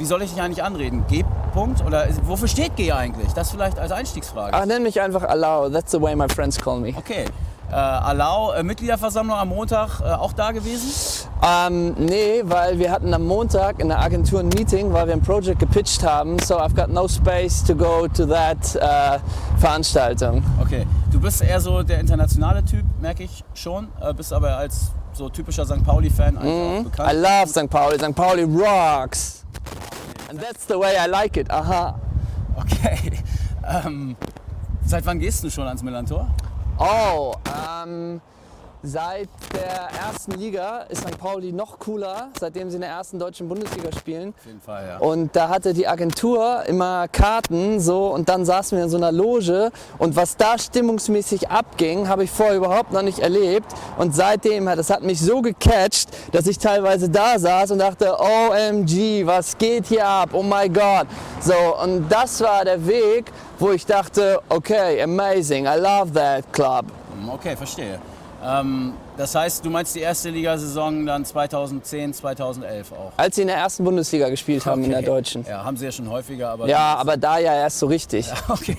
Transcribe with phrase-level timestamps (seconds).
[0.00, 1.04] wie soll ich dich eigentlich anreden?
[1.08, 1.24] G.
[1.52, 1.84] Punkt?
[1.84, 3.32] Oder wofür steht G eigentlich?
[3.34, 4.54] Das vielleicht als Einstiegsfrage.
[4.54, 5.68] Ach, nenn mich einfach Allow.
[5.68, 6.94] That's the way my friends call me.
[6.96, 7.26] Okay.
[7.70, 11.28] Äh, Allow, äh, Mitgliederversammlung am Montag äh, auch da gewesen?
[11.46, 15.20] Ähm, nee, weil wir hatten am Montag in der Agentur ein Meeting, weil wir ein
[15.22, 16.38] Project gepitcht haben.
[16.38, 19.18] So I've got no space to go to that äh,
[19.58, 20.42] Veranstaltung.
[20.62, 20.86] Okay.
[21.12, 23.88] Du bist eher so der internationale Typ, merke ich schon.
[24.00, 25.84] Äh, bist aber als so typischer St.
[25.84, 27.12] Pauli-Fan eigentlich I bekannt.
[27.20, 27.68] love St.
[27.70, 27.98] Pauli.
[27.98, 28.14] St.
[28.14, 29.44] Pauli rocks.
[30.30, 31.50] And that's the way I like it.
[31.50, 31.98] Aha.
[32.56, 33.18] Okay.
[33.66, 34.16] Ähm,
[34.86, 36.32] seit wann gehst du schon ans Millantor?
[36.78, 38.20] Oh, ähm,
[38.82, 41.18] seit der ersten Liga ist St.
[41.18, 44.34] Pauli noch cooler, seitdem sie in der ersten deutschen Bundesliga spielen.
[44.36, 44.98] Auf jeden Fall, ja.
[44.98, 49.12] Und da hatte die Agentur immer Karten so und dann saßen wir in so einer
[49.12, 53.66] Loge und was da stimmungsmäßig abging, habe ich vorher überhaupt noch nicht erlebt.
[53.98, 58.16] Und seitdem hat das hat mich so gecatcht, dass ich teilweise da saß und dachte,
[58.18, 60.30] OMG, was geht hier ab?
[60.32, 61.06] Oh my God.
[61.40, 66.86] So, und das war der Weg, wo ich dachte, okay, amazing, I love that club.
[67.28, 68.00] Okay, verstehe.
[68.42, 73.12] Ähm, das heißt, du meinst die erste Ligasaison dann 2010, 2011 auch?
[73.16, 75.06] Als sie in der ersten Bundesliga gespielt haben, in der Okay.
[75.08, 75.44] deutschen.
[75.46, 76.66] Ja, haben sie ja schon häufiger, aber.
[76.66, 78.26] Ja, aber da ja erst so richtig.
[78.48, 78.76] Okay.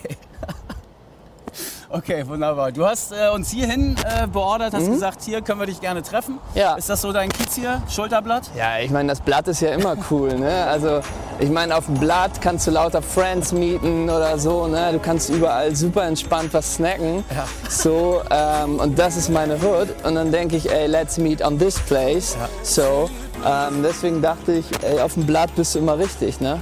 [1.93, 2.71] Okay, wunderbar.
[2.71, 6.35] Du hast äh, uns hierhin äh, beordert, hast gesagt, hier können wir dich gerne treffen.
[6.35, 6.39] Mhm.
[6.59, 6.75] Ja.
[6.75, 7.81] Ist das so dein Kiez hier?
[7.89, 8.49] Schulterblatt?
[8.55, 10.39] Ja, ich meine, das Blatt ist ja immer cool.
[10.39, 10.65] Ne?
[10.67, 11.01] Also,
[11.39, 14.67] ich meine, auf dem Blatt kannst du lauter Friends mieten oder so.
[14.67, 14.93] Ne?
[14.93, 17.25] Du kannst überall super entspannt was snacken.
[17.35, 17.45] Ja.
[17.69, 19.89] So, ähm, und das ist meine Hood.
[20.05, 22.37] Und dann denke ich, ey, let's meet on this place.
[22.39, 22.47] Ja.
[22.63, 23.09] So,
[23.45, 26.39] ähm, deswegen dachte ich, ey, auf dem Blatt bist du immer richtig.
[26.39, 26.61] Ne?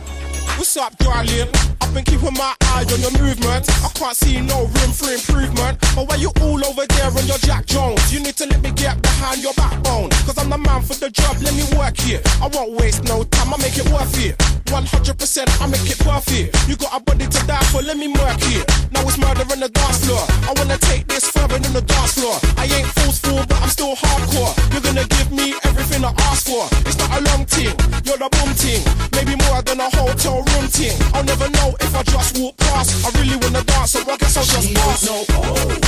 [0.57, 1.47] What's up, darling?
[1.89, 3.67] I've been keeping my eye on your movement.
[3.83, 5.79] I can't see no room for improvement.
[5.95, 8.13] But why you all over there on your Jack Jones?
[8.13, 10.11] You need to let me get behind your backbone.
[10.11, 12.21] Cause I'm the man for the job, let me work here.
[12.43, 14.58] I won't waste no time, I make it worth it.
[14.69, 16.53] 100% I make it perfect.
[16.69, 18.63] You got a body to die for, let me work it.
[18.93, 20.21] Now it's murder on the dance floor.
[20.45, 22.37] I wanna take this further than the dance floor.
[22.57, 24.53] I ain't forceful, but I'm still hardcore.
[24.71, 26.69] You're gonna give me everything I ask for.
[26.85, 27.73] It's not a long thing,
[28.05, 28.85] you're the boom ting.
[29.17, 30.93] Maybe more than a hotel room ting.
[31.17, 32.93] I'll never know if I just walk past.
[33.05, 35.05] I really wanna dance, so I guess I'll just pass.
[35.05, 35.79] no oh.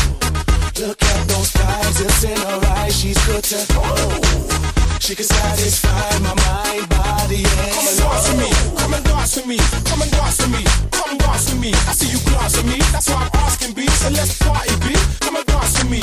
[0.82, 2.98] Look at those thighs, it's in her eyes.
[2.98, 4.71] She's good to oh.
[5.02, 9.36] She can satisfy my mind, body, Come and and dance with me, come and dance
[9.36, 11.74] with me, come and dance with me, come dance with me.
[11.90, 13.88] I see you glance at me, that's why I'm asking B.
[13.88, 14.94] So let's party, B.
[15.20, 16.02] Come and dance with me.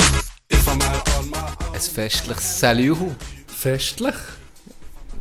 [0.49, 1.37] If I'm out on my
[1.73, 3.15] Ein festliches Salühu.
[3.47, 4.15] Festlich.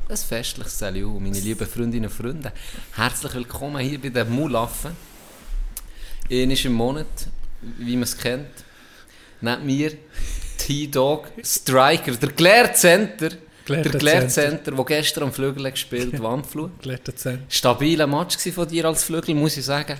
[0.09, 2.53] Ein festliches Salühu, meine lieben Freundinnen und Freunde.
[2.97, 4.97] Herzlich willkommen hier bei den Mulaffen.
[6.29, 7.29] Einmal im Monat,
[7.63, 8.51] wie man es kennt.
[9.41, 9.93] Neben mir
[10.59, 13.31] T-Dog, Striker, der Claire Center.
[13.69, 14.65] Der Claire Center.
[14.65, 16.79] Center, der gestern am Flügel gespielt Wandflug.
[16.83, 17.43] Gelehrter Zehn.
[17.49, 19.99] Stabiler Match von dir als Flügel, muss ich sagen.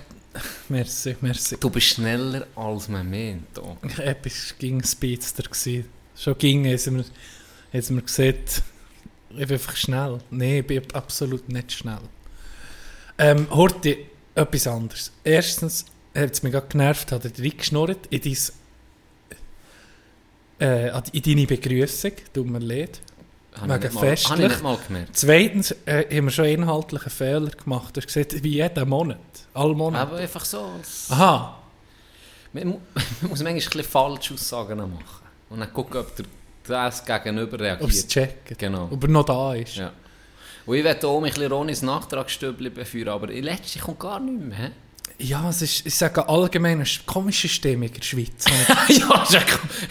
[0.69, 1.57] Merci, merci.
[1.59, 3.55] Du bist schneller als man meint.
[3.55, 3.77] Dog.
[3.99, 5.43] Etwas ging Speedster.
[6.15, 7.05] Schon ging, haben
[7.71, 8.35] wir, wir gesehen,
[9.31, 10.19] ich bin einfach schnell.
[10.31, 11.99] Nein, ich bin absolut nicht schnell.
[13.17, 15.11] Ähm, Horti, etwas anderes.
[15.23, 15.85] Erstens
[16.15, 18.35] hat es mich gerade genervt, hat er reingeschnurrt in, dein,
[20.67, 22.13] äh, in deine Begrüßung.
[22.33, 23.01] Tut mir leid.
[23.61, 24.53] Wegen festlich.
[25.13, 27.95] Zweitens äh, haben wir schon inhaltlichen Fehler gemacht.
[27.95, 29.17] Du hast gesagt, wie jeden Monat.
[29.53, 30.01] Alle Monate.
[30.01, 30.69] Aber einfach so.
[31.09, 31.57] Aha.
[32.53, 32.79] Man, man
[33.29, 35.03] muss manchmal ein bisschen falsche Aussagen machen.
[35.49, 36.25] Und dann gucken, ob der
[36.69, 38.07] das gegenüber Ob es reagiert.
[38.07, 38.57] checken.
[38.57, 38.89] Genau.
[38.91, 39.75] Ob er noch da ist.
[39.75, 39.91] Ja.
[40.65, 44.19] Und ich werde auch mich ein bisschen Ronis Nachtragsstübli beführen, aber in letzter kommt gar
[44.19, 44.71] nichts mehr.
[45.21, 48.45] Ja, es ist, ich sage allgemein, eine komische Stimmung in der Schweiz.
[48.87, 49.45] ja, es ist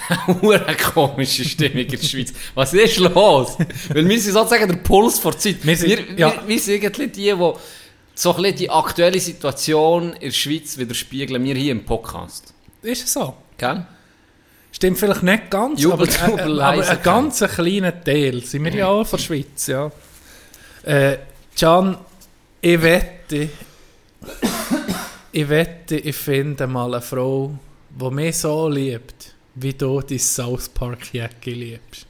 [0.08, 2.32] eine hure komische Stimmung in der Schweiz.
[2.54, 3.58] Was ist los?
[3.92, 5.66] Weil wir sind sozusagen der Puls vor der Zeit.
[5.66, 6.32] Wir sind- wir, ja.
[6.32, 7.52] wir, wir sind irgendwie die, die
[8.14, 12.54] so ein bisschen die aktuelle Situation in der Schweiz widerspiegeln, wir hier im Podcast.
[12.82, 13.34] ist es so?
[13.58, 13.86] Gell?
[14.72, 18.64] Stimmt vielleicht nicht ganz, Jubel, aber, jubel, äh, leise aber ein ganz kleiner Teil sind
[18.64, 19.90] wir ja auch von der Schweiz, ja.
[20.84, 21.18] Äh,
[21.58, 21.98] Can,
[22.60, 23.50] ich wette,
[25.38, 27.56] ich wette, ich finde mal eine Frau,
[27.90, 32.06] die mich so liebt, wie du dein South Park Jacke liebst.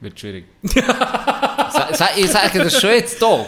[0.00, 0.44] Wird schwierig.
[0.62, 3.46] ich sage das schon jetzt hier.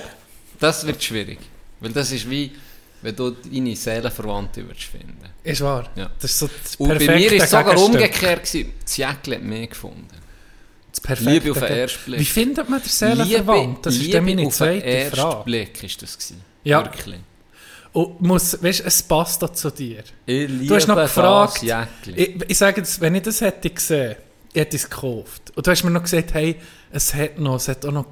[0.60, 1.38] Das wird schwierig.
[1.80, 2.52] Weil das ist wie,
[3.00, 5.16] wenn du deine Seelenverwandte würdest finden.
[5.42, 5.88] Ist wahr?
[5.96, 6.10] Ja.
[6.20, 8.44] Das ist so das Und bei mir ist es sogar umgekehrt.
[8.44, 8.72] gewesen.
[8.82, 10.08] Das Jäckli hat mich gefunden.
[10.90, 12.20] Das perfekte Liebe auf den ersten Blick.
[12.20, 13.86] Wie findet man den Seelenverwandt?
[13.86, 15.44] Das ist Liebe dann meine auf den zweite ersten Frage.
[15.44, 16.42] Blick ist das gewesen.
[16.64, 16.84] Ja.
[16.84, 17.20] Wirklich.
[17.96, 20.02] Und muss, weißt, es passt auch zu dir.
[20.26, 21.62] Du hast noch gefragt,
[22.14, 24.16] ich, ich sage jetzt, wenn ich das hätte gesehen,
[24.52, 25.50] ich hätte es gekauft.
[25.54, 26.56] Und du hast mir noch gesagt, hey,
[26.90, 28.04] es hat noch, es hat auch noch,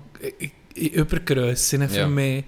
[0.75, 2.07] Übergrössen für Ja.
[2.07, 2.45] mich.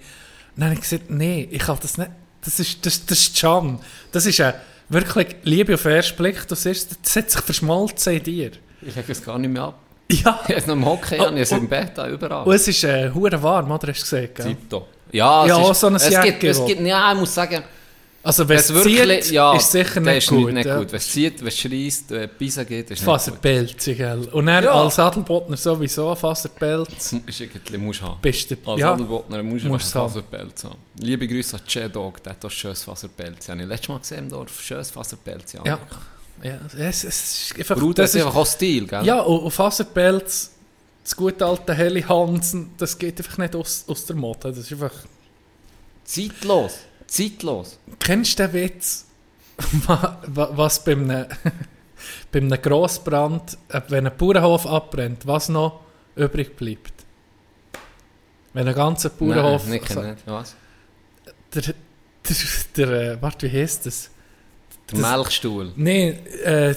[0.55, 2.09] Dann habe ich gesagt, nee, ich kann das nicht.
[2.43, 3.77] Das ist, das, das ist Can.
[4.11, 4.55] Das ist eine
[4.89, 6.47] wirklich Liebe auf den ersten Blick.
[6.47, 8.51] Das, ist, das hat sich verschmolzen in dir.
[8.81, 9.79] Ich lege es gar nicht mehr ab.
[10.09, 10.17] Ja.
[10.17, 12.47] Ich habe es noch im Hockey Oh, ich habe es im Bett, überall.
[12.47, 14.35] Und es ist äh, warm, oder hast du gesagt?
[14.35, 14.81] Gell?
[15.11, 17.63] Ja, es Ja, ist, auch so eine es gibt, es gibt, ja, ich muss sagen,
[18.23, 20.51] Also wenn es wirklich, zieht, ja, ist sicher nicht ist gut.
[20.53, 20.77] nicht ja.
[20.77, 20.91] gut.
[20.91, 24.27] Wenn es zieht, wenn es schreist, wenn es Pisa geht, ist nicht Faserpelz, gell.
[24.33, 24.71] Und dann Ja.
[24.73, 27.13] als Adelbotner sowieso Faserpelz.
[27.25, 28.19] Ist irgendwie, musst haben.
[28.21, 30.09] Bist du, Als ja, Adelbotner musst du musst einen haben.
[30.11, 30.75] Faserpelz haben.
[30.99, 33.47] Liebe Grüße an J-Dog, der hat auch schönes Faserpelz.
[33.47, 35.53] Habe ich letztes Mal gesehen im Dorf, schönes Faserpelz.
[35.53, 35.61] Ja.
[35.65, 35.79] ja.
[36.43, 36.57] ja
[36.89, 39.05] es, es ist einfach, Bruder, das ist, einfach auch Stil, gell?
[39.05, 40.51] ja, und, und Faserpelz,
[41.07, 44.39] das gute alte Heli Hansen, das geht einfach nicht aus, aus der Mode.
[44.49, 44.91] Das ist einfach,
[46.03, 46.79] Zeitlos.
[47.07, 47.79] Zeitlos.
[47.99, 49.05] kennst du den Witz,
[49.87, 51.25] wa- wa- was bei einem,
[52.31, 55.79] bei einem Grossbrand, äh, wenn ein Bauernhof abbrennt, was noch
[56.17, 56.91] übrig bleibt?
[58.53, 59.63] Wenn ein ganzer Bauernhof...
[59.63, 60.17] Nein, nicht, nicht.
[60.27, 60.55] Was?
[61.53, 61.73] der, der,
[62.75, 64.09] der, äh, warte, wie heisst das?
[64.91, 65.71] Der Melkstuhl.
[65.77, 66.09] Nee,
[66.43, 66.75] äh,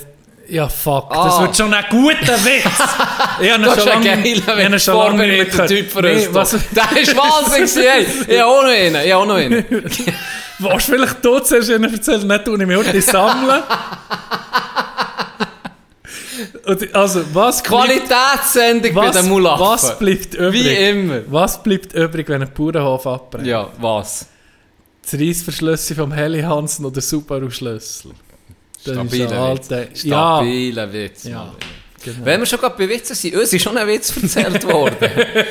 [0.50, 1.06] ja, fuck.
[1.10, 1.24] Ah.
[1.24, 2.64] Das wird schon ein guter Witz.
[3.40, 5.68] ich habe schon lange- geiler, ich habe du schon lange vorbereiteter gehört.
[5.68, 6.34] Typ für nee, uns.
[6.34, 8.06] was, Der ist wahnsinnig, ey.
[8.28, 8.94] Ich habe auch noch einen.
[9.04, 9.64] Ich habe auch noch einen.
[10.58, 13.62] was vielleicht du zuerst ihnen erzählen, nicht tue ich mich heute sammeln.
[16.92, 19.66] Also, was Qualitätssendung bei den Mulaffen.
[19.66, 20.64] was bleibt übrig?
[20.64, 21.20] Wie immer.
[21.28, 23.46] Was bleibt übrig, wenn ein Bauernhof abbrennt?
[23.46, 24.26] Ja, was?
[25.02, 28.12] Das Reissverschlüsse vom Heli Hansen oder Subaru-Schlüssel?
[28.86, 29.70] Ein Stabiler Witz.
[29.72, 31.24] alter- Ja, Stabiler Witz.
[31.24, 31.54] Ja.
[32.02, 32.24] Genau.
[32.24, 34.96] Wenn wir schon gerade bei Witzen sind, uns ist schon ein Witz erzählt worden.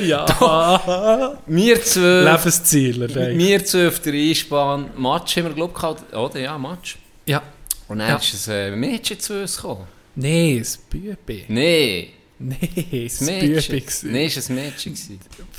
[0.00, 1.38] ja.
[1.46, 3.38] wir zwei, Lebensziele.
[3.38, 6.12] wir zwei auf der Einsbahn, Match haben wir glaube ich gehabt.
[6.12, 6.40] Oder?
[6.40, 6.96] Ja, Match.
[7.26, 7.40] Ja.
[7.86, 8.16] Und dann Ja.
[8.16, 9.86] ist ein äh, Mädchen zu uns gekommen.
[10.16, 11.44] Nee, das Bübi.
[11.48, 12.10] Nee,
[12.42, 12.56] Nee,
[13.08, 13.48] das das Bübi.
[13.48, 13.78] Mädchen.
[13.78, 14.12] gewesen.
[14.12, 14.98] Nee, ist ein Mädchen.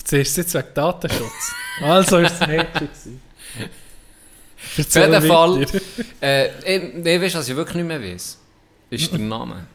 [0.03, 1.53] Zuerst jetzt wegen Datenschutz.
[1.81, 2.89] Also ist das Mädchen.
[4.77, 5.65] Auf jeden Fall,
[6.21, 6.47] äh,
[6.77, 8.37] ich, ich weiß, was ich wirklich nicht mehr weiß.
[8.89, 9.65] Ist der Name.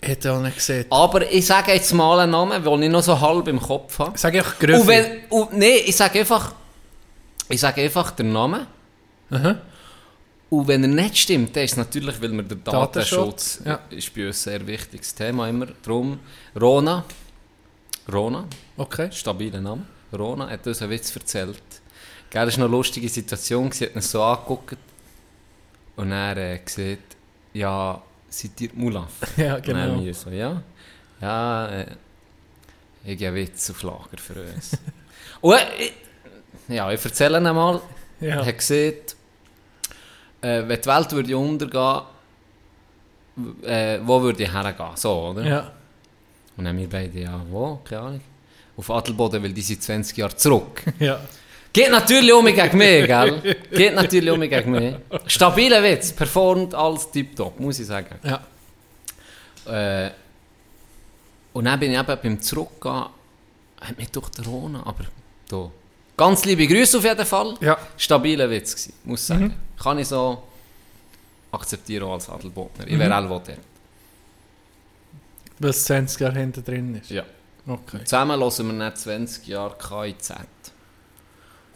[0.00, 0.86] Hätte auch nicht gesehen.
[0.90, 4.16] Aber ich sage jetzt mal einen Namen, den ich noch so halb im Kopf habe.
[4.18, 4.80] Sag ich auch Gröffi.
[4.80, 6.54] Und wenn, und, nee, ich sage einfach,
[7.48, 8.66] ich sage einfach den Namen.
[9.30, 9.56] Aha.
[10.50, 13.80] Und wenn er nicht stimmt, dann ist es natürlich, weil mir der Datenschutz, Datenschutz, ja.
[13.90, 15.66] ist bei uns ein sehr wichtiges Thema immer.
[15.82, 16.20] Darum,
[16.58, 17.04] Rona,
[18.10, 18.44] Rona,
[18.76, 19.10] Okay.
[19.12, 21.62] stabiler Name, Rona hat uns einen Witz erzählt.
[22.30, 24.76] Gell, das war eine lustige Situation, sie hat uns so angeguckt
[25.96, 27.16] und er äh, gesagt,
[27.54, 29.12] ja, seid ihr Mulaf?
[29.36, 30.04] Ja, Und genau.
[30.04, 30.62] wir so, ja,
[31.20, 31.86] ja, äh,
[33.04, 34.76] ich habe Witz auf Lager für uns.
[35.40, 35.92] und äh, ich,
[36.68, 37.80] ja, ich erzähle ihn mal.
[38.20, 38.36] Ja.
[38.40, 39.16] Er hat gesagt,
[40.42, 42.02] äh, wenn die Welt würde untergehen,
[43.62, 44.96] äh, wo würde ich hergehen?
[44.96, 45.44] So, oder?
[45.46, 45.72] ja.
[46.56, 47.80] Und dann wir beide, ja, wo?
[47.84, 48.20] Keine Ahnung.
[48.76, 50.82] Auf Adelboden, weil die sind 20 Jahre zurück.
[50.98, 51.20] Ja.
[51.72, 53.56] Geht natürlich um mich gegen mich, gell?
[53.70, 54.94] Geht natürlich um mich gegen mich.
[55.26, 58.16] Stabiler Witz, performt als tiptop, muss ich sagen.
[58.24, 60.06] Ja.
[60.06, 60.10] Äh,
[61.52, 63.06] und dann bin ich eben beim Zurückgehen,
[63.80, 65.04] hat mich durch den Rona, aber
[65.48, 65.70] da.
[66.16, 67.54] Ganz liebe Grüße auf jeden Fall.
[67.60, 67.78] Ja.
[67.96, 69.54] Stabiler Witz gewesen, muss ich sagen.
[69.80, 70.42] Kann ich so
[71.52, 72.86] akzeptieren als Adelbotner.
[72.88, 73.58] Ich wäre auch dort.
[75.60, 77.10] Was 20 Jahre hinter drin ist.
[77.10, 77.24] Ja.
[77.66, 78.04] Okay.
[78.04, 80.32] Zusammen hören wir nicht 20 Jahre KIZ.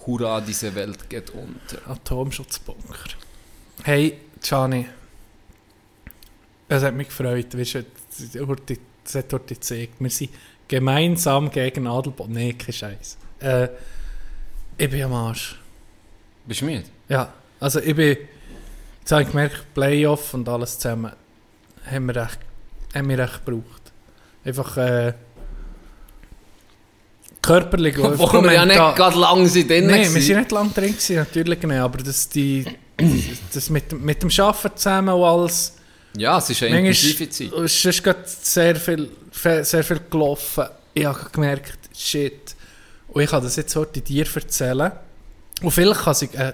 [0.06, 1.90] Hurra, diese Welt geht unter.
[1.90, 3.10] Atomschutzbunker.
[3.84, 4.86] Hey, Gianni.
[6.68, 7.56] Es hat mich gefreut.
[7.56, 7.84] Weißt
[9.04, 9.94] das hat dort gezeigt.
[9.98, 10.30] Wir sind
[10.68, 12.34] gemeinsam gegen Adelboden.
[12.34, 13.18] Nee, kein Scheiß.
[13.40, 13.68] Äh,
[14.78, 15.58] ich bin am Arsch.
[16.46, 16.84] Bist du müde?
[17.08, 18.16] Ja, also ich bin.
[19.00, 21.12] Jetzt habe ich gemerkt, Playoff und alles zusammen
[21.90, 22.38] haben wir recht,
[22.94, 23.92] haben wir recht gebraucht.
[24.44, 25.14] Einfach äh,
[27.42, 27.96] körperlich.
[27.96, 30.92] einfach Obwohl wir ja nicht gerade lang sind drin Nein, wir sind nicht lange drin,
[30.92, 32.64] gewesen, natürlich nicht, aber das, die,
[33.52, 35.74] das mit, dem- mit dem Arbeiten zusammen und alles,
[36.16, 37.48] Ja, es ist eine intensive Zeit.
[37.48, 39.08] manchmal ist es gerade sehr viel,
[39.62, 40.64] sehr viel gelaufen.
[40.94, 42.54] Ich habe gemerkt, shit,
[43.08, 44.92] und ich kann das jetzt heute dir erzählen.
[45.62, 46.52] Und vielleicht kann sich ein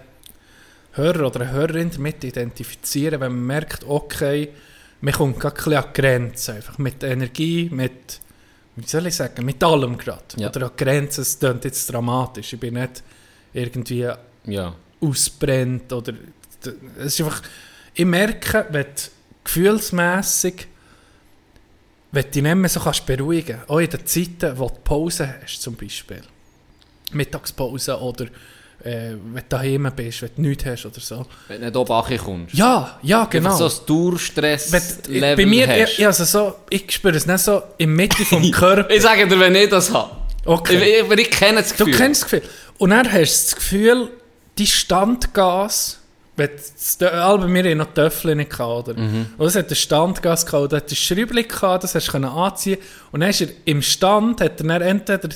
[0.93, 4.49] Hörer oder eine Hörerin damit identifizieren, wenn man merkt, okay,
[5.01, 8.21] man kommt gerade ein bisschen an die Grenzen, einfach mit Energie, mit,
[8.81, 10.23] wie soll ich sagen, mit allem gerade.
[10.37, 10.49] Ja.
[10.49, 13.03] Oder an die Grenzen, es klingt jetzt dramatisch, ich bin nicht
[13.53, 14.09] irgendwie
[14.47, 14.75] Ja.
[15.01, 16.13] ausbrennt oder
[16.99, 17.43] es ist einfach,
[17.95, 18.91] ich merke, wenn du
[19.45, 20.67] gefühlsmässig
[22.11, 25.35] wenn du dich nicht mehr so kannst beruhigen auch in den Zeiten, wo du Pause
[25.43, 26.23] hast zum Beispiel,
[27.13, 28.27] Mittagspause oder
[28.85, 31.27] äh, wenn du daheim bist, wenn du nichts hast oder so.
[31.49, 32.55] Wenn du nicht oben kommst.
[32.55, 33.51] Ja, ja, genau.
[33.51, 35.93] Einfach so ein Wenn, Durchstress-Level bei mir, hast.
[35.93, 38.89] ich, ich, also so, ich spüre es nicht so in Mitte vom Körper.
[38.91, 40.11] Ich sage dir, wenn ich das habe.
[40.47, 41.95] Ich, ich, aber ich kenne das Du Gefühl.
[42.01, 42.49] kennst das Gefühl.
[42.79, 44.11] Und dann hast du das Gefühl,
[44.57, 45.98] die Standgas,
[46.39, 46.51] wenn
[47.09, 48.95] Alben, wir hatten noch Töffel nicht oder?
[48.95, 49.27] Mhm.
[49.37, 52.79] Und es hatte Standgas gehabt, hat ein Schräubli gehabt, das hast du anziehen
[53.11, 55.29] Und dann ist er im Stand, hat er entweder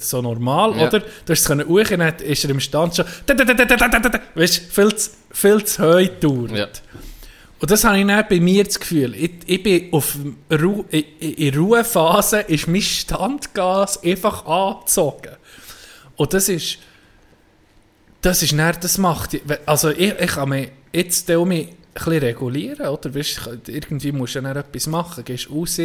[0.00, 0.88] so normal, ja.
[0.88, 1.00] oder?
[1.00, 3.04] Du hast es können rufen, dann ist er im Stand schon,
[4.34, 6.52] weißt du, viel zu, viel zu heu dauert.
[6.52, 6.68] Ja.
[7.60, 10.16] Und das habe ich dann bei mir das Gefühl, ich, ich bin auf
[10.50, 15.36] Ru in Ruhephase, ist mein Standgas einfach angezogen.
[16.16, 16.78] Und das ist,
[18.24, 22.18] das ist dann, das macht, also ich, ich kann mich jetzt auch mich ein bisschen
[22.18, 23.14] regulieren, oder?
[23.14, 25.78] Weißt, irgendwie musst du dann etwas machen, gehst raus.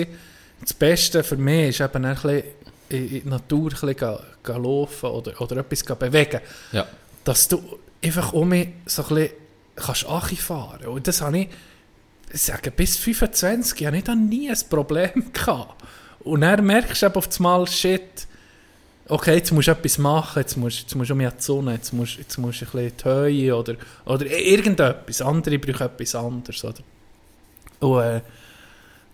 [0.62, 2.43] Das Beste für mich ist eben dann ein bisschen
[2.89, 6.39] in die Natur ein bisschen laufen oder, oder etwas bewegen
[6.72, 6.88] Ja.
[7.24, 7.62] dass du
[8.03, 9.29] einfach um mich so ein bisschen
[9.75, 11.50] kannst Achi fahren Und das habe ich,
[12.31, 15.84] ich sage, bis 25 habe ich da nie ein Problem gehabt.
[16.22, 18.27] Und dann merkst du eben auf einmal, shit,
[19.09, 21.91] okay, jetzt musst du etwas machen, jetzt musst, jetzt musst du um die Sonne, jetzt
[21.91, 23.75] musst, jetzt musst du ein bisschen die Höhe oder,
[24.05, 25.21] oder irgendetwas.
[25.21, 26.63] Andere brauchen etwas anderes.
[26.63, 26.83] Oder?
[27.79, 28.21] Und äh,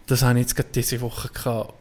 [0.06, 1.74] das habe ich jetzt gerade diese Woche gehabt.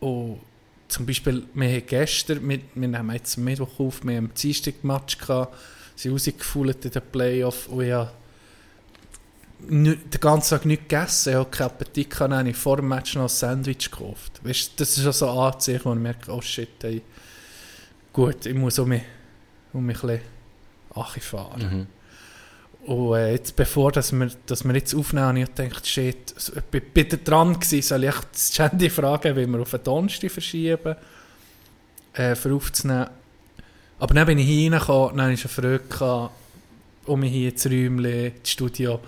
[0.00, 0.40] Und
[0.88, 5.18] zum Beispiel, wir haben gestern, wir, wir nehmen jetzt Mittwoch auf, wir haben am Dienstag-Match
[5.18, 5.54] gehabt,
[5.94, 8.10] sind rausgefühlt in den Playoff und ich habe
[9.60, 13.22] den ganzen Tag nichts gegessen, ich habe keinen Appetit habe ich vor dem Match noch
[13.22, 14.40] ein Sandwich gekauft.
[14.42, 17.00] Weißt, das ist auch so ein Anzeichen, wo ich merke, oh shit, ey,
[18.12, 19.02] gut, ich muss um mich,
[19.72, 20.20] um mich ein bisschen
[20.94, 21.86] Achi fahren.
[22.84, 22.86] Mhm.
[22.92, 26.34] Und äh, jetzt, bevor dass wir, dass wir jetzt aufnehmen, ich gedacht, shit,
[26.72, 30.96] ich bin, dran gewesen, soll ich das Handy fragen, wie wir auf den Donnerstag verschieben,
[32.14, 33.08] äh, für aufzunehmen.
[34.00, 36.30] Aber dann bin ich hier reingekommen, dann hatte ich eine Frage
[37.06, 39.00] um mich hier ins Räumchen, ins Studio.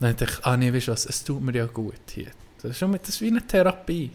[0.00, 2.32] Dann dachte ich, ah nee, weißt du was, es tut mir ja gut hier.
[2.60, 4.10] Das ist, schon, mit- das ist wie eine Therapie.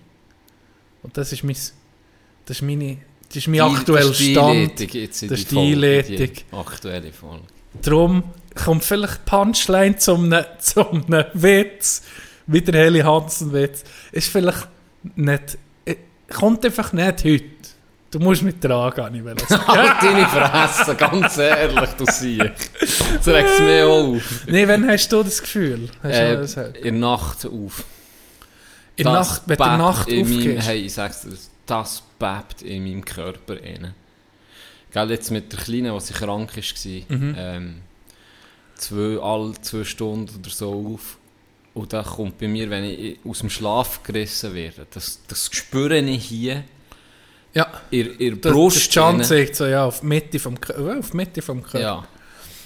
[1.03, 2.97] Und das ist mein, das ist meine,
[3.29, 4.79] das ist mein aktueller Stand.
[4.93, 5.45] Jetzt in Der die
[6.17, 7.43] die Aktuelle Folge.
[7.81, 8.23] Darum
[8.55, 12.01] kommt vielleicht Punchline zum zum Witz,
[12.47, 13.83] wie der Heli Hansen-Witz.
[14.11, 14.67] Ist vielleicht
[15.15, 15.95] nicht, äh,
[16.33, 17.43] kommt einfach nicht heute.
[18.11, 19.13] Du musst mit tragen,
[19.47, 19.67] sagen.
[19.67, 22.71] Halt deine Fresse, ganz ehrlich, du siehst.
[23.17, 24.43] Das regt mich auch auf.
[24.47, 25.87] Nee, wann hast du das Gefühl?
[26.01, 27.83] Hast Äh, das in der Nacht auf.
[28.95, 30.67] in Nacht, wenn der Nacht aufgehst?
[30.67, 31.37] Hey, ich sag's dir,
[31.69, 33.93] das bebt in meinem Körper rein.
[34.91, 37.35] Gell, jetzt mit der Kleinen, die krank war, Mhm.
[37.37, 37.75] ähm,
[38.75, 41.17] zwei, alle zwei Stunden oder so auf.
[41.75, 45.99] Und da kommt bei mir, wenn ich aus dem Schlaf gerissen werde, das, das spüre
[45.99, 46.63] ich hier
[47.53, 48.77] Ja, in, in der das, Brust.
[48.87, 49.23] das Can rein.
[49.23, 51.79] zeigt so, ja, auf die Mitte vom, äh, auf Mitte vom Körper.
[51.79, 52.07] Ja,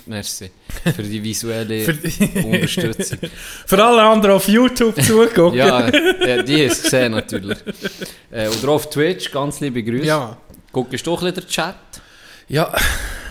[0.05, 0.49] merci.
[0.95, 3.19] Für die visuelle Für, die- Unterstützung.
[3.65, 5.53] für alle anderen auf YouTube zugucken.
[5.57, 7.57] ja, ja, die du gesehen natürlich.
[8.31, 10.05] Äh, oder auch auf Twitch, ganz liebe Grüße.
[10.05, 10.37] ja.
[10.71, 11.75] Guckst du auch ein bisschen den Chat?
[12.47, 12.73] ja.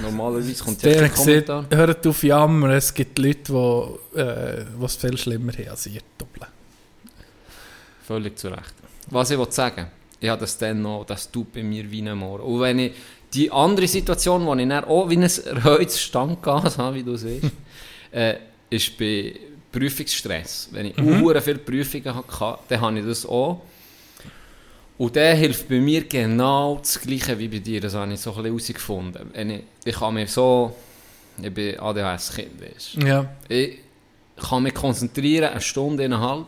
[0.01, 1.67] Normalerweise kommt ja Der gesagt, Kommentar.
[1.71, 3.53] hört auf Jammer, es gibt Leute,
[4.15, 6.47] die äh, es viel schlimmer haben als ihr Doppel.
[8.07, 8.75] Völlig zu Recht.
[9.11, 9.87] Was ich wollte sagen,
[10.19, 12.41] ich habe das dann noch, das tut bei mir wie ein Moor.
[12.43, 12.93] Und wenn ich
[13.35, 17.47] die andere Situation, wo ich dann auch wie ein erhöhtes Standgas habe, wie du siehst,
[18.11, 18.35] äh,
[18.71, 19.35] ist bei
[19.71, 20.69] Prüfungsstress.
[20.73, 21.33] Wenn ich mhm.
[21.41, 23.63] viele Prüfungen hatte, dann habe ich das auch.
[24.99, 27.81] Und der hilft bei mir genau das Gleiche wie bei dir.
[27.81, 29.31] Das habe ich so ein bisschen herausgefunden.
[29.33, 30.77] Wenn Ich, ich kann mir so...
[31.43, 32.51] Ich bin ADHS-Kind.
[33.03, 33.27] Ja.
[33.49, 33.79] Ich
[34.37, 36.47] kann mich konzentrieren, eine Stunde, eineinhalb,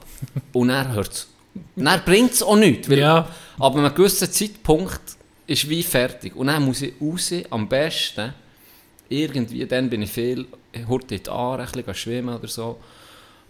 [0.53, 1.29] und dann hört es.
[1.75, 2.89] Dann bringt es auch nichts.
[2.91, 3.29] Weil Ja.
[3.59, 5.01] Ab einem gewissen Zeitpunkt
[5.47, 6.35] ist wie fertig.
[6.37, 8.33] Und dann muss ich raus, am besten,
[9.09, 10.47] irgendwie, dann bin ich viel,
[10.89, 12.79] heute in die Aare, ein bisschen schwimmen oder so.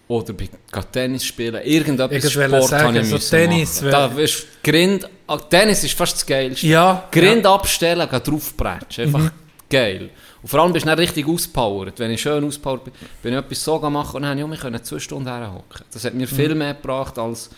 [0.07, 0.51] Oder bin
[0.93, 5.83] Tennis spielen, irgendetwas Ich Sport sagen, habe ich so Tennis Da ist Grind, ah, Tennis
[5.83, 6.67] ist fast das Geilste.
[6.67, 7.09] Ja.
[7.11, 9.05] Grind abstellen, geh draufbretschen.
[9.05, 9.31] Einfach Mhm.
[9.71, 10.11] geil.
[10.43, 11.99] Und vor allem bist du dann richtig auspowert.
[11.99, 14.59] Wenn ich schön auspowert bin, bin ich etwas so machen und dann ich ja, wir
[14.59, 15.85] können zwei Stunden herhocken.
[15.91, 16.37] Das hat mir Mhm.
[16.37, 17.49] viel mehr gebracht als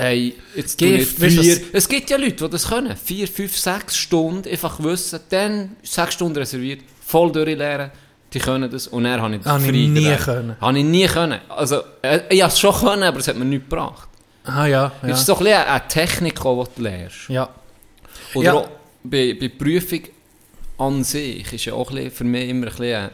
[0.00, 2.96] Hey, jetzt Gift, ich weißt vier, Es gibt ja Leute, die das können.
[2.96, 7.90] Vier, fünf, sechs Stunden einfach wissen, dann sechs Stunden reserviert, voll durchlehren,
[8.32, 10.56] die können das und dann habe ich Habe ich nie können.
[10.60, 11.40] Habe ich nie können.
[11.48, 14.08] Also, äh, ich habe es schon können, aber es hat mir nichts gebracht.
[14.44, 14.92] Ah ja.
[15.02, 15.08] ja.
[15.08, 17.28] Es ist so ein bisschen eine Technik, die du lernst.
[17.28, 17.48] ja.
[18.34, 18.54] Oder Ja.
[18.54, 18.68] auch
[19.02, 20.02] bei, bei Prüfung
[20.78, 23.10] an sich ist ja auch ein bisschen, für mich immer ein bisschen eine,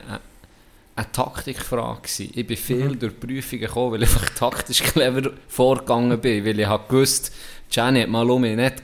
[0.97, 2.31] eine, Taktikfrage gewesen.
[2.35, 2.99] Ich bin viel Mhm.
[2.99, 7.33] durch Prüfungen gekommen, weil ich einfach taktisch clever vorgegangen bin, weil ich habe gewusst,
[7.71, 8.83] Jenny hat mal um mich nicht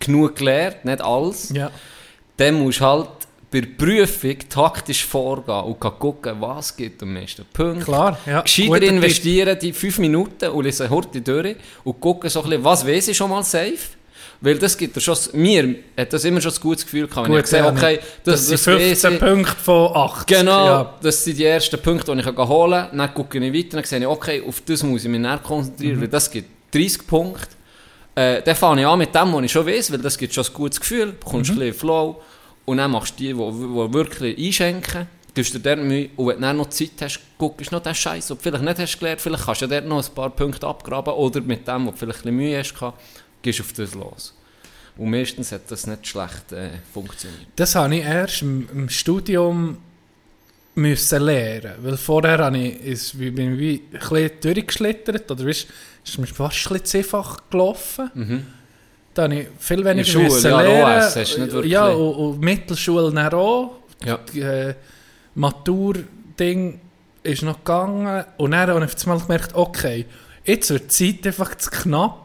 [0.00, 1.50] genug gelernt, nicht alles.
[1.50, 1.70] Ja.
[2.36, 3.08] Dann musst du halt
[3.50, 7.84] bei der Prüfung taktisch vorgehen und gucken, was gibt am meisten Punkte.
[7.84, 8.40] Klar, ja.
[8.40, 12.86] Gescheiter investieren die fünf Minuten und lesen heute durch und gucken so ein bisschen, was
[12.86, 13.76] weiß ich schon mal safe,
[14.44, 17.28] Weil das gibt schon, mir hat das immer schon ein gutes Gefühl gehabt.
[17.28, 19.18] wenn Gut, ich sehe, ja, okay, Das, das, sind das weiss 15 ich.
[19.20, 20.26] Punkte von 80.
[20.26, 20.94] Genau, Ja.
[21.00, 22.98] das sind die ersten Punkte, die ich holen kann.
[22.98, 26.00] Dann gucke ich weiter und sehe, ich, okay, auf das muss ich mich näher konzentrieren,
[26.00, 27.46] weil das gibt 30 Punkte.
[28.16, 30.44] Äh, dann fange ich an mit dem, was ich schon weiß, weil das gibt schon
[30.44, 32.20] ein gutes Gefühl, bekommst ein bisschen Flow
[32.64, 36.34] und dann machst du die, die, die wirklich einschenken, gibst dir dort Mühe und wenn
[36.36, 38.98] du dann noch Zeit hast, guckst du noch den Scheiß, ob du vielleicht nicht hast
[38.98, 41.90] gelernt, vielleicht kannst du ja dort noch ein paar Punkte abgraben oder mit dem, wo
[41.92, 42.74] du vielleicht ein bisschen Mühe hast,
[43.42, 44.34] gehst auf das los.
[44.96, 47.46] Und meistens hat das nicht schlecht äh, funktioniert.
[47.56, 49.78] Das habe ich erst im, im Studium
[50.74, 51.72] müssen lernen.
[51.82, 55.30] Weil vorher habe ich, ist, bin ich wie ein bisschen durchgeschlittert.
[55.30, 55.66] Oder weißt,
[56.04, 58.44] ist mir fast ein bisschen einfach gelaufen.
[59.14, 61.06] Da habe ich viel weniger Schule, müssen ja, lernen.
[61.06, 63.78] OS hast du nicht wirklich- Ja, und, und Mittelschule dann auch.
[64.04, 64.18] Ja.
[64.34, 64.74] Äh,
[65.34, 66.80] Matur-Ding
[67.22, 68.24] ist noch gegangen.
[68.36, 70.06] Und dann habe ich auf einmal gemerkt, okay,
[70.44, 72.21] jetzt wird die Zeit einfach zu knapp.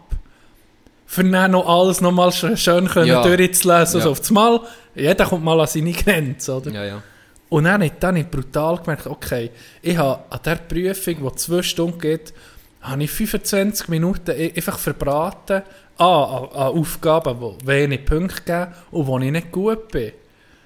[1.09, 3.21] Für dann noch alles nochmal schön, schön können Ja.
[3.23, 3.99] durchzulesen.
[4.01, 4.05] Ja.
[4.05, 4.59] Also auf einmal,
[4.93, 6.69] jeder kommt mal an seine Grenze, oder?
[6.71, 7.03] Ja, ja.
[7.49, 9.49] Und dann habe ich, dann habe ich brutal gemerkt, okay,
[9.81, 12.33] ich habe an dieser Prüfung, die zwei Stunden geht,
[12.81, 15.63] habe ich 25 Minuten e- einfach verbraten
[15.97, 20.11] an, an, Aufgaben, die wenig Punkte geben und wo ich nicht gut bin.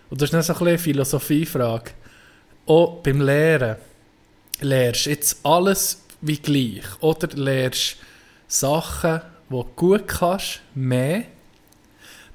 [0.09, 1.91] Und das ist dann so ein bisschen eine Philosophiefrage.
[2.65, 3.75] Auch beim Lehren.
[4.59, 6.83] Lehrst du jetzt alles wie gleich?
[6.99, 7.97] Oder lehrst
[8.47, 9.21] Sachen,
[9.51, 11.23] die du gut kannst, mehr?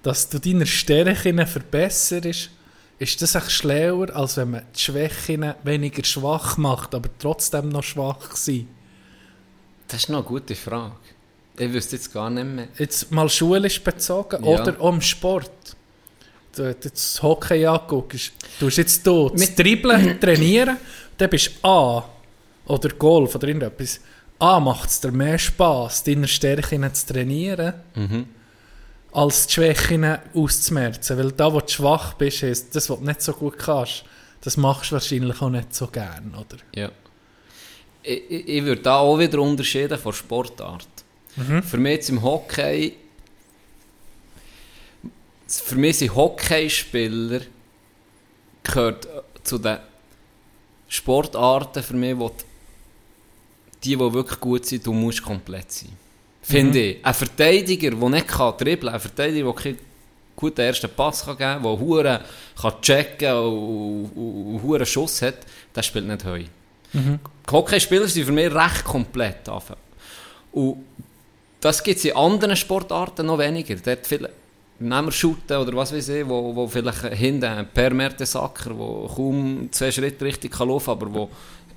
[0.03, 2.51] Dass du deine Stärken verbesserst?
[2.99, 7.83] Ist das echt schlauer, als wenn man die Schwächen weniger schwach macht, aber trotzdem noch
[7.83, 8.69] schwach sein?
[9.89, 10.95] Das ist noch eine gute Frage.
[11.59, 12.69] Ich wüsste jetzt gar nicht mehr.
[12.79, 14.61] Jetzt mal schulisch bezogen Ja.
[14.61, 15.51] oder im Sport.
[16.55, 20.79] Du hast jetzt Hockey anguckst, du hast jetzt hier das Dribbeln trainieren,
[21.19, 22.09] dann bist du A
[22.67, 24.01] oder Golf oder irgendetwas.
[24.39, 27.75] A macht es dir mehr Spass, deine Stärken zu trainieren,
[29.13, 31.19] als die Schwächen auszumerzen.
[31.19, 34.05] Weil da, wo du schwach bist, ist das, was du nicht so gut kannst,
[34.43, 36.59] das machst du wahrscheinlich auch nicht so gern, oder?
[36.75, 36.91] Ja.
[38.03, 40.87] Ich, ich, ich würde da auch wieder unterscheiden von Sportart.
[41.65, 42.97] Für mich jetzt im Hockey,
[45.47, 47.41] für mich sind Hockeyspieler
[48.63, 49.07] gehört
[49.43, 49.79] zu den
[50.89, 52.45] Sportarten für mich, wo die,
[53.91, 55.91] die wirklich gut sind, du musst komplett sein.
[56.43, 57.05] Finde ich.
[57.05, 59.79] Ein Verteidiger, der nicht kann dribbeln kann, ein Verteidiger, der keinen
[60.35, 62.21] guten ersten Pass kann geben kann, der hure
[62.61, 65.39] kann checken und, und, und hure Schuss hat,
[65.75, 66.45] der spielt nicht heu.
[66.93, 69.49] Die Hockeyspieler sind für mich recht komplett.
[70.53, 70.85] Und
[71.61, 73.77] das gibt es in anderen Sportarten noch weniger.
[73.77, 74.31] Dort viele,
[74.79, 79.69] nehmen Shooten oder was weiß ich, wo, wo vielleicht hinten ein Per Mertesacker, der kaum
[79.71, 81.31] zwei Schritte richtig kann laufen kann, aber wo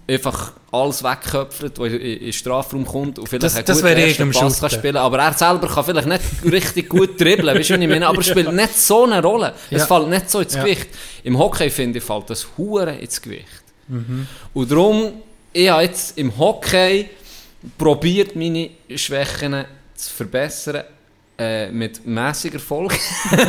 [0.09, 4.19] einfach alles wegköpft, der in in den Strafraum kommt und vielleicht Das- das wäre ich
[4.19, 7.73] im Pass kann spielen Aber er selber kann vielleicht nicht richtig gut dribbeln, weißt du,
[7.75, 8.07] was ich meine?
[8.07, 9.53] Aber er spielt nicht so eine Rolle.
[9.69, 9.85] Es Ja.
[9.87, 10.63] fällt nicht so ins Ja.
[10.63, 10.87] Gewicht.
[11.23, 13.45] Im Hockey, finde ich, fällt das Hure ins Gewicht.
[13.87, 14.27] Mhm.
[14.53, 15.13] Und darum,
[15.53, 17.09] ich habe jetzt im Hockey
[17.77, 20.83] probiert, meine Schwächen zu verbessern.
[21.41, 22.91] Äh, mit mäßiger Erfolg.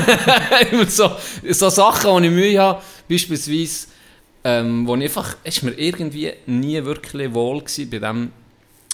[0.89, 1.11] so,
[1.51, 3.89] so Sachen, wo ich Mühe habe, beispielsweise,
[4.45, 8.33] ähm, wo ich einfach, es ist mir irgendwie nie wirklich wohl gewesen bei diesem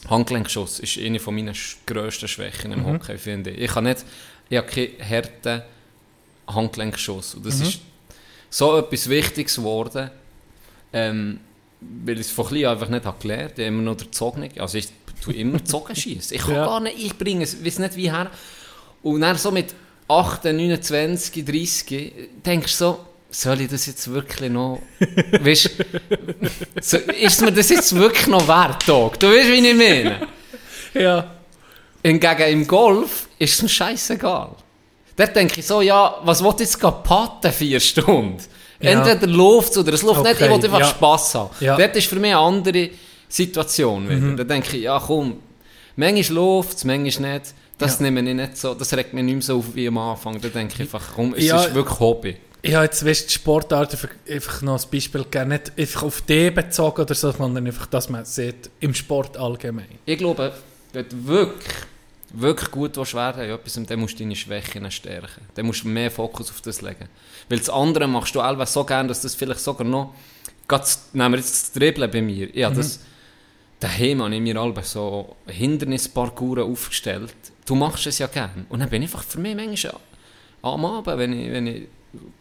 [0.08, 0.80] Handgelenkschuss.
[0.80, 3.60] ist eine von sch- grössten Schwächen im Hockey, finde ich.
[3.62, 4.04] Ich habe nicht,
[4.48, 5.62] ich habe keinen harten
[6.48, 7.34] Handgelenkschuss.
[7.34, 7.80] Und das ist
[8.50, 10.10] so etwas Wichtiges geworden,
[10.92, 11.40] ähm,
[11.80, 13.62] weil ich es von klein einfach nicht habe gelernt habe.
[13.62, 14.88] Ich habe immer nur den Zog Also ich
[15.20, 16.36] tue immer Zogen schießen.
[16.36, 16.64] Ich kann Ja.
[16.66, 18.30] gar nicht, ich bringe es, weiß nicht wie her.
[19.02, 19.74] Und dann so mit
[20.08, 22.12] 8, 29, 30,
[22.44, 24.80] denkst du so, soll ich das jetzt wirklich noch,
[25.40, 25.70] weißt,
[26.80, 29.18] so, ist mir das jetzt wirklich noch wert, Tag?
[29.20, 30.26] Du weißt, wie ich meine?
[30.94, 31.30] Ja.
[32.02, 34.50] Hingegen im Golf ist es mir scheißegal.
[35.16, 38.38] Dort denke ich so, ja, was will jetzt gerade patten, vier Stunden?
[38.80, 38.90] Ja.
[38.90, 40.86] Entweder läuft es oder es läuft nicht, ich Okay, will einfach ja.
[40.86, 41.50] Spass haben.
[41.60, 41.76] Ja.
[41.76, 42.90] Dort ist für mich eine andere
[43.28, 44.36] Situation wieder.
[44.36, 45.38] Da denke ich, ja komm,
[45.96, 47.54] manchmal läuft es, manchmal nicht.
[47.78, 48.02] Das Ja.
[48.10, 50.40] nehme ich nicht so, das regt mich nicht mehr so auf wie am Anfang.
[50.40, 51.62] Da denke ich einfach, komm, es Ja.
[51.62, 52.36] ist wirklich Hobby.
[52.66, 56.20] Ich habe jetzt weißt, die Sportarten für- einfach noch ein Beispiel gegeben, nicht einfach auf
[56.22, 59.86] die bezogen oder so, sondern einfach, dass man sieht, im Sport allgemein.
[60.04, 60.52] Ich glaube,
[60.92, 61.74] wenn du wirklich,
[62.32, 65.42] wirklich gut willst werden in etwas, dann musst du deine Schwächen stärken.
[65.54, 67.08] Dann musst du mehr Fokus auf das legen.
[67.48, 70.12] Weil das andere machst du allweil so gern, dass das vielleicht sogar noch...
[70.66, 72.52] Gerade, nehmen wir jetzt das Dribbeln bei mir.
[72.52, 72.98] Ja, das...
[73.78, 77.32] Daheim habe ich mir alle so Hindernisparcours aufgestellt.
[77.64, 78.66] Du machst es ja gern.
[78.70, 80.00] Und dann bin ich einfach für mich manchmal
[80.62, 81.82] am Abend, wenn ich, wenn ich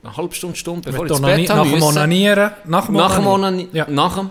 [0.04, 3.28] eine halbe Stunde, Stunde, bevor ich ins Bett nach dem Onanieren, nach dem Onanieren.
[3.28, 3.88] Onani Ja.
[3.90, 4.30] nach dem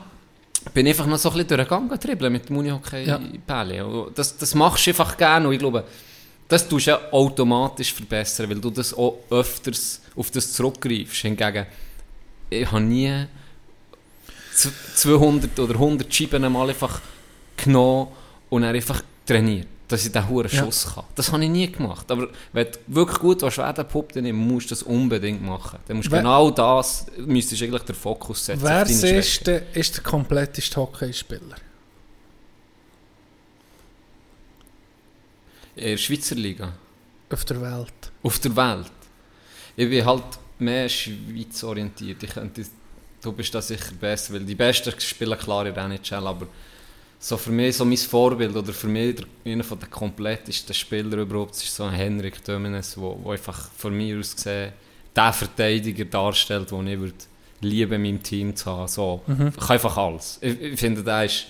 [0.73, 2.61] bin ich einfach noch so ein bisschen durch den Gang dribbeln mit dem Ja.
[2.61, 4.07] Unihockey-Pälle.
[4.15, 5.85] Das, das machst du einfach gerne und ich glaube,
[6.49, 11.17] das tust du ja automatisch verbessern, weil du das auch öfters auf das zurückgreifst.
[11.23, 11.67] Hingegen,
[12.51, 13.27] ich habe nie
[14.55, 17.01] z- 200 oder 100 Scheiben mal einfach
[17.57, 18.09] genommen
[18.51, 20.65] und dann einfach trainiert, dass ich diesen hohen Ja.
[20.65, 21.05] Schuss kann.
[21.15, 22.11] Das habe ich nie gemacht.
[22.11, 25.79] Aber wenn du wirklich gut werden Pup, dann musst du das unbedingt machen.
[25.87, 29.97] Dann musst du genau das, müsstest du eigentlich den Fokus setzen Wer ist der, ist
[29.97, 31.57] der kompletteste Hockeyspieler?
[35.77, 36.73] In der Schweizer Liga.
[37.31, 38.13] Auf der Welt.
[38.23, 38.93] Auf der Welt.
[39.77, 40.25] Ich bin halt
[40.59, 42.23] mehr Schweiz orientiert.
[42.23, 42.65] Ich könnte,
[43.21, 46.47] du bist da sicher besser, weil die Besten spielen klar in der NHL, aber
[47.27, 51.17] so für mich so mein Vorbild oder für mich der, einer von der komplettesten Spieler
[51.19, 54.73] überhaupt ist so ein Henrik Dömenes, wo, wo einfach von mir aus gesehen
[55.17, 57.15] der Verteidiger darstellt, den ich würde
[57.63, 58.89] lieben, in meinem Team zu haben.
[58.89, 60.39] So, Ich kann einfach alles.
[60.43, 61.47] Ich, ich finde, der ist,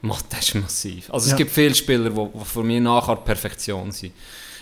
[0.00, 1.12] macht, der ist massiv.
[1.12, 1.32] Also Ja.
[1.32, 4.12] es gibt viele Spieler, die, die für mich nachher Perfektion sind.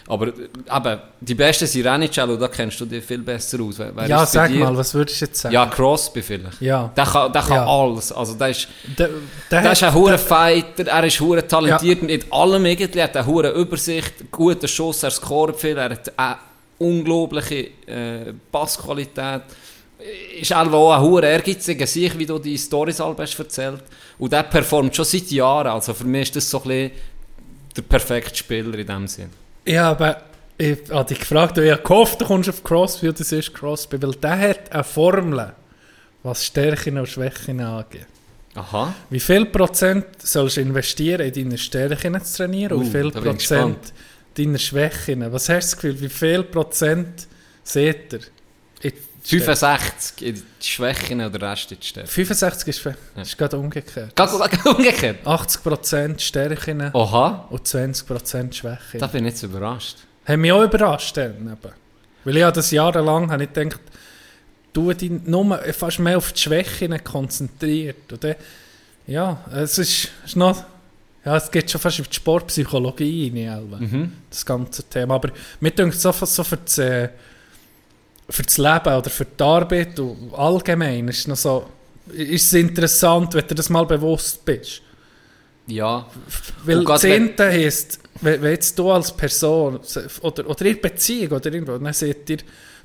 [0.09, 0.33] Aber äh,
[0.77, 3.79] eben, die Besten sind und da kennst du dich viel besser aus.
[3.79, 4.61] Wer, ja, sag dir?
[4.65, 5.55] mal, was würdest du jetzt sagen?
[5.55, 6.61] Ja, Crosby vielleicht.
[6.61, 6.91] Ja.
[6.97, 7.67] Der kann, der kann Ja.
[7.67, 8.12] alles.
[8.12, 9.09] Also der ist, Der,
[9.51, 13.17] der, der ist ein hoher Fighter, er ist hure talentiert in allem irgendwie, er hat
[13.17, 16.37] eine hohe Übersicht, guten Schuss, er scoret viel, er hat eine
[16.79, 19.43] unglaubliche äh, Passqualität.
[20.41, 23.83] Ist auch ein hoher ehrgeiziger sich, wie du die Storys all hast erzählt.
[24.19, 25.69] Und der performt schon seit Jahren.
[25.69, 26.91] Also für mich ist das so ein bisschen
[27.77, 29.31] der perfekte Spieler in dem Sinn.
[29.64, 30.22] Ja, aber
[30.59, 34.03] ich habe dich gefragt, ich habe gehofft, du kommst auf Crosby und das ist Crosby,
[34.03, 35.53] weil der hat eine Formel,
[36.22, 38.07] was Stärken und Schwächen angeht.
[38.55, 38.94] Aha.
[39.09, 43.11] Wie viel Prozent sollst du investieren, in deine Stärken zu trainieren und Uh, wie viel
[43.11, 43.92] da bin ich Prozent
[44.37, 45.33] deiner Schwächen?
[45.33, 47.29] Was hast du das Gefühl, wie viel Prozent
[47.64, 48.20] seht ihr?
[49.31, 49.57] In die Stärken?
[49.57, 52.09] 65 in die Schwächen und der Rest in die Stärke.
[52.09, 54.15] 65 ist, ist gerade umgekehrt.
[54.17, 55.27] Ganz umgekehrt.
[55.27, 59.01] 80% Stärken Oha, und 20% Schwächen.
[59.01, 59.99] da bin ich jetzt überrascht.
[60.25, 61.17] Hat mich auch überrascht.
[61.17, 61.73] Dann, eben.
[62.25, 63.81] Weil ich das jahrelang habe ich gedacht,
[64.73, 68.13] du dich nur fast mehr auf die Schwächen konzentriert.
[68.13, 68.37] Und dann,
[69.07, 70.65] ja, es ist, ist noch,
[71.25, 74.13] ja, es geht schon fast auf die Sportpsychologie rein, Mhm.
[74.31, 75.15] das ganze Thema.
[75.17, 75.31] Aber
[75.61, 76.79] mir denkt so, so für, das,
[78.33, 81.66] für das Leben oder für die Arbeit und allgemein ist, noch so,
[82.12, 84.81] ist es interessant, wenn du das mal bewusst bist.
[85.66, 86.07] Ja,
[86.64, 89.81] Weil eine heisst, wenn, wenn jetzt du als Person
[90.23, 92.38] oder, oder in Beziehung oder irgendwo, dann seht ihr,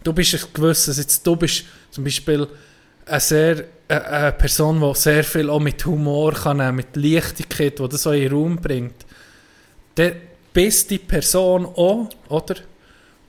[0.03, 2.45] du bist ein gewisses, jetzt du bist zum Beispiel
[3.05, 8.03] eine, sehr, eine, Person, die sehr viel auch mit Humor kann, mit Leichtigkeit, die das
[8.03, 9.05] so in den Raum bringt,
[9.95, 10.13] dann
[10.53, 12.55] bist die Person auch, oder?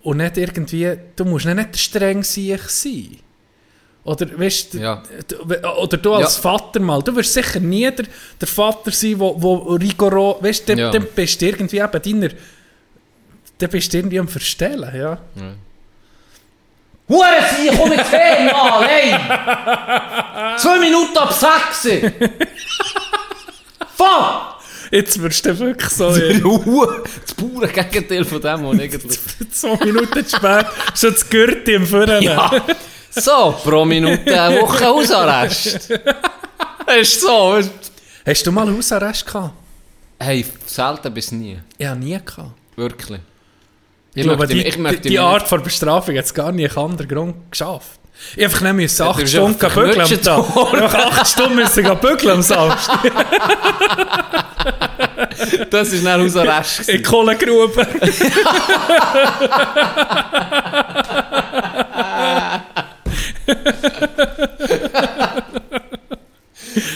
[0.09, 3.19] Und nicht irgendwie, du musst nicht streng sich sein.
[4.05, 5.03] Oder, weißt, du, Ja.
[5.29, 5.43] du-
[5.83, 6.41] oder du als Ja.
[6.43, 8.07] Vater mal, du wirst sicher nie der,
[8.41, 10.91] der Vater sein, wo, wo rigoros, weißt du, dann, Ja.
[10.91, 12.35] dann bist du irgendwie eben deiner,
[13.59, 15.19] dann bist du irgendwie am Verstellen, ja.
[17.07, 17.27] Hure
[17.59, 20.59] sie, komm jetzt her, Mann, hey!
[20.59, 22.03] Zwei Minuten ab sechs!
[23.97, 24.58] Fuck!
[24.91, 26.41] Jetzt wirst du wirklich so, Das ja,
[27.37, 29.19] pure Gegenteil von dem, was eigentlich...
[29.53, 32.23] zwei Minuten später, schon das Gürtel im Führer.
[32.23, 32.51] Ja.
[33.11, 35.91] So, pro Minute eine Woche Hausarrest.
[36.87, 37.61] Das ist so.
[38.27, 39.55] Hast du mal Hausarrest gehabt?
[40.21, 41.59] Hey, selten bis nie.
[41.79, 42.53] Ja, nie gehabt.
[42.77, 43.21] Wirklich.
[44.15, 46.77] Ich, glaube, die, ich möchte die, die mir Art von Bestrafung hat es gar nicht
[46.77, 48.01] einen anderen Grund geschafft.
[48.37, 50.75] Ich einfach nicht müssen du acht bist Stunden einfach bügeln am Tag.
[50.75, 53.01] Einfach acht Stunden müssen bügeln am Samstag.
[55.71, 56.81] Das ist ein Hausarrest.
[56.81, 56.97] In gewesen.
[56.97, 57.87] die Kohlegrube.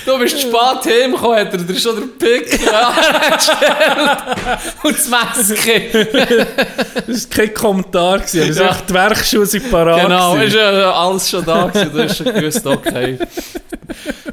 [0.07, 0.55] Du bist spät
[0.87, 2.59] heimgekommen, hat er dir schon den Pick.
[4.83, 5.55] Und das Messer.
[7.07, 8.19] Das war kein Kommentar.
[8.21, 8.71] gewesen, aber Ja.
[8.73, 8.77] ja.
[8.89, 10.03] Die Werkschuhe sind parat.
[10.03, 11.91] Genau, ist ja alles schon da gewesen.
[11.93, 13.19] Du hast schon gewusst, okay.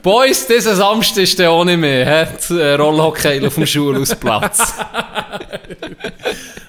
[0.02, 2.06] Boys, diesen Samstag ist der auch nicht mehr.
[2.22, 4.74] Hat äh, Rollhockey auf dem Schulhausplatz.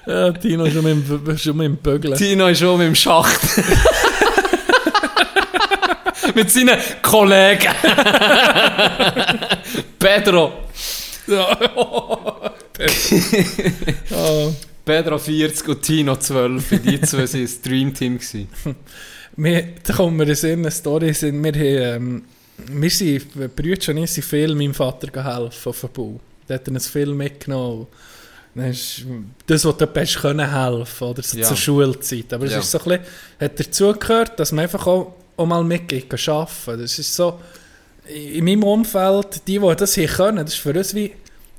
[0.05, 2.17] Ja, Tino schon mit, dem- schon mit dem Bügeln.
[2.17, 3.39] Tino ist schon mit dem Schacht.
[6.35, 7.73] Mit seinen Kollegen.
[9.99, 10.51] Pedro.
[11.27, 11.57] Ja.
[14.85, 16.81] Pedro 40 und Tino 12.
[16.83, 18.19] Die zwei waren das Dreamteam.
[19.37, 21.13] Wir, da kommen wir in eine Story.
[21.13, 22.23] Sind, wir, haben, ähm,
[22.67, 26.19] wir sind, Brüder und ich viel meinem Vater geholfen auf dem Bau.
[26.49, 27.87] Der hat dann ein Film mitgenommen.
[28.53, 29.03] Das,
[29.63, 29.87] was du
[30.19, 31.47] können helfen oder so Ja.
[31.47, 32.33] zur Schulzeit.
[32.33, 32.59] Aber es Ja.
[32.59, 33.05] ist so ein bisschen,
[33.39, 36.81] hat dazugehört, dass man einfach auch, auch mal mitgeht, arbeiten.
[36.81, 37.39] Das ist so,
[38.07, 41.13] in meinem Umfeld, die, die das hier können, das war für uns wie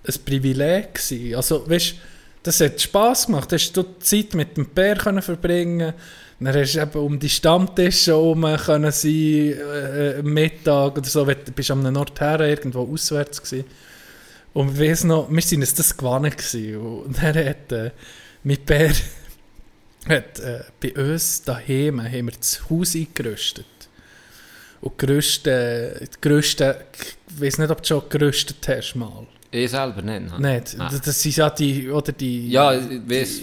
[0.07, 0.95] ein Privileg.
[0.95, 1.35] Gewesen.
[1.35, 1.95] Also, weißt
[2.42, 3.53] das hat Spass gemacht.
[3.53, 5.95] Hast du Zeit mit dem Bär können verbringen
[6.45, 11.53] dann hast du eben um die Stammtische herum sein, äh, am Mittag oder so, du
[11.55, 13.64] bist am Ort her, irgendwo auswärts gewesen.
[14.53, 16.33] Und ich weiss noch, wir sind uns das gewonnen.
[17.05, 17.90] Und dann hat äh,
[18.42, 18.90] mein Bär
[20.09, 23.66] hat, äh, bei uns daheim haben wir das Haus eingerüstet.
[24.83, 26.75] Und die grössten, die grössten,
[27.35, 29.27] ich weiß nicht, ob du schon gerüstet hast mal.
[29.51, 30.38] Ich selber nicht.
[30.38, 30.77] Nicht.
[30.79, 30.90] Ah.
[31.05, 32.73] Das, sind ja die, oder die Ja,
[33.07, 33.40] weiss.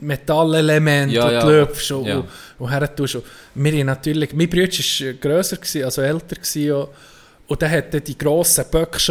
[0.00, 1.40] Metallelemente, Ja, die ja.
[1.44, 2.16] du löpfst und, Ja.
[2.18, 3.18] und, und her tust.
[3.54, 6.88] Wir haben natürlich, mein Bruder war grösser, gewesen, also älter gewesen, und,
[7.46, 8.64] und dann hat er die grossen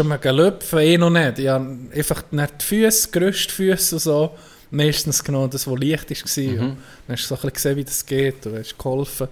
[0.08, 1.40] mal gelöpfen, eh noch nicht.
[1.40, 4.32] Ich habe einfach nicht die Füße, Gerüstfüße und so,
[4.72, 6.44] meistens genommen, das, was leicht war.
[6.44, 6.60] Mhm.
[6.72, 9.28] Und dann hast du so ein bisschen gesehen, wie das geht und hast geholfen.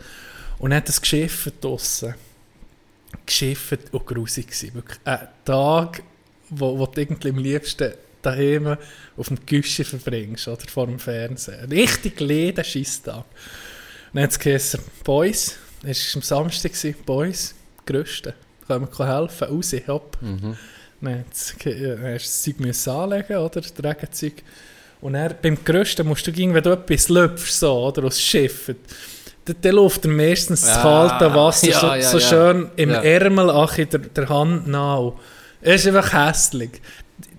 [0.60, 2.14] Und dann hat das geschifft draussen.
[3.26, 4.76] Geschifft und grusig gewesen.
[4.76, 6.04] Wirklich ein Tag,
[6.50, 8.78] wo, wo du irgendwie am liebsten daheim
[9.16, 11.72] auf dem Küche verbringst oder vor dem Fernsehen.
[11.72, 13.26] Richtig leeren Scheisstag.
[14.14, 18.34] Dann hat es geheißen, Boys, es war am Samstag, gewesen, Boys, Größten,
[18.68, 20.18] können wir helfen, raus, hopp.
[20.22, 20.58] Mhm.
[21.02, 24.44] Dann dann hast du das Zeug müssen anlegen, oder, das Regenzeug.
[25.02, 28.74] Und dann, beim Größten musst du, wenn du etwas löpfst, so, oder, aus Schiff,
[29.62, 32.90] dann, läuft er meistens das kalte Wasser ja, so, ja, so schön im.
[32.90, 35.14] Ärmel ach, in der, der Hand nach.
[35.62, 36.82] Es ist einfach hässlich.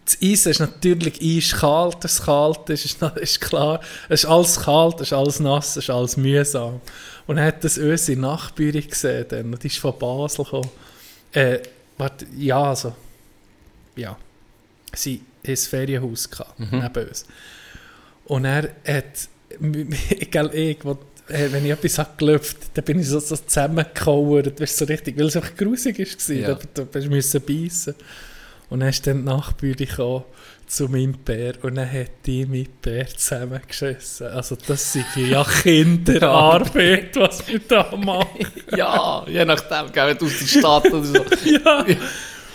[0.04, 3.80] Das Eis ist natürlich eiskalt, es kalt ist, ist, ist klar.
[4.08, 6.80] Es ist alles kalt, es ist alles nass, es ist alles mühsam.
[7.26, 10.70] Und dann hat das unsere Nachbürin gesehen, dann, die ist von Basel gekommen.
[11.32, 11.58] Äh,
[11.98, 12.94] warte, ja, also,
[13.96, 14.16] ja.
[14.94, 17.26] Sie hat ein Ferienhaus gehabt, neben uns.
[18.24, 19.28] Und er hat,
[20.10, 20.78] egal ich,
[21.28, 24.84] wo, äh, wenn ich etwas habe gelüpft, dann bin ich so, so zusammengekauert, weißt du,
[24.86, 26.34] so richtig, weil es einfach grusig war.
[26.36, 26.54] Ja.
[26.54, 27.94] Da, da, da musst beißen.
[28.70, 30.24] Und dann ist dann die gekommen
[30.66, 34.26] zu meinem Bär und dann hat die mit Bär zusammengeschissen.
[34.26, 38.46] Also das sind ja Kinderarbeit, was wir da machen.
[38.76, 41.24] Ja, je nachdem, gell, wenn du aus der Stadt oder so.
[41.44, 41.86] ja.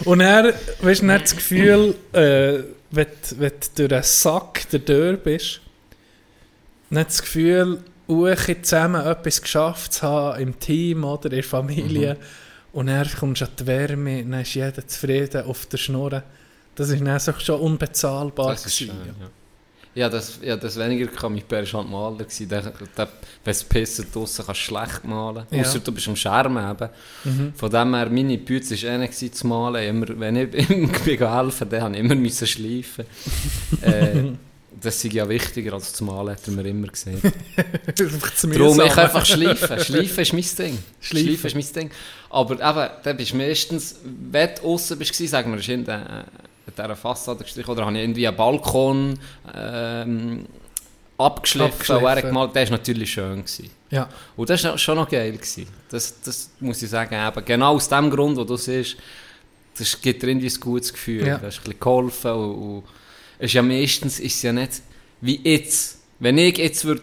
[0.06, 2.60] Und er, weißt du, das Gefühl, äh,
[2.92, 5.62] wenn, du- wenn du durch einen Sack der Tür bist,
[6.92, 12.18] dann das Gefühl, Uche zusammen etwas geschafft zu haben im Team oder in der Familie.
[12.74, 16.24] Und dann kommst du an die Wärme, dann ist jeder zufrieden auf der Schnur.
[16.76, 18.52] Das ist dann so schon unbezahlbar.
[18.52, 19.30] Das ist schön, ja.
[19.96, 22.18] Ja, das, ja, das weniger kann war halt Maler.
[22.18, 22.50] gewesen.
[22.50, 23.08] Der, der,
[23.44, 25.46] wenn es pissen draussen kannst du schlecht malen.
[25.52, 25.62] Ja.
[25.62, 26.90] Ausser du bist am Schermen eben.
[27.24, 27.54] Mhm.
[27.56, 29.88] Von dem her, meine Bütze war eh nicht zu malen.
[29.88, 33.06] Immer, wenn ich ihm helfen dann musste ich immer schleifen.
[33.84, 34.32] äh,
[34.82, 37.12] das ist ja wichtiger als zu malen, hat er mir immer zu
[38.48, 39.80] Darum, ich einfach schleifen.
[39.80, 40.84] Schleifen ist mein Ding.
[41.00, 41.28] Schleifen.
[41.28, 41.92] Schleifen ist mein Ding.
[42.30, 46.26] Aber eben, dann bist du meistens, wenn du aussen bist, sagen wir, ist in der,
[46.68, 49.20] in dieser Fassade gestrichen, oder habe ich irgendwie einen Balkon
[49.54, 50.46] ähm,
[51.18, 53.38] abgeschliffen, er hat gemalt, der war natürlich schön.
[53.38, 53.70] Gewesen.
[53.90, 54.10] Ja.
[54.36, 55.32] Und das war schon noch geil.
[55.34, 55.68] Gewesen.
[55.90, 58.98] Das, das muss ich sagen, eben, genau aus dem Grund, wo du siehst,
[59.78, 61.28] das gibt dir irgendwie ein gutes Gefühl.
[61.28, 61.38] Ja.
[61.38, 62.84] Du hast ein bisschen geholfen und, und
[63.40, 64.82] ist ja meistens ist ja nicht
[65.22, 66.00] wie jetzt.
[66.20, 67.02] Wenn ich jetzt würde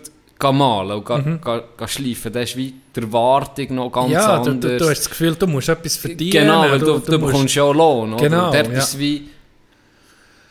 [0.53, 4.13] malen und gehen, gehen, gehen schleifen, dann ist wie die Erwartung noch ganz Mhm.
[4.15, 4.71] ja, du, anders.
[4.73, 6.31] du, du hast das Gefühl, du musst etwas verdienen.
[6.31, 8.15] Genau, weil du, du, musst- bekommst ja auch Lohn.
[8.15, 8.23] Oder?
[8.29, 8.79] Genau, Und dort ja.
[8.79, 9.29] ist wie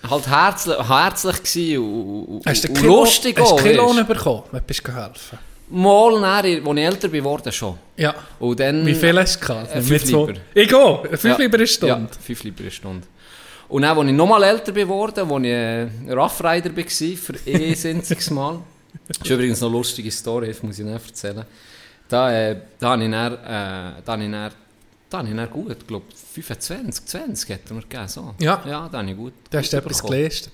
[0.09, 4.05] halt herzlich, herzlich gewesen und, und, Hast du und Lohn- lustig hast du keinen Lohn
[4.07, 5.39] bekommen, wenn du geholfen
[5.71, 7.77] Mal nachher, als ich älter geworden schon.
[7.95, 8.15] Ja.
[8.39, 9.75] Und dann, Wie viel hast du gehabt?
[9.75, 10.33] Äh, fünf Lieber.
[10.55, 11.37] Ich gehe, fünf Ja.
[11.37, 11.95] Lieber eine Stunde.
[12.11, 13.07] Ja, 5 Lieber eine Stunde.
[13.69, 17.73] Und dann, als ich nochmal älter geworden als ich äh, Rough Rider war, für eh
[17.73, 18.59] ein einziges Mal.
[19.07, 21.45] Das ist übrigens eine lustige Story, das muss ich nicht erzählen.
[22.07, 23.37] Da, äh, da habe ich dann, äh,
[24.03, 24.51] da habe ich dann,
[25.09, 28.07] da habe ich dann gut, ich glaube 25, 20 hat er mir gegeben.
[28.07, 28.33] So.
[28.39, 28.63] Ja.
[28.65, 29.33] ja, da habe ich gut.
[29.49, 30.53] Du hast gut etwas geleistet.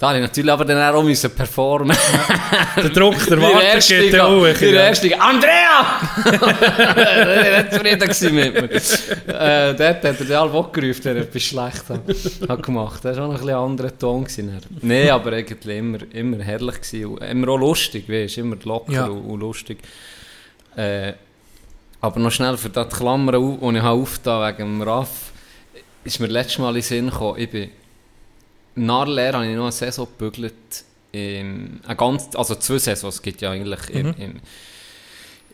[0.00, 1.94] Da habe ich natürlich aber dann auch müssen performen.
[2.74, 6.00] Der Druck, der Warte geht wie der erste, Andrea!
[6.96, 8.70] er war zufrieden mit mir.
[8.72, 13.04] Äh, dort hat er den alle gerufen, der etwas schlecht hat, hat gemacht.
[13.04, 14.26] Das war auch noch ein bisschen anderer Ton.
[14.80, 17.18] Nein, aber eigentlich immer, immer herrlich gewesen.
[17.18, 19.04] Immer auch lustig, weißt, immer locker Ja.
[19.04, 19.80] und, und lustig.
[20.76, 21.12] Äh,
[22.00, 25.32] aber noch schnell für die Klammer, die ich aufgetan habe wegen dem Raff,
[26.04, 27.70] ist mir letztes Mal in den Sinn gekommen, ich bin
[28.86, 30.54] nach der Lehre habe ich noch eine Saison gebügelt.
[31.12, 34.40] In, eine ganz, also zwei Saisons, es gibt ja eigentlich in, in,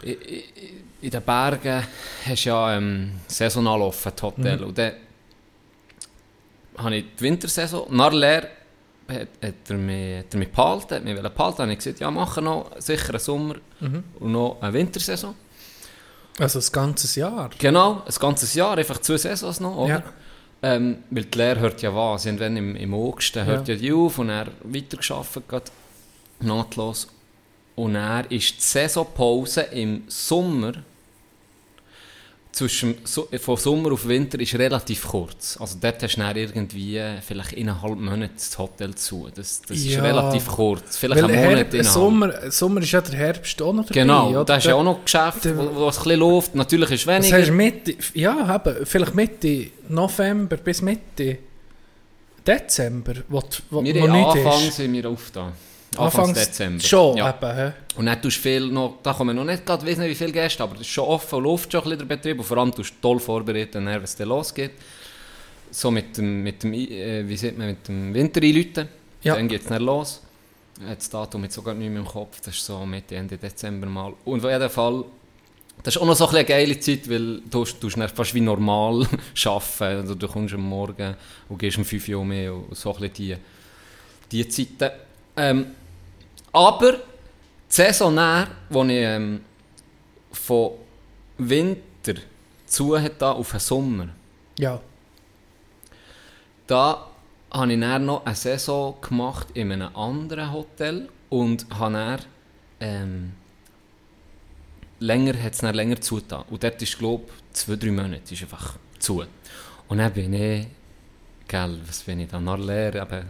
[0.02, 0.16] in,
[1.00, 1.82] in den Bergen
[2.26, 4.62] hast du ja ähm, saisonal offen, die Hotel.
[4.64, 4.92] Und dann
[6.76, 8.48] habe ich die Wintersaison, nach der Lehre
[9.08, 12.10] hat, hat er mich, hat er mich behalten, hat mich behalten, habe ich gesagt, ja,
[12.10, 13.54] machen noch sicher einen Sommer
[14.20, 15.34] und noch eine Wintersaison.
[16.38, 17.50] Also das ganze Jahr.
[17.58, 19.88] Genau, ein ganzes Jahr, einfach zwei Saisons noch, oder?
[19.94, 20.02] Ja.
[20.62, 22.26] Ähm, weil die Lehre hört ja was.
[22.26, 23.74] Irgendwann im, im August hört ja.
[23.74, 25.70] die auf und er weitergearbeitet, gerade
[26.40, 27.08] nahtlos.
[27.74, 30.72] Und er ist die Saisonpause im Sommer,
[32.56, 35.58] zwischen von Sommer auf Winter, ist relativ kurz.
[35.60, 39.28] Also dort hast du dann irgendwie vielleicht innerhalb Monate das Hotel zu.
[39.34, 40.02] Das, das ist Ja.
[40.02, 40.96] relativ kurz.
[40.96, 41.84] Vielleicht Weil einen Monat Herb.
[41.84, 44.00] Sommer, Sommer ist ja der Herbst auch noch dabei.
[44.00, 44.44] Genau, oder?
[44.46, 46.54] da ist ja auch noch Geschäft, der- wo, wo es ein bisschen läuft.
[46.54, 47.36] Natürlich ist Das weniger.
[47.36, 51.38] heißt Mitte, ja, eben, vielleicht Mitte November bis Mitte
[52.46, 54.76] Dezember, wo, wo, wir wo nichts Anfang ist.
[54.76, 55.30] sind wir auf
[55.96, 56.04] da.
[56.04, 56.82] Anfangs Dezember.
[56.82, 57.30] Schon, Ja.
[57.30, 57.72] eben, hä?
[57.96, 60.62] Und dann tust du viel noch, da kommen noch nicht gerade, nicht wie viele Gäste,
[60.62, 62.90] aber es ist schon offen, läuft schon ein bisschen der Betrieb und vor allem tust
[62.94, 64.72] du toll vorbereiten, wenn es dann losgeht.
[65.70, 68.88] So mit dem, mit dem, äh, wie sieht man, mit dem Winter einläuten.
[69.22, 69.34] Ja.
[69.34, 70.22] Dann geht es dann los.
[70.78, 74.12] Das Datum jetzt sogar nicht mehr im Kopf, das ist so Mitte, Ende Dezember mal.
[74.26, 75.04] Und auf jeden Fall,
[75.82, 79.06] das ist auch noch so eine geile Zeit, weil du dann fast wie normal
[79.46, 80.00] arbeiten.
[80.02, 81.14] Also du kommst am Morgen
[81.48, 83.38] und gehst um 5 Uhr mehr und so ein bisschen
[84.30, 84.94] die, die Zeiten.
[85.38, 85.66] Ähm,
[86.56, 86.98] aber die
[87.68, 89.44] Saison näher, wo ich ähm,
[90.32, 90.72] von
[91.38, 92.14] Winter
[92.66, 94.08] zu hat da auf den Sommer,
[94.58, 94.80] Ja.
[96.66, 97.06] da
[97.52, 102.20] habe ich dann noch eine Saison gemacht in einem anderen Hotel und habe dann,
[102.80, 103.32] ähm,
[105.00, 106.44] länger, hat es länger zugetan.
[106.50, 109.22] Und dort ist, glaube ich, zwei, drei Monate ist einfach zu.
[109.88, 110.66] Und dann bin ich,
[111.46, 113.26] gell, was bin ich dann nach Lehre, eben,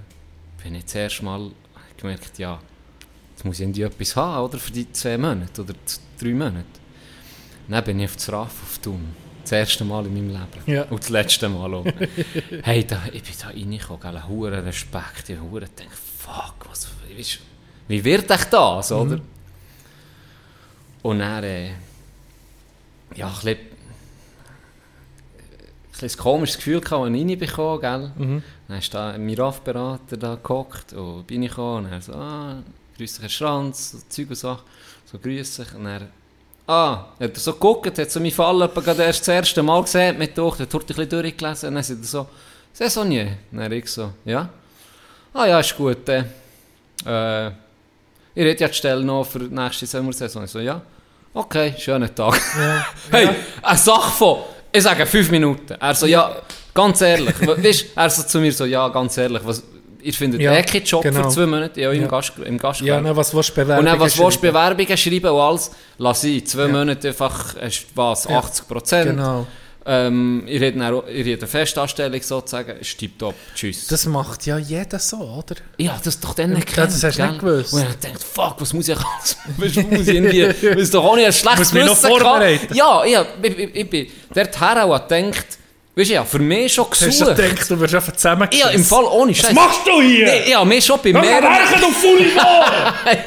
[0.62, 1.50] bin ich zuerst mal
[1.96, 2.60] gemerkt, ja,
[3.36, 5.74] jetzt muss ich etwas haben, oder, für die zwei Monate oder
[6.18, 6.64] drei Monate.
[7.68, 9.14] Dann bin ich auf das RAF auf Thun.
[9.42, 10.62] Das erste Mal in meinem Leben.
[10.66, 10.84] Ja.
[10.84, 11.84] Und das letzte Mal auch.
[12.62, 15.28] hey, da, ich bin da reingekommen, gell, ein hoher Respekt.
[15.28, 15.74] Ich habe gedacht,
[16.18, 17.24] fuck, was, wie,
[17.88, 19.20] wie wird echt das, oder?
[21.02, 21.72] Und dann, äh,
[23.14, 23.58] ja, ein bisschen, ein
[25.92, 28.12] bisschen ein komisches Gefühl gehabt, als ich reinbekommen, gell.
[28.16, 28.42] Mhm.
[28.66, 32.62] Dann ist da ein Miraf-Berater da gehockt und bin ich gekommen und er so, ah,
[32.96, 34.62] grüß dich Herr Schranz, so Zeug und Sachen,
[35.10, 35.74] so grüß dich.
[35.74, 36.08] Und er,
[36.66, 39.82] ah, hat er so geguckt, hat so meinen Fall etwa gerade erst das erste Mal
[39.82, 42.28] gesehen, mit durch, hat er ein bisschen durchgelesen und dann sagt er so,
[42.72, 43.38] Saisonier.
[43.52, 44.48] Und dann ich so, ja.
[45.32, 46.24] Ah ja, ist gut, äh,
[47.04, 47.48] äh,
[48.34, 50.44] ich rede ja die Stelle noch für die nächste Sommersaison.
[50.44, 50.80] Ich so, ja.
[51.32, 52.38] Okay, schönen Tag.
[53.10, 53.28] hey,
[53.62, 54.38] eine Sache von,
[54.72, 55.74] ich sage fünf Minuten.
[55.74, 56.36] Er so, ja,
[56.72, 57.34] ganz ehrlich.
[57.46, 59.62] weißt, er so zu mir so, ja, ganz ehrlich, was,
[60.02, 61.22] ihr findet Ja, eh keinen Job genau.
[61.24, 62.08] für zwei Monate, ja, im, Ja.
[62.08, 63.02] Gast, im Ja, Gastgewerbe.
[63.02, 63.86] ne, was willst du und bewerben?
[63.86, 66.68] dann, was willst du Bewerbungen schreiben und alles, lass ich, zwei Ja.
[66.68, 67.54] Monate einfach,
[67.94, 68.38] was, Ja.
[68.38, 69.10] 80 Prozent.
[69.10, 69.46] Genau.
[69.88, 73.86] Ähm, ihr habt dann eine Festanstellung sozusagen, ist tipptopp, tschüss.
[73.86, 75.54] Das macht ja jeder so, oder?
[75.78, 77.72] Ja, das doch dann nicht Ja, das hast du nicht gewusst.
[77.72, 80.40] Und ich dachte, fuck, was muss ich alles, was muss ich irgendwie,
[80.80, 81.98] ist doch auch nicht ein schlechtes noch gehabt.
[82.00, 82.74] vorbereiten.
[82.74, 85.46] Ja, ich, ich, ich, ich bin dorthin auch gedacht,
[85.96, 87.36] weißt du, ja, für mich schon Hast du gesucht.
[87.36, 88.70] gedacht, du wirst einfach zusammengeschissen?
[88.70, 89.52] Ja, im Fall ohne Scheiß.
[89.54, 90.26] machst du hier?
[90.26, 91.90] Nee, ja, mir schon bei mal, mehreren, werken, du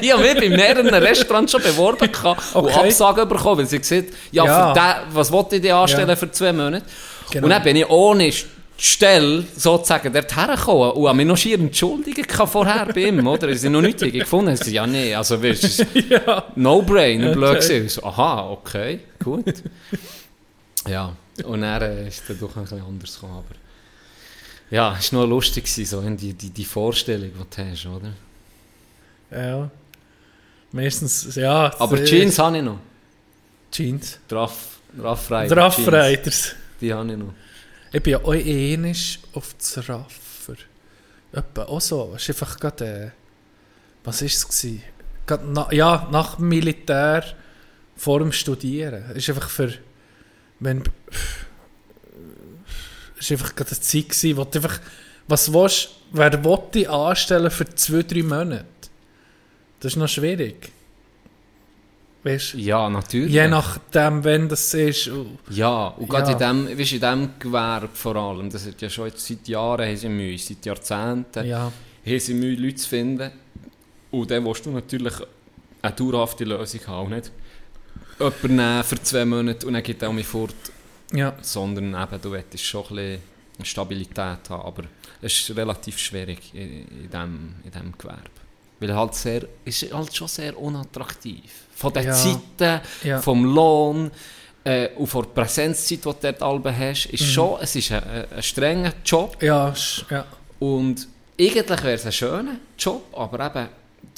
[0.00, 2.86] ich habe mich bei mehreren Restaurants schon beworben gehabt und Okay.
[2.86, 4.72] Absagen bekommen, weil sie gesagt ja, Ja.
[4.72, 6.16] den, was wollte ich dir anstellen Ja.
[6.16, 6.84] für zwei Monate?
[7.30, 7.44] Genau.
[7.44, 8.46] Und dann bin ich ohne St-
[8.82, 13.48] Stelle sozusagen dort hergekommen und habe mich noch schier entschuldigen vorher bei ihm, oder?
[13.50, 14.56] Ich habe noch nichts gefunden.
[14.58, 15.86] Ich ja, nee, also weißt du, es ist
[16.56, 17.78] No-Brainer, blöd Okay.
[17.80, 17.88] gewesen.
[17.90, 19.44] So, aha, okay, gut.
[20.88, 21.12] ja,
[21.44, 23.54] und dann äh, ist es doch ein bisschen anders gekommen, aber
[24.70, 28.12] ja, es war noch lustig, so die, die, die Vorstellung, die du hast, oder?
[29.30, 29.70] Ja.
[30.72, 31.74] Meistens, ja.
[31.78, 32.78] Aber sehr- Jeans habe ich noch.
[33.72, 34.18] Jeans.
[34.30, 35.56] Raff, Raff Rider.
[35.56, 35.88] Raff Jeans.
[35.88, 36.54] Riders.
[36.80, 37.34] Die habe ich noch.
[37.92, 40.54] Ich bin ja auch ähnlich auf das Raffer.
[41.32, 42.12] Etwa auch so.
[42.14, 43.10] Es ist einfach gerade, äh,
[44.04, 44.66] was war es?
[45.26, 47.24] Gerade na, ja, nach dem Militär,
[47.96, 49.04] vor dem Studieren.
[49.10, 49.72] Es ist einfach für,
[50.60, 50.82] wenn,
[53.18, 54.80] es ist einfach gerade eine Zeit gewesen, wo du einfach,
[55.28, 58.64] was willst, wer will dich anstellen für zwei, drei Monate?
[59.80, 60.70] Das ist noch schwierig.
[62.22, 62.58] Weißt du?
[62.58, 63.32] Ja, natürlich.
[63.32, 65.08] Je nachdem, wenn das ist.
[65.08, 66.50] und- Ja, und gerade Ja.
[66.50, 69.86] in dem, weißt, in dem Gewerbe vor allem, das hat ja schon jetzt seit Jahren
[69.86, 71.72] haben sie Mühe, seit Jahrzehnten Ja.
[72.04, 73.30] haben sie Mühe, Leute zu finden.
[74.10, 75.14] Und dann willst du natürlich
[75.80, 77.32] eine dauerhafte Lösung haben, und nicht
[78.20, 80.54] jemanden nehmen für zwei Monate und dann geht er mich fort,
[81.12, 81.34] Ja.
[81.42, 83.20] sondern eben, du willst schon ein bisschen
[83.64, 84.84] Stabilität haben, aber
[85.22, 88.30] es ist relativ schwierig in, in, dem, in dem Gewerbe.
[88.78, 91.42] Weil halt sehr, es ist halt schon sehr unattraktiv.
[91.74, 92.12] Von den Ja.
[92.14, 93.20] Zeiten, Ja.
[93.20, 94.10] vom Lohn
[94.64, 98.02] äh, und von der Präsenzzeit, die du dort alle hast, ist schon, es ist ein,
[98.34, 99.74] ein, strenger Job Ja,
[100.10, 100.24] ja.
[100.58, 101.06] und
[101.38, 103.68] eigentlich wäre es ein schöner Job, aber eben,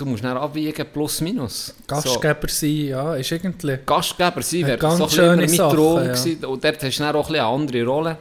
[0.04, 1.66] du musst dann abwiegen plus minus.
[1.66, 1.74] So.
[1.86, 3.78] Gastgeber sein, ja, ist irgendwie.
[3.84, 6.48] Gastgeber sein wäre so ein bisschen Sache, Traum ja.
[6.48, 8.18] Und dort hast du dann auch ein bisschen eine andere Rolle.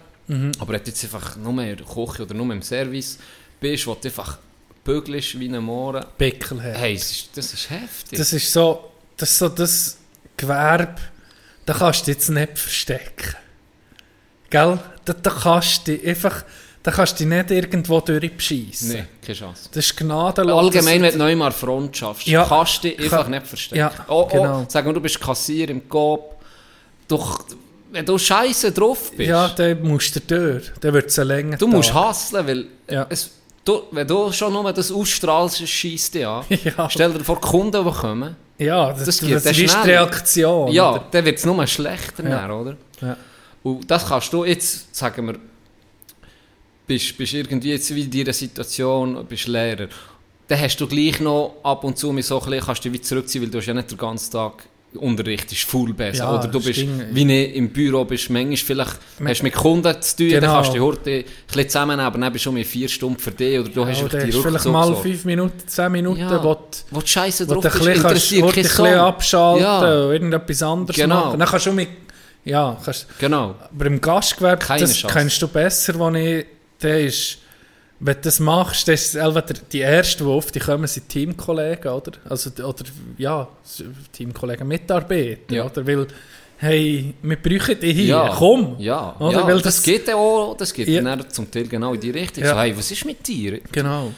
[0.59, 3.17] Aber wenn du jetzt einfach nur in der Küche oder nur im Service
[3.59, 4.37] bist, wo du einfach
[4.83, 6.75] bügelst wie ein Mohren, Pickel her.
[6.77, 8.17] hey, das ist, das ist heftig.
[8.17, 9.97] Das ist so das, ist so das
[10.37, 10.95] Gewerbe,
[11.65, 13.35] da kannst du jetzt nicht verstecken.
[14.49, 14.79] Gell?
[15.05, 16.43] Da, da kannst du einfach,
[16.83, 18.93] da kannst du dich nicht irgendwo durchbeschissen.
[18.93, 19.69] Nein, keine Chance.
[19.73, 20.63] Das ist gnadenlos.
[20.63, 22.43] Allgemein, wenn du neu mal Front schaffst, Ja.
[22.45, 23.79] kannst du dich einfach Kann- nicht verstecken.
[23.79, 24.65] Ja, oh, oh, genau.
[24.67, 26.35] Sag mal, du bist Kassier im Coop,
[27.07, 27.45] doch,
[27.91, 30.71] wenn du scheiße drauf bist, Ja, dann musst du durch.
[30.79, 31.57] Dann wird es eine Länge.
[31.57, 33.05] du musst hustlen, weil Ja.
[33.09, 33.29] es,
[33.65, 36.45] du, wenn du schon nur das ausstrahlst, schießt dich an.
[36.63, 36.89] Ja.
[36.89, 39.89] Stell dir vor, die Kunden, die kommen, Ja, das, Das das, das ist die.
[39.89, 40.71] Reaktion.
[40.71, 41.03] ja, oder?
[41.11, 42.41] dann wird es nur schlechter, Ja.
[42.41, 42.77] dann, oder?
[43.01, 43.17] Ja.
[43.63, 45.35] Und das kannst du jetzt, sagen wir,
[46.93, 49.87] bist, bist irgendwie jetzt wie in dieser Situation, bist Lehrer,
[50.47, 53.01] dann hast du gleich noch ab und zu mit so ein bisschen, kannst du wie
[53.01, 54.63] zurückziehen, weil du hast ja nicht den ganzen Tag
[54.93, 56.25] unterrichtest, full besser.
[56.25, 57.15] Ja, Oder du bist, stimmt.
[57.15, 60.41] wie ich im Büro bist, manchmal vielleicht hast du mit Kunden zu tun, Genau.
[60.41, 62.89] dann kannst du die heute ein bisschen zusammennehmen, aber dann bist du schon mit vier
[62.89, 65.65] Stunden für dich, oder du hast Ja, dann die hast du vielleicht mal fünf Minuten,
[65.65, 66.43] zehn Minuten, Ja.
[66.43, 66.57] wo
[66.89, 68.93] Wo du scheiße drauf bist, kannst, interessiert du kein ein bisschen Song.
[68.95, 69.79] abschalten Ja.
[69.79, 71.15] und irgendetwas anderes Genau.
[71.27, 71.39] machen.
[71.39, 71.87] Dann kannst du mit,
[72.43, 73.55] ja, kannst, Genau.
[73.73, 75.13] aber im Gastgewerbe, Keine das Chance.
[75.17, 76.45] kennst du besser, wo ich,
[76.83, 77.37] der ist,
[77.99, 82.11] wenn du das machst, das ist die Ersten, die oft die kommen, sind Teamkollegen, oder?
[82.29, 82.83] Also, oder,
[83.17, 83.47] ja,
[84.11, 85.65] Teamkollegen, Mitarbeiter, Ja.
[85.65, 85.85] oder?
[85.85, 86.07] Weil,
[86.57, 88.75] hey, wir brauchen dich hier, Ja, komm!
[88.79, 89.39] Ja, Oder?
[89.39, 91.01] ja Weil das, das- geht ja auch, das geht Ja.
[91.01, 92.43] dann zum Teil genau in die Richtung.
[92.43, 92.59] Ja.
[92.59, 93.59] Hey, was ist mit dir?
[93.71, 94.11] Genau.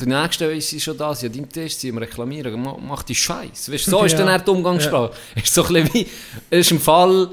[0.00, 3.70] Der Nächste ist schon da, sie hat deinen Tisch, sie am reklamieren, mach, die Scheiß.
[3.70, 4.24] Weißt, so ist Ja.
[4.24, 5.12] dann die Umgangssprache.
[5.36, 6.06] Ist so ein bisschen wie,
[6.50, 7.28] ist im Fall,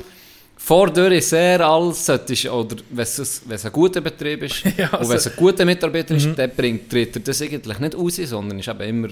[0.64, 4.64] vor der ist sehr alles, solltest, oder wenn es, wenn es ein guter Betrieb ist,
[4.78, 7.80] Ja, und wenn es also- ein guter Mitarbeiter ist, dann bringt, tritt er das eigentlich
[7.80, 9.08] nicht raus, sondern ist eben immer,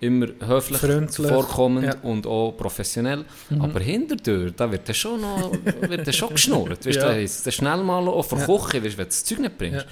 [0.00, 1.94] immer höflich, Freundlich, zuvorkommend ja.
[2.02, 2.10] Mhm.
[2.10, 3.24] und auch professionell.
[3.60, 5.52] Aber hinterher, da wird dann schon noch,
[5.88, 6.84] wird dann schon geschnurrt.
[6.84, 7.14] Weißt, Ja.
[7.44, 9.82] da schnell mal vor der Küche, weißt, wenn du das Zeug nicht bringst.
[9.82, 9.84] Ja.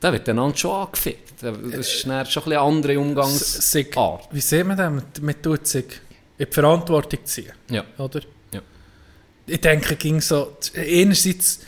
[0.00, 1.42] Da wird dann schon angefickt.
[1.42, 4.28] Das ist schon ein bisschen andere Umgangsart.
[4.30, 4.90] Wie sieht man das?
[4.92, 5.84] Man- Man tut sich
[6.38, 7.84] in die Verantwortung ziehen, Ja.
[7.98, 8.20] oder?
[9.48, 11.60] Ich denke, ging so, einerseits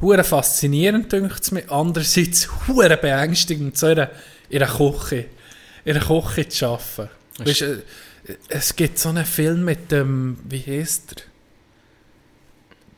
[0.00, 4.10] hure faszinierend, dünkt es mir, andererseits hure beängstigend, so in einer,
[4.48, 5.26] in einer Küche,
[5.84, 7.10] in einer Küche zu arbeiten.
[7.38, 7.82] Weißt, äh,
[8.48, 11.22] es gibt so einen Film mit dem, wie heißt er?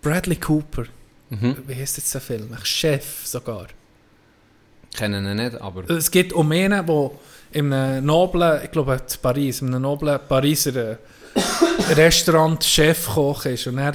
[0.00, 0.84] Bradley Cooper.
[1.30, 1.56] Mhm.
[1.66, 2.48] Wie heißt jetzt der Film?
[2.52, 3.66] Ein Chef sogar.
[4.96, 7.10] Kennen ihn nicht, aber Es geht um einen, der
[7.52, 10.96] in einem noblen, ich glaube in Paris, in einem noblen Pariser äh,
[11.94, 13.66] Restaurant Chefkoch ist.
[13.66, 13.92] Und er,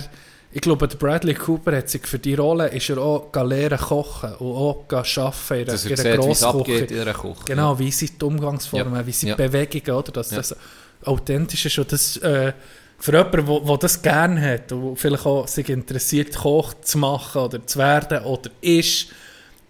[0.56, 4.34] ich glaube, der Bradley Cooper hat sich für die Rolle ist er auch lernen kochen
[4.36, 7.02] und auch arbeiten in er einer, in einer Grossküche.
[7.02, 7.36] einer Küche.
[7.46, 9.08] Genau, wie sind die Umgangsformen, Ja.
[9.08, 9.36] wie sind Ja.
[9.36, 10.12] Bewegungen, oder?
[10.12, 10.38] Dass Ja.
[10.38, 10.56] das
[11.04, 12.54] authentisch ist und das äh,
[13.00, 17.66] für jemanden, der das gerne hat und vielleicht auch sich interessiert, Koch zu machen oder
[17.68, 19.08] zu werden oder ist,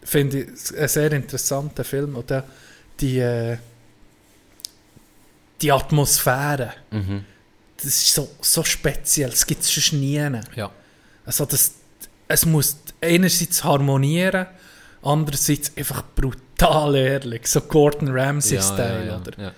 [0.03, 2.15] finde ich einen sehr interessanten Film.
[2.15, 2.43] Und der,
[2.99, 3.57] die, äh,
[5.61, 7.23] die Atmosphäre, Mhm.
[7.83, 10.21] Das ist so, so speziell, das gibt es schon nie.
[10.55, 10.71] Ja.
[11.25, 11.73] Also das,
[12.27, 14.47] es muss einerseits harmonieren,
[15.01, 19.43] andererseits einfach brutal ehrlich, so Gordon Ramsay-Style, ja, oder?
[19.43, 19.51] ja.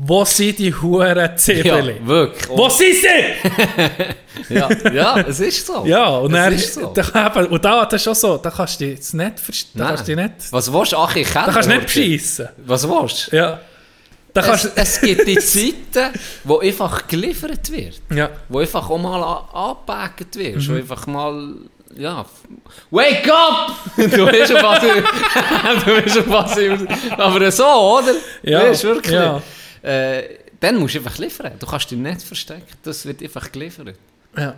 [0.00, 1.96] Wo sind die Huren Zibbeli?
[1.98, 2.48] Ja, wirklich.
[2.48, 4.54] Wo sind sie?
[4.54, 5.84] ja, ja, es ist so.
[5.84, 6.92] Ja, und, dann, ist so.
[6.94, 10.72] da, und da das ist schon so, da kannst du dich jetzt nicht verstehen, Was
[10.72, 10.96] willst du?
[10.98, 12.48] Ach, ich kenne da kannst du nicht beschissen.
[12.58, 13.36] Was willst du?
[13.36, 13.60] Ja.
[14.42, 15.38] Da Es, es gibt die
[15.92, 18.00] Zeiten, wo einfach geliefert wird.
[18.14, 18.30] ja.
[18.48, 19.22] Wo einfach auch mal
[19.52, 20.56] angepackt wird.
[20.56, 20.68] Mhm.
[20.68, 21.54] Wo einfach mal...
[21.96, 22.24] Ja...
[22.90, 23.76] Wake up!
[23.96, 24.92] du weißt schon, was ich...
[25.84, 27.18] du weißt schon, was ich...
[27.18, 28.14] Aber so, oder?
[28.42, 29.14] Ja, Weißt wirklich?
[29.14, 29.42] ja.
[29.82, 30.22] Äh,
[30.60, 31.52] dann musst du einfach liefern.
[31.58, 32.66] Du kannst dich nicht verstecken.
[32.82, 33.94] Das wird einfach geliefert.
[34.36, 34.54] ja.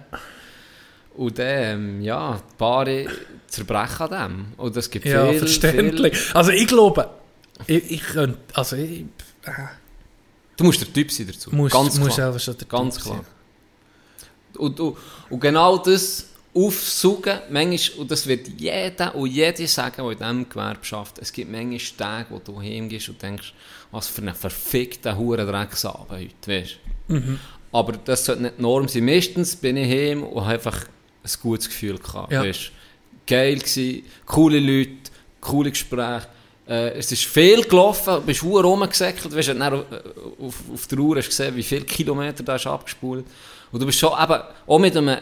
[1.16, 3.06] Und dann, ähm, ja, die Paare
[3.48, 4.46] zerbrechen an dem.
[4.56, 6.16] Und es gibt Ja, viel, verständlich.
[6.34, 7.10] Also ich glaube,
[7.66, 9.04] ich, ich könnte, also ich
[10.56, 11.54] Du musst der Typ sein dazu.
[11.54, 12.16] muss, Ganz muss klar.
[12.32, 13.16] selber schon der Ganz Typ klar.
[13.16, 14.60] sein.
[14.62, 14.96] Und, und,
[15.30, 20.48] und genau das aufsuchen, manchmal, und das wird jeder und jede sagen, der in diesem
[20.48, 23.54] Gewerbe schafft, es gibt manchmal Tage, wo du heimgehst und denkst,
[23.92, 26.76] was für ein verfickter Hurendrecksabend heute, weißt
[27.08, 27.38] Mhm.
[27.72, 29.04] Aber das sollte nicht die Norm sein.
[29.04, 30.84] Meistens bin ich heim und habe einfach
[31.24, 32.42] ein gutes Gefühl gehabt, Ja.
[32.44, 32.72] weißt
[33.26, 34.90] Geil gewesen, coole Leute,
[35.40, 36.26] coole Gespräche.
[36.70, 39.84] Äh, es ist viel gelaufen, du bist verdammt rumgesäckelt, weißt dann auf,
[40.40, 43.24] auf, auf der Uhr hast du gesehen, wie viele Kilometer da ist abgespult.
[43.72, 45.18] Und du bist schon eben auch mit einem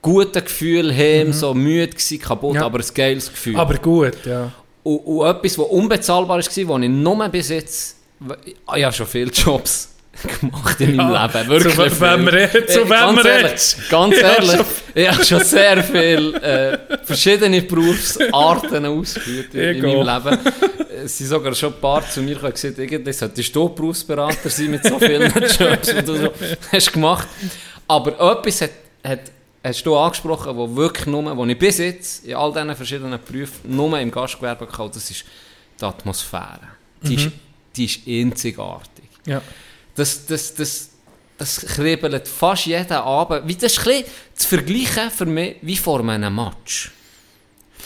[0.00, 2.56] guten Gefühl heim, so müde gewesen, kaputt, Mhm.
[2.60, 2.64] Ja.
[2.66, 3.56] aber ein geiles Gefühl.
[3.56, 4.50] Aber gut, ja.
[4.82, 7.96] und, und etwas, was unbezahlbar war, wo ich nur bis jetzt,
[8.46, 9.93] ich habe schon viele Jobs
[10.40, 12.26] gemacht in meinem Ja, Leben, wirklich zu wem
[12.68, 13.90] zu Äh, wem ganz wir ehrlich, redest.
[13.90, 14.66] ganz Ja, ehrlich, schon.
[14.94, 20.38] Ich habe schon sehr viele äh, verschiedene Berufsarten ausgeführt in, in meinem Leben.
[21.04, 24.84] Es sind sogar schon ein paar zu mir gesagt, irgendwie solltest du Berufsberater sein mit
[24.84, 26.32] so vielen Jobs, die du so
[26.72, 27.28] hast gemacht.
[27.88, 28.70] Aber etwas hat,
[29.02, 29.20] hat,
[29.62, 33.76] hast du angesprochen, wo wirklich nur, wo ich bis jetzt in all diesen verschiedenen Berufen
[33.76, 35.24] nur im Gastgewerbe hatte, das ist
[35.80, 36.60] die Atmosphäre.
[37.02, 37.28] Die, ist,
[37.76, 39.04] die ist einzigartig.
[39.26, 39.42] Ja.
[39.94, 40.88] Das, das, das,
[41.38, 43.46] das kribbelt fast jeden Abend.
[43.46, 46.90] Wie- Das ist ein zu vergleichen für mich wie vor einem Match.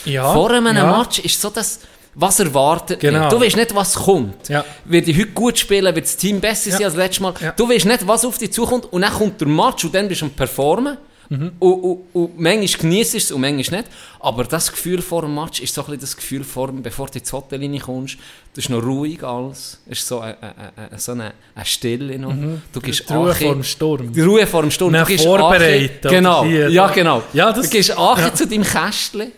[0.05, 0.33] Ja.
[0.33, 0.97] vor einem ja.
[0.99, 1.81] Match ist so das,
[2.15, 3.21] was erwartet Genau.
[3.23, 3.33] wird.
[3.33, 4.49] Du weißt nicht, was kommt.
[4.49, 4.65] Ja.
[4.85, 6.87] Wird ich heute gut spielen, wird das Team besser sein Ja.
[6.89, 7.35] als letztes Mal.
[7.41, 7.53] Ja.
[7.53, 10.21] Du weißt nicht, was auf dich zukommt und dann kommt der Match und dann bist
[10.23, 10.97] du am Performen.
[11.31, 11.53] Mhm.
[11.59, 13.91] Und, und, und manchmal genießt es und manchmal nicht.
[14.21, 17.19] Aber das Gefühl vor dem Match ist so ein bisschen das Gefühl, vor, bevor du
[17.19, 18.17] ins Hotel reinkommst.
[18.55, 19.79] Das ist noch ruhig alles.
[19.87, 22.35] Es ist so eine, eine, so eine, eine Stille noch.
[22.73, 23.13] Du gehst Mhm.
[23.13, 24.13] Die Ruhe Achi- vor dem Sturm.
[24.13, 24.93] die Ruhe vor dem Sturm.
[24.93, 27.23] Mehr Du vorbereitet, Genau, hier, ja genau.
[27.35, 28.35] Ja, das- du gehst Achi ja.
[28.35, 29.33] zu deinem Kästchen,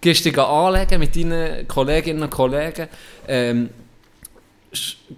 [0.00, 2.88] gehst dich anlegen mit deinen Kolleginnen und Kollegen,
[3.28, 3.70] ähm,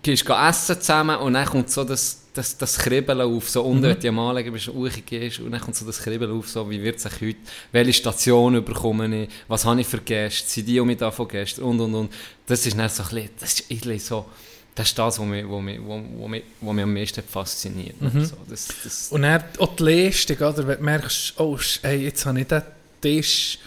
[0.02, 3.70] gehst geh essen zusammen und dann kommt so das, das, das Kribbeln auf, so Mhm.
[3.70, 6.68] unten, wenn du am Anlegen bist, hochgehst und dann kommt so das Kribbeln auf, so
[6.70, 7.36] wie wird sich heute,
[7.72, 11.62] welche Station bekomme ich, was habe ich für Gäste, sind die um mich davon Gäste
[11.64, 12.12] und und und.
[12.46, 14.26] Das ist dann so ein bisschen, das ist so,
[14.74, 17.96] das ist das, was mich, was mich, was mich, was mich am meisten fasziniert.
[18.00, 20.66] So, das, das, Und dann auch die Leistung, oder?
[20.66, 22.62] Wenn du merkst, oh, hey, jetzt habe ich den
[23.00, 23.58] Tisch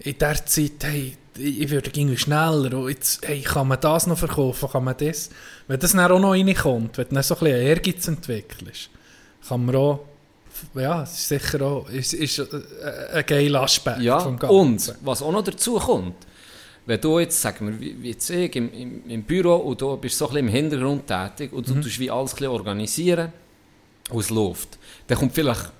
[0.00, 4.18] in dieser Zeit, hey, ich würde irgendwie schneller, und jetzt, hey, kann man das noch
[4.18, 5.30] verkaufen, kann man das?
[5.68, 8.90] Wenn das dann auch noch reinkommt, wenn du dann so ein bisschen Ehrgeiz entwickelst,
[9.48, 10.00] kann man auch,
[10.74, 12.44] ja, es ist sicher auch, es ist äh,
[13.14, 14.56] ein geiler Aspekt Ja, vom Ganzen.
[14.56, 16.16] und was auch noch dazu kommt,
[16.86, 19.96] wenn du jetzt, sagen wir, wie, wie jetzt ich im, im, im Büro und du
[19.96, 21.82] bist so ein bisschen im Hintergrund tätig und du Mhm.
[21.82, 23.32] tust wie alles ein bisschen organisieren
[24.10, 25.70] und es läuft, dann kommt vielleicht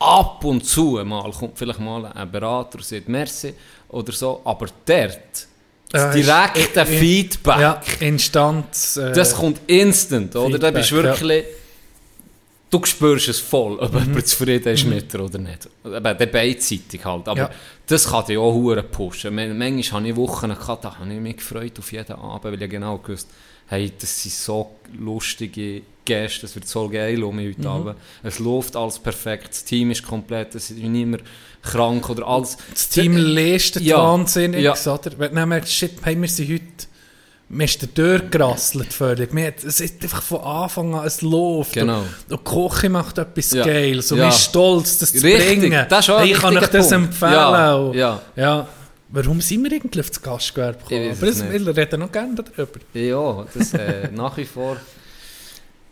[0.00, 3.54] ab und zu mal, kommt vielleicht mal ein Berater und sagt Merci
[3.88, 5.46] oder so, aber dort,
[5.92, 8.96] das Ja, direkte i- Feedback, Ja, Instanz.
[8.96, 10.58] Äh, das kommt instant, oder?
[10.58, 11.44] Da bist wirklich...
[12.70, 13.98] Du spürst es voll, ob Mhm.
[14.04, 15.68] jemand zufrieden ist mit dir oder nicht.
[15.84, 17.26] Eben, der beidseitig halt.
[17.26, 17.50] Aber Ja.
[17.88, 19.34] das kann dich auch hure pushen.
[19.34, 22.62] Man- Manchmal habe ich Wochen gehabt, da habe ich mich gefreut auf jeden Abend, weil
[22.62, 23.28] ich genau gewusst
[23.70, 27.66] hey, das sind so lustige Gäste, es wird so geil um heute Mhm.
[27.66, 27.96] Abend.
[28.22, 31.22] Es läuft alles perfekt, das Team ist komplett, es ist niemand
[31.62, 32.56] krank oder alles.
[32.72, 34.72] das Team leistet Ja, wahnsinnig, ja.
[34.72, 35.12] oder?
[35.18, 36.64] Wenn du merkst, shit, hey, wir sind heute,
[37.48, 39.32] mir ist der durchgerasselt völlig.
[39.32, 41.72] Mir hat, es ist einfach von Anfang an, es läuft.
[41.74, 42.00] Genau.
[42.00, 43.64] Und, und die Küche macht etwas Ja.
[43.64, 44.10] Geiles.
[44.12, 44.24] Und Ja.
[44.26, 45.86] man ist stolz, das zu Richtig, bringen.
[45.88, 47.32] das ist auch hey, ich kann euch das empfehlen.
[47.32, 48.20] Ja, ja.
[48.36, 48.68] ja.
[49.12, 51.10] Warum sind wir eigentlich auf das Gastgewerbe gekommen?
[51.10, 52.80] Aber das, wir reden noch gerne darüber.
[52.94, 54.76] Ja, das, äh, nach wie vor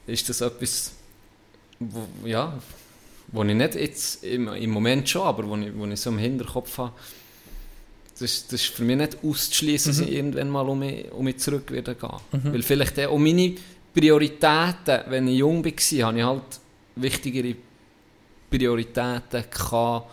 [0.07, 0.93] ist das etwas,
[1.81, 2.57] wo, ja,
[3.29, 6.19] wo ich nicht jetzt im, im Moment schon, aber wo ich, wo ich so im
[6.19, 6.93] Hinterkopf habe,
[8.19, 11.39] das, das ist für mich nicht auszuschließen, dass ich irgendwann mal um mich, um mich
[11.39, 12.11] zurück wieder gehen.
[12.33, 13.55] Weil vielleicht auch meine
[13.95, 16.43] Prioritäten, wenn ich jung war, habe ich halt
[16.97, 17.55] wichtigere
[18.51, 20.11] Prioritäten gehabt,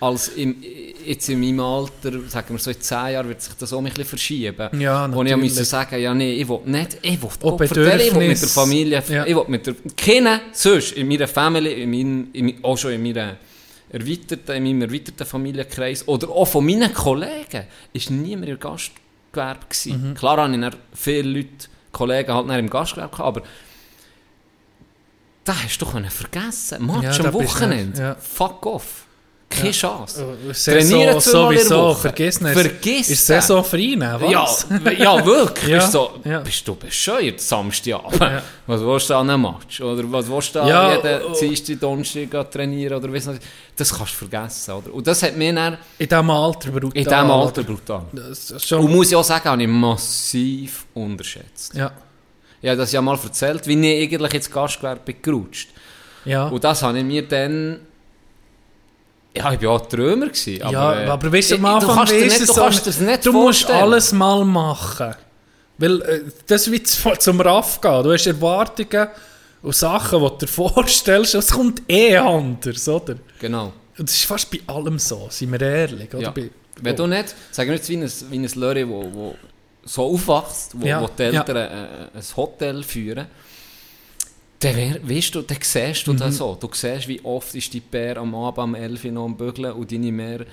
[0.00, 0.56] als im,
[1.04, 3.84] jetzt in meinem Alter, sagen wir so in 10 Jahren, wird sich das auch ein
[3.84, 4.80] bisschen verschieben.
[4.80, 5.36] Ja, Wo ich auch natürlich.
[5.42, 8.48] müssen sagen, ja nee, ich will nicht, ich will, vertellen, ich will mit der.
[8.48, 9.26] Familie, Ja.
[9.26, 13.02] ich will mit der, kennen, sonst, in meiner Familie, in mein, in, auch schon in
[13.02, 13.36] meiner
[13.90, 20.10] erweiterten, in meinem erweiterten Familienkreis, oder auch von meinen Kollegen, ist niemand im Gastgewerbe gewesen.
[20.10, 20.14] Mhm.
[20.14, 21.48] Klar habe ich viele Leute,
[21.92, 23.42] Kollegen halt im Gastgewerbe gehabt, aber
[25.44, 26.86] da hast du vergessen.
[26.86, 28.00] Match Ja, am Wochenende.
[28.00, 28.14] ja.
[28.14, 29.06] Fuck off.
[29.50, 30.24] Keine Chance.
[30.48, 32.52] Äh, Trainieren zweimal in der sowieso, vergiss nicht.
[32.52, 33.46] Vergiss Ist das.
[33.48, 34.66] Saison frei, was?
[34.84, 35.68] Ja, ja, wirklich.
[35.70, 36.38] Ja, Bist, so, ja.
[36.38, 38.20] bist du bescheuert, Samstagabend?
[38.20, 38.42] Ja.
[38.66, 39.80] Was willst du an einem Match?
[39.80, 41.34] Oder was willst du Ja, jeden oh.
[41.38, 42.94] Dienstag, Donnerstag trainieren?
[42.94, 43.42] Oder weiss nicht.
[43.76, 44.70] Das kannst du vergessen.
[44.72, 44.94] Oder?
[44.94, 46.92] Und das hat mich dann In diesem Alter brutal.
[46.94, 48.02] in diesem Alter brutal.
[48.30, 51.74] Ist Und muss ich auch sagen, habe ich massiv unterschätzt.
[51.74, 51.90] ja.
[52.62, 55.70] Ich habe das ja mal erzählt, wie ich eigentlich ins Gastgewerbe gerutscht.
[56.26, 56.46] Ja.
[56.48, 57.80] Und das habe ich mir dann...
[59.36, 60.26] Ja, ich war auch Träumer.
[60.26, 62.60] Gewesen, aber, ja, äh, aber weißt du, am Anfang kannst weisst nicht, es du so
[62.60, 65.14] kannst dir's nicht Du musst alles mal machen.
[65.78, 68.02] Weil äh, das zu- zum RAF gehen.
[68.02, 69.08] Du hast Erwartungen
[69.62, 71.34] und Sachen, die du dir vorstellst.
[71.34, 73.16] Es kommt eh anders, oder?
[73.38, 73.72] Genau.
[73.98, 76.12] Und das ist fast bei allem so, seien wir ehrlich.
[76.12, 76.22] Oder?
[76.22, 76.30] Ja.
[76.30, 76.50] Bei,
[76.82, 79.34] Wenn du nicht, sagen wir jetzt wie ein, wie ein Lörri, wo, wo
[79.84, 81.68] so aufwachst, wo, Ja, wo die Eltern äh,
[82.14, 83.26] ein Hotel führen,
[84.60, 86.18] dann weißt du, dann siehst du Mhm.
[86.18, 86.56] das so.
[86.60, 89.72] Du siehst, wie oft ist die Bär am Abend um 11 Uhr noch am Bügeln
[89.72, 90.44] und deine Mehr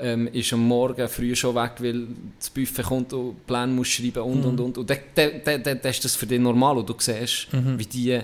[0.00, 2.06] ähm, ist am Morgen früh schon weg, weil
[2.38, 4.44] das Buffet kommt und Pläne muss schreiben und Mhm.
[4.50, 4.78] und und.
[4.78, 7.78] Und dann, dann, dann, dann, ist das für dich normal und du siehst, Mhm.
[7.78, 8.22] wie die äh,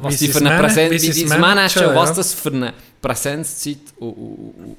[0.00, 2.14] was Wie die für eine Präsenz, wie wie sie es managen was ja.
[2.16, 4.76] das für eine Präsenzzeit und, und, und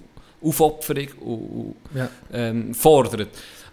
[0.50, 2.10] Aufopferung und, Ja.
[2.34, 3.30] ähm, fordert.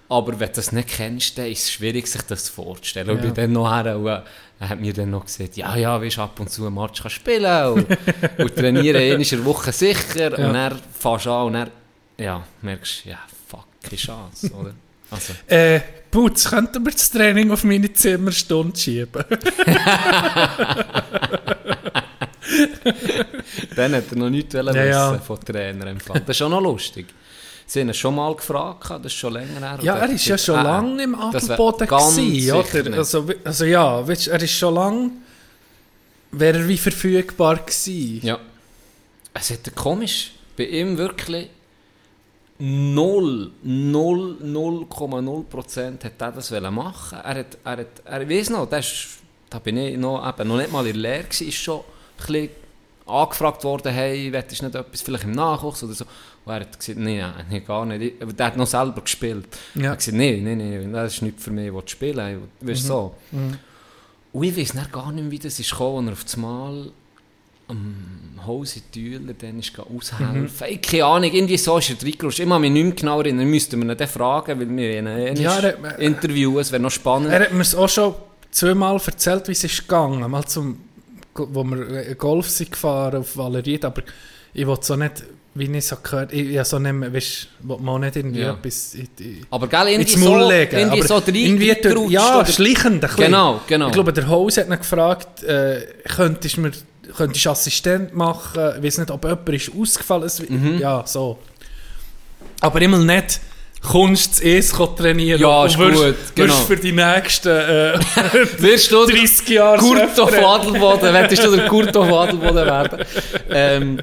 [0.09, 3.11] Aber wenn du das nicht kennst, dann ist es schwierig, sich das vorzustellen.
[3.11, 3.31] Und ich Ja.
[3.33, 4.25] bin dann noch her
[4.61, 7.11] er hat mir dann noch gesagt, ja, ja, weißt, ab und zu ein Match kann
[7.11, 7.87] spielen und,
[8.39, 10.39] und trainieren in der Woche sicher.
[10.39, 10.47] Ja.
[10.47, 11.71] Und dann fährst du an und dann,
[12.19, 14.75] ja, merkst du, ja, fuck, keine Chance, oder?
[15.11, 15.81] Also, Äh,
[16.11, 19.25] Putz, könnten wir das Training auf meine Zimmerstunde schieben?
[23.77, 25.13] dann hat er noch nichts Ja, ja.
[25.13, 26.21] wissen von Trainer Fall.
[26.21, 27.07] Das ist auch noch lustig.
[27.71, 29.79] Sie haben ihn schon mal gefragt, das ist schon länger her.
[29.81, 32.99] Ja, er ist ja schon äh, lange im Adelboden ganz gewesen, oder?
[32.99, 35.11] Also, also ja, weißt, er ist schon lange,
[36.33, 38.27] wäre er wie verfügbar gewesen.
[38.27, 38.41] Ja.
[39.33, 41.49] Es hat komisch, bei ihm wirklich
[42.59, 47.19] 0, 0, 0,0 Prozent hat er das machen.
[47.23, 49.07] Er hat, er hat, er weiß noch, das ist,
[49.49, 52.27] da bin ich noch, eben, noch nicht mal in der Lehre gewesen, ist schon ein
[52.27, 52.51] bisschen
[53.07, 56.05] angefragt worden, hey, wettest du nicht etwas vielleicht im Nachwuchs oder so.
[56.51, 58.21] Und er hat gesagt, nein, nein, gar nicht.
[58.21, 59.47] Aber der hat noch selber gespielt.
[59.75, 59.83] Ja.
[59.83, 62.43] Er hat gesagt, nein, nein, nein, das ist nicht für mich, ich will spielen.
[62.61, 63.15] Weißt du, so.
[64.33, 66.93] Und ich weiß dann gar nicht wie das ist gekommen, als er auf das Mal
[67.69, 67.95] am
[68.45, 70.67] Haus in Thüler dann ist aushelfen.
[70.69, 72.41] Ich keine Ahnung, irgendwie so ist er reingerutscht.
[72.41, 75.07] Ich kann mich nicht mehr genau erinnern, müssten wir ihn dann fragen, weil wir ihn
[75.07, 77.31] eh Ja, er interviewen, es wäre noch spannend.
[77.31, 78.15] Er hat mir es auch schon
[78.51, 80.29] zweimal erzählt, wie es ist gegangen.
[80.29, 80.81] Mal zum,
[81.35, 84.03] wo wir äh, Golf sind gefahren auf Valeried, aber
[84.53, 85.23] ich wollte so nicht,
[85.61, 88.53] wie ich so gehört, ich, ich so nicht mehr, weißt, wollte man nicht irgendwie Ja.
[88.55, 90.77] etwas in, in, aber gell, irgendwie ins Maul so, legen.
[90.79, 93.11] irgendwie aber so rein- irgendwie durch, ja, oder- schleichend ein.
[93.17, 93.87] Genau, genau.
[93.89, 95.81] Ich glaube, der Haus hat ihn gefragt, äh,
[96.17, 96.73] könntest du mir
[97.17, 100.49] könntest du Assistent machen, ich weiß nicht, ob jemand ist ausgefallen ist.
[100.49, 100.79] Mhm.
[100.79, 101.39] Ja, so.
[102.61, 103.41] Aber immer nicht,
[103.83, 106.49] kommst du es trainieren Ja, und ist wirst, gut, genau.
[106.55, 107.99] wirst für die nächsten äh,
[108.59, 110.29] Wirst du 30 Jahre Cheftrainer.
[110.29, 113.05] von Adelboden, willst du der Kurto von Adelboden werden?
[113.53, 114.01] Ähm,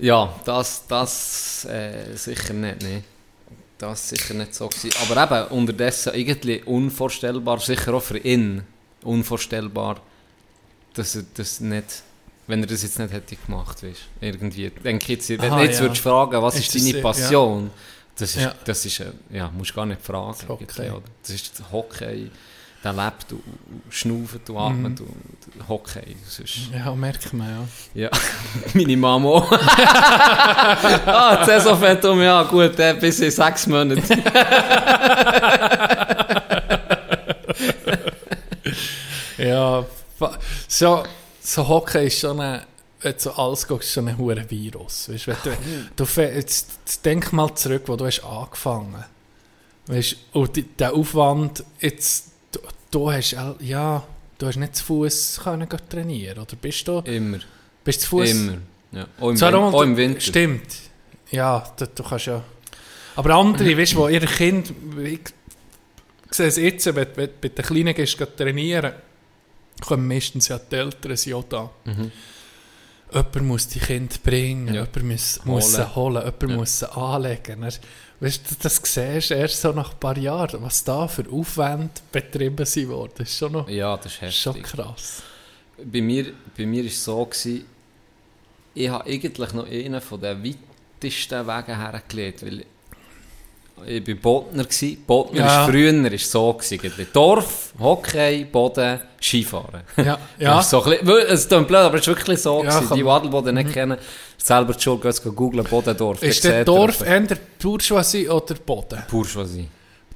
[0.00, 3.02] ja, das, das äh, sicher nicht, nee.
[3.78, 4.96] Das sicher nicht so gewesen.
[5.02, 8.62] Aber eben, unterdessen irgendwie unvorstellbar, sicher auch für ihn,
[9.02, 10.00] unvorstellbar,
[10.94, 12.02] dass er das nicht,
[12.46, 15.76] wenn er das jetzt nicht hätte gemacht, weißt Irgendwie, denke jetzt, wenn Aha, du jetzt
[15.76, 15.82] ja.
[15.82, 17.70] würdest fragen, was Ist ist, deine Passion?
[18.18, 18.54] Das ist, Ja.
[18.64, 20.36] das ist, äh, ja, musst gar nicht fragen.
[20.40, 20.64] Das Hockey.
[20.64, 21.02] irgendwie?
[21.22, 22.30] Das ist Hockey.
[22.86, 23.42] Der lebt und,
[23.90, 26.14] schnauft und atmet und und Hockey.
[26.24, 28.02] Ist, Ja, merkt man, ja.
[28.04, 28.10] ja,
[28.74, 29.50] meine Mama auch.
[31.06, 34.02] ah, die Saison fährt um, ja gut, äh, bis in sechs Monaten.
[39.38, 39.84] Ja,
[40.68, 41.02] so,
[41.40, 42.62] so Hockey ist schon ein,
[43.00, 45.08] wenn du so alles guckst, schon ein hoher Virus.
[45.10, 45.34] Weißt, du,
[45.94, 49.04] du, fä- jetzt, jetzt denk mal zurück, wo du hast angefangen
[49.88, 52.32] weißt, und die, der Aufwand, jetzt,
[52.90, 54.02] du, hast, ja,
[54.38, 57.38] du hast nicht zu Fuß können trainieren, oder bist du, Immer,
[57.84, 58.30] bist du zu Fuß?
[58.30, 58.58] immer.
[58.92, 59.06] Ja.
[59.20, 60.20] Auch, im Zwar Win- auch, im Winter.
[60.20, 60.76] Stimmt.
[61.30, 62.42] Ja, du, du kannst ja.
[63.16, 64.72] Aber andere, weißt du, die ihre Kind,
[65.04, 65.20] ich
[66.30, 68.92] sehe es jetzt, wenn, wenn du bei den Kleinen gehst, trainieren,
[69.86, 71.70] kommen meistens ja die Eltern sind auch da.
[71.84, 72.12] Mhm.
[73.12, 74.84] Jemand muss die Kinder bringen, Ja.
[74.84, 76.14] jemand muss, muss sie Holen.
[76.16, 76.56] holen, jemand Ja.
[76.56, 77.68] muss sie anlegen.
[78.20, 81.90] Weißt du, das siehst du erst so nach ein paar Jahren, was da für Aufwände
[82.10, 83.12] betrieben sind worden.
[83.18, 85.22] Das ist schon, noch, Ja, das ist schon krass.
[85.84, 87.64] Bei mir, bei mir war es so, gewesen,
[88.74, 92.64] ich habe eigentlich noch einen von den weitesten Wegen hergelegt, weil
[93.86, 94.64] ich war Botner.
[94.64, 95.04] Gewesen.
[95.06, 95.64] Botner Ja.
[95.64, 97.06] ist früher ist so gewesen.
[97.12, 99.82] Dorf, Hockey, Boden, Skifahren.
[99.98, 100.60] Ja, Das ja.
[100.60, 102.64] ist so ein bisschen, es blöd, aber es ist wirklich so.
[102.64, 102.88] Ja, gewesen.
[102.88, 103.98] die, die man- Adelboden nicht kennen,
[104.38, 106.22] selber die Schule, gehen googeln, Bodendorf.
[106.22, 107.26] Ist der Dorf eher
[107.58, 109.02] Bourgeoisie oder Boden?
[109.10, 109.68] Bourgeoisie.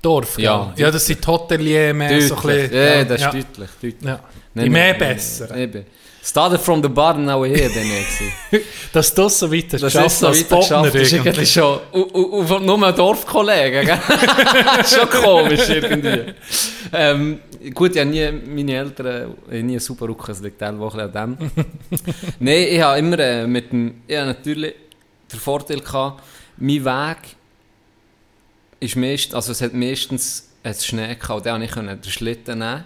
[0.03, 0.39] Dorf?
[0.39, 0.91] Ja, ja.
[0.91, 2.71] das sind Hotelier mehr so ein Deutlich.
[2.71, 2.87] bisschen.
[2.87, 3.31] Ja, das ist ja.
[3.31, 3.71] deutlich.
[3.83, 3.95] deutlich.
[4.09, 4.21] Ja.
[4.55, 5.57] Die mehr besser.
[5.57, 5.85] Eben.
[6.31, 8.63] Started from the bottom, now we're here, bin ich.
[8.93, 11.13] Dass du das so weit hast Das geschafft ist so als weit geschafft, das ist
[11.13, 13.99] irgendwie schon, und, und, und nur ein Dorfkollege, gell?
[14.77, 16.33] Das schon komisch irgendwie.
[16.93, 17.41] Ähm,
[17.73, 21.13] gut, ich habe nie, meine Eltern haben nie einen super Rücken, es liegt auch an
[21.13, 21.51] dem.
[22.41, 24.75] Nein, ich habe immer äh, mit dem, ich habe natürlich
[25.33, 26.23] den Vorteil gehabt,
[26.57, 27.37] mein Weg
[28.81, 32.85] ist meist, also es hat meistens es Schnee gehabt, dann konnte ich den Schlitten nehmen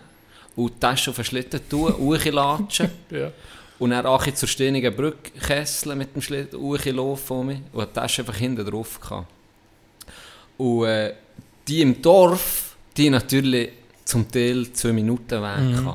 [0.56, 2.90] und die Tasche auf den Schlitten tun, hochlatschen.
[3.10, 3.32] Ja.
[3.78, 7.92] Und dann auch zur stehenden Brücke kesseln mit dem Schlitten, hochlaufen von mir und die
[7.92, 9.26] Tasche einfach hinten drauf gehabt.
[10.56, 11.14] Und äh,
[11.66, 13.70] die im Dorf, die natürlich
[14.04, 15.94] zum Teil zwei Minuten weg Mhm.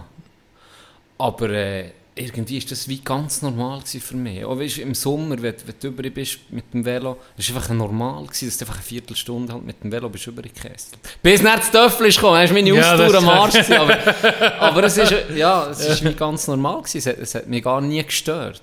[1.17, 4.43] Aber äh, irgendwie ist das wie ganz normal für mich.
[4.45, 7.73] Auch weißt, im Sommer, wenn, wenn du über bist mit dem Velo, das war einfach
[7.73, 10.99] normal, gewesen, dass du einfach eine Viertelstunde halt mit dem Velo bist übergekesselt.
[11.23, 13.97] Bis nach das Töffel ist gekommen, hast du meine Ja, Ausdauer am Arsch gewesen, aber,
[14.59, 17.63] aber es ist, ja, es ist wie ganz normal gewesen, es hat, es hat mich
[17.63, 18.61] gar nie gestört.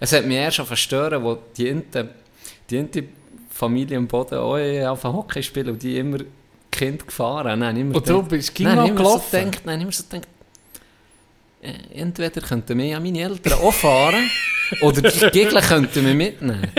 [0.00, 2.08] Es hat mich erst auf stören, wo die Ente,
[2.70, 3.04] die Ente
[3.50, 4.56] Familie am Boden auch
[4.92, 6.18] auf Hockey spielen und die immer
[6.70, 7.58] Kind gefahren.
[7.58, 9.44] Nein, immer Und du gedacht- bist immer so gelaufen.
[9.46, 10.37] gedacht, nein, immer so gedacht, äh,
[11.60, 14.30] entweder könnten wir ja meine Eltern auch fahren
[14.80, 16.70] oder die Gegner könnten wir mitnehmen.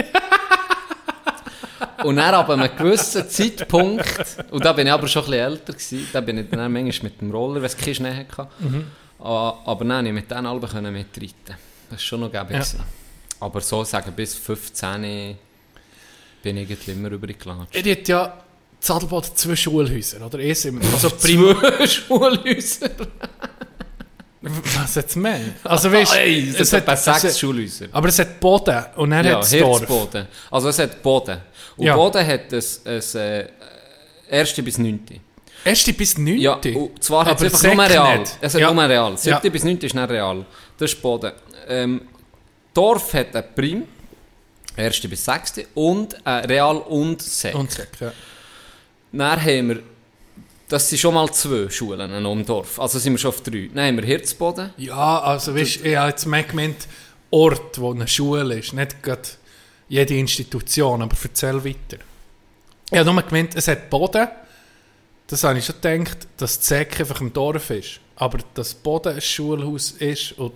[2.03, 4.05] Und dann ab einem gewissen Zeitpunkt,
[4.51, 7.11] und da bin ich aber schon ein bisschen älter gewesen, da bin ich dann manchmal
[7.11, 8.47] mit dem Roller, wenn es keine Schnee hatte.
[9.19, 11.33] Ah, Aber nein, ich mit denen alle können mitreiten.
[11.45, 12.55] Das war schon noch gäbig.
[12.55, 12.63] Ja.
[13.41, 15.37] Aber so sagen, bis 15
[16.41, 17.75] bin ich irgendwie immer übergelatscht.
[17.75, 18.43] Er hat ja
[18.81, 20.39] in Adelboden zwei Schulhäuser, oder?
[20.65, 22.89] Im, also Zwei Schulhäuser.
[24.41, 25.39] Was jetzt mehr?
[25.65, 27.87] Also weißt, Ey, es es hat etwa hat, sechs es hat, Schulhäuser.
[27.91, 29.51] aber es hat Boden und dann Ja, hat es.
[29.51, 30.27] Hirzboden.
[30.49, 31.39] Also es hat Boden.
[31.75, 31.95] Und Ja.
[31.95, 33.47] Boden hat ein, ein, äh,
[34.29, 35.15] erste bis neunte.
[35.65, 36.41] Erste bis neunte?
[36.41, 38.19] Ja, und zwar hat es einfach nur real.
[38.19, 38.31] nicht.
[38.39, 38.73] Es hat Ja.
[38.73, 39.17] nur real.
[39.17, 39.51] Siebte Ja.
[39.51, 40.45] bis neunte ist nicht real.
[40.77, 41.33] Das ist Boden.
[41.67, 42.01] Ähm,
[42.73, 43.83] Dorf hat ein Prim,
[44.77, 47.55] erste bis sechste, und ein Real und Sek.
[47.55, 48.13] Und Sek, ja.
[49.11, 49.79] Dann haben wir,
[50.69, 52.79] das sind schon mal zwei Schulen noch im Dorf.
[52.79, 53.69] Also sind wir schon auf drei.
[53.75, 54.69] Haben wir Hirzboden.
[54.77, 56.87] Ja, also weißt, ich habe jetzt mehr gemeint,
[57.31, 59.21] Ort, wo eine Schule ist, nicht gerade
[59.87, 62.01] jede Institution, aber erzähl weiter.
[62.91, 64.27] Ich habe nur gemeint, es hat Boden,
[65.27, 67.99] das habe ich schon gedacht, dass die Säcke einfach im Dorf ist.
[68.15, 70.53] Aber dass Boden ein Schulhaus ist und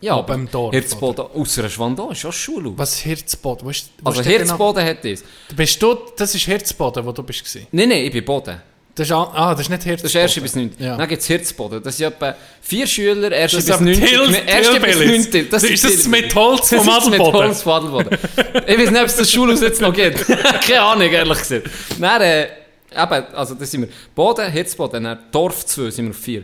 [0.00, 2.74] Ja, Aber im Dorf, Hirzboden, ausser Schwandau, ist schon Schulhaus.
[2.76, 3.66] was ist Hirzboden?
[3.66, 5.20] Wo ist, wo Also der Hirzboden hat das.
[5.20, 5.56] Genau?
[5.56, 7.44] Bist du, das ist Hirzboden, wo du bist.
[7.72, 8.60] Nein, nein, ich bin Boden.
[8.96, 10.06] Das ist, ah, das ist nicht Das Hirzboden.
[10.06, 10.70] ist erste bis 9.
[10.78, 10.96] Ja.
[10.96, 11.82] Dann gibt es Hirzboden.
[11.82, 13.94] Das sind etwa vier Schüler, erste Das bis aber 9.
[13.94, 15.32] Till- Erste bis Tillbillies.
[15.34, 15.48] 9.
[15.50, 17.34] Das ist das mit Holz vom Das ist mit Adelboden.
[17.46, 18.18] Holz vom Adelboden.
[18.66, 20.26] ich weiß nicht, ob es das Schulhaus jetzt noch gibt.
[20.66, 21.70] Keine Ahnung, ehrlich gesagt.
[22.00, 26.16] Dann, äh, eben, also das sind wir Boden, Hirzboden, dann Dorf 2 sind wir auf
[26.16, 26.42] 4.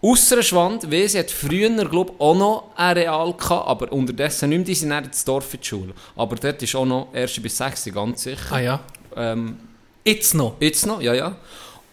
[0.00, 4.58] Ausserschwand, weil sie hat früher, glaube ich, auch noch ein Real gehabt, aber unterdessen nicht
[4.58, 5.92] mehr, die sind dann ins Dorf in die Schule.
[6.14, 8.38] Aber dort ist auch noch erste bis 6, ganz sicher.
[8.52, 8.80] Ah ja.
[9.16, 9.56] Ähm,
[10.04, 10.54] Jetzt noch.
[10.60, 11.36] Jetzt noch, ja, ja.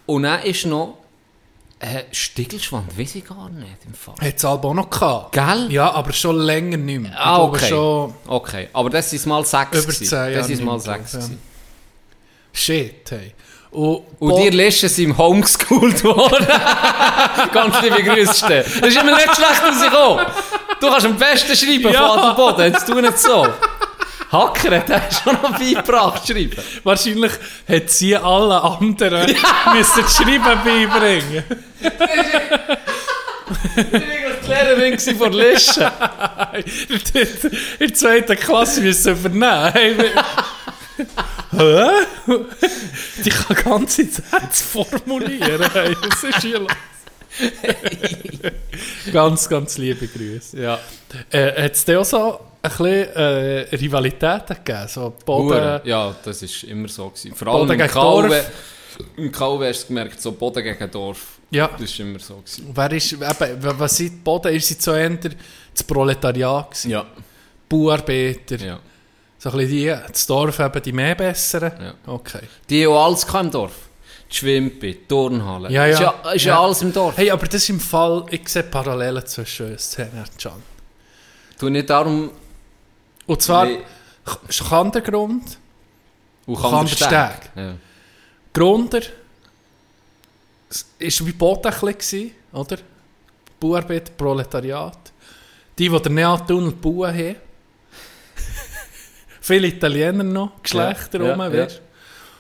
[0.05, 0.97] Und dann ist noch
[1.79, 4.15] äh, Stiegelschwand, weiß ich gar nicht im Fall.
[4.21, 5.31] Hat es auch noch gehabt.
[5.33, 5.67] Gell?
[5.71, 7.11] Ja, aber schon länger nicht mehr.
[7.11, 7.67] Ich Ah, okay.
[7.69, 9.71] Schon Okay, aber das ist mal sechs.
[9.71, 10.05] über gewesen.
[10.05, 10.33] 10 Jahre.
[10.35, 11.13] Das ist mal sechs.
[11.15, 11.37] ich.
[12.53, 13.33] Shit, hey.
[13.71, 16.47] Und, Und Listen sind im Homeschooled worden.
[17.51, 18.47] Ganz liebe Grüße.
[18.47, 20.25] Das ist immer nicht schlecht rausgekommen.
[20.79, 22.07] Du kannst am besten schreiben Ja.
[22.07, 23.45] von Adelboden, jetzt tu nicht so.
[24.35, 26.55] Hacker hat er schon noch beigebracht, schreiben.
[26.83, 27.31] Wahrscheinlich
[27.67, 29.27] hat sie alle anderen
[29.73, 31.43] müssen das Schreiben beibringen.
[33.75, 35.87] Ich war die Lehrerin von Listen.
[37.79, 40.11] In der zweiten Klasse müssen übernehmen.
[41.51, 41.89] Hä?
[43.23, 45.69] Die kann ganze Sätze formulieren.
[45.73, 46.71] Hey, was ist hier los?
[49.11, 50.59] ganz, ganz liebe Grüße.
[50.59, 50.79] Ja.
[51.31, 54.87] Äh, hat es da auch so ein bisschen äh, Rivalitäten gegeben?
[54.87, 55.81] So Boden, Hure.
[55.85, 57.09] Ja, das war immer so.
[57.09, 57.35] Gewesen.
[57.35, 58.45] Vor allem Boden im gegen Kalwe.
[59.17, 61.39] Im Kalwe hast du gemerkt, so Boden gegen Dorf.
[61.51, 61.67] Ja.
[61.67, 62.35] Das war immer so.
[62.35, 62.71] Gewesen.
[62.73, 64.53] Wer ist, eben, was sind die Boden?
[64.53, 65.31] Ist sie zu Ende
[65.73, 66.91] das Proletariat gewesen?
[66.91, 67.05] Ja.
[67.67, 68.57] Bauarbeiter?
[68.57, 68.79] ja.
[69.37, 71.73] So ein bisschen die, das Dorf eben die mehr besseren?
[71.79, 71.93] Ja.
[72.07, 72.41] Okay.
[72.69, 73.73] Die auch alles gehabt im Dorf.
[74.31, 75.69] Die Schwimpe, die Turnhalle.
[75.69, 75.93] Ja, ja.
[75.93, 76.59] Ist ja, ist ja.
[76.59, 77.15] Alles im Dorf.
[77.15, 80.63] Hey, aber das ist im Fall, ich sehe Parallelen zwischen uns, Szene, Can.
[81.59, 82.31] Du nicht darum...
[83.27, 83.79] Und zwar, Nee.
[84.69, 85.57] Kandergrund,
[86.45, 87.51] Und Kandersteg.
[87.55, 87.75] Ja.
[88.53, 89.01] Grunder,
[90.99, 91.71] ist wie Boden
[92.53, 92.77] oder?
[93.59, 94.97] Bauarbeit, Proletariat.
[95.77, 97.35] Die, die den Neatunnel bauen haben.
[99.41, 101.81] Viele Italiener noch, Geschlechter Ja, rum, ja, weißt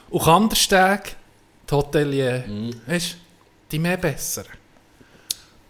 [0.09, 1.15] Und Kandersteg,
[1.69, 2.81] die Hotelier, Mhm.
[2.87, 3.17] weißt du,
[3.71, 4.43] die mehr besser.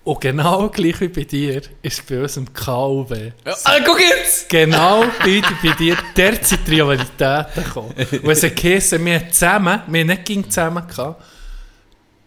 [0.05, 3.33] Und genau gleich wie bei dir ist bei uns im KUB.
[3.43, 4.47] Ah, guck jetzt!
[4.47, 7.91] Genau bei, bei dir derzeit die Rivalitäten gekommen.
[8.21, 11.23] Und es hat geheißen, wir haben zusammen, wir haben nicht ging zusammen gehabt,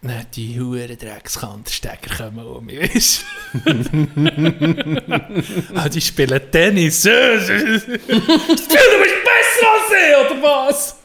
[0.00, 3.24] Nein, die huren Dreckskanterstecker kommen um mich, weißt
[5.74, 7.02] ah, die spielen Tennis.
[7.06, 10.96] du bist besser als ich, oder was?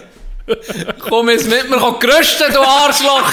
[1.08, 3.30] Komm jetzt mit mir, komm gerösten, du Arschloch!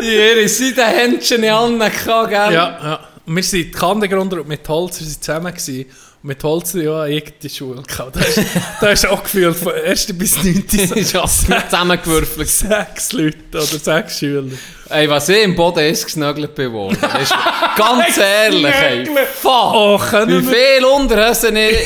[0.00, 2.52] Die ihre Seitenhändchen in allen gehabt, gell?
[2.52, 3.00] Ja, ja.
[3.34, 5.86] Wir sind Kandegrund und mit Holzer sind zusammen gewesen.
[6.22, 8.16] Und mit Holzer ja ich die Schule gehabt.
[8.16, 8.20] Da
[8.80, 10.18] da ist auch gefühlt von 1.
[10.18, 10.64] bis 9.
[10.68, 12.48] so ist alles zusammengewürfelt.
[12.48, 14.52] sechs Leute oder sechs Schüler.
[14.88, 16.98] Ey, was ich im Boden ist gesnögelt bin worden.
[17.22, 17.34] ist
[17.76, 19.06] ganz ehrlich, ey.
[19.40, 19.74] Fuck!
[19.74, 21.76] Oh, Wie viel Unterhosen ich...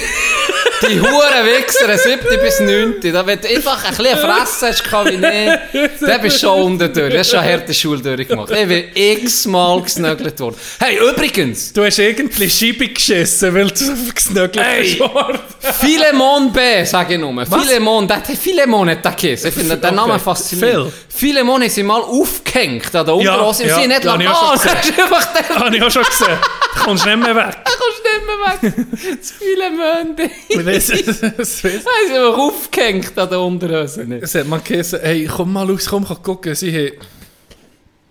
[0.83, 2.19] Die Huren Wichser, 7.
[2.43, 3.13] bis 9.
[3.13, 6.63] Da wenn du einfach ein bisschen Fresse hast, kann wie ich, dann bist du schon
[6.63, 7.13] unten durch.
[7.13, 8.51] Du hast schon harte Schule durchgemacht.
[8.51, 10.57] Ich bin x-mal gesnögelt worden.
[10.79, 14.83] Hey, übrigens, Du hast irgendwie Scheibe geschissen, weil du gesnögelt Ey.
[14.83, 15.39] bist worden.
[15.81, 17.47] Philemon B, sage ich nur.
[17.47, 19.45] Philemon, der Philemon hat den Kiss.
[19.45, 20.21] Ich finde den Namen Okay.
[20.25, 20.93] faszinierend.
[21.09, 24.27] Philemon ist mal aufgehängt an der Unterhose und ja, sie nicht ja, lang.
[24.29, 25.57] Ah, schon das ist einfach der...
[25.57, 26.39] Habe ich auch schon gesehen.
[26.77, 27.57] Du kommst nicht mehr weg.
[27.65, 29.19] Du kommst nicht mehr weg.
[29.19, 30.29] Das Philemon B.
[30.67, 31.87] Weiss, es- es- Er ist
[32.35, 34.03] aufgehängt an der Unterhose.
[34.21, 36.55] Es hat man gesagt, hey, komm mal raus, komm, komm gucken.
[36.55, 36.93] Sie haben,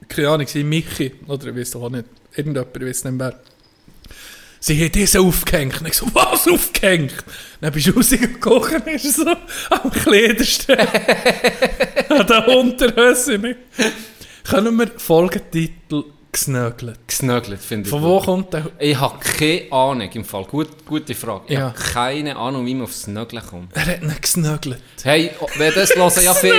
[0.08, 3.40] keine Ahnung, sie Michi, oder ich weiß auch nicht, irgendjemand, ich weiß nicht mehr.
[4.60, 5.80] Sie haben diesen aufgehängt.
[5.80, 7.14] Und ich so, was aufgehängt?
[7.62, 9.26] Dann bist du rausgekommen und ist so
[9.70, 10.80] am Kleiderstück.
[12.10, 13.38] an der Unterhose.
[13.38, 13.58] nicht.
[14.44, 16.04] Können wir Folgetitel
[16.36, 17.00] gesnögelt?
[17.08, 17.90] Gesnögelt, finde ich.
[17.90, 18.66] Von wo kommt der?
[18.78, 20.44] Ich habe keine Ahnung im Fall.
[20.44, 21.44] Gut, gute Frage.
[21.48, 21.68] Ich Ja.
[21.68, 23.76] habe keine Ahnung, wie man aufs Nögeln kommt.
[23.76, 24.82] Er hat ihn gesnögelt.
[25.04, 26.54] Hey, oh, wenn das hören ja viel,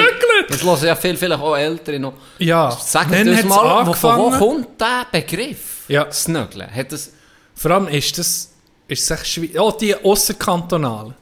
[0.48, 2.14] das hören ja viel, vielleicht auch Ältere noch.
[2.38, 4.38] Ja, Sag hat's mal, wo, von wo angefangen.
[4.38, 5.84] kommt der Begriff?
[5.88, 6.04] Ja.
[6.04, 6.74] Das Nögeln.
[6.74, 7.10] Hat das,
[7.54, 8.50] Vor allem ist das,
[8.88, 9.60] ist echt schwierig.
[9.60, 11.14] Oh, die ausserkantonalen.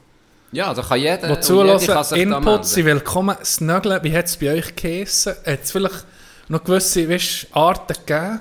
[0.51, 3.35] ja, da kann jeder, sich da Inputs sind willkommen.
[3.37, 5.33] Das Nögeln, wie hat es bei euch geheissen?
[5.45, 6.05] Hat es vielleicht
[6.47, 8.39] noch gewisse weißt, Arten gegeben?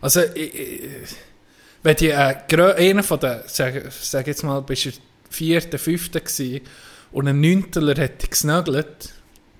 [0.00, 0.80] Also, ich, ich,
[1.82, 2.34] wenn die, äh,
[2.76, 4.90] einer von den, sag, sag jetzt mal, bist du
[5.30, 6.60] vierter, fünfter gewesen
[7.12, 9.10] und ein Neunteler hat dich gesnögelt,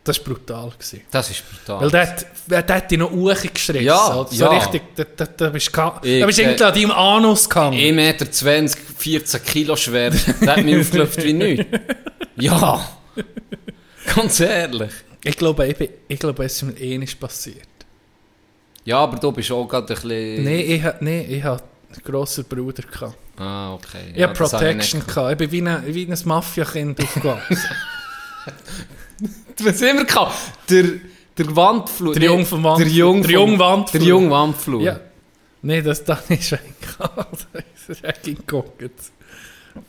[0.05, 0.71] das war brutal.
[0.71, 1.01] Gewesen.
[1.11, 1.81] Das ist brutal.
[1.81, 3.87] Weil der, hat- der, hat dich noch hochgestrichen.
[3.87, 4.29] Ja, oder?
[4.31, 4.51] so ja.
[4.51, 7.79] richtig, da, da, da bist du du äh, irgendwie an deinem Anus gehangen.
[7.79, 8.27] 1,20 Meter,
[8.99, 11.67] 14 Kilo schwer, der hat mich aufgelöpft wie nichts.
[12.37, 12.85] Ja,
[14.13, 14.91] ganz ehrlich.
[15.25, 17.66] Ich glaube, ich, bin- ich glaube, es ist mir eh nicht passiert.
[18.85, 20.45] Ja, aber du bist auch gerade ein bisschen...
[20.45, 22.83] Nein, ich, ha- nee, ich hatte einen grossen Bruder.
[22.83, 23.16] Gehabt.
[23.39, 24.12] Ah, okay.
[24.14, 25.01] Ich hatte das habe Protection.
[25.01, 25.33] nicht gehabt.
[25.33, 27.59] Ich bin wie ein, wie ein Mafia-Kind aufgewachsen.
[29.62, 30.35] Was immer gehabt?
[30.70, 30.85] Der,
[31.39, 32.14] der Wandflur.
[32.14, 34.01] Der Jung vom Der Jung der Jung Wandflur.
[34.01, 34.83] Der Jung Wandflur.
[34.83, 35.01] ja.
[35.62, 37.47] Nein, das da nicht schon gehabt.
[37.87, 38.83] Das ist echt geguckt.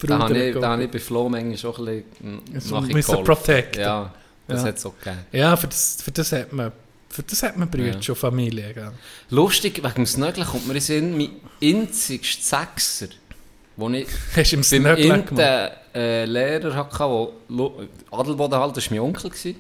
[0.02, 2.94] Da habe ich, da habe ich bei Flo manchmal schon ein bisschen So nachgeholfen.
[2.94, 3.82] müssen protecten.
[3.82, 4.14] Ja,
[4.48, 4.68] das Ja.
[4.70, 5.26] hat es auch gegeben.
[5.32, 6.72] Ja, für das, für das hat man,
[7.10, 8.02] für das hat man Brüder Ja.
[8.02, 8.74] schon Familie.
[8.74, 8.92] Gell?
[9.30, 11.30] Lustig, wegen dem Snögeln kommt mir in Sinn, mein
[11.62, 13.08] einzigster Sechser,
[13.78, 18.98] den ich Hast du im beim Inten äh, Lehrer hatte, Lu- Adelboden halt, das war
[18.98, 19.56] mein Onkel, gewesen,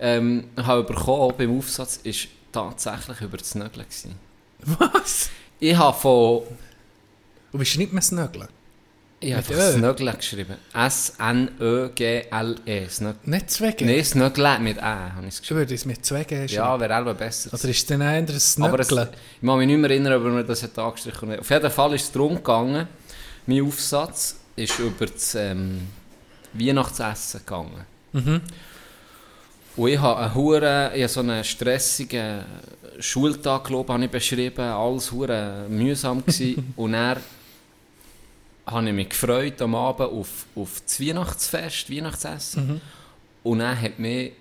[0.00, 3.86] ähm, habe bekommen beim Aufsatz, ist tatsächlich über das Snögeln.
[3.86, 4.14] Gewesen.
[4.78, 5.30] Was?
[5.58, 6.42] Ich habe von...
[7.52, 8.48] Du bist nicht mehr Snögeln?
[9.22, 9.72] Ich habe?
[9.72, 10.56] Snögeln geschrieben.
[11.62, 12.86] S-N-Ö-G-L-E.
[12.88, 13.84] Snög- Nicht zwei G?
[13.84, 15.58] Nein, Snögeln mit Ä habe ich es Ich geschrieben.
[15.60, 16.52] würde es mit zwei G schreiben.
[16.52, 17.50] Ja, wäre auch besser.
[17.54, 18.80] Oder ist eher ein Snögeln?
[18.80, 18.88] ich
[19.46, 21.40] kann mich nicht mehr erinnern, ob er mir das hat angestrichen hat.
[21.40, 22.88] Auf jeden Fall ist es darum gegangen,
[23.46, 25.88] mein Aufsatz ist über das ähm,
[26.52, 27.84] Weihnachtsessen gegangen.
[28.12, 28.40] Mhm.
[29.76, 32.44] Und ich habe einen hure, ich habe so einen stressigen
[32.98, 36.72] Schultag, glaube ich, habe ich beschrieben, alles hure mühsam gewesen.
[36.76, 37.16] Und dann
[38.66, 42.80] habe ich mich gefreut am Abend auf, auf das Weihnachtsfest, Weihnachtsessen.
[43.42, 44.32] Und dann hat mich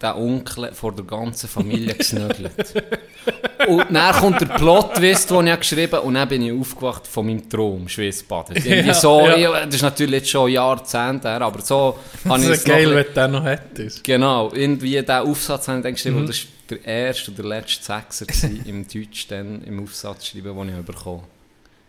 [0.00, 2.52] der Onkel vor der ganzen Familie gesnögelt.
[3.68, 7.24] und dann kommt der Plot-Twist, den ich geschrieben habe, und dann bin ich aufgewacht von
[7.26, 8.56] meinem Traum, Schweissbaden.
[8.62, 9.64] Irgendwie Ja, so, ja.
[9.64, 11.98] das ist natürlich jetzt schon Jahrzehnte her, aber so
[12.28, 14.04] habe ich Das es ist geil, noch- wenn du den noch hättest.
[14.04, 16.20] Genau, irgendwie diesen Aufsatz habe ich dann geschrieben, Mhm.
[16.22, 18.26] und das war der erste oder letzte Sechser
[18.66, 21.28] im Deutsch dann im Aufsatz schreiben, den ich bekommen habe.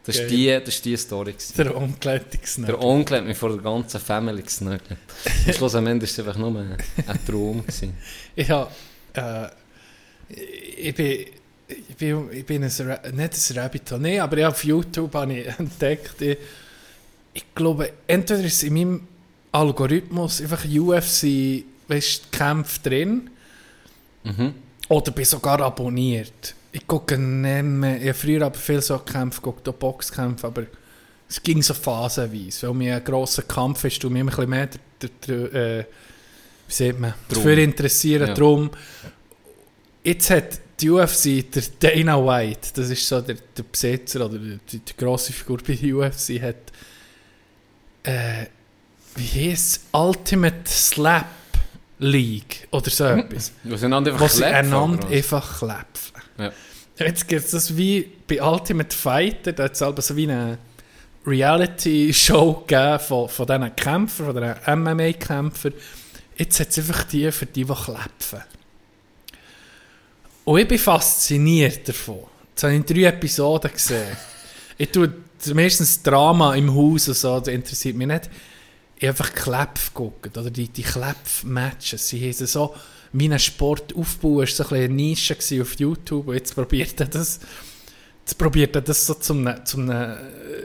[0.06, 1.34] Das war die, das ist die Story.
[1.34, 1.54] Gewesen.
[1.58, 2.76] Der Ungleitige Snögel.
[2.76, 4.98] Der Onkel hat mich vor der ganzen Family gesnögelt.
[5.48, 6.78] Am Schluss am Ende war es einfach nur ein,
[7.08, 7.62] ein Traum.
[7.62, 7.94] Gewesen.
[8.36, 8.70] Ich habe,
[9.14, 9.48] äh,
[10.78, 11.26] ich bin,
[11.68, 15.34] ich bin, ich bin ein, nicht ein Rabbit Hole, nee, aber ja, auf YouTube habe
[15.34, 16.38] ich entdeckt, ich,
[17.34, 19.08] ich glaube, entweder ist in meinem
[19.52, 23.30] Algorithmus einfach UFC, weißt, Kämpfe drin,
[24.24, 24.56] Mhm.
[24.90, 26.56] oder bin sogar abonniert.
[26.76, 30.64] Ich gucke nicht mehr, ich habe früher aber viel so Kämpfe geguckt, auch Boxkämpfe, aber
[31.30, 34.68] es ging so phasenweise, weil mir ein grosser Kampf ist, du mich ein bisschen mehr
[34.68, 35.86] der, der, der, äh,
[36.68, 37.44] wie sieht man, Drum.
[37.44, 38.34] dafür interessieren, Ja.
[38.34, 38.70] drum.
[40.04, 44.60] Jetzt hat die UFC, der Dana White, das ist so der, der Besitzer oder die,
[44.80, 46.56] die grosse Figur bei der UFC, hat
[48.04, 48.48] äh,
[49.16, 49.80] wie heisst?
[49.94, 51.26] Ultimate Slap
[52.00, 53.54] League oder so etwas.
[53.64, 55.12] Wir sind einfach wo sie Klepfer, einander was?
[55.14, 56.15] einfach klepfen.
[56.38, 56.52] Ja.
[56.98, 60.58] Jetzt gibt es das wie bei Ultimate Fighter, da hat es also so wie eine
[61.26, 65.74] Reality-Show gegeben von, von diesen Kämpfern, von diesen MMA-Kämpfern.
[66.38, 68.44] Jetzt hat es einfach die für die, die klepfen.
[70.46, 72.20] Und ich bin fasziniert davon.
[72.52, 74.16] Jetzt habe ich in drei Episoden gesehen.
[74.78, 75.14] ich tue
[75.54, 78.30] meistens Drama im Haus und so, das interessiert mich nicht.
[78.98, 82.08] Ich habe einfach Klepf geguckt, oder die, die Klepf-Matches.
[82.08, 82.76] Sie haben so
[83.18, 86.54] wie einen Sport aufbauen, es war so ein bisschen eine Nische auf YouTube und jetzt
[86.56, 87.40] probiert er das,
[88.22, 89.92] jetzt probiert er das so zum, zum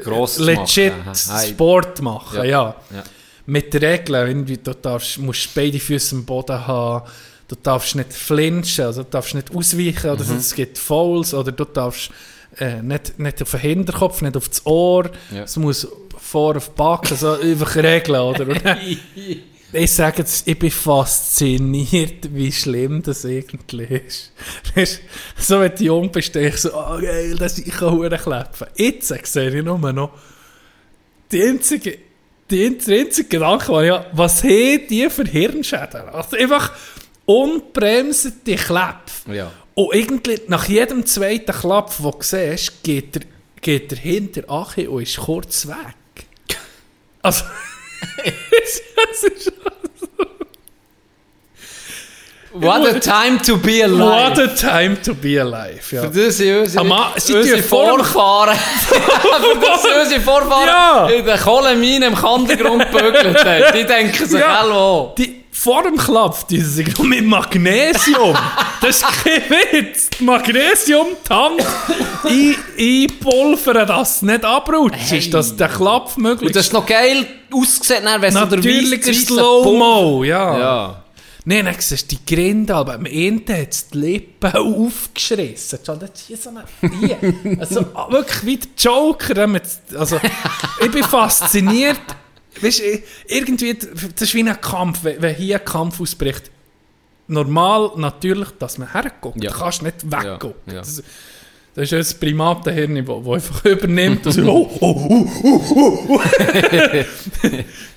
[0.05, 1.49] Gross zu legit machen.
[1.49, 2.45] Sport machen, Ja.
[2.45, 2.77] ja.
[2.93, 3.03] Ja.
[3.47, 7.09] Mit Regeln, irgendwie, du darfst, musst beide Füße am Boden haben,
[7.49, 10.37] du darfst nicht flinchen, also du darfst nicht ausweichen, oder Mhm.
[10.37, 12.11] es gibt Fouls, oder du darfst
[12.59, 15.45] äh, nicht, nicht auf den Hinterkopf, nicht auf das Ohr, Ja.
[15.45, 15.87] es muss
[16.19, 18.47] vor auf die Backe, also einfach Regeln, oder?
[19.73, 23.91] Ich sage jetzt, ich bin fasziniert, wie schlimm das eigentlich
[24.75, 25.01] ist.
[25.37, 28.67] So, wenn du jung bist, denke ich so, oh geil, das, ich kann Huren klepfen.
[28.77, 30.11] Jetzt sehe ich nur noch
[31.31, 31.99] die einzige,
[32.51, 36.09] die einzige, der einzige Gedanke war ja, was haben die für Hirnschäden?
[36.09, 36.73] Also einfach
[37.25, 39.27] unbremsete Klepf.
[39.29, 39.53] Ja.
[39.75, 43.23] Und irgendwie nach jedem zweiten Klapp, den du siehst, geht der,
[43.61, 46.27] geht der hinter Achi und ist kurz weg.
[47.23, 47.45] Also,
[48.25, 49.53] es ist
[52.53, 54.01] What a time to be alive.
[54.01, 55.81] What a time to be alive.
[55.95, 56.03] Ja.
[56.03, 58.57] Für das sind unsere, Ama- sie unsere Vorfahren,
[58.89, 61.09] für das sind unsere Vorfahren Ja.
[61.11, 63.39] in den Kohleminen im Kandergrund gebügelt.
[63.73, 64.63] Die denken sich, Ja.
[64.63, 65.15] hallo.
[65.17, 68.35] Die, vor dem Klapp, die sind noch mit Magnesium.
[68.81, 70.09] Das ist kein Witz.
[70.21, 71.63] Magnesium, die Hand
[72.79, 77.27] einpulvern, dass es nicht abrutscht, ist, dass der Klapp möglich Und das ist noch geil
[77.53, 80.59] ausgesehen, wenn Natürlicher weisse- weisse Slow-Mo, ja.
[80.59, 81.03] Ja.
[81.45, 85.79] Nein, dann siehst du die Grinde, aber am Ende hat es die Lippen aufgeschrissen.
[85.85, 86.65] Das ist hier so eine...
[87.01, 87.19] Hier.
[87.61, 89.61] Also wirklich wie der Joker.
[89.99, 90.21] Also,
[90.83, 92.01] ich bin fasziniert.
[92.61, 96.51] Weißt du, irgendwie, das ist wie ein Kampf, wenn, hier ein Kampf ausbricht.
[97.29, 99.43] Normal, natürlich, dass man herguckt.
[99.43, 99.53] Ja.
[99.53, 100.75] Du kannst nicht weggucken.
[100.75, 100.81] Ja.
[100.81, 101.03] Das,
[101.75, 104.27] das ist das Primatenhirn, das einfach übernimmt.
[104.27, 106.21] Und so, oh, oh, oh, oh, oh, oh.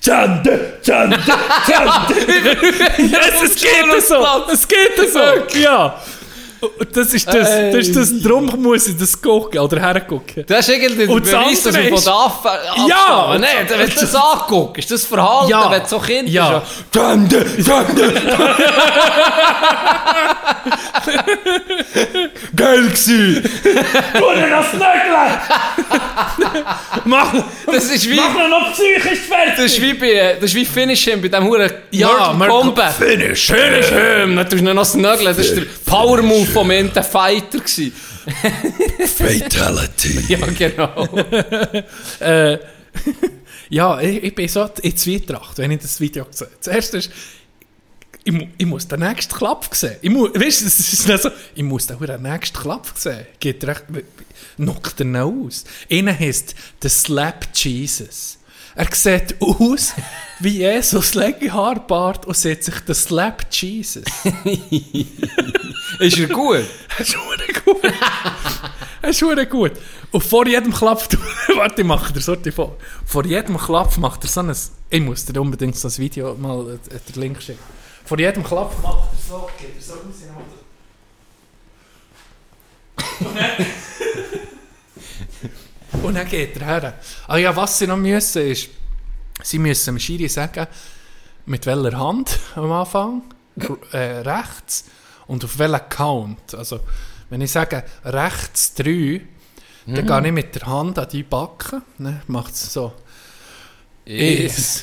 [0.00, 1.18] Schande, Schande,
[1.66, 2.14] Schande.
[2.98, 4.24] yes, es geht so.
[4.52, 5.58] Es geht so.
[5.58, 6.00] Ja.
[6.78, 10.44] Und Das ist das, das, ist das, darum muss ich das gucken oder hergucken.
[10.46, 13.40] Das ist irgendwie der Und das Beweis, dass man von ist- da ab Ja, abstammen.
[13.40, 15.70] Nein, wenn du das anguckst, ist das Verhalten, Ja.
[15.70, 16.58] wenn du so Kind Ja.
[16.58, 16.72] bist.
[16.92, 18.12] Fremde, Fremde.
[22.56, 23.42] Geil gsi.
[24.14, 25.40] Gute das Nöckle!
[27.04, 27.32] Mach,
[27.66, 29.54] Das ist wie, mach noch psychisch fertig!
[29.56, 32.94] das ist wie bei, das ist wie Finish Him, bei dem Huren Ja, Mortal Kombat.
[32.94, 34.36] Finish Finish Him.
[34.36, 35.24] Dann tust du noch das Nögeln.
[35.26, 37.92] Das ist der Power Move vom Ende Fighter gsi.
[39.06, 40.24] Fatality.
[40.28, 41.08] Ja, genau.
[42.20, 42.58] Äh,
[43.70, 46.48] ja, ich, ich bin so in Zwietracht, wenn ich das Video sehe.
[46.60, 47.10] Zuerst ist,
[48.22, 49.96] ich, mu- ich muss den nächsten Klapp sehen.
[50.00, 53.26] Ich mu, weißt du, es ist nicht so, ich muss den den nächsten Klapp sehen.
[53.40, 53.84] Geht recht,
[54.56, 55.64] knockt er ihn aus.
[55.90, 58.38] Einer heißt The Slap Jesus.
[58.76, 59.92] Er sieht aus
[60.40, 64.02] wie Jesus, lange Haarbart und sieht sich The Slap Jesus.
[66.00, 66.64] Ist er gut?
[66.96, 67.84] Er ist gut.
[69.02, 69.72] er ist gut.
[70.12, 71.06] Und vor jedem Klapp,
[71.56, 72.76] warte, ich mache dir so die vor.
[73.04, 74.54] Vor jedem Klapp macht er so ein,
[74.90, 77.58] ich muss dir unbedingt so ein Video mal äh, den Link schicken.
[78.04, 80.34] Vor jedem Klapp macht er so, geht er so raus, er-
[86.02, 86.94] Und dann geht er her.
[87.28, 88.68] Ah ja, was sie noch müssen ist,
[89.42, 90.66] sie müssen dem Schiri sagen,
[91.46, 93.22] mit welcher Hand am Anfang,
[93.92, 94.84] äh, rechts
[95.26, 96.54] und auf welchen Count.
[96.54, 96.80] Also,
[97.30, 99.20] wenn ich sage rechts 3,
[99.86, 102.92] dann gehe ich mit der Hand an die Backen, ne, macht es so.
[104.06, 104.82] Eins,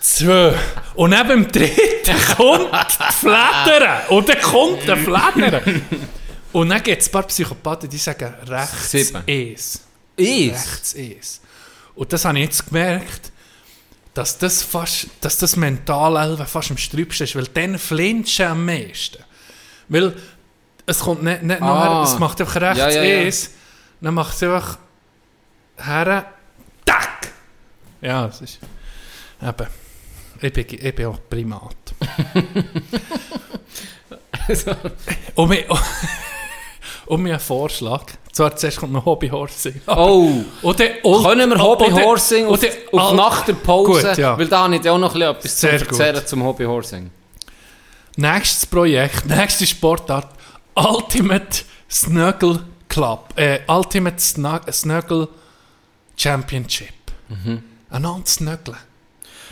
[0.00, 0.54] zwei.
[0.94, 4.08] Und neben dem dritten kommt die Flattern.
[4.08, 5.82] Und dann kommt der Flattern.
[6.52, 9.22] Und dann gibt es ein paar Psychopathen, die sagen rechts Sieben.
[9.28, 9.87] eins.
[10.18, 10.66] Ist.
[10.66, 11.40] Rechts eins.
[11.94, 13.32] Und das habe ich jetzt gemerkt,
[14.14, 19.22] dass das, fast, dass das mental fast am strübsten ist, weil dann flinchen am meisten.
[19.88, 20.14] Weil
[20.86, 21.64] es kommt nicht, nicht Ah.
[21.66, 23.26] nachher, es macht einfach rechts Ja, ja, ja.
[23.26, 23.50] eins,
[24.00, 24.78] dann macht es einfach
[25.76, 26.24] her,
[26.84, 27.28] tack!
[28.00, 28.58] Ja, es ist.
[29.42, 29.66] Eben.
[30.40, 31.74] Ich bin, ich bin auch Primat.
[35.34, 35.64] und mir,
[37.08, 38.04] und mir ein Vorschlag.
[38.32, 39.80] Zwar zuerst kommt noch Hobbyhorsing.
[39.86, 40.30] Oh.
[40.62, 42.60] Und, Können wir Hobby oder- Horsing auf,
[42.92, 44.08] Al- nach der Pause?
[44.08, 44.38] Gut, ja.
[44.38, 45.80] Weil da habe ich auch noch ein etwas zu gut.
[45.80, 47.10] erzählen zum Hobby Horsing.
[48.16, 50.28] Nächstes Projekt, nächste Sportart,
[50.74, 55.28] Ultimate Snuggle Club, äh, Ultimate Snug Snuggle
[56.16, 56.88] Championship.
[57.28, 57.62] Mhm.
[57.90, 58.76] Einander snuggeln.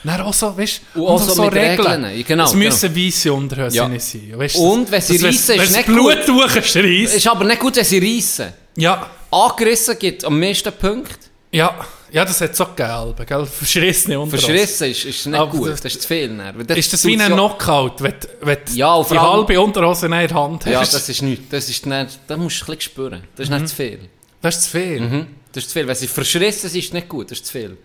[0.06, 2.24] Dann auch so, weißt Und auch so mit Regeln.
[2.26, 3.98] Genau, es müssen weisse Unterhöschen Ja.
[4.00, 4.32] sein.
[4.36, 6.28] Weißt, Und wenn sie reissen, ist nicht das Blut gut.
[6.54, 7.14] durchschreist.
[7.16, 8.52] Ist aber nicht gut, wenn sie reissen.
[8.76, 11.16] Ja, Angerissen gibt am meisten Punkte.
[11.52, 11.74] ja,
[12.12, 13.46] ja, das hat es auch gegeben, gell?
[13.46, 14.48] Verschrissene Unterhosen.
[14.54, 15.68] Verschrissen ist, ist nicht Aber gut.
[15.70, 16.28] das- Das ist zu viel.
[16.28, 16.60] dann.
[16.76, 20.12] Ist das wie ein ja- Knockout, wenn, du- wenn du Ja, die halbe Unterhose in
[20.12, 20.72] der Hand hast?
[20.72, 21.46] Ja, das ist nichts.
[21.50, 23.22] Das, ist nicht, das musst du ein bisschen spüren.
[23.34, 23.56] Das ist Mhm.
[23.62, 23.98] nicht zu viel.
[24.40, 25.00] das ist zu viel.
[25.00, 25.26] Mhm.
[25.52, 25.88] Das ist zu viel.
[25.88, 27.30] Wenn sie verschrissen ist es nicht gut.
[27.32, 27.76] Das ist zu viel.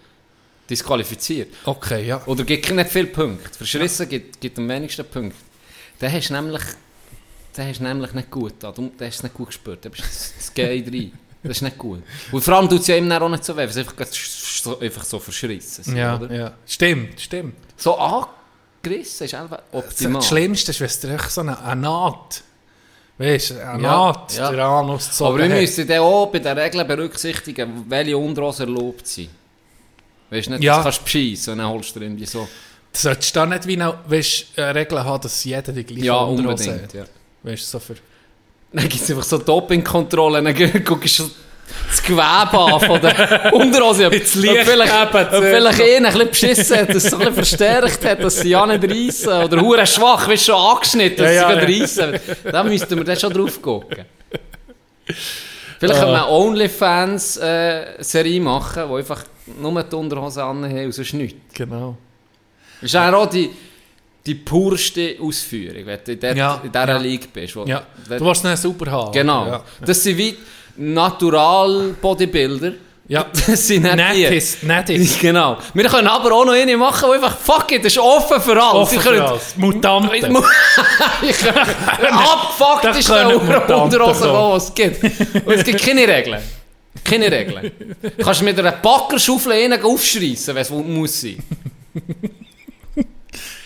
[0.69, 1.53] Disqualifiziert.
[1.65, 2.21] Okay, ja.
[2.25, 3.49] Oder gibt nicht viele Punkte.
[3.57, 5.37] Verschrissen gibt, gibt am wenigsten Punkte.
[5.99, 6.61] Dann hast du nämlich,
[7.55, 8.71] dann hast nämlich nicht gut da.
[8.71, 9.83] Du hast es nicht gut gespürt.
[9.85, 11.11] Dann bist das- Gay rein.
[11.43, 12.03] Das ist nicht gut.
[12.31, 14.79] Und vor allem tut es ja ihm auch nicht so weh, weil es einfach, so,
[14.79, 16.31] einfach so verschrissen sind, Ja, oder?
[16.33, 16.53] ja.
[16.67, 17.55] Stimmt, stimmt.
[17.77, 20.19] So angerissen ist einfach optimal.
[20.19, 22.43] das Schlimmste ist, wenn es so eine, eine Naht,
[23.17, 24.51] weißt du, eine Ja, Naht ja.
[24.51, 29.07] der Anus gezogen Aber wir müssen dann auch bei den Regeln berücksichtigen, welche Unterhosen erlaubt
[29.07, 29.29] sind.
[30.31, 30.77] Weißt du nicht, Ja.
[30.77, 32.47] das kannst du beschissen und dann holst du dir irgendwie so.
[32.93, 36.15] Du solltest da nicht wie eine, weißt, eine Regel haben, dass jeder die gleiche Ja,
[36.21, 36.93] Unterhose hat.
[36.93, 37.03] Ja.
[37.43, 37.95] Weißt du, so für...
[38.73, 41.29] Dann gibt es einfach so Dopingkontrollen, dann guckst du
[41.89, 44.07] das Gewebe an von der Unterhose.
[44.07, 47.33] Ob, Jetzt Licht vielleicht, ob vielleicht einer ein bisschen beschissen hat, dass es ein bisschen
[47.33, 49.43] verstärkt hat, dass sie ja nicht reissen.
[49.43, 51.81] Oder hure schwach, wie schon angeschnitten, dass Ja, sie ja, gerade ja.
[51.81, 52.19] reissen.
[52.51, 54.05] Da müssten wir dann schon drauf gucken.
[55.81, 56.03] Vielleicht Ah.
[56.03, 59.23] können wir eine OnlyFans-Serie machen, wo einfach
[59.59, 61.39] nur die Unterhose anhaben und sonst nichts.
[61.55, 61.97] Genau.
[62.81, 63.49] Das ist eigentlich auch die,
[64.25, 66.97] die purste Ausführung, wenn du in, der, Ja, in dieser ja.
[66.97, 67.55] League bist.
[67.55, 69.11] Wo, Ja, du willst nicht super haben.
[69.11, 69.47] Genau.
[69.47, 69.63] Ja.
[69.83, 70.37] Das sind wie
[70.77, 72.73] Natural-Bodybuilder.
[73.11, 73.25] Ja.
[73.45, 74.21] Das sind nicht die.
[74.23, 75.19] Nettis, nettis.
[75.21, 75.57] Genau.
[75.73, 78.51] Wir können aber auch noch eine machen, die einfach, fuck it, das ist offen für
[78.51, 78.73] alles.
[78.73, 79.57] Offen Sie für können- alles.
[79.57, 80.15] Mutanten.
[80.15, 81.37] Ich
[82.81, 85.03] Das ist können der Unterhose, was es gibt.
[85.45, 86.41] Und es gibt keine Regeln.
[87.03, 87.71] Keine Regeln.
[88.01, 91.43] Du kannst mit einer Backerschaufel einen aufschreissen, wenn es muss sein.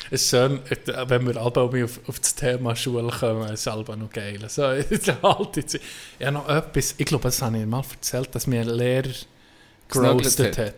[0.10, 0.60] Es ist schön,
[1.08, 4.40] wenn wir alle auf, auf das Thema Schule kommen, ist es noch geil.
[4.48, 5.80] So, halt jetzt.
[6.18, 9.10] Ja, noch etwas, ich glaube, das habe ich mal erzählt, dass mir ein Lehrer
[9.90, 10.76] Geroastet hat.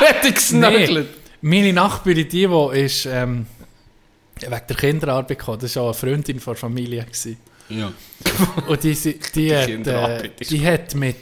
[0.00, 1.08] Hätte ich gesnuggelt.
[1.42, 3.46] Meine Nachbarin, die, die ist, ähm,
[4.40, 7.02] wegen der Kinderarbeit gekommen, das war auch eine Freundin von der Familie.
[7.04, 7.36] Gewesen.
[7.68, 7.92] Ja.
[8.66, 11.16] Und die, sie- die, hat, äh, die hat mit,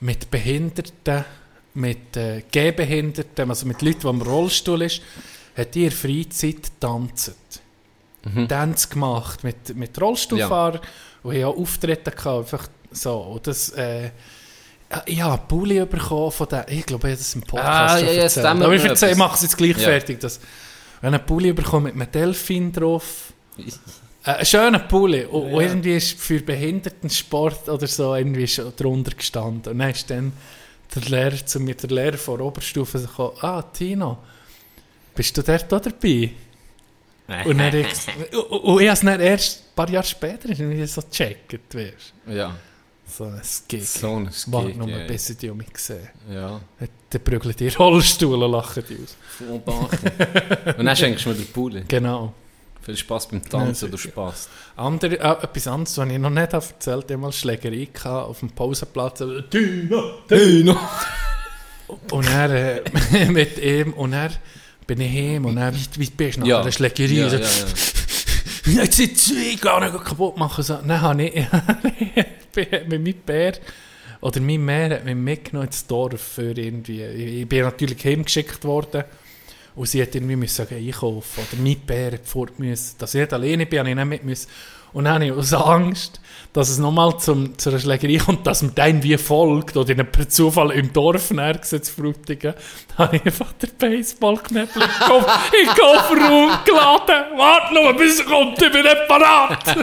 [0.00, 1.24] mit Behinderten,
[1.74, 5.02] mit äh, Gehbehinderten, also mit Leuten, die im Rollstuhl ist,
[5.56, 7.34] hat die der Freizeit tanzt.
[8.24, 8.48] Mhm.
[8.48, 10.80] Tanz gemacht mit, mit Rollstuhlfahrern
[11.22, 13.16] und haben auch Auftritte gehabt, einfach so.
[13.18, 14.10] Und das, äh,
[14.90, 18.06] habe einen Pulli bekommen von der, ich glaube, ich habe das im Podcast Ah, schon
[18.08, 18.46] ja, ja, erzählt.
[18.46, 19.84] Aber ich, mir erzähle, ich mache es jetzt gleich Ja.
[19.84, 20.20] fertig.
[20.20, 20.42] Dass, ich
[21.02, 23.32] habe einen Pulli bekommen mit einem Delfin drauf.
[24.24, 25.24] Äh, Ein schöner Pulli.
[25.24, 29.72] Und, und irgendwie ist für Behindertensport oder so irgendwie schon drunter gestanden.
[29.72, 30.32] Und dann ist dann
[30.94, 34.18] der Lehrer zu mir, der Lehrer von der Oberstufe, gekommen, ah, Tino,
[35.14, 36.30] bist du dort auch dabei?
[37.44, 37.86] Und, dann ich,
[38.36, 42.12] und, und ich habe es dann erst ein paar Jahre später irgendwie so gecheckt, weißt
[42.26, 42.56] Ja.
[43.10, 43.88] So ein Gig.
[43.88, 44.98] So ein Warte Gig, noch ja.
[44.98, 46.08] ein bisschen die um mich gesehen.
[46.32, 46.60] Ja.
[47.10, 49.16] Dann prügeln die Rollstuhl und lachen die aus.
[49.38, 50.76] Voll Bachen.
[50.78, 51.84] Und dann schenkst du mir den Pulli.
[51.88, 52.32] Genau.
[52.82, 54.48] Viel Spaß beim Tanzen oder Spaß.
[54.76, 58.50] Andere, äh, etwas anderes, was ich noch nicht habe erzählt habe, mal Schlägerei auf dem
[58.50, 59.22] Pausenplatz.
[59.50, 60.78] Tino, Tino.
[62.10, 64.30] Und er äh, mit ihm, und er
[64.86, 66.62] bin ich heim, und er, wie, wie bist du nach Ja.
[67.16, 67.66] Ja, so, ja, ja.
[68.74, 70.62] Jetzt sind zwei gar nicht kaputt machen.
[70.62, 71.46] So, dann habe ich,
[72.54, 73.54] mit meinem Bär,
[74.20, 78.64] oder mein Meer hat mich mitgenommen ins Dorf für irgendwie, ich, ich bin natürlich heimgeschickt
[78.64, 79.04] worden.
[79.74, 81.44] Und sie hat irgendwie müssen einkaufen.
[81.50, 82.96] Oder mein Bär hat fort müssen.
[82.98, 84.48] Dass ich nicht alleine bin, habe ich nicht mit müssen.
[84.92, 86.20] Und dann habe ich aus Angst,
[86.52, 90.04] dass es nochmal zum, zu einer Schlägerei kommt, dass mir dann wie folgt, oder in
[90.04, 92.54] per Zufall im Dorf näher zu frutigen,
[92.98, 97.24] habe ich einfach den Baseballknäppel Kopf, im Kofferraum geladen.
[97.36, 99.76] Warte noch, bis er kommt, ich bin nicht parat.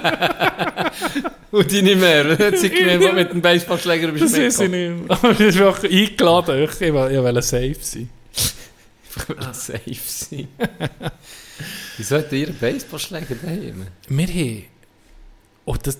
[1.52, 2.36] Und die nicht mehr.
[2.36, 5.18] Dann hat sie gemeint, mit dem Baseballschläger bist Das du ist ich nicht mehr.
[5.18, 6.64] Aber das ist einfach eingeladen.
[6.64, 8.10] Ich, ich, ich will safe sein.
[9.18, 9.54] mitgekommen.
[9.54, 10.48] Safe sein.
[11.98, 13.88] Wieso hat ihr einen Baseballschläger daheim?
[14.08, 14.77] Wir haben...
[15.68, 15.98] Und das,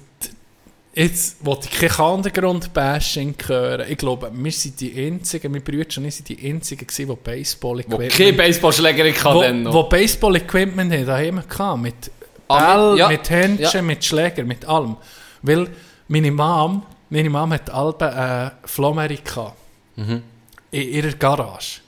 [0.94, 3.86] jetzt wollte ich kein Untergrund-Bashing hören.
[3.90, 7.16] Ich glaube, wir sind die Einzigen, meine Brüder und ich sind die Einzigen gewesen, die
[7.16, 8.12] Baseball-Equipment...
[8.14, 9.74] kein Baseballschläger kann wo, dann noch.
[9.74, 11.82] wo Baseball-Equipment haben, daheim hatten.
[11.82, 12.12] Mit
[12.48, 13.08] Ball, mit- ja.
[13.10, 13.82] mit Händchen, Ja.
[13.82, 14.96] mit Schläger, mit allem.
[15.42, 15.70] Weil
[16.08, 19.58] meine Mom, meine Mom hat Alben äh, Flomeri gehabt.
[19.98, 20.24] Mhm.
[20.72, 21.82] In ihrer Garage.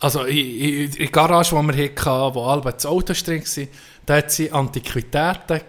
[0.00, 3.66] Also in, in, in der Garage, die wir hatten, wo Alben das Auto drin war,
[4.06, 5.60] da hat sie Antiquitäten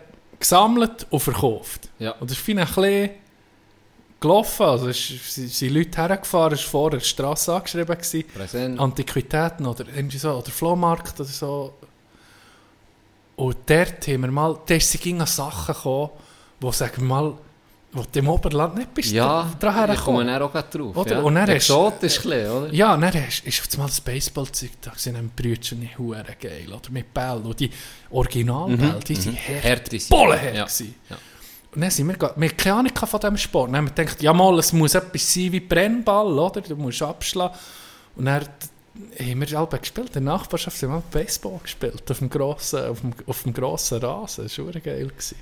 [0.42, 1.90] gesammelt und verkauft.
[2.00, 2.12] Ja.
[2.14, 3.10] Und das ist ein bisschen
[4.20, 4.66] gelaufen.
[4.66, 7.96] Also es sind sind Leute hergefahren, es war vorher die Straße angeschrieben.
[7.96, 8.24] Gewesen.
[8.34, 8.80] Präsent.
[8.80, 11.74] Antiquitäten oder irgendwie so, oder Flohmarkt oder so.
[13.36, 16.10] Und dort haben wir mal, da an Sachen gekommen,
[16.60, 17.34] wo, sagen wir mal,
[17.94, 20.28] wo du im Oberland nicht bist Ja, dran ich komme hergekommen.
[20.28, 20.96] dann auch drauf.
[20.98, 21.12] Oder?
[21.16, 21.20] Ja.
[21.22, 22.74] Und dann hast- Exotisch ein bisschen, oder?
[22.74, 26.68] Ja, dann hast, ist auf einmal das Baseballzeug da, sind ein Brütchen nicht hure geil,
[26.72, 27.44] oder mit Bällen.
[27.44, 27.70] Und die
[28.10, 30.56] Originalbälle, die sind hart, Härte sind- bullenhart Mhm.
[30.58, 30.64] ja.
[30.66, 30.96] gewesen.
[31.10, 31.18] Ja.
[31.74, 33.70] Und dann sind wir, wir hatten keine Ahnung von diesem Sport.
[33.70, 36.62] Dann haben wir gedacht, ja mal, es muss etwas sein wie Brennball, oder?
[36.62, 37.58] Du musst abschlagen.
[38.16, 38.42] Und dann
[39.20, 40.08] haben wir alle gespielt.
[40.08, 44.00] In der Nachbarschaft haben wir Baseball gespielt, auf dem grossen, auf dem, auf dem grossen
[44.02, 44.44] Rasen.
[44.46, 45.08] Das war geil.
[45.08, 45.36] Gewesen.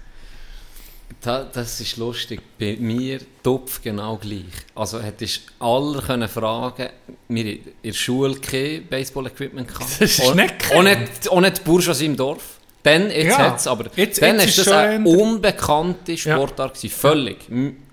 [1.21, 2.39] Da, das ist lustig.
[2.57, 4.43] Bei mir Topf genau gleich.
[4.75, 6.89] Also hättest alle können fragen,
[7.27, 9.91] wir in der Schule kein Baseball-Equipment gehabt.
[9.99, 12.59] Das ist Auch- nicht auch nicht die Bourgeoisie im Dorf.
[12.83, 13.37] Dann, jetzt Ja.
[13.39, 16.93] hat's, aber Jetzt- dann jetzt ist das schon eine eher- unbekannte Sportart gewesen.
[16.95, 17.37] Völlig.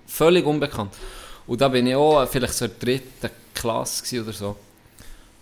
[0.07, 0.93] Völlig unbekannt.
[1.45, 4.55] Und da bin ich auch vielleicht so in der dritten Klasse oder so.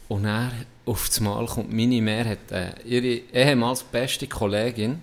[0.07, 0.51] Und dann,
[0.85, 5.01] auf das Mal kommt meine Mehr, hat äh, ihre ehemals beste Kollegin,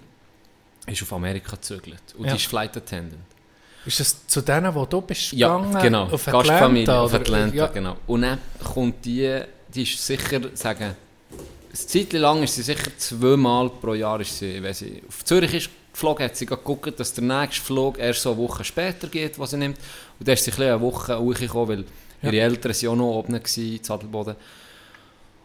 [0.86, 2.02] ist auf Amerika gezögert.
[2.16, 2.32] Und Ja.
[2.32, 3.22] die ist Flight Attendant.
[3.84, 5.82] Ist das zu denen, wo du bist Ja, gegangen?
[5.82, 6.04] genau.
[6.04, 7.20] Auf Gastfamilie Atlanta, auf oder?
[7.20, 7.66] Atlanta, Ja.
[7.66, 7.96] genau.
[8.06, 9.40] Und dann kommt die,
[9.74, 10.94] die ist sicher, sagen,
[11.34, 15.54] eine Zeit lang ist sie sicher zweimal pro Jahr, ist sie, wenn sie auf Zürich
[15.54, 19.38] ist geflogen, hat sie geguckt, dass der nächste Flug erst so eine Woche später geht,
[19.38, 19.78] was sie nimmt.
[20.18, 21.84] Und dann ist sie ein eine Woche hochgekommen, weil
[22.32, 24.36] ihre Eltern waren ja auch noch oben, gewesen, in Zadelboden.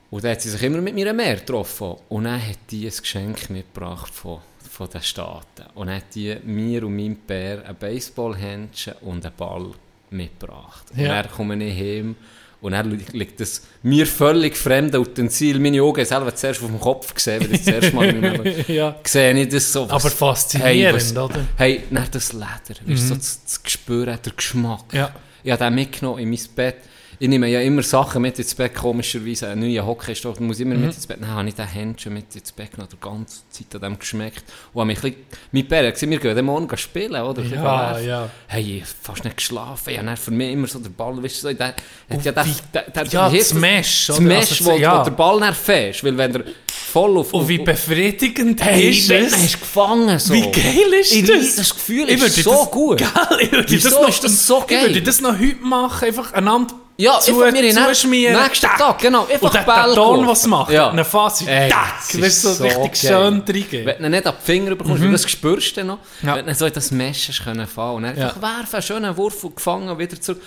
[0.10, 1.96] Und dann hat sie sich immer mit mir mehr getroffen.
[2.08, 4.40] Und dann hat die ein Geschenk mitgebracht von,
[4.78, 5.64] von den Staaten.
[5.76, 9.72] Und hat die mir und meinem Bär ein Baseballhändchen und einen Ball
[10.12, 10.86] mitgebracht.
[10.94, 11.22] Und Ja.
[11.24, 12.16] dann komme ich heim
[12.62, 15.60] und li- liegt das mir völlig fremde Utensil.
[15.60, 18.22] Meine Augen haben selber zuerst auf dem Kopf gesehen, weil ich das erste Mal in
[18.22, 18.96] meinem Leben ja.
[19.04, 19.84] sehe ich das so.
[19.90, 21.40] Aber faszinierend, was- oder?
[21.40, 21.48] Mhm.
[21.58, 24.86] Hey, dann das Leder, du, so das, das Gespür, der Geschmack.
[24.94, 25.12] Ja.
[25.44, 26.76] Ich habe den mitgenommen in mein Bett.
[27.20, 29.48] Ich nehme ja immer Sachen mit ins Bett, komischerweise.
[29.50, 30.82] Ein neuer Hockeystock muss immer Mhm.
[30.86, 31.18] mit ins Bett.
[31.20, 34.44] Dann habe ich den Händchen mit ins Bett genommen, die ganze Zeit an dem geschmeckt.
[34.74, 37.42] Und habe mich ein bisschen, mein Bär gesagt, wir gehen morgen spielen, oder?
[37.44, 38.30] Ja, ja.
[38.48, 39.90] Hey, ich habe fast nicht geschlafen.
[39.90, 41.74] Ich habe für mich immer so den Ball, weißt du, so, der,
[42.10, 44.20] Und ja, der, wie- der, der, ja, wie das Mesh, Das?
[44.20, 45.00] Mesh, Also, wo, ja.
[45.00, 47.34] wo der Ball fährst, weil wenn der voll auf...
[47.34, 49.32] Und wie auf- befriedigend Hey, ist das?
[49.32, 50.34] man ist gefangen so.
[50.36, 51.56] Wie geil ist Ich das?
[51.56, 53.00] das Gefühl Ich ist so das- gut.
[53.00, 55.02] Geil, ich würde das noch, ist das so Ich würde geil?
[55.02, 58.42] das noch heute machen, einfach einander Ja, zu, einfach mir in zuschmieren.
[58.44, 59.26] nächsten Tag, genau.
[59.28, 60.90] Einfach Und der, Ton, was macht, Ja.
[60.90, 61.06] eine
[61.48, 63.12] Ey, tack, das weißt du, so richtig geil.
[63.12, 63.86] schön reingehen.
[63.86, 66.00] Wenn du nicht an die Finger bekommst, weil das spürst du noch.
[66.24, 66.36] Ja.
[66.36, 68.30] Wenn du so in das Mesh können und dann Ja.
[68.30, 70.42] einfach werfen, einen schönen Wurf und gefangen, wieder zurück.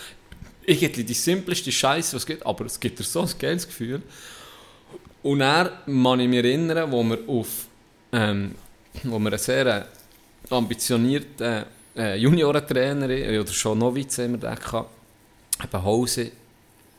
[0.67, 4.03] Irgendwie die simpelste Scheiße, was es gibt, aber es gibt dir so ein geiles Gefühl.
[5.23, 7.47] Und dann kann ich mich erinnern, wo wir auf,
[8.13, 8.55] ähm,
[9.05, 9.87] wo wir einen sehr
[10.51, 11.65] ambitionierten
[11.97, 13.07] äh, Juniorentrainer,
[13.41, 14.91] oder schon Novize haben wir den gehabt,
[15.65, 16.31] eben Hause,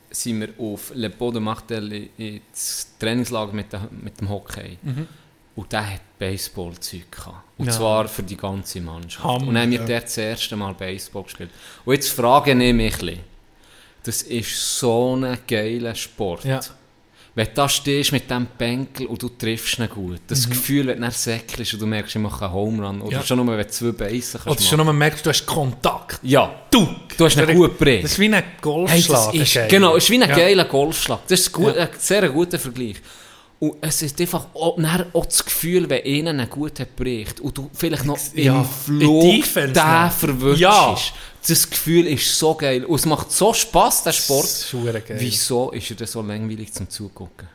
[0.09, 4.77] sind wir auf Le Beau de Martel ins Trainingslager mit, der, mit dem Hockey.
[5.55, 7.43] Und der hat Baseball-Zeug gehabt.
[7.57, 7.71] Und Ja.
[7.71, 9.23] zwar für die ganze Mannschaft.
[9.23, 9.85] Hammer, und dann haben wir ja.
[9.85, 11.49] dort das erste Mal Baseball gespielt.
[11.85, 13.19] Und jetzt frage ich mich
[14.03, 16.43] das ist so ein geiler Sport.
[16.45, 16.59] Ja.
[17.33, 20.95] Wenn du da stehst mit diesem Bänkel und du triffst ihn gut, das Gefühl, wenn
[20.97, 23.11] du dann säckelst und du merkst, ich mache einen Home Run, oder Mhm.
[23.21, 23.23] Ja.
[23.25, 24.87] schon nur, wenn du zwei Beise kannst Oder schon machen.
[24.87, 26.19] noch merkst, du hast Kontakt.
[26.23, 26.87] Ja, Du!
[27.17, 28.03] du hast ihn gut geprägt.
[28.03, 29.31] Das ist wie ein Hey, Golfschlag.
[29.31, 29.67] das ist, geil.
[29.69, 30.35] genau, es ist wie ein Ja.
[30.35, 31.19] geiler Golfschlag.
[31.27, 31.83] Das ist gut, Ja.
[31.83, 32.97] ein sehr guter Vergleich.
[33.59, 34.77] Und es ist einfach auch,
[35.13, 38.65] auch das Gefühl, wenn einer einen gut hat bricht und du vielleicht noch Ja, im
[38.65, 40.59] Flug den verwirrst.
[40.59, 40.97] Ja.
[41.47, 42.85] Das Gefühl ist so geil.
[42.85, 44.43] Und es macht so Spass, der Sport.
[44.43, 45.17] Das ist geil.
[45.19, 47.47] Wieso ist er denn so langweilig zum Zugucken?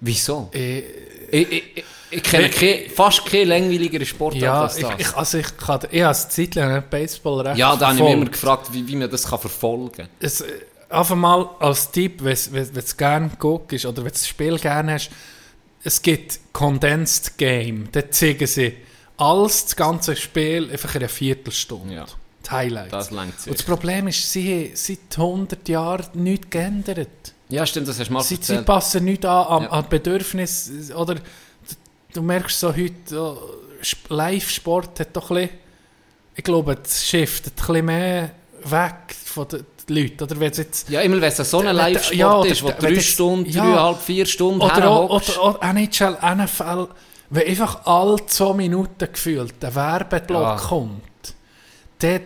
[0.00, 0.50] Wieso?
[0.52, 0.82] Äh,
[1.30, 5.00] Ich, ich, ich, ich kenne keine, fast keine langweiligere Sportart ja, als ich, das.
[5.00, 8.04] ich, also ich, kann, ich habe eine Zeit lang Baseball recht ja, da habe ich
[8.04, 10.08] mich immer gefragt, wie, wie man das kann verfolgen kann.
[10.20, 10.46] es, äh,
[10.90, 14.94] einfach mal als Tipp, wenn du es gerne guckst oder wenn du das Spiel gerne
[14.94, 15.10] hast,
[15.82, 17.88] es gibt Condensed Game.
[17.92, 18.74] Da zeigen sie
[19.16, 21.94] alles, das ganze Spiel, einfach in einer Viertelstunde.
[21.94, 22.06] Ja.
[22.46, 22.90] Die Highlights.
[22.90, 23.52] Das längt Und sich.
[23.54, 27.08] das Problem ist, sie haben seit 100 Jahren nichts geändert.
[27.48, 29.68] Ja, stimmt, das hast du mal Sie, sie passen nicht an, an, Ja.
[29.70, 31.16] an Bedürfnis oder
[32.12, 33.38] du, merkst so heute, oh,
[33.84, 35.50] Sp- Live-Sport hat doch ein bisschen,
[36.36, 38.30] ich glaube, es shiftet ein bisschen mehr
[38.64, 40.22] weg von den Leuten.
[40.24, 42.98] Oder wenn jetzt, Ja, immer wenn es so ein Live-Sport ja, oder ist, wo drei
[43.00, 43.62] Stunden, ja.
[43.62, 46.88] dreieinhalb, vier Stunden oder, auch, oder auch NHL, NFL,
[47.30, 50.56] wenn einfach alle zwei Minuten gefühlt ein Werbeblock Ja.
[50.56, 51.02] kommt,
[51.98, 52.20] dann,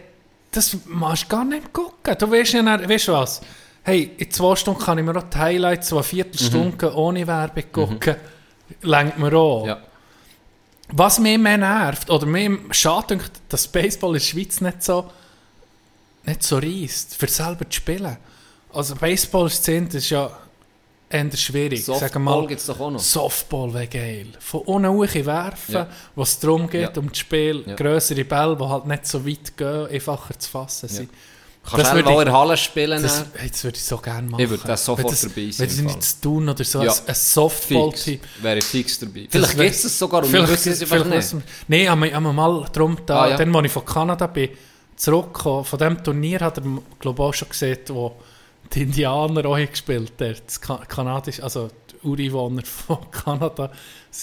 [0.51, 2.16] das machst du gar nicht gucken.
[2.19, 3.41] Du weißt ja, weißt du was,
[3.83, 7.65] hey, in zwei Stunden kann ich mir auch die Highlights, so eine Viertelstunde ohne Werbung
[7.73, 8.16] gucken,
[8.83, 9.62] lenkt mir an.
[9.62, 9.69] Mhm.
[9.69, 9.79] Ja.
[10.91, 13.19] was mich mehr nervt, oder mir schade
[13.49, 15.11] dass Baseball in der Schweiz nicht so,
[16.25, 18.16] nicht so reist, für selber zu spielen.
[18.73, 20.31] Also Baseball-Szene, ist ja
[21.10, 21.86] eher schwierig.
[21.86, 23.01] Wir Softball mal, gibt es doch auch noch.
[23.01, 24.26] Softball wäre geil.
[24.40, 25.86] Von unten hoch werfen, Ja.
[26.14, 27.01] wo es darum geht, Ja.
[27.01, 27.74] um das Spiel, Ja.
[27.74, 31.10] grössere Bälle, die halt nicht so weit gehen, einfacher zu fassen sind.
[31.62, 33.02] Kannst Das du ich- in Halle spielen?
[33.02, 34.43] Das, hey, das würde ich so gerne machen.
[34.43, 36.94] Ich würde das sofort das, dabei sein, Wenn nicht zu tun oder so, Ja.
[37.06, 38.20] ein, Softball-Team.
[38.40, 39.26] Wäre ich fix dabei.
[39.30, 41.32] Vielleicht gibt es es sogar und wir Vielleicht, wissen es einfach nicht.
[41.32, 43.36] wir- Nein, aber ich habe mal darum, da, Ah, ja.
[43.36, 44.48] dann, als ich von Kanada bin,
[44.97, 46.64] zurückgekommen, von diesem Turnier hat er,
[46.98, 48.16] glaube ich, auch schon gesehen, wo
[48.73, 50.12] die Indianer auch gespielt.
[50.19, 53.70] Das Ka Kanadisch, also die Ureinwohner von Kanada,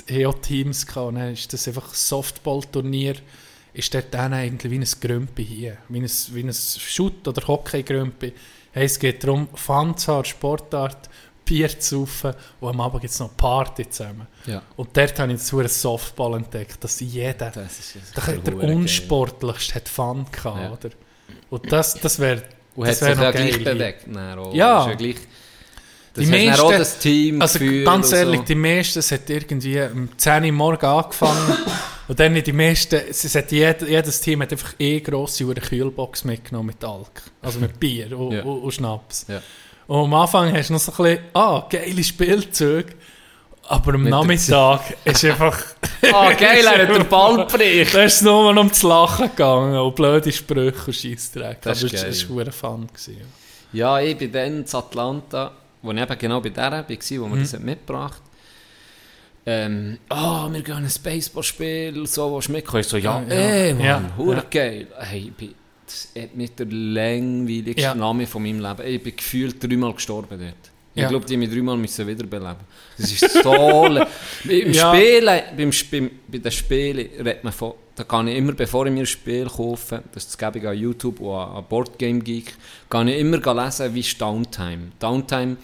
[0.09, 1.07] haben auch Teams gehabt.
[1.07, 3.15] Und dann ist das einfach ein Softball-Turnier,
[3.73, 5.77] ist dort dann eigentlich wie ein Grümpi hier.
[5.89, 8.33] Wie ein, wie ein Shoot- oder Hockey-Grümpi.
[8.71, 11.09] Hey, es geht darum, Fun zu haben, Sportart,
[11.45, 14.25] Bier zu saufen und am Abend gibt es noch Party zusammen.
[14.47, 14.63] Ja.
[14.77, 18.61] Und dort habe ich zu einem Softball entdeckt, dass jeder, Das ist der, der verdammt
[18.61, 18.75] geil.
[18.75, 20.71] unsportlichste hat Fun gehabt, Ja.
[20.71, 20.89] oder?
[21.51, 22.41] Und das, das wäre
[22.75, 24.05] Und hat sich ja gleich bewegt.
[24.53, 24.85] Ja.
[24.85, 25.15] Das ist ja gleich,
[26.13, 29.81] das Die dann auch meisten- das Team Also ganz ehrlich, die meisten, es hat irgendwie
[29.81, 31.57] um 10 Uhr morgens angefangen
[32.07, 36.67] und dann die meisten, es hat jed, jedes Team hat einfach eh grosse Kühlbox mitgenommen
[36.67, 38.43] mit Alk, also mit Bier und, Ja.
[38.43, 39.25] und, und Schnaps.
[39.27, 39.41] Ja.
[39.87, 42.93] Und am Anfang hast du noch so ein bisschen, ah, geile Spielzeuge,
[43.67, 45.61] aber am Mit Nachmittag ist einfach...
[46.13, 47.93] Ah, geil, er hat den Ball bricht.
[47.95, 51.61] Da ist es nur um zu lachen gegangen und blöde Sprüche und Scheissdreck.
[51.61, 52.87] Das ist war Fun.
[52.87, 53.21] Gewesen.
[53.73, 55.51] Ja, ich bin dann in Atlanta,
[55.81, 57.33] wo ich eben genau bei der war, wo Mhm.
[57.33, 58.21] wir das hat mitgebracht
[59.47, 62.81] ähm, ah, wir gehen ein Baseballspiel, so, was mitkommen?
[62.81, 64.01] Ich so, ja, Ja, ey, Mann, Ja,
[64.33, 64.43] ja.
[64.49, 64.87] geil.
[64.99, 65.53] Hey, ich bin,
[65.85, 67.93] das hat nicht der langweiligste Ja.
[67.93, 68.87] Name von meinem Leben.
[68.87, 70.71] Ich bin gefühlt dreimal gestorben dort.
[70.95, 71.09] Ich Ja.
[71.09, 72.55] glaube, die haben mich dreimal müssen wiederbeleben.
[72.97, 73.51] Das ist so...
[73.51, 74.07] Beim
[74.71, 74.93] Ja.
[74.95, 77.73] Spielen, beim, Sp- bei den Spielen redet man von...
[77.97, 80.77] Da kann ich immer, bevor ich mir ein Spiel kaufe, das ist gebe ich an
[80.77, 82.53] YouTube und an Boardgame Geek,
[82.89, 84.91] kann ich immer lesen, wie ist Downtime.
[84.99, 85.55] Downtime,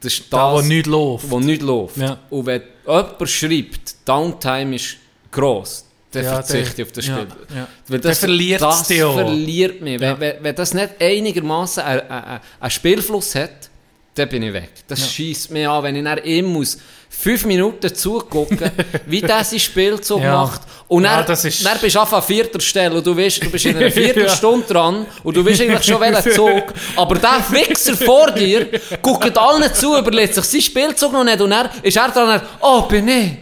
[0.00, 1.30] das ist das, Da, wo nichts läuft.
[1.30, 1.96] wo nicht läuft.
[1.96, 2.18] Ja.
[2.30, 4.96] Und wenn jemand schreibt, Downtime ist
[5.30, 7.28] gross, dann Ja, verzichte ich auf das ja, Spiel.
[7.56, 7.68] ja.
[7.86, 10.00] Weil Der verliert das verliert mich.
[10.00, 10.18] Ja.
[10.18, 12.40] Wenn, wenn, wenn das nicht einigermaßen einen
[12.70, 13.70] Spielfluss hat,
[14.14, 14.70] dann bin ich weg.
[14.88, 15.06] Das Ja.
[15.06, 16.78] schießt mich an, wenn ich dann ihm muss
[17.10, 18.58] fünf Minuten zugucken,
[19.06, 20.42] wie der sein Spielzug Ja.
[20.42, 20.62] macht.
[20.88, 23.42] Und Ja, dann, das ist- dann bist du auf an vierter Stelle und du, weißt,
[23.44, 23.90] du bist in einer.
[23.90, 26.64] Viertelstunde dran und du weißt eigentlich schon, welchen Zug.
[26.96, 28.68] Aber der Wichser vor dir
[29.00, 32.82] guckt allen zu, überlegt sich sein Spielzug noch nicht und dann ist er dran, oh,
[32.82, 33.32] bin ich.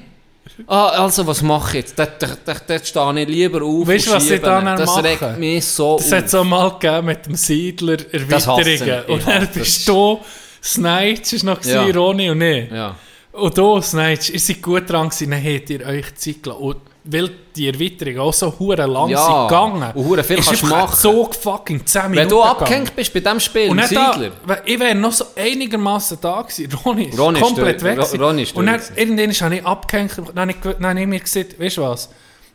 [0.66, 1.99] Ah, also was mache ich jetzt?
[1.99, 4.65] Dort, dort, dort, stehe ich lieber auf Weißt du, was schiebe dann.
[4.77, 5.07] Das machen?
[5.07, 6.24] regt mich so Das hat auf.
[6.27, 9.03] es auch mal gegeben mit dem Siedler Das Erweiterungen.
[9.07, 9.09] ich.
[9.09, 9.49] Und Ich dann das.
[9.55, 10.20] bist du,
[10.62, 11.86] Snipes ist noch Ja.
[11.86, 11.94] ja.
[11.94, 12.70] Ronny und ich.
[12.70, 12.94] Ja.
[13.32, 16.62] Und du, Snipes, ihr seid gut dran gewesen, dann habt ihr euch Zeit gelassen.
[16.62, 19.24] Und weil die Erweiterungen auch so hure lang Ja.
[19.24, 20.97] sind gegangen, Und hure viel ist kannst machen.
[20.97, 24.78] so fucking 10 Minuten Wenn du abgehängt bist bei diesem Spiel, Und Siedler, da, ich
[24.78, 26.68] wäre noch so einigermaßen da gewesen.
[26.84, 27.90] Ronny ist ist komplett durch.
[27.90, 27.98] weg.
[27.98, 28.22] Ro- gewesen.
[28.22, 30.12] Ronny ist und dann, irgendwann habe ich abgehängt.
[30.32, 32.09] Dann habe ich, gew- dann habe ich mir gesagt, weißt du was,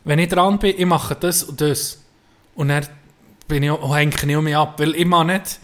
[0.04, 1.98] wenn ich dran bin, ich mache das und das.
[2.54, 2.86] Und dann
[3.48, 5.58] bin ich, hänge ich auch mich ab, weil ich mag nicht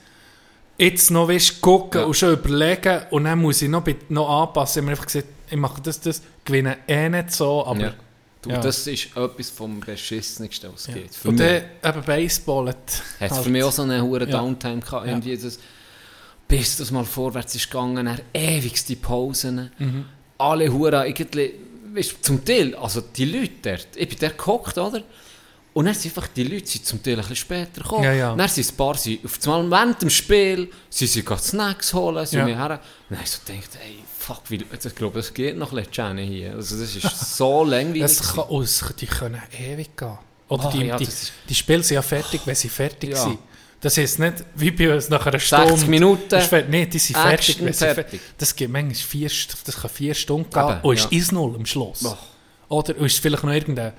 [0.78, 2.06] jetzt noch weißt, gucken Ja.
[2.06, 4.72] und schon überlegen und dann muss ich noch, noch anpassen.
[4.72, 7.80] Ich habe mir einfach gesagt, ich mache das, das, gewinne eh nicht so, aber...
[7.80, 7.94] ja.
[8.42, 8.60] Du, Ja.
[8.60, 11.14] das ist etwas vom Beschissensten, was es gibt.
[11.14, 14.26] Für Und dann eben Baseball hat halt- für mich auch so eine hohe.
[14.26, 15.06] Downtime gehabt.
[15.06, 15.58] Irgendwie das,
[16.46, 19.70] bis das mal vorwärts ist gegangen, dann ewig die Pausen.
[19.78, 20.04] Mhm.
[20.36, 21.54] Alle Huren, irgendwie,
[21.94, 25.02] weißt, zum Teil, also die Leute dort, ich bin dort gehockt, oder?
[25.74, 28.04] Und dann sind einfach die Leute sind zum Teil ein bisschen später gekommen.
[28.04, 28.34] Ja, ja.
[28.36, 32.24] Dann sind ein paar, sie, auf einmal während dem Spiel, sie sind gerade Snacks holen,
[32.26, 32.56] sind Ja.
[32.68, 32.80] her.
[33.10, 36.52] Und dann so gedacht, ey, fuck, wie, ich glaube, es geht noch ein bisschen hier.
[36.54, 37.02] Also das ist
[37.36, 38.02] so langweilig.
[38.02, 38.34] Gewesen.
[38.36, 38.64] kann, oh,
[39.00, 40.18] die können ewig gehen.
[40.48, 43.16] Oder Ah, die, ja, die, das die Spiele sind ja fertig, wenn sie fertig Ja.
[43.24, 43.38] sind.
[43.80, 45.68] Das heisst nicht, wie bei uns nach einer Stunde.
[45.70, 46.40] 60 Minuten.
[46.40, 46.70] Fertig.
[46.70, 47.48] Nein, die sind fertig.
[47.50, 48.20] Action wenn sie fer- fertig.
[48.38, 49.30] Das geht manchmal vier,
[49.66, 50.68] das kann vier Stunden gehen.
[50.70, 51.18] Eben, und ist ja.
[51.18, 52.02] 1-0 am Schluss.
[52.04, 52.18] Boah.
[52.68, 53.92] Oder ist vielleicht noch irgendein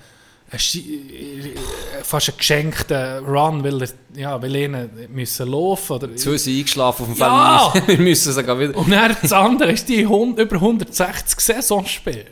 [2.04, 7.04] fast ein geschenkter Run, weil, er, ja, weil ihnen müssen laufen oder Zwei sind eingeschlafen
[7.04, 7.70] auf dem Ja!
[7.72, 7.88] Feld.
[7.88, 8.76] Wir müssen sogar wieder...
[8.78, 12.26] Und dann das andere ist die hund- über 160 Saisonspiele.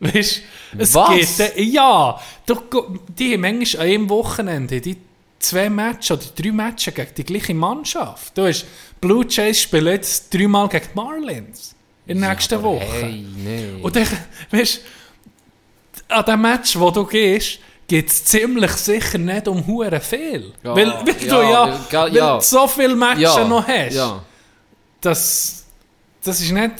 [0.00, 0.42] Weißt
[0.78, 1.10] es Was?
[1.10, 1.28] geht.
[1.38, 2.20] dann- Ja,
[3.18, 4.96] die haben manchmal an einem Wochenende die
[5.38, 8.36] zwei Matches oder drei Matches gegen die gleiche Mannschaft.
[8.36, 8.64] Du hast
[9.00, 11.74] Blue Jays spielen jetzt dreimal gegen die Marlins
[12.06, 12.84] in der nächsten Woche.
[12.84, 13.80] Hey, nee.
[13.82, 14.06] Und dann,
[14.50, 14.80] weißt
[16.12, 20.52] an dem Match, wo du gehst, geht es ziemlich sicher nicht um Huren viel.
[20.62, 22.36] Ja, weil, weil du ja, ja, ja, weil ja.
[22.36, 24.22] du so viele Matches noch hast
[25.02, 25.66] das,
[26.24, 26.74] das ist nicht.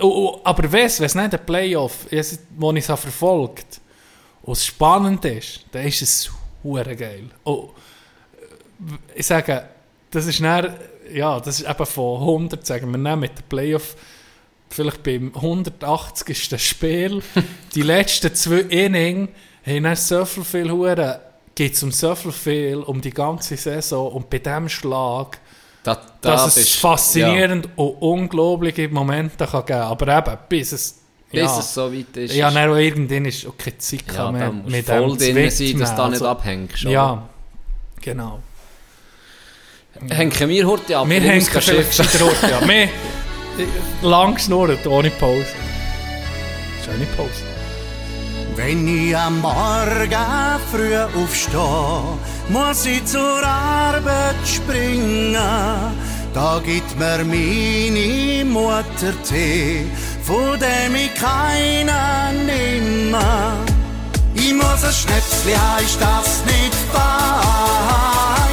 [0.00, 3.80] Oh, oh, aber weiss, wenn es nicht ein Playoff ist, wo ich es verfolgt
[4.42, 6.30] und es spannend ist, dann ist es
[6.64, 7.30] hure geil.
[7.44, 7.70] Oh,
[9.14, 9.68] ich sage,
[10.10, 10.74] das ist dann,
[11.12, 13.94] ja, das ist eben von 100, sagen wir nicht, mit der Playoff,
[14.74, 16.60] vielleicht beim 180.
[16.60, 17.22] Spiel,
[17.74, 19.28] die letzten zwei Innings
[19.66, 21.20] haben dann so viel, viel hure,
[21.54, 25.38] geht es um so viel, viel, um die ganze Saison und bei diesem Schlag,
[25.84, 30.98] Da, dass das es ist- faszinierend und unglaubliche Momente kann geben Aber eben, bis es,
[31.30, 32.34] Ja, ja, bis es so weit ist.
[32.34, 35.78] ja, auch irgendwann ist auch keine Zeit ja, mehr musst mit voll dem drin sein,
[35.78, 36.82] dass du da nicht Also, abhängst.
[36.84, 36.90] oder?
[36.92, 37.28] Ja,
[38.02, 38.40] genau.
[40.10, 41.08] Hängen wir heute ab.
[41.08, 41.98] Wir hängen vielleicht.
[42.42, 42.88] Ja, wir
[44.02, 45.46] lang geschnurrt, ohne Pause.
[46.84, 47.44] Schöne Pause.
[48.56, 52.18] Wenn ich am Morgen früh aufstehe,
[52.48, 55.36] muss ich zur Arbeit springen.
[56.32, 59.86] Da gibt mir meine Mutter Tee,
[60.22, 63.54] von dem ich keinen nimmer.
[64.34, 68.43] Ich muss ein Schnäpsli haben, ist das nicht fein?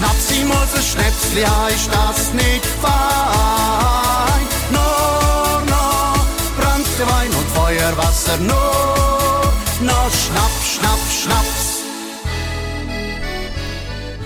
[0.00, 0.30] Schnaps, Schnaps.
[0.30, 4.46] Ich muss ein Schnäpsli haben, ist das nicht fein?
[4.70, 9.52] Nur noch Brandwein und Feuerwasser, nur
[9.82, 11.80] noch Schnaps, Schnaps, Schnaps.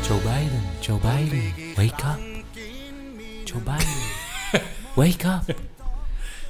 [0.09, 2.19] Joe Biden, Joe Biden, wake up.
[3.47, 4.63] Joe Biden,
[4.95, 5.45] wake up.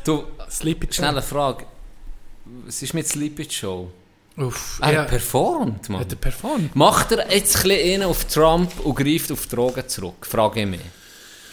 [0.05, 1.65] Du, Sleepy schnelle Frage.
[2.67, 3.91] Was ist mit Sleepy Show?
[4.37, 6.01] Uff, Er ja, performt, Mann.
[6.01, 6.75] hat er performt?
[6.75, 10.27] Macht er jetzt ein bisschen auf Trump und greift auf Drogen zurück?
[10.27, 10.81] Frage ich mich.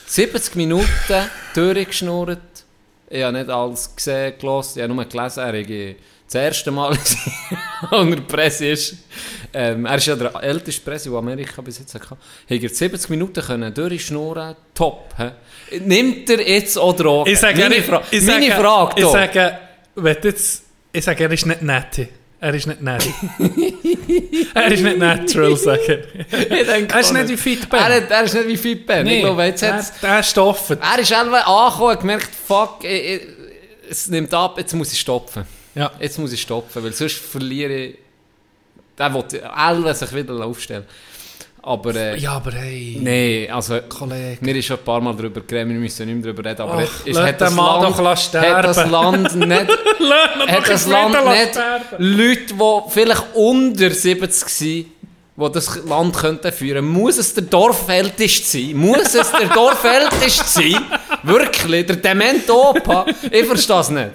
[0.07, 0.87] 70 Minuten
[1.53, 2.39] durchgeschnurrt.
[3.09, 4.71] Ich habe nicht alles gesehen, gelesen.
[4.77, 5.95] Ich habe nur gelesen, er habe
[6.25, 7.15] das erste Mal, als
[7.91, 8.95] er in der Presse ist.
[9.53, 12.09] Ähm, er ist ja der älteste Presse, den Amerika bis jetzt hatte.
[12.11, 12.17] Hat
[12.49, 14.55] er 70 Minuten können durchschnurren.
[14.73, 15.13] Top.
[15.17, 15.79] He?
[15.81, 17.29] Nimmt er jetzt auch Drogen?
[17.29, 19.57] Ich sage, meine Fra ich meine sage- Frage Ich sage,
[19.95, 20.63] wenn jetzt,
[20.93, 22.07] ich sage, er ist nicht nett.
[22.43, 23.07] Er ist nicht nett.
[24.55, 26.49] er ist nicht natural, sage ich.
[26.59, 27.79] Ich denke Er ist nicht wie Fit Ben.
[27.79, 29.05] Er, er ist nicht wie Fit Ben.
[29.05, 30.79] Ich glaube, jetzt er, er ist offen.
[30.81, 33.21] Er ist einfach angekommen und gemerkt, fuck, ich, ich,
[33.91, 35.45] es nimmt ab, jetzt muss ich stopfen.
[35.75, 35.91] Ja.
[35.99, 37.97] Jetzt muss ich stopfen, weil sonst verliere ich...
[38.97, 40.85] Der will sich wieder aufstellen.
[41.63, 43.79] Aber äh, Ja, aber hey, nee, also...
[43.87, 44.37] Kollege.
[44.41, 46.83] Wir haben schon ein paar Mal darüber geredet, wir müssen nicht mehr darüber reden, aber
[46.87, 47.97] Ach, ist, hat, das Land,
[48.33, 48.89] hat das.
[48.89, 49.67] Land nicht...
[50.47, 51.59] Hat das Land nicht.
[51.99, 54.85] Leute, die vielleicht unter 70 sind,
[55.37, 58.75] die das Land könnten führen Muss es der Dorfälteste sein?
[58.75, 60.85] Muss es der Dorfälteste sein?
[61.23, 61.85] Wirklich?
[61.85, 63.05] Der demente Opa?
[63.29, 64.09] Ich verstehe es nicht.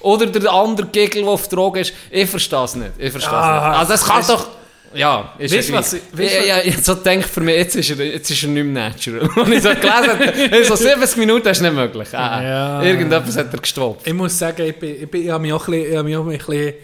[0.00, 1.92] Oder der andere Gegel, der auf Drogen ist?
[2.10, 2.92] Ich verstehe es nicht.
[2.98, 3.78] Ich verstehe es Ah, nicht.
[3.80, 4.46] Also es kann doch...
[4.96, 8.04] Ja, ist Weißt was weißt ja, ja, ich so denke für mich, jetzt ist er,
[8.04, 9.28] jetzt ist er nicht mehr natural.
[9.44, 12.08] Und ich so gelesen habe, so 70 Minuten ist nicht möglich.
[12.12, 12.82] Ah, Ja.
[12.82, 14.06] Irgendetwas hat er gestoppt.
[14.06, 16.08] Ich muss sagen, ich, bin, ich, bin, ich habe mich auch ein bisschen, ich habe
[16.08, 16.74] mich auch ein bisschen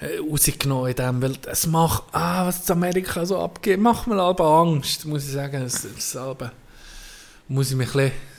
[0.00, 4.20] äh, rausgenommen in dem, weil es macht, ah, was in Amerika so abgeht, macht mir
[4.20, 5.62] aber Angst, muss ich sagen.
[5.62, 6.52] Es, es, aber
[7.48, 8.35] muss ich mich ein bisschen...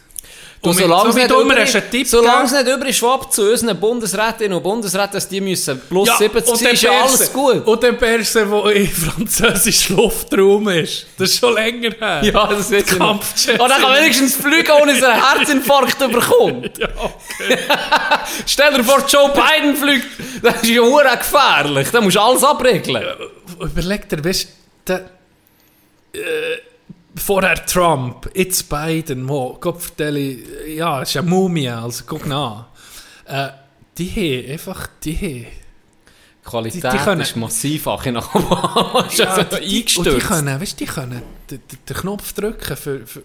[0.62, 3.52] Und mit- solange so es nicht über- einen Tipp solange es nicht über schwappt zu
[3.52, 7.32] unseren Bundesrätinnen und Bundesräten, dass die müssen plus Ja, 70 und sein, ist ja alles
[7.32, 7.66] gut.
[7.68, 12.22] Und der Perse, der im französischen Luftraum ist, das ist schon länger her.
[12.24, 13.60] ja, das ist ja Kampfjet.
[13.60, 16.78] Und dann kann wenigstens fliegen, ohne dass er einen Herzinfarkt bekommt.
[16.80, 17.58] Ja, okay.
[18.46, 20.06] Stell dir vor, Joe Biden fliegt,
[20.42, 21.88] das ist ja hure gefährlich.
[21.92, 23.04] Da musst du alles abregeln.
[23.60, 24.48] Überleg dir, weißt
[24.86, 24.94] du,
[26.14, 26.20] äh,
[27.18, 30.38] vorher Trump, jetzt Biden, wo, vertelle,
[30.68, 32.66] ja, ist eine Mumie, also guck nach.
[33.26, 33.50] Äh,
[33.98, 35.48] die haben einfach, die haben...
[36.46, 39.06] Qualität Die- die können- ist massiv auch nach Obama.
[39.12, 40.28] ist also die, und die eingestürzt.
[40.28, 43.24] können, weißt, die können den, den, Knopf drücken für, für,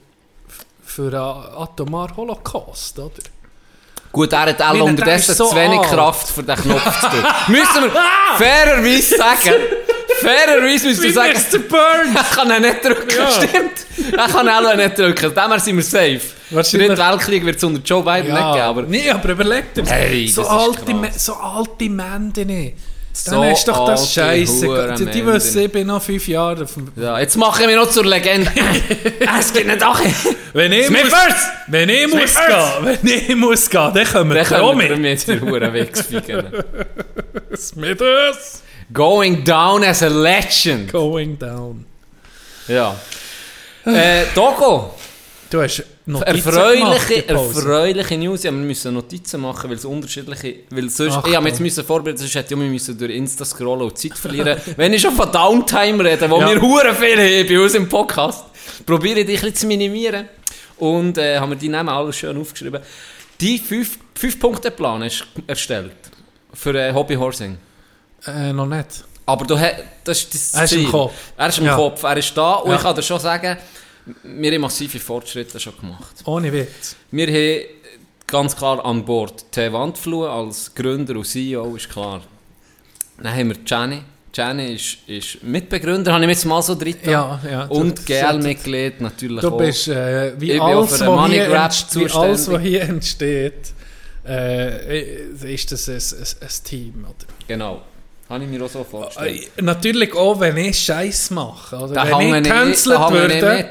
[0.84, 3.12] für einen atomaren Holocaust, oder?
[4.10, 5.88] Gut, er hat auch unterdessen so zu wenig alt.
[5.90, 7.26] Kraft für den Knopf zu drücken.
[7.52, 7.90] Müssen wir
[8.36, 9.54] fairerweise sagen,
[10.22, 11.58] fairerweise wir Wie sagen, Mr.
[11.58, 12.14] Burns!
[12.14, 13.30] er kann ihn nicht drücken, Ja.
[13.30, 14.16] stimmt.
[14.16, 16.20] Er kann auch nicht drücken, dem her sind wir safe.
[16.50, 19.72] Der Wahrscheinlich- dritte Weltkrieg wird es unter Joe Biden nicht geben, aber nee, aber überleg
[19.74, 22.32] dir, Hey, so, alte, so alte Männer,
[23.14, 24.94] So dann ist doch das Scheiße.
[24.98, 26.88] Die, die wissen, ich bin noch fünf Jahre auf dem...
[26.96, 28.50] ja, jetzt mache ich mich noch zur Legende.
[29.38, 30.00] es gibt nicht auch...
[30.54, 31.48] Wenn ich muss, Smithers!
[31.68, 32.74] wenn ich muss Smithers!
[32.82, 35.04] gehen, wenn ich muss gehen, dann Dann wir auch können wir mit.
[35.10, 36.44] jetzt die Huren wegficken.
[37.56, 38.62] Smithers!
[38.92, 40.90] Going down as a legend.
[40.92, 41.84] Going down.
[42.68, 42.96] Ja.
[43.84, 44.94] Äh, Dogo.
[45.50, 48.42] Du hast Notizen Erfreuliche, erfreuliche News.
[48.42, 50.54] Ja, wir müssen Notizen machen, weil es unterschiedliche.
[50.70, 53.44] Weil sonst, Ach, ich habe jetzt müssen vorbereiten, sonst hätte ich mich müssen durch Insta
[53.44, 54.58] scrollen und Zeit verlieren.
[54.76, 56.50] Wenn ich schon von Downtime rede, wo Ja.
[56.50, 58.44] wir hure viel haben bei uns im Podcast,
[58.86, 60.28] probiere ich dich ein zu minimieren.
[60.78, 62.80] Und äh, haben wir die Namen alles schön aufgeschrieben.
[63.40, 65.92] Die 5-Punkte-Plan ist erstellt
[66.54, 67.58] für äh, Hobbyhorsing.
[68.26, 69.04] Äh, noch nicht.
[69.26, 70.90] Aber du, hast- das ist das Er ist im.
[70.90, 71.12] Kopf.
[71.36, 71.76] Er ist im Ja.
[71.76, 72.54] Kopf, er ist da.
[72.54, 72.76] Und Ja.
[72.76, 73.56] ich kann dir schon sagen,
[74.24, 76.16] wir haben massive Fortschritte schon gemacht.
[76.24, 76.96] Ohne Witz.
[77.10, 77.64] Wir haben
[78.26, 79.72] ganz klar an Bord T.
[79.72, 82.20] Wandfluh als Gründer und CEO, ist klar.
[83.22, 84.02] Dann haben wir Jenny.
[84.34, 87.10] Jenny ist, ist Mitbegründer, habe ich jetzt mal so getan.
[87.10, 87.64] Ja, ja.
[87.66, 89.58] Und Du- GL-Mitglied natürlich Du auch.
[89.58, 93.72] bist äh, wie, alles, was Money hier wie alles, was hier entsteht,
[94.26, 95.02] äh,
[95.54, 97.04] ist das ein, ein, ein Team.
[97.04, 97.14] Oder?
[97.46, 97.82] Genau.
[98.32, 99.50] Habe ich mir auch so vorgestellt.
[99.58, 101.76] Äh, Natürlich auch, wenn ich Scheiß mache.
[101.76, 103.68] Oder Da wenn ich gecancelt würde.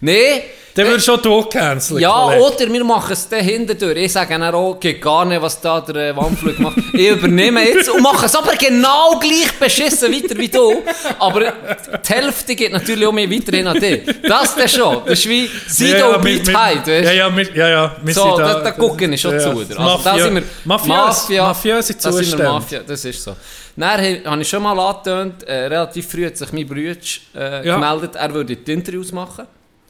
[0.00, 0.42] Nein,
[0.74, 2.00] dann schon du gecancelt.
[2.00, 2.42] Ja, Kollege.
[2.42, 3.96] oder wir machen es dann hinterdurch.
[3.96, 6.76] Ich sage dann auch, geht gar nicht, was da der äh, Wandflug macht.
[6.92, 10.82] Ich übernehme jetzt und mache es aber genau gleich beschissen weiter wie du.
[11.18, 14.02] Aber die Hälfte geht natürlich auch mehr weiterhin an dich.
[14.28, 15.02] Das dann schon.
[15.06, 18.22] Das ist wie Sido und wir- Beat Hyde, Ja, ja, wir, ja, ja, wir So,
[18.36, 19.64] sind da, da gucken ich schon ja, zu.
[19.64, 19.78] dir.
[19.78, 22.44] Also, da Mafia, sind wir Mafiös, mafiöse da sind wir Zustände.
[22.44, 23.36] Mafia, das ist so.
[23.76, 26.94] Dann habe ich schon mal angetönt, äh, relativ früh hat sich mein Bruder
[27.34, 27.74] äh, Ja.
[27.74, 29.46] gemeldet, er würde die Interviews machen.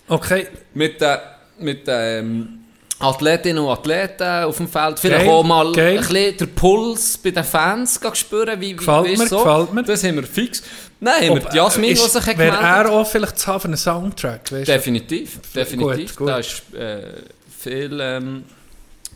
[0.09, 1.19] Okay, mit den
[1.59, 2.61] mit ähm,
[2.99, 4.99] Athletinnen und Athleten auf dem Feld.
[4.99, 5.99] Vielleicht Geil, auch mal geil.
[5.99, 8.61] ein bisschen den Puls bei den Fans spüren.
[8.61, 9.45] Wie, wie, Gefällt weisst mir, so.
[9.45, 9.83] gefällt mir.
[9.83, 10.63] Das haben wir fix.
[11.01, 13.47] Nein, haben wir Ob- die Jasmin, die sich hat Wäre gemeldet er auch vielleicht zu
[13.49, 14.69] haben für einen Soundtrack, weißt?
[14.69, 16.17] Definitiv, definitiv.
[16.17, 16.29] gut.
[16.29, 17.03] Da ist äh,
[17.59, 18.45] viel ähm,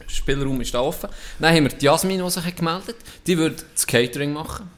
[0.06, 1.08] Spielraum ist da offen.
[1.38, 2.96] Dann haben wir die Jasmin, die sich hat gemeldet
[3.26, 4.70] Die würde das Catering machen.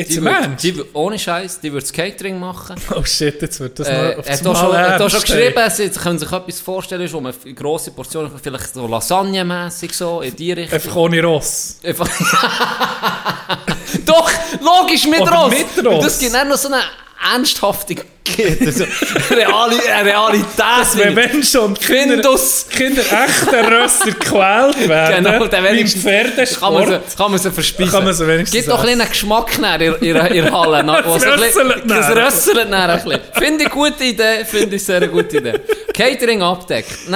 [0.00, 0.64] Jetzt Die Ernst?
[0.64, 2.76] die, ohne Scheiß, die würde das Catering machen.
[2.94, 4.90] Oh shit, jetzt wird das Äh, noch auf er das hat auch schon, Mal er
[4.94, 5.52] hat auch schon ernst, ey.
[5.52, 10.20] geschrieben, sie können sich etwas vorstellen, wo man eine grosse Portion, vielleicht so Lasagne-mässig so,
[10.22, 10.74] in die Richtung.
[10.74, 11.76] Einfach ohne Ross.
[11.84, 12.08] Einfach-
[14.06, 15.50] Doch, logisch mit Oder Ross.
[15.50, 15.94] mit Ross.
[15.96, 16.78] Und Das gibt dann noch so eine
[17.34, 18.84] Ernsthaftigkeit, also
[19.30, 20.46] Reali eine Realität.
[20.56, 22.66] Das wäre wenn schon die Kinder, Findus.
[22.70, 25.24] Kinder echter Rösser gequält werden.
[25.24, 27.92] Genau, dann wenigstens kann man sie, kann man sie verspeisen.
[27.92, 30.82] Kann man sie wenigstens Gibt doch ein bisschen einen Geschmack in, in, Halle.
[31.86, 33.20] bisschen- rösselt nachher ein bisschen.
[33.34, 35.60] Finde ich gute Idee, finde ich sehr eine gute Idee.
[35.92, 37.08] Catering abdeckt.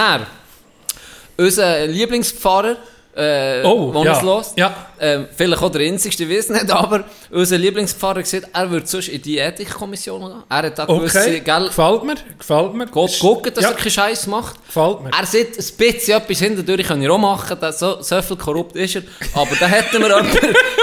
[1.37, 2.77] Unser Lieblingspfarrer,
[3.17, 4.43] äh, Oh, wo ja.
[4.57, 4.75] Ja.
[5.01, 9.09] Ähm, vielleicht auch der einzigste, ich weiß nicht, aber unser Lieblingspfarrer gesagt, er würde sonst
[9.09, 10.43] in die Ethikkommission gehen.
[10.49, 12.87] Er hat da gewisse, Okay, gell, gefällt mir, gefällt mir.
[12.87, 14.57] Gott gucken, dass ja, er keinen Scheiß macht.
[14.67, 15.11] gefällt mir.
[15.19, 18.77] Er sieht ein bisschen etwas hinterdurch, kann ich auch machen, da, so, so viel korrupt
[18.77, 19.03] ist er.
[19.35, 20.39] Aber da hätten wir jemanden,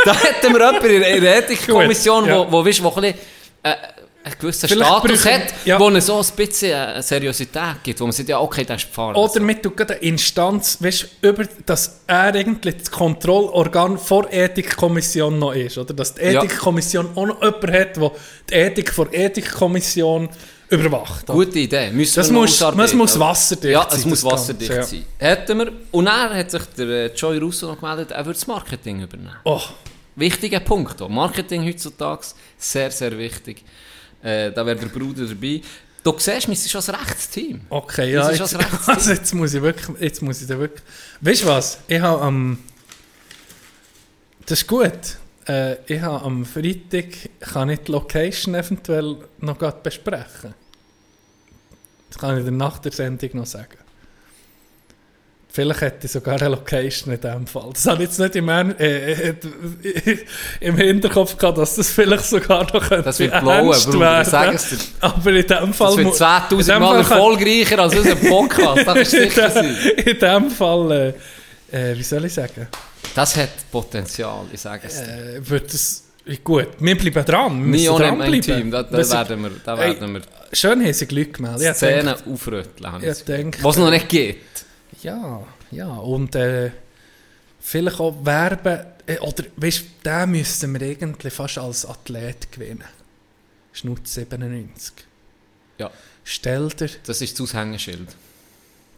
[0.06, 3.16] da hätten wir jemanden in der- Ethikkommission, wo, wo, weißt, wo ein bisschen,
[3.64, 3.74] äh,
[4.24, 5.80] einen gewissen Vielleicht Status brauchen- hat, ja.
[5.80, 9.18] wo es so ein bisschen Seriosität gibt, wo man sagt, ja okay, der ist Pfarrer.
[9.18, 15.54] Oder mit eine Instanz, weißt, über, dass er eigentlich das Kontrollorgan vor der Ethikkommission noch
[15.54, 15.94] ist, oder?
[15.94, 16.44] Dass die Ja.
[16.44, 18.12] Ethikkommission auch noch jemanden hat, der
[18.50, 20.30] die Ethik vor der Ethikkommission
[20.70, 21.30] überwacht.
[21.30, 21.34] oder?
[21.46, 21.90] Gute Idee.
[21.92, 25.06] Müssen Das muss- das muss wasserdicht ja, sein, es muss das wasserdicht Ganze, sein.
[25.18, 25.72] Hätten wir.
[25.92, 29.36] Und dann hat sich der äh, Joy Russo noch gemeldet, er würde das Marketing übernehmen.
[29.44, 29.60] Oh,
[30.16, 31.02] Wichtiger Punkt.
[31.02, 31.10] Auch.
[31.10, 32.22] Marketing heutzutage
[32.58, 33.64] sehr, sehr wichtig.
[34.24, 35.62] Äh, da wäre der Bruder dabei.
[36.04, 37.62] Du siehst, sind schon ein Rechtsteam.
[37.70, 38.46] okay, Das ja.
[38.46, 40.84] ist Jetzt, also jetzt muss ich wirklich, jetzt muss ich da wirklich...
[41.22, 41.80] Weißt du was?
[41.88, 42.58] Ich habe am...
[44.46, 45.18] das ist gut.
[45.48, 47.06] Äh, ich habe am Freitag,
[47.40, 50.56] kann ich die Location eventuell noch besprechen.
[52.10, 53.78] Das kann ich dir nach der Sendung noch sagen.
[55.54, 57.70] Vielleicht hätte ich sogar eine Location in diesem Fall.
[57.74, 59.36] Das habe ich jetzt nicht im, äh, äh,
[60.62, 64.22] im Hinterkopf gehabt, dass das vielleicht sogar noch Das wird könnte blauen, Bruder, werden.
[64.22, 64.78] ich sage es dir.
[65.02, 65.88] Aber in dem Fall...
[65.88, 68.88] Das wird mu- 10.000 in dem Mal Fall kann- erfolgreicher als unser Podcast.
[68.88, 69.64] Das ist sicher
[70.06, 71.16] in dem Fall,
[71.72, 72.68] äh, äh, wie soll ich sagen,
[73.14, 75.36] Das hat Potenzial, ich sage es dir.
[75.36, 76.06] äh, wird es
[76.46, 76.68] gut.
[76.80, 77.60] Wir bleiben dran.
[77.60, 78.42] Wir müssen dranbleiben.
[78.42, 80.22] Team, da, da, Das werden wir, da Ey, werden wir
[80.54, 81.76] Schön haben sie Glück gemeldet.
[81.76, 82.90] Szenen aufrütteln.
[82.92, 84.38] habe ich denke- Was noch nicht geht.
[85.02, 85.88] Ja, ja.
[85.88, 86.72] Und äh,
[87.60, 88.86] vielleicht auch werben.
[89.08, 92.84] Äh, oder weißt du, den müssten wir eigentlich fast als Athlet gewinnen.
[93.74, 94.94] Schnutz 97.
[95.78, 95.90] Ja.
[96.24, 98.16] Stell dir, Das ist das Aushängeschild.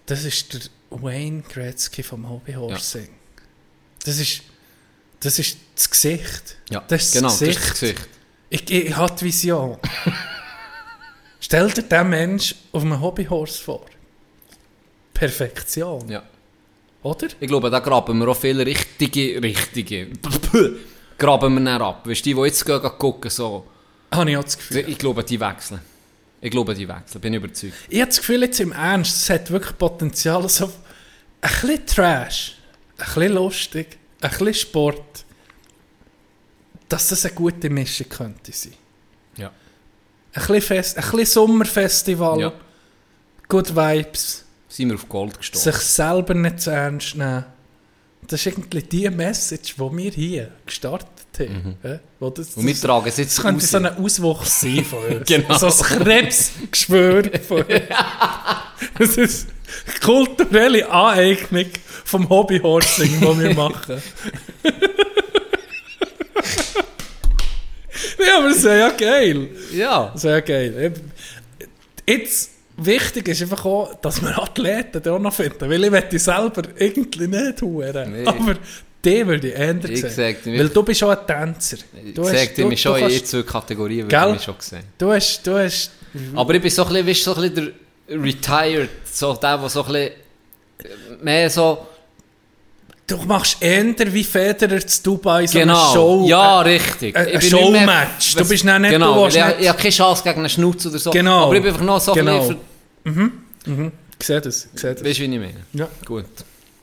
[0.08, 3.10] das ist der Wayne Gretzky vom Hobbyhorsing.
[4.04, 4.42] Das ist
[5.22, 6.58] das ist das Gesicht.
[6.70, 7.70] Ja, Das ist genau, das das ist Gesicht.
[7.72, 8.10] das Gesicht.
[8.50, 9.78] Ich, ich habe die Vision.
[11.40, 13.86] Stell dir den Mensch auf einem Hobbyhorse vor.
[15.14, 16.24] Perfektion, Ja.
[17.04, 17.28] oder?
[17.40, 20.08] Ich glaube, da graben wir auch viele richtige, richtige,
[21.18, 22.08] graben wir dann ab.
[22.08, 23.66] Weißt du, die, die jetzt gehen, gucken, so.
[24.12, 24.86] Habe ich auch das Gefühl.
[24.88, 25.80] Ich glaube, die wechseln.
[26.42, 27.74] Ich glaube, die wechseln, bin überzeugt.
[27.90, 30.72] Ich habe das Gefühl, jetzt im Ernst, es hat wirklich Potenzial, so ein
[31.42, 32.58] bisschen Trash,
[32.98, 35.26] ein bisschen lustig, ein bisschen Sport,
[36.90, 38.74] dass das eine gute Mischung könnte sein.
[39.38, 39.48] Ja.
[39.48, 39.54] Ein
[40.48, 42.54] bisschen, Fest, ein bisschen Sommerfestival, Ja.
[43.48, 44.43] Good Vibes,
[44.76, 45.64] Sind wir auf Gold gestorben.
[45.72, 47.46] sich selber nicht zu ernst nehmen.
[48.26, 51.78] Das ist irgendwie die Message, die wir hier gestartet haben.
[51.84, 52.62] Ja, wo das, Mhm.
[52.62, 53.70] Und wir tragen es jetzt das könnte raus.
[53.72, 55.28] so ein Auswuchs sein von uns.
[55.28, 55.58] Genau.
[55.58, 55.74] So ein
[56.04, 57.82] Krebsgeschwür von uns.
[58.98, 59.48] Das ist
[60.04, 61.66] kulturelle Aneignung
[62.06, 64.02] vom Hobbyhorsing, das wir machen.
[68.20, 69.50] ja, aber das wäre ja geil.
[69.74, 70.10] Ja.
[70.14, 70.94] Das wäre geil.
[72.08, 75.70] Jetzt, wichtig ist einfach auch, dass wir Athleten da auch noch finden.
[75.70, 78.12] Weil ich möchte selber irgendwie nicht hören.
[78.12, 78.26] Nee.
[78.26, 78.56] Aber
[79.06, 80.36] die würde ich ändern Ich sehen.
[80.46, 81.78] Weil du bist auch ein Tänzer.
[82.06, 84.58] Ich Du hast- sag dir, du- mich schon in zwei Kategorien, würde ich mich schon
[84.58, 84.84] gesehen.
[84.98, 85.92] Du hast, du hast,
[86.36, 87.74] Aber ich bin so ein bisschen, weißt, so ein bisschen
[88.10, 90.12] der Retired, so der, der so ein bisschen
[91.22, 91.88] mehr so...
[93.08, 96.26] du machst eher wie Federer zu Dubai so genau, eine Show.
[96.28, 97.16] ja, äh, richtig.
[97.16, 98.36] ein- Ich ein Showmatch.
[98.36, 101.00] Du bist nicht- genau, du ich, nicht- ich habe keine Chance gegen einen Schnutz oder
[101.00, 101.12] so.
[101.12, 101.46] Genau.
[101.46, 102.48] Aber ich bin einfach noch so Genau.
[102.50, 102.58] ein
[103.04, 103.92] bisschen...
[104.20, 104.68] Ich sehe das.
[104.74, 105.04] Ich sehe das.
[105.04, 105.54] Weißt du, wie ich meine?
[105.74, 105.88] Ja.
[106.06, 106.26] Gut.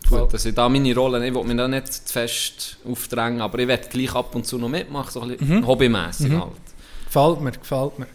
[0.08, 3.58] Gut, dass ich da meine Rolle, ich will mich da nicht zu fest aufdrängen, aber
[3.60, 5.66] ich werde gleich ab und zu noch mitmachen, so ein bisschen Mhm.
[5.66, 6.50] hobbymässig halt.
[7.06, 8.06] Gefällt mir, gefällt mir.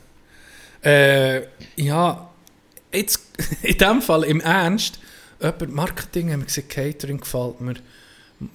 [0.84, 1.42] Äh,
[1.78, 2.30] ja,
[2.94, 3.20] jetzt
[3.64, 5.00] in dem Fall im Ernst,
[5.46, 7.76] jemand Marketing haben wir gesagt, Catering gefällt mir.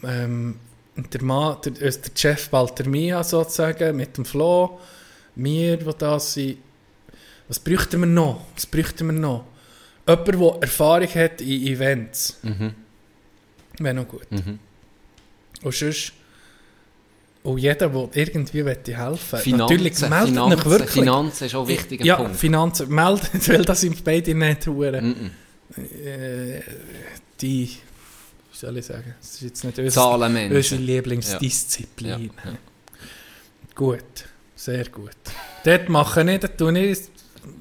[0.02, 0.56] Ähm,
[0.96, 4.78] der, Mann, der, äh, der Chef Baltermia sozusagen mit dem Flo,
[5.34, 6.58] wir, die da sind.
[7.48, 8.44] Was bräuchten wir noch?
[8.54, 9.44] Was bräuchten wir noch?
[10.06, 12.38] Jemand, der Erfahrung hat in Events.
[12.42, 12.74] Mhm.
[13.78, 14.30] Wäre noch gut.
[14.30, 14.58] Mhm.
[15.62, 16.12] Und sonst...
[17.42, 20.90] Und jeder, der irgendwie möchte helfen Finanzen, Natürlich, meldet Finanzen, wirklich.
[20.90, 22.36] Finanzen ist auch ein wichtiger ja, Punkt.
[22.36, 22.94] Finanzen.
[22.94, 24.66] Meldet, weil das sind beide nicht.
[24.66, 25.30] Mhm.
[25.76, 26.60] Äh,
[27.40, 30.08] die, wie soll ich sagen, das ist jetzt nicht unsere,
[30.54, 32.30] unsere Lieblingsdisziplin.
[32.44, 32.56] Ja, ja.
[33.74, 34.24] Gut,
[34.56, 35.10] sehr gut.
[35.64, 36.98] Dort mache ich, dort tue ich...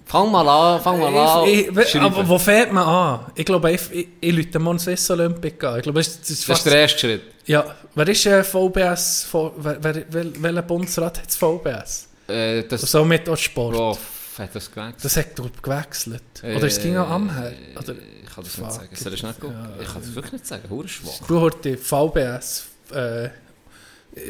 [0.06, 1.48] Fang mal an, fang mal an.
[1.48, 3.31] Ich, aber wo fängt man an?
[3.36, 5.77] Ich glaube, ich, ich, ich lüte mal Swiss Olympic an.
[5.77, 6.65] Ich glaube, das ist, das ist das ist fast...
[6.65, 7.22] der erste Schritt.
[7.45, 9.27] Ja, wer ist äh, VBS?
[9.31, 12.10] Wer, wer, wel- welcher Bundesrat hat das VBS?
[12.27, 13.76] Äh, das, So mit auch Sport.
[13.77, 13.98] oh,
[14.39, 15.05] hat das gewechselt?
[15.05, 16.23] Das hat glaub, gewechselt.
[16.43, 17.53] Oder es ging auch am her.
[17.77, 17.93] Oder
[18.23, 18.89] Ich kann das nicht sagen.
[18.95, 19.69] Soll ich nicht gucken?
[19.81, 20.63] Ich kann das wirklich nicht sagen.
[20.69, 21.27] Hure schwach.
[21.27, 22.65] du hörst die VBS.
[22.91, 23.29] Äh,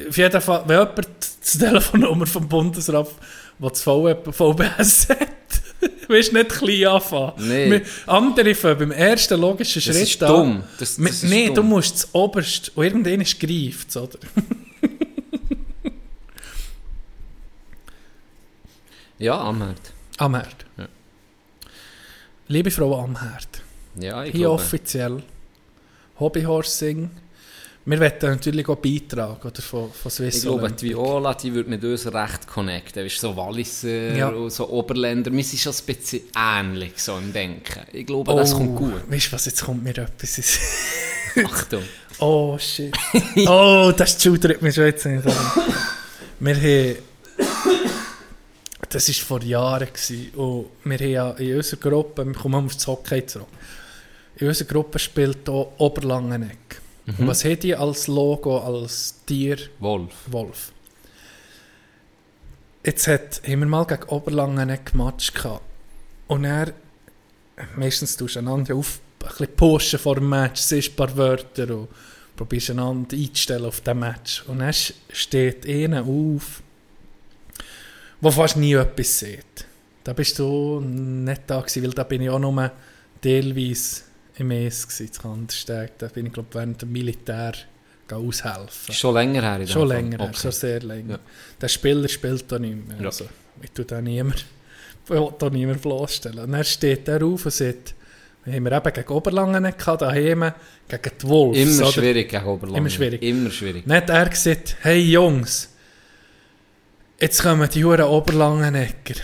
[0.09, 1.07] auf jeden Fall, wenn jemand
[1.53, 3.07] die Telefonnummer vom Bundesrat,
[3.59, 5.27] der das VBS hat,
[6.09, 7.33] willst du nicht klein anfangen.
[7.37, 7.71] Nee.
[7.71, 10.63] Wir- Andere fangen beim ersten logischen Das Schritt ist dumm.
[10.77, 11.55] Das, das ist nee, dumm.
[11.55, 14.17] du musst das oberst und irgendwann ist greift, oder?
[19.17, 19.79] Ja, Amherd.
[20.19, 20.65] Amherd.
[20.77, 20.87] Ja.
[22.47, 23.47] Liebe Frau Amherd,
[23.99, 24.55] Ja, ich hier glaube.
[24.55, 25.23] offiziell
[26.19, 27.09] Hobbyhorsing.
[27.85, 30.79] Wir wollen natürlich auch Beitrag oder, von, von Swiss Ich glaube, Olympic.
[30.81, 33.03] die Viola, die würde mit uns recht connecten.
[33.05, 34.27] Weißt, so Walliser Ja.
[34.29, 35.31] und so Oberländer.
[35.31, 37.81] Wir sind schon ein bisschen ähnlich so im Denken.
[37.93, 39.09] Ich glaube, das kommt gut.
[39.09, 40.59] Weißt du was, jetzt kommt mir etwas ins...
[41.45, 41.83] Achtung.
[42.21, 42.93] Oh shit.
[43.47, 45.23] oh, das schudert mich schon jetzt nicht.
[46.41, 46.95] Wir haben...
[48.89, 49.87] Das war vor Jahren.
[49.87, 53.47] Gewesen, und wir haben ja in unserer Gruppe, wir kommen auf das Hockey zurück,
[54.37, 56.81] in unserer Gruppe spielt hier Oberlangeneck.
[57.17, 59.57] Und was hat die als Logo, als Tier?
[59.79, 60.13] Wolf.
[60.27, 60.71] Wolf.
[62.85, 65.63] Jetzt hat, haben wir mal gegen Oberlangeneck Match gehabt.
[66.27, 66.73] Und er,
[67.75, 71.75] meistens tust du einander auf, ein bisschen pushen vor dem Match, siehst ein paar Wörter
[71.75, 71.89] und
[72.35, 74.43] probierst einander einzustellen auf den Match.
[74.47, 74.73] Und dann
[75.11, 76.61] steht einer auf,
[78.21, 79.65] der fast nie etwas sieht.
[80.03, 82.71] Da bist du nicht da gewesen, weil da bin ich auch nur
[83.21, 84.01] teilweise
[84.37, 85.97] im ES gewesen, zu Kandersteg.
[85.97, 87.53] Da bin ich, glaube während dem Militär
[88.11, 88.93] aushelfen.
[88.93, 89.67] Schon länger her.
[89.67, 90.37] Schon länger, her, Okay.
[90.41, 91.13] schon sehr länger.
[91.15, 91.19] Ja.
[91.61, 92.97] Der Spieler spielt da nicht mehr.
[92.99, 93.05] Ja.
[93.05, 93.25] Also,
[93.61, 94.45] ich tue da niemand,
[95.07, 96.39] will da niemand bloßstellen.
[96.39, 97.93] Und dann steht er auf und sagt,
[98.45, 100.51] wir haben wir eben gegen Oberlangen gehabt, daheim
[100.87, 101.59] gegen die Wolves.
[101.77, 101.91] Immer oder?
[101.91, 102.77] schwierig gegen Oberlangen.
[102.81, 103.21] Immer schwierig.
[103.21, 103.85] Immer schwierig.
[103.87, 105.68] Hat er gesagt, hey Jungs,
[107.21, 109.15] jetzt kommen die Huren Oberlangenecker.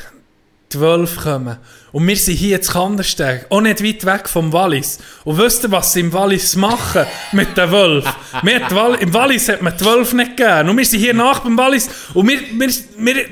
[0.73, 1.57] Die Wölfe kommen.
[1.91, 4.97] Und wir sind hier in Kandersteg, auch nicht weit weg vom Wallis.
[5.23, 8.11] Und wisst ihr, was sie im Wallis machen mit den Wölfen?
[8.43, 10.69] Im Wallis hat man die Wölfe nicht gegeben.
[10.69, 13.25] Und wir sind hier nach beim Wallis und wir, wir, wir,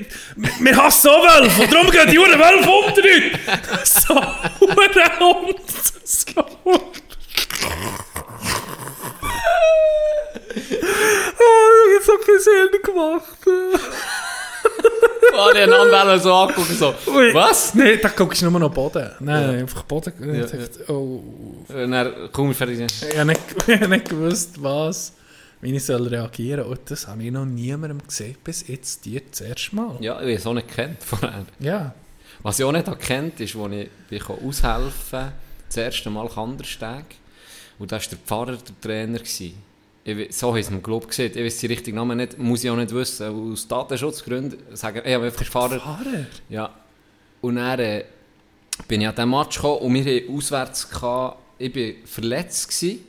[0.59, 1.63] wir hassen auch Wölfe.
[1.63, 3.93] Und darum gehen die Huren Wölfe unter uns.
[4.07, 5.59] So, Huren Hund.
[6.05, 6.45] So.
[11.45, 11.59] Oh,
[11.89, 13.23] ich hab so viel Sinn gemacht.
[15.35, 17.33] Alle einander so angucken, so, Ui.
[17.33, 17.73] was?
[17.73, 19.09] Nein, da guckst du nur noch Boden.
[19.19, 20.13] Nein, einfach Boden.
[20.19, 21.23] Ja, ich dachte, oh.
[21.69, 22.79] Und dann komm ich fertig.
[22.79, 25.13] Ich habe nicht, ich nicht gewusst, was,
[25.61, 26.71] wie ich soll reagieren soll.
[26.71, 29.97] Und das habe ich noch niemandem gesehen, bis jetzt dir das erste Mal.
[30.01, 31.45] Ja, ich habe es auch nicht gekannt vorher.
[31.59, 31.93] Ja.
[32.43, 35.31] Was ich auch nicht erkannt ist, als ich bin aushelfen
[35.67, 37.05] das erste Mal Kandersteg.
[37.79, 39.17] Und da war der Pfarrer der Trainer.
[39.17, 39.72] Gewesen.
[40.05, 41.31] Ich, so haben sie mir glaube gesehen.
[41.33, 43.51] Ich weiß den richtigen Namen nicht, muss ich auch nicht wissen.
[43.53, 45.79] Aus Datenschutzgründen sagen, ich habe einfach Pfarrer.
[45.79, 46.25] Fahrer?
[46.49, 46.69] Ja.
[47.41, 48.03] Und dann äh,
[48.87, 52.67] bin ich an diesem Match gekommen und wir hatten auswärts, gehabt, ich war verletzt.
[52.67, 52.99] Gewesen.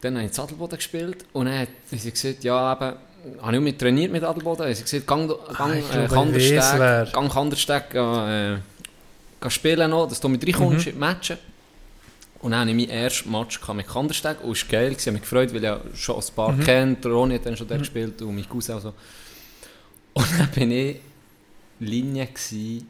[0.00, 3.62] Dann habe ich Adelboden gespielt und dann hat sie gesagt, ja eben, habe ich auch
[3.62, 4.72] mit trainiert mit Adelboden.
[4.74, 8.56] Sie gesagt, gang, gang, ich äh, ich Kandersteg, gang Kandersteg äh,
[9.40, 11.38] geh spielen noch, dass du mit reinkommst in die Matchen.
[12.40, 15.12] Und dann hatte ich meinen ersten Match mit Kandersteg und es war geil, ich habe
[15.12, 17.80] mich gefreut, weil ich ja schon ein paar kennt, der Ronny hat dann schon dort
[17.80, 18.94] gespielt und mein Cousin und so.
[20.14, 20.96] Und dann bin ich
[21.80, 22.84] Linie gsi,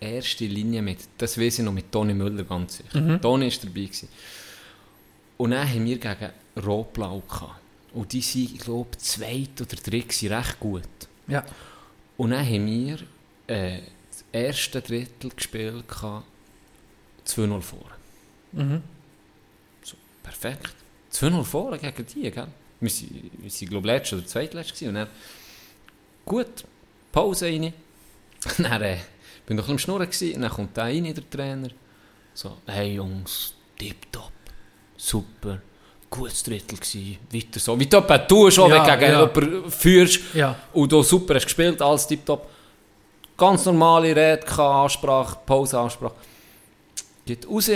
[0.00, 3.20] erste Linie mit, das weiß ich noch, mit Toni Müller ganz sicher.
[3.20, 3.80] Toni war dabei.
[3.82, 4.08] Gewesen.
[5.36, 6.30] Und dann haben wir gegen
[6.64, 7.60] Rotblau gehabt.
[7.92, 10.82] Und die sind, ich glaube, zweit oder dritt gewesen, recht gut.
[11.28, 11.44] Ja.
[12.16, 12.98] Und dann haben wir
[13.46, 13.80] äh,
[14.10, 16.26] das erste Drittel gespielt, gehabt,
[17.26, 17.93] 2-0 vor.
[19.82, 20.74] So, perfekt.
[21.12, 22.46] 2-0 vor gegen die, gell?
[22.80, 24.88] Wir sind glaube ich, letztes oder zweitletztes.
[24.88, 25.08] Und dann,
[26.24, 26.64] gut,
[27.12, 27.72] Pause rein.
[28.58, 28.98] Dann äh,
[29.46, 30.34] bin ich noch ein bisschen am Schnurren gewesen.
[30.36, 31.68] Und dann kommt der rein, der Trainer.
[32.34, 34.32] So, hey Jungs, tipptopp,
[34.96, 35.60] super,
[36.10, 37.78] gutes Drittel gewesen, weiter so.
[37.78, 39.20] Wie du etwa tust, auch, Ja, wenn du ja.
[39.20, 40.20] jemanden führst.
[40.34, 40.56] Ja.
[40.72, 42.50] Und du super hast gespielt, alles tipptopp.
[43.36, 46.14] Ganz normale Rede, keine Ansprache, Pause-Ansprache.
[47.24, 47.70] Geht raus.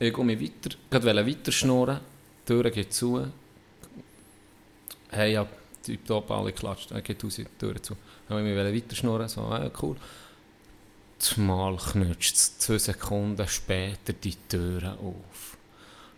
[0.00, 2.00] Ich gehe weiter, gerade weiter schnurren.
[2.48, 3.26] Die Tür geht zu.
[5.10, 5.46] Hey, ja,
[5.82, 6.92] tipptopp, alle klatscht.
[6.92, 7.96] Er geht raus, die Tür zu.
[8.28, 9.96] Dann wollte ich mich weiter schnurren, so, ja, cool.
[11.18, 15.56] Zumal knutscht es zwei Sekunden später die Türe auf.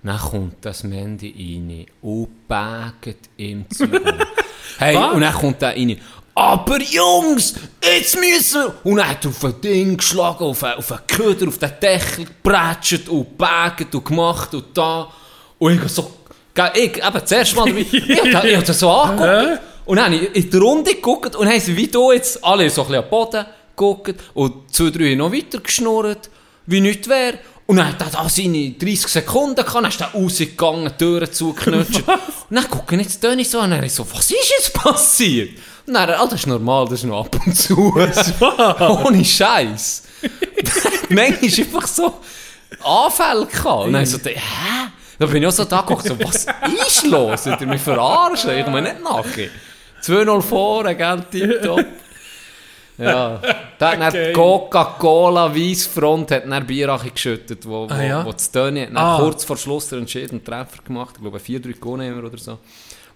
[0.03, 3.87] Dann kommt das Mandy rein und baggt ihm zu.
[4.79, 5.15] hey, Was?
[5.15, 5.99] und dann kommt er rein.
[6.41, 7.53] Aber Jungs,
[7.85, 8.75] jetzt müssen wir...
[8.85, 12.25] Und er hat auf ein Ding geschlagen, auf einen, auf einen Köder, auf den Deckel
[12.25, 15.13] geprätscht und baggt und gemacht und da.
[15.59, 16.11] Und ich so...
[16.75, 17.69] Ich, eben, das erste Mal...
[17.77, 19.61] ich habe ich hab das so angeguckt.
[19.85, 22.71] Und dann habe ich in die Runde geguckt und haben sie wie du jetzt alle
[22.71, 23.45] so ein bisschen am Boden
[23.77, 26.31] geguckt und zwei, drei noch weiter geschnurrt,
[26.65, 27.39] wie nichts wäre.
[27.67, 31.31] Und dann hat er da seine 30 Sekunden gehabt, dann ist er rausgegangen, die Türen
[31.31, 32.03] zugeknutscht.
[32.09, 35.51] und dann gucke ich jetzt Toni so an und er so, was ist jetzt passiert?
[35.93, 37.95] Dann, ah, das ist normal, das ist noch ab und zu.
[39.07, 40.03] Ohne Scheiß.
[41.09, 42.21] Manchmal ist einfach so
[42.85, 43.87] Anfälle gehabt.
[43.87, 44.35] Und dann so, hä?
[45.19, 46.47] Da bin ich auch so da geguckt, so, was
[46.87, 47.47] ist los?
[47.47, 48.51] Wollt ihr mich verarschen?
[48.57, 49.49] Ich komme nicht nachher.
[50.03, 51.85] 2-0 vor, gell, tipptopp.
[52.97, 53.41] Ja,
[53.79, 58.25] da hat dann Coca-Cola Weissfront hat dann Bier geschüttet, wo, wo, Ah, ja?
[58.27, 59.19] wo das dann Ah.
[59.19, 61.15] kurz vor Schluss den entscheidenden Treffer gemacht.
[61.17, 62.59] Ich glaube, 4-3 gewonnen oder so.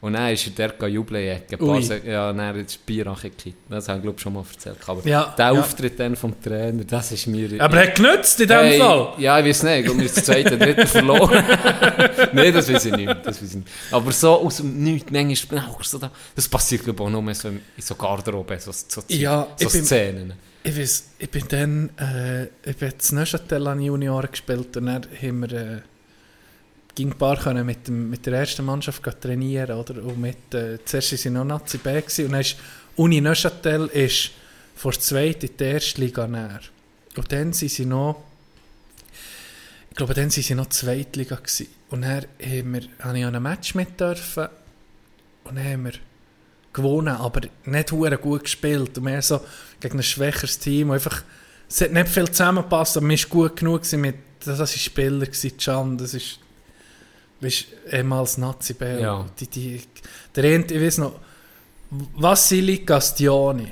[0.04, 3.56] Und dann ist er dort jubeln paar Ja, dann ist das Bier gekippt.
[3.70, 4.76] Das habe ich glaube schon mal erzählt.
[4.86, 5.52] Aber Ja, der ja.
[5.52, 7.48] Auftritt dann vom Trainer, das ist mir...
[7.58, 9.14] Aber er hat genützt in dem Hey, Fall.
[9.16, 9.78] Ja, ich weiß nicht.
[9.78, 11.42] Ich glaube, wir das zweite, dritte verloren.
[12.34, 13.16] Nein, das weiß ich nicht.
[13.24, 13.68] Das, weiß ich nicht.
[13.90, 17.06] Aber so aus dem Nichts, manchmal, bin ich auch so da, das passiert glaube ich
[17.08, 20.32] auch nur so in so Garderobe, so, so, Ja, so ich bin- Szenen.
[20.66, 25.06] Ich weiß, ich bin dann, äh, ich bin zu Neuchâtel an Junioren gespielt und dann
[25.22, 25.80] haben wir, äh,
[26.94, 30.02] ging ein paar können mit, dem, mit der ersten Mannschaft trainieren, oder?
[30.02, 32.56] Und mit, äh, zuerst waren sie noch Nazi B und dann ist
[32.96, 34.30] Uni Neuchâtel ist
[34.76, 36.60] vor der in die erste Liga näher.
[37.16, 38.22] Und dann sind sie noch,
[39.90, 41.68] ich glaube, dann sind sie noch Zweitliga gewesen.
[41.90, 44.48] Und dann haben wir, habe ich an einem Match mit dürfen
[45.44, 45.92] und dann haben wir
[46.72, 48.98] gewonnen, aber nicht hure gut gespielt.
[48.98, 49.40] Und mehr so
[49.80, 50.90] gegen ein schwächeres Team.
[50.90, 51.22] Einfach,
[51.68, 53.92] es hat nicht viel zusammengepasst, aber man war gut genug.
[53.92, 56.40] Mit, das war Spieler, gewesen, das ist,
[57.44, 59.00] weißt, ehemals Nazi Bell.
[59.00, 59.26] Ja.
[59.38, 59.82] Die, die,
[60.34, 61.12] der eine, ich weiß noch,
[62.16, 63.68] Vassili Castiani,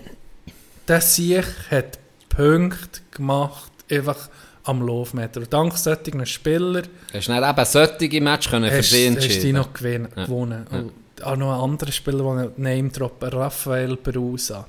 [0.87, 4.29] der Sieg hat Punkte gemacht, einfach
[4.65, 5.41] am Laufmeter.
[5.41, 6.83] Und dank solchen Spieler
[7.13, 10.09] Hast du dann eben solche Match können für hast, sie hast du die noch gewinn,
[10.17, 10.25] Ja.
[10.25, 10.67] gewonnen.
[10.71, 10.79] Ja.
[10.79, 10.93] Und
[11.23, 14.67] auch noch ein anderer Spieler, der Name droppen, Raphael Berusa.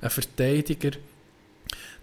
[0.00, 0.90] Ein Verteidiger.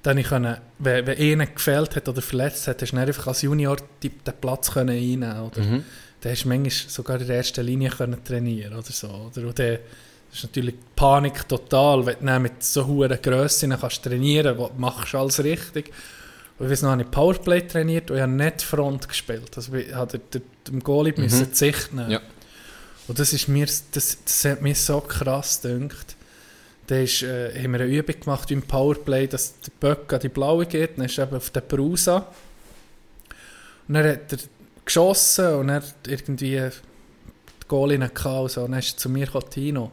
[0.01, 3.41] Dann ich können, wenn, wenn einer gefällt hat oder verletzt hat, hast du einfach als
[3.41, 5.51] Junior den Platz können einnehmen?
[5.55, 5.83] Mhm.
[6.25, 9.07] Dann hast du manchmal sogar in der ersten Linie können trainieren oder so.
[9.07, 9.47] Oder?
[9.47, 9.77] Und dann
[10.33, 15.13] ist natürlich Panik total, wenn du dann mit so hohen Grössen kannst trainieren kannst, machst
[15.13, 15.93] du alles richtig.
[16.57, 19.51] Und ich weiß noch, habe ich Powerplay trainiert und ich habe nicht Front gespielt.
[19.55, 22.07] Also ich den, dem Goalie müssen die Sicht nehmen.
[22.07, 22.13] Mhm.
[22.13, 22.21] Ja.
[23.07, 26.15] Und das ist mir, das, das hat mir so krass gedacht.
[26.87, 30.29] Da ist, äh, haben wir eine Übung gemacht im Powerplay, dass der Böck an die
[30.29, 32.25] Blaue geht, dann ist er eben auf den Brusa.
[33.87, 34.39] Und dann hat er
[34.85, 36.69] geschossen und dann irgendwie die
[37.67, 38.61] Goalie gehabt und so.
[38.63, 39.91] Und dann ist er zu mir Tino,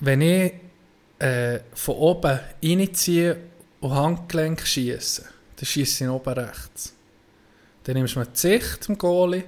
[0.00, 0.52] wenn ich
[1.18, 3.36] äh, von oben reinziehen
[3.80, 5.24] und Handgelenk schießen.
[5.56, 6.92] Dann schießt ihn oben rechts.
[7.84, 9.44] Dann nimmst du mir die Sicht zum Goalie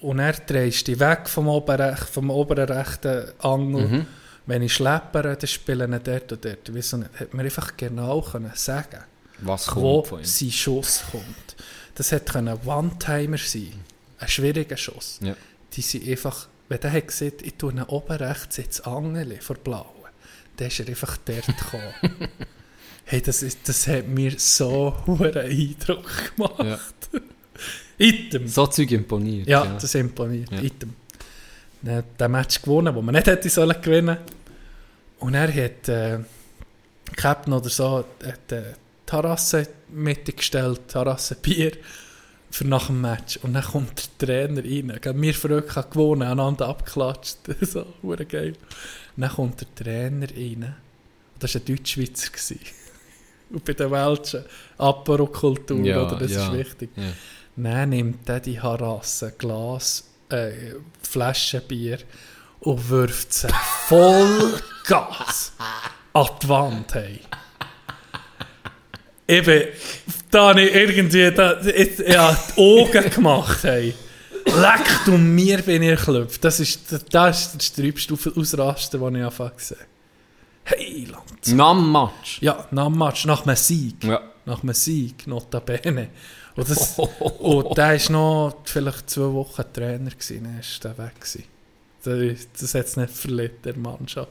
[0.00, 3.86] und er drehst dich weg vom, oben rech- vom oberen rechten Angel.
[3.88, 4.06] Mhm.
[4.46, 6.74] Wenn ich schleppere, dann spielen ihn dort und dort.
[6.74, 7.10] Wieso nicht?
[7.14, 9.04] Hätte mir einfach genau können sagen
[9.40, 11.56] Was wo kommt sein Schuss kommt.
[12.02, 13.74] Das hätte ein One-Timer sein
[14.18, 15.20] Ein schwieriger Schuss.
[15.22, 15.36] Ja.
[15.72, 19.54] Die sind einfach, wenn der hat gesagt, ich tue ihn oben rechts ins Angeli vor
[19.54, 19.86] Blauen,
[20.56, 21.94] dann ist er einfach dort gekommen.
[23.04, 26.64] hey, das, ist, das hat mir so einen Eindruck gemacht.
[27.12, 27.20] Ja.
[27.98, 28.48] Item.
[28.48, 29.46] So Zeug imponiert.
[29.46, 30.50] Ja, das imponiert.
[30.50, 30.60] Ja.
[30.60, 30.94] Item.
[31.82, 34.16] Dann hat den Match gewonnen, wo man nicht hätte sollen gewinnen.
[35.20, 36.18] Und er hat äh,
[37.14, 38.72] Captain oder so hat, äh,
[39.06, 41.72] Terrasse mitgestellt, Terrasse Bier
[42.50, 43.38] für nach dem Match.
[43.42, 45.22] Und dann kommt der Trainer rein.
[45.22, 47.38] Wir verrückt haben gewonnen, einander abgeklatscht.
[47.60, 48.54] so, hure geil.
[49.16, 50.74] Und dann kommt der Trainer rein.
[51.34, 52.30] Und das war ein Deutschschweizer.
[53.50, 54.44] Und bei den Welschen
[54.78, 56.16] Apero-Kultur, Ja, oder?
[56.16, 56.46] Das ja.
[56.46, 56.90] ist wichtig.
[56.96, 57.12] Ja.
[57.56, 60.52] Dann nimmt er die Harasse, Glas, äh,
[61.02, 61.98] Flaschenbier
[62.60, 63.48] und wirft sie
[63.86, 65.52] voll Gas
[66.14, 66.94] an die Wand.
[66.94, 67.20] Hey.
[69.32, 69.68] Eben,
[70.30, 73.62] da habe ich irgendwie da, jetzt, ja, die Augen gemacht.
[73.64, 73.94] Hey.
[74.44, 76.44] Leckt um mir bin ich erklopft.
[76.44, 76.80] Das ist,
[77.10, 79.86] das ist sträubste Ausrasten, das ich einfach gesehen habe.
[80.64, 81.48] Hey, Land.
[81.56, 82.38] Nam Match.
[82.40, 84.02] Ja, nach dem Match, nach einem Sieg.
[84.04, 84.20] Ja.
[84.44, 86.08] Nach einem Sieg, notabene.
[86.56, 86.98] Und, das,
[87.38, 91.20] und der war noch vielleicht zwei Wochen Trainer, gewesen, dann war der weg.
[91.20, 91.44] Gewesen.
[92.04, 94.30] Das, ist- das hat es nicht verletzt, der Mannschaft.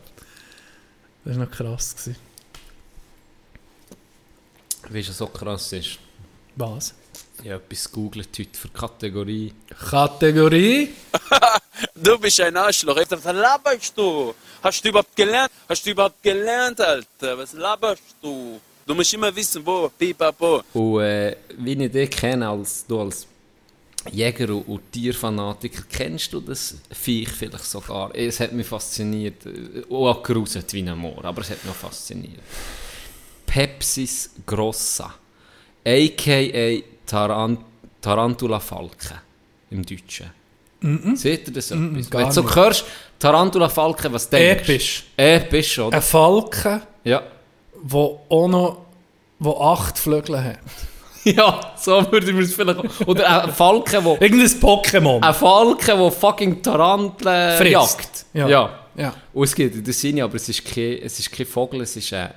[1.24, 1.96] Das war noch krass.
[1.96, 2.16] Gewesen.
[4.90, 6.00] Weißt du, was so krass ist?
[6.56, 6.94] Was?
[7.44, 9.54] Ich habe etwas gegoogelt heute für Kategorie.
[9.90, 10.90] Kategorie?
[11.96, 12.96] Du bist ein Arschloch.
[12.96, 14.34] Alter, Was laberst du?
[14.62, 15.52] Hast du überhaupt gelernt?
[15.68, 17.38] Hast du überhaupt gelernt, Alter?
[17.40, 18.60] Was laberst du?
[18.86, 20.62] Du musst immer wissen, wo, pipapo.
[20.74, 23.26] Und äh, wie ich dich kenne, als, du als
[24.12, 28.12] Jäger und, Tierfanatiker, kennst du das Viech vielleicht sogar?
[28.16, 29.44] Es hat mich fasziniert.
[29.48, 32.42] äh, Auch geruset wie ein Moor, aber es hat mich auch fasziniert.
[33.52, 35.14] Pepsis grossa,
[35.86, 36.82] a.k.a.
[37.06, 37.58] Taran
[38.00, 39.16] Tarantula Falke
[39.70, 40.32] im Deutschen.
[41.16, 42.10] Seht ihr das etwas?
[42.10, 42.56] gar Wenn du so nicht.
[42.56, 42.86] hörst,
[43.20, 44.72] Tarantula Falke, was denkst du?
[44.74, 45.04] Episch.
[45.18, 45.98] Episch, oder?
[45.98, 47.24] Ein Falken, Ja.
[47.84, 48.86] der auch noch
[49.40, 50.60] wo acht Flügel hat.
[51.26, 54.18] ja, so würde man es vielleicht Oder ein Falke, wo...
[54.20, 55.22] Irgendein Pokémon.
[55.22, 58.26] Ein Falke, der fucking Taranteln jagt.
[58.34, 58.48] Ja.
[58.48, 58.80] ja.
[58.96, 59.14] Ja.
[59.34, 61.96] Und es gibt in der Sinne, aber es ist kein, es ist kein Vogel, es
[61.96, 62.30] ist ein,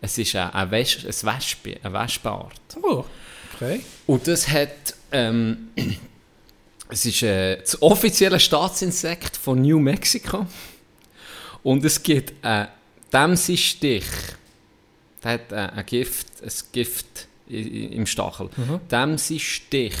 [0.00, 2.60] es ist ein, ein, Wes ein Wespe, eine Wespenart.
[2.82, 3.04] Oh,
[3.54, 3.80] okay.
[4.06, 5.70] Und das hat, ähm,
[6.88, 10.46] es ist äh, das offizielle Staatsinsekt von New Mexico.
[11.62, 12.68] Und es gibt einen
[13.12, 14.04] Dämsi-Stich.
[15.24, 18.50] Der hat äh, ein Gift, ein Gift im Stachel.
[18.90, 19.96] Dämsi-Stich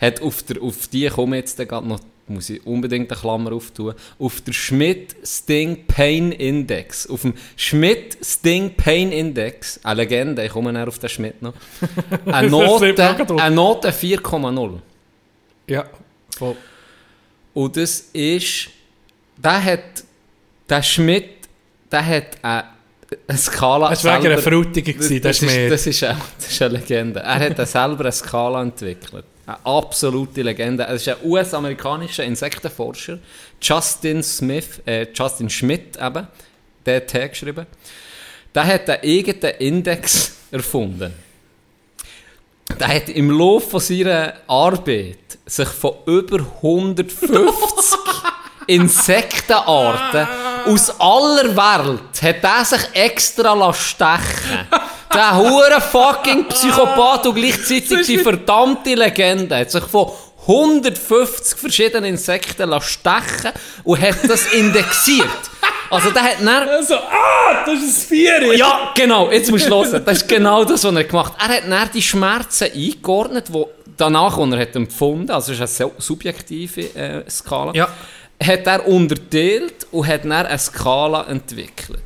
[0.00, 3.94] hat auf, der, auf die, komme jetzt grad noch, muss ich unbedingt eine Klammer auftun,
[4.18, 10.50] auf der Schmidt Sting Pain Index, auf dem Schmidt Sting Pain Index, eine Legende, ich
[10.52, 11.54] komme näher auf den Schmidt noch,
[12.26, 12.94] eine Note,
[13.38, 14.78] eine Note 4,0.
[15.66, 15.84] Ja,
[16.36, 16.56] voll.
[17.52, 18.68] Und das ist,
[19.36, 19.80] der hat,
[20.68, 21.28] der Schmidt,
[21.92, 22.64] der hat eine,
[23.28, 26.50] eine Skala Es war wegen einer selber- Frutiger, das, das ist das, ist eine, das
[26.50, 27.20] ist eine Legende.
[27.20, 29.24] Er hat selber eine Skala entwickelt.
[29.46, 30.86] Eine absolute Legende.
[30.86, 33.18] Es ist ein US-amerikanischer Insektenforscher,
[33.60, 36.26] Justin Smith, äh, Justin Schmidt eben,
[36.86, 37.66] der hat den geschrieben.
[38.54, 41.12] Der hat einen eigenen Index erfunden.
[42.80, 47.98] Der hat im Laufe von seiner Arbeit sich von über 150
[48.66, 50.26] Insektenarten
[50.66, 54.66] aus aller Welt hat er sich extra lassen stechen.
[55.12, 60.10] Der hure fucking Psychopath und gleichzeitig die verdammte Legende hat sich von
[60.46, 63.52] 150 verschiedenen Insekten stechen
[63.84, 65.26] und hat das indexiert.
[65.90, 68.54] Also der hat dann Also, ah, das ist ein Vier.
[68.56, 70.04] ja, genau, jetzt musst du hören.
[70.04, 71.48] Das ist genau das, was er gemacht hat.
[71.50, 73.64] Er hat dann die Schmerzen eingeordnet, die
[73.96, 77.88] danach, die er hat empfunden also es ist eine subjektive äh, Skala, Ja.
[78.44, 82.00] hat er unterteilt und hat dann eine Skala entwickelt.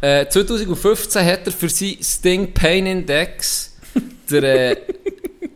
[0.00, 3.76] Äh, 2015 hat er für seinen Sting Pain Index
[4.30, 4.76] den äh,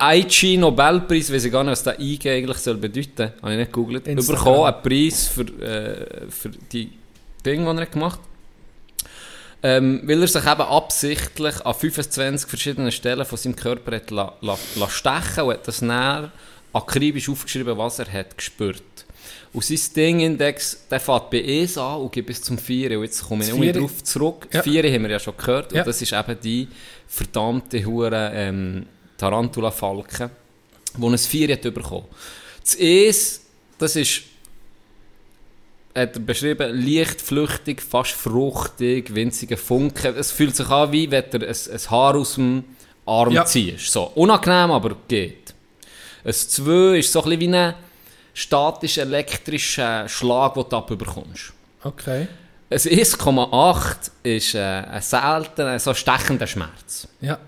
[0.02, 3.72] IG Nobelpreis, weiß ich gar nicht, was der IG eigentlich soll bedeuten, habe ich nicht
[3.72, 4.44] gegoogelt, Instagram.
[4.44, 6.90] bekommen, einen Preis für, äh, für die
[7.44, 8.28] Dinge, die er gemacht hat.
[9.62, 14.34] Ähm, weil er sich eben absichtlich an 25 verschiedenen Stellen von seinem Körper hat la,
[14.42, 16.30] la, la stechen und hat das näher
[16.74, 19.03] akribisch aufgeschrieben, was er hat gespürt.
[19.54, 22.98] Und sein Ding-Index, der fährt bei 1 an und geht bis zum 4.
[22.98, 24.48] Und jetzt komme ich nicht darauf zurück.
[24.52, 24.62] Ja.
[24.62, 25.72] 4 haben wir ja schon gehört.
[25.72, 25.82] Ja.
[25.82, 26.68] Und das ist eben die
[27.06, 28.86] verdammte Hure ähm,
[29.16, 30.30] Tarantula-Falke,
[30.96, 32.06] die ein 4 hat bekommen.
[32.62, 33.40] Das 1,
[33.78, 34.22] das ist
[35.94, 40.16] hat er beschrieben, leicht flüchtig, fast fruchtig, winzige Funken.
[40.16, 42.64] Es fühlt sich an, wie wenn du ein, ein Haar aus dem
[43.06, 43.44] Arm Ja.
[43.44, 43.92] ziehst.
[43.92, 45.54] So, unangenehm, aber geht.
[46.24, 47.74] Ein 2 ist so ein bisschen wie ein
[48.34, 51.52] statisch elektrischer Schlag, den du abbekommst.
[51.82, 52.28] Okay.
[52.70, 57.06] Ein 1,8 ist äh, ein seltener, so stechender Schmerz.
[57.20, 57.38] Ja.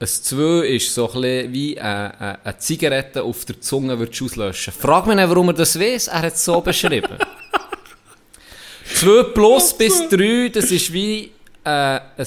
[0.00, 4.24] Ein 2 ist so ein wie äh, äh, eine Zigarette auf der Zunge würdest du
[4.24, 4.72] auslöschen.
[4.72, 6.08] Frag mich nicht, warum er das weiß.
[6.08, 7.18] Er hat es so beschrieben.
[8.94, 11.32] 2 plus bis 3, das ist wie,
[11.64, 12.26] äh, ein,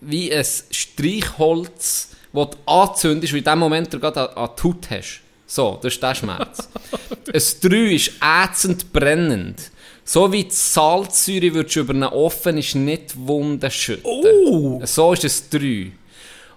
[0.00, 4.62] wie ein Streichholz, das du anzündest und in dem Moment du gerade an, an die
[4.62, 5.20] Haut hast.
[5.54, 6.66] So, das ist der Schmerz.
[7.26, 9.70] ein 3 ist ätzend brennend.
[10.02, 14.02] So wie die Salzsäure würdest du über eine offene Schnittwunde schütten.
[14.02, 14.80] Oh!
[14.86, 15.92] So ist es 3.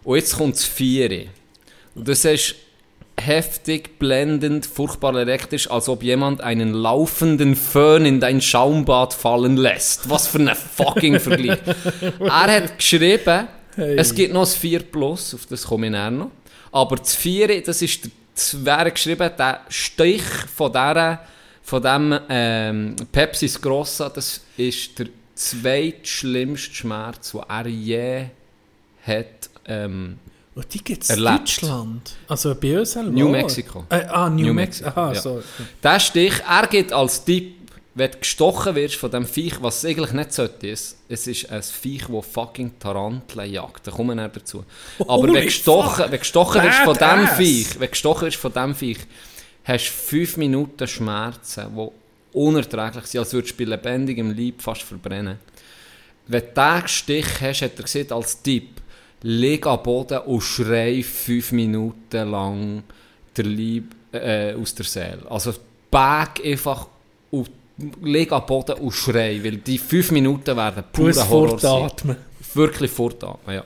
[0.05, 1.25] Und jetzt kommt das 4.
[1.93, 2.55] Und das ist
[3.19, 10.09] heftig, blendend, furchtbar elektrisch, als ob jemand einen laufenden Föhn in dein Schaumbad fallen lässt.
[10.09, 11.59] Was für ein fucking Vergleich.
[12.21, 16.31] Er hat geschrieben, es gibt noch ein 4 Plus, auf das komme ich noch.
[16.71, 18.24] Aber das 4, das ist der, das
[18.65, 21.19] wäre geschrieben, der Stich von dieser,
[21.63, 28.25] von dem ähm, Pepsis Grossa, das ist der zweitschlimmste Schmerz, den er je
[29.05, 29.49] hat.
[29.67, 30.17] Ähm,
[30.53, 31.23] Und die gibt es in.
[31.23, 32.13] Deutschland.
[32.27, 32.95] Also bei uns.
[32.95, 33.29] New.
[33.29, 33.85] Mexico.
[33.89, 34.85] Äh, ah, New, New Mexico.
[34.85, 35.21] Mexico, Aha, ja.
[35.21, 35.43] so.
[35.83, 37.64] Der Stich, er gibt als Tipp,
[37.97, 41.49] wenn du gestochen wirst von diesem Viech, was es eigentlich nicht sollte, ist, es ist
[41.49, 43.87] ein Viech, das fucking Taranteln jagt.
[43.87, 44.65] Da kommen wir dazu.
[44.99, 47.27] Aber wenn Holy gestochen, wenn gestochen wirst von diesem.
[47.37, 48.99] Viech, wenn gestochen wirst von diesem Viech,
[49.63, 51.87] hast du fünf Minuten Schmerzen, die
[52.37, 55.39] unerträglich sind, als würdest du bei lebendigem Leib fast verbrennen.
[56.27, 58.81] Wenn du diesen Stich hast, hat er gesagt, als Tipp,
[59.21, 62.83] leg am Boden und schrei fünf Minuten lang
[63.37, 65.25] der Leib äh, aus der Seele.
[65.29, 65.53] Also
[65.89, 66.87] bag einfach
[67.31, 67.49] und
[68.01, 71.71] leg am Boden und schrei, weil die fünf Minuten werden Du musst pure Horror sein.
[71.71, 72.17] fortatmen.
[72.53, 73.63] Wirklich fortatmen, ja.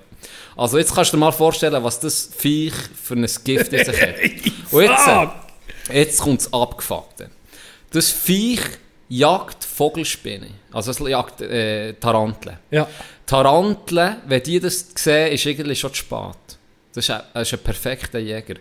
[0.57, 4.02] Also jetzt kannst du dir mal vorstellen, was das Viech für ein Gift in sich
[4.02, 4.15] hat.
[4.72, 7.30] Und jetzt, äh, jetzt kommt das Abgefuckte.
[7.91, 8.61] Das Viech
[9.07, 10.49] jagt Vogelspinne.
[10.72, 12.57] Also es jagt äh, Taranteln.
[12.72, 12.88] Ja.
[13.26, 16.36] Taranteln, wenn die das sehen, ist eigentlich schon zu spät.
[16.94, 18.56] Das ist ein, ist ein perfekter Jäger.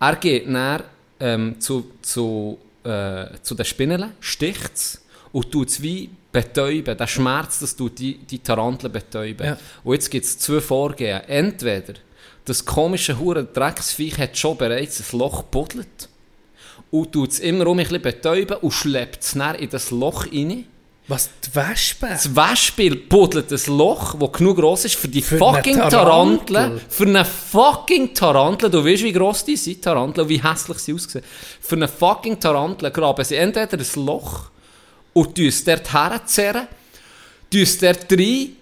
[0.00, 0.82] Er geht dann
[1.20, 2.58] ähm, zu, zu,
[2.88, 6.96] äh, zu den Spinnen, sticht es und tut es wie betäuben.
[6.96, 9.46] Der Schmerz, das tut die, die Taranteln betäuben.
[9.46, 9.58] Ja.
[9.84, 11.20] Und jetzt gibt es zwei Vorgehen.
[11.26, 11.94] Entweder
[12.44, 16.08] das komische hure Drecksviech hat schon bereits ein Loch gebuddelt
[16.90, 20.64] und tut es immer um ein bisschen betäuben und schleppt es in das Loch rein.
[21.08, 22.06] Was, die Wespe?
[22.06, 26.54] Das Wespe buddelt ein Loch, das genug gross ist für die Für fucking eine Taranteln.
[26.54, 26.80] Tarantel.
[26.86, 28.70] Für eine fucking Tarantel.
[28.70, 31.24] Du weißt, wie gross die sind, Taranteln, und wie hässlich sie aussehen.
[31.62, 34.50] Für eine fucking Tarantel graben sie entweder ein Loch
[35.14, 36.68] und tun es dort herzerren,
[37.50, 38.56] tun es dort rein,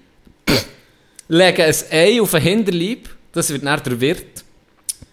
[1.29, 4.36] legen ein Ei auf den Hinterleib, das wird dann der Wirt.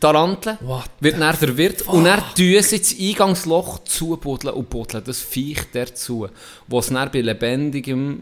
[0.03, 5.03] Taranteln What wird dann der Wirt und dann tun sie das Eingangsloch zubuddeln und buddeln
[5.05, 6.27] das Viech dazu,
[6.67, 8.21] wo es dann bei lebendigem,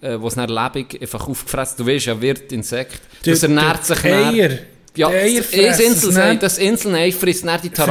[0.00, 3.98] äh, wo es dann lebendig einfach aufgefressen, du weißt ja, Wirt, Insekt, das ernährt sich
[4.00, 4.34] dann...
[4.34, 4.58] Eier.
[4.96, 6.38] Ja, Die das, dann.
[6.40, 7.88] das Inselei frisst dann die dann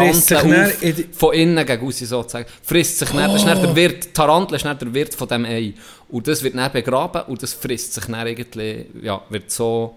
[0.66, 2.46] auf, in die- von innen gegen aussen sozusagen.
[2.62, 5.28] Frisst sich dann, das ist dann der Wirt, die Tarantel ist dann der Wirt von
[5.30, 5.74] dem Ei.
[6.10, 9.96] Und das wird dann begraben und das frisst sich dann irgendwie, ja, wird so,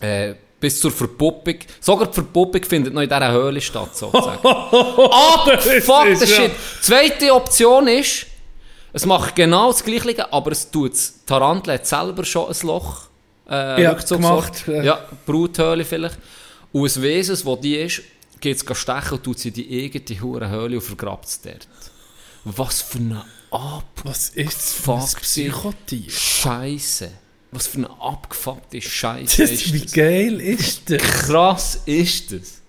[0.00, 0.32] äh,
[0.64, 1.56] bis zur Verpuppung.
[1.78, 4.38] Sogar die Verpuppung findet noch in dieser Höhle statt, sozusagen.
[4.46, 6.52] Aber, fuck the shit.
[6.80, 8.24] Zweite Option ist,
[8.94, 13.08] es macht genau das Gleiche, aber es tut Die Tarantel hat selber schon ein Loch.
[13.46, 14.82] Äh, Ja, gemacht, ja.
[14.82, 16.16] Ja, Bruthöhle vielleicht.
[16.72, 18.00] Und ein Wesen, wo die ist,
[18.40, 21.68] geht es stechen und tut sie die eigene hure Höhle und vergrabt es dort.
[22.44, 23.24] Was für eine
[24.02, 26.10] Was ist das für ein?
[26.10, 27.10] Scheiße.
[27.54, 29.92] Was für eine abgefuckte Scheiße Das, ist wie das?
[29.92, 31.00] geil ist das?
[31.02, 32.60] krass ist das?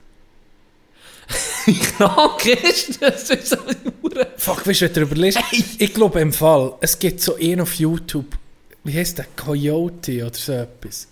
[1.65, 3.29] Wie krank ist das?
[3.31, 5.39] ist so eine Fuck, weißt du, wenn du überlegst,
[5.79, 8.37] ich glaube im Fall, es gibt so einen auf YouTube,
[8.83, 11.07] wie heißt der, Coyote oder so etwas.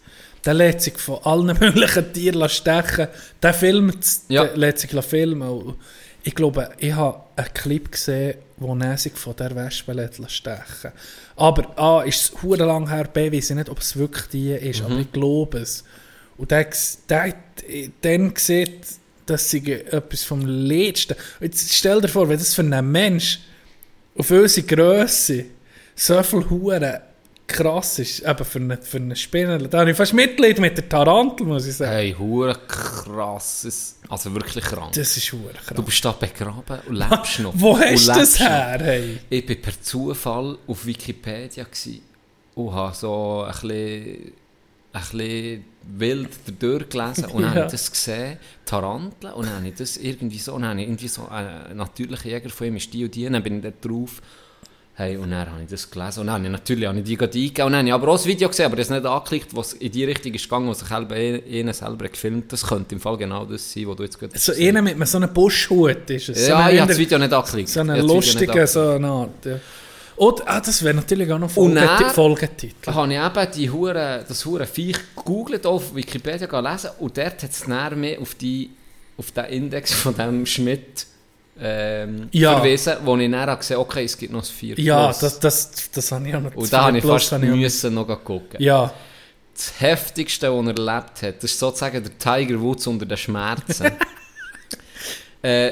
[0.46, 3.08] Der lässt sich von allen möglichen Tieren stechen.
[3.42, 4.44] Der filmt, Ja.
[4.46, 5.74] der lässt sich filmen.
[6.24, 10.92] Ich glaube, ich habe einen Clip gesehen, wo er sich von der Wespe stechen
[11.36, 14.82] Aber A, ist es lang her, B, weiß ich nicht, ob es wirklich die ist,
[14.82, 15.84] aber ich glaube es.
[16.38, 16.70] Und der,
[17.10, 17.36] der, hat
[18.02, 18.86] dann sieht
[19.26, 21.16] das sei etwas vom Letzten.
[21.40, 23.40] Jetzt stell dir vor, wenn das für einen Mensch
[24.18, 25.46] auf unsere Grösse
[25.96, 27.00] so viel Huren
[27.54, 30.90] krass ist, eben für eine, für eine Spinne, da habe ich fast Mitleid mit der
[30.90, 31.92] Tarantel, muss ich sagen.
[31.92, 34.94] Hey, hure krasses, also wirklich krank.
[34.94, 35.76] Das ist Huren krass.
[35.76, 37.54] Du bist da begraben und lebst noch.
[37.56, 38.78] Wo hast du das her?
[38.82, 39.20] Hey?
[39.30, 41.66] Ich war per Zufall auf Wikipedia
[42.56, 44.34] und habe so ein bisschen,
[44.94, 45.66] ein bisschen
[45.98, 46.30] wild
[46.62, 47.56] durchgelesen und dann Ja.
[47.56, 50.82] habe ich das gesehen, Taranteln, und dann habe ich das irgendwie so, und dann habe
[50.82, 53.58] ich irgendwie so einen natürlichen Jäger von ihm ist die und die, und dann bin
[53.58, 54.22] ich da drauf,
[54.96, 57.18] hey, und dann habe ich das gelesen und dann habe ich natürlich habe ich die
[57.18, 59.56] gerade eingegeben und dann habe ich aber auch das Video gesehen, aber das nicht angeklickt,
[59.56, 63.02] was in die Richtung ist gegangen, was sich selber, ihnen selber gefilmt das könnte im
[63.02, 64.78] Fall genau das sein, was du jetzt gerade So hast gesehen.
[64.78, 66.46] einer mit so einem Buschhut ist es.
[66.46, 67.70] so Ja, ein ich habe das Video nicht angeklickt.
[67.70, 68.70] So Ich einen lustigen, angeklickt.
[68.70, 69.46] so eine Art.
[69.46, 69.60] Ja.
[70.16, 72.76] Und ah, das wäre natürlich auch noch Und Folgeti dann- Folgetitel.
[72.84, 77.42] Da habe ich eben die Hure, das hure Viech gegoogelt, auf Wikipedia gelesen und dort
[77.42, 78.70] hat es dann mehr auf, die,
[79.18, 81.08] auf den Index von dem Schmidt
[81.60, 82.56] ähm, Ja.
[82.60, 85.20] verwiesen, wo ich dann habe gesehen okay, es gibt noch ein 4 Ja, Plus.
[85.20, 86.56] das, das, das habe ich auch noch.
[86.56, 88.60] und da habe ich fast habe ich müssen noch gucken.
[88.62, 88.94] Ja,
[89.54, 93.92] Das Heftigste, was er erlebt hat, das ist sozusagen der Tiger Woods unter den Schmerzen,
[95.44, 95.72] äh,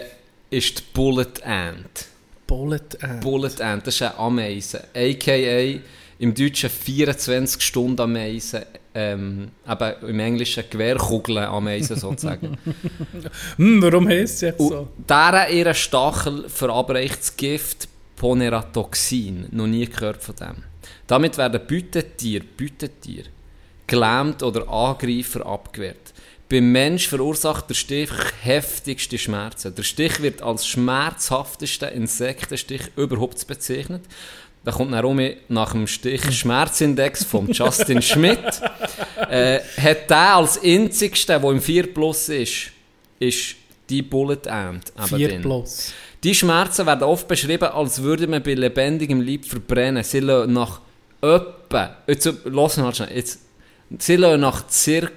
[0.49, 2.05] ist die Bullet Ant.
[2.45, 3.21] Bullet Ant.
[3.21, 4.83] Bullet Ant, das ist eine Ameise.
[4.93, 5.79] A.k.a.
[6.19, 8.65] im Deutschen 24 Stunden Ameise.
[8.93, 12.57] Ähm, eben im Englischen Gewehrkugeln Ameise sozusagen.
[13.55, 14.87] Hm, warum heisst es jetzt Und so?
[15.09, 17.87] deren ihren Stachel verabreicht das Gift
[18.17, 19.47] Poneratoxin.
[19.51, 20.63] Noch nie gehört von dem.
[21.07, 23.29] Damit werden Beutetiere, Beutetiere
[23.91, 26.13] gelähmt oder Angreifer abgewehrt.
[26.47, 28.09] Beim Mensch verursacht der Stich
[28.41, 29.73] heftigste Schmerzen.
[29.75, 34.03] Der Stich wird als schmerzhaftester Insektenstich überhaupt bezeichnet.
[34.63, 35.19] Da kommt dann um
[35.49, 38.61] nach dem Stich Schmerzindex von Justin Schmidt.
[39.29, 42.71] Äh, hat der als einzigster, der im 4 Plus ist,
[43.19, 43.55] ist
[43.89, 44.91] die Bullet Ant.
[44.97, 45.41] eben 4 drin.
[45.41, 45.93] plus.
[46.23, 50.03] Die Schmerzen werden oft beschrieben, als würde man bei lebendigem Leib verbrennen.
[50.03, 50.81] Sie lassen nach
[51.21, 53.39] etwa, jetzt los halt schnell, jetzt,
[53.97, 54.63] sie lassen nach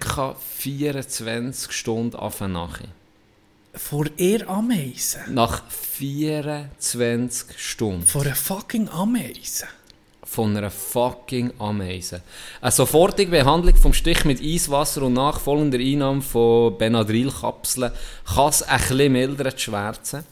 [0.01, 0.37] ca.
[0.57, 2.89] 24 Stunden anfangen nachher.
[3.77, 5.35] Vor ihr Ameisen.
[5.35, 8.07] Nach 24 Stunden.
[8.07, 9.69] Vor einer fucking Ameisen.
[10.35, 12.23] von einer fucking Ameise.
[12.61, 17.93] Eine sofortige Behandlung vom Stich mit Eiswasser und nachfolgender Einnahme von Benadrylkapseln
[18.35, 20.25] kann es ein bisschen mildern, die Schmerzen.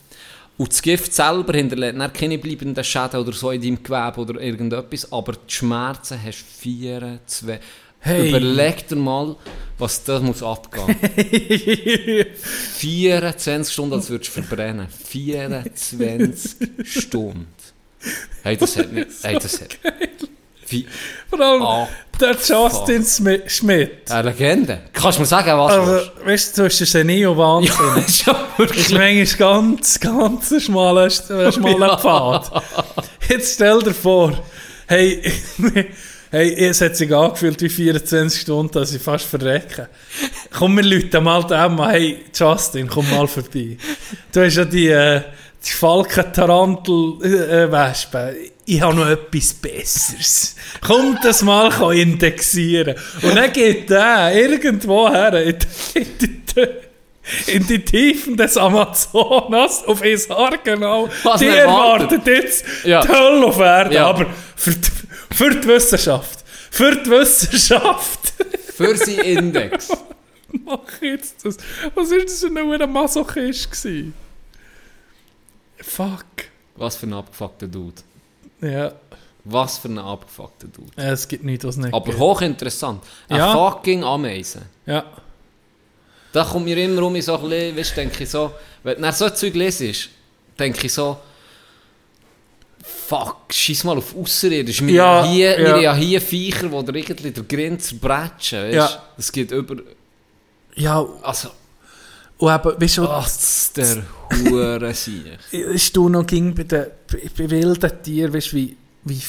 [0.59, 4.41] Und das Gift selber hinterlässt dann keine bleibenden Schäden oder so in deinem Gewebe oder
[4.41, 7.59] irgendetwas, aber die Schmerzen hast du 24...
[8.05, 8.29] Hey.
[8.31, 9.37] Überleg dir mal,
[9.79, 10.97] was das muss abgehen.
[12.77, 14.89] 24 Stunden, als würdest du verbrennen.
[14.89, 17.47] 24 Stunden.
[18.43, 19.09] Hey, das hat nicht...
[19.23, 19.79] Hey, das hat...
[20.69, 20.87] Wie...
[21.31, 21.89] Vor allem Ah,
[22.21, 23.05] der Justin
[23.47, 24.11] Schmidt.
[24.11, 24.81] Eine Legende.
[24.93, 28.05] Kannst du mir sagen, was Also, du weißt du, ein Genie und Wahnsinn.
[28.27, 28.91] ja wirklich...
[28.91, 31.99] ist manchmal ganz, ganz ein schmaler, ein schmaler.
[31.99, 32.63] Pfad.
[33.29, 34.37] Jetzt stell dir vor,
[34.89, 35.23] hey,
[36.33, 39.89] hey, es hat sich angefühlt wie 24 Stunden, dass ich fast verrecke.
[40.51, 43.77] Komm, wir läuten mal dem hey, Justin, komm mal vorbei.
[44.33, 45.21] Du hast ja die, äh,
[45.65, 48.37] die Falken-Tarantel-Wespen.
[48.65, 50.57] ich habe noch etwas Besseres.
[50.81, 52.97] Komm das mal kann indexieren.
[53.23, 55.67] Und dann geht der irgendwo her, in die,
[55.99, 56.43] in die,
[57.47, 61.09] in die Tiefen des Amazonas, auf Isar genau.
[61.23, 63.03] Was die erwartet jetzt Ja.
[63.03, 63.93] die Hölle auf Erden.
[63.93, 64.07] Ja.
[64.07, 64.27] Aber
[64.57, 64.91] für die,
[65.35, 66.45] für die Wissenschaft.
[66.71, 68.33] Für die Wissenschaft.
[68.75, 69.89] Für seinen Index.
[70.65, 71.57] Mach jetzt das.
[71.95, 72.47] Was war das für
[72.83, 73.71] ein Masochist?
[73.71, 74.15] gewesen?
[75.79, 76.25] Fuck.
[76.77, 78.03] Was für ein abgefuckter Dude.
[78.61, 78.93] Ja,
[79.45, 80.91] Was für ein abgefuckter Dude.
[80.97, 82.19] es gibt nichts, was nicht Aber gibt.
[82.19, 83.03] hochinteressant.
[83.29, 83.53] Ein Ja.
[83.53, 84.63] fucking Ameise.
[84.87, 85.05] Ja.
[86.33, 88.53] Da kommt mir immer um so ein bisschen, weißt, denke ich so,
[88.85, 90.09] wenn du so Zeug lesest,
[90.59, 91.19] denke ich so,
[92.83, 94.83] fuck, schieß mal auf Ausserirdisch.
[94.83, 95.73] Wir, Ja, hier, wir ja.
[95.75, 98.75] haben ja hier Viecher, die dir irgendwie den Grind zerbrechen, weißt?
[98.75, 99.03] Ja.
[99.17, 99.77] Das geht über,
[100.75, 101.51] Ja, also,
[102.39, 104.03] und eben, weißt du, was der
[104.33, 105.23] Hure sich.
[105.53, 106.87] ist du noch ging bei den
[107.37, 109.23] bei, wilden Tieren, weißt du, wie, wie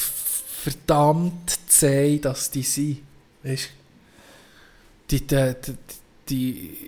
[0.62, 3.02] verdammt zäh dass die sind.
[3.42, 3.68] Weißt du?
[5.10, 5.74] Die, die, die,
[6.28, 6.78] die,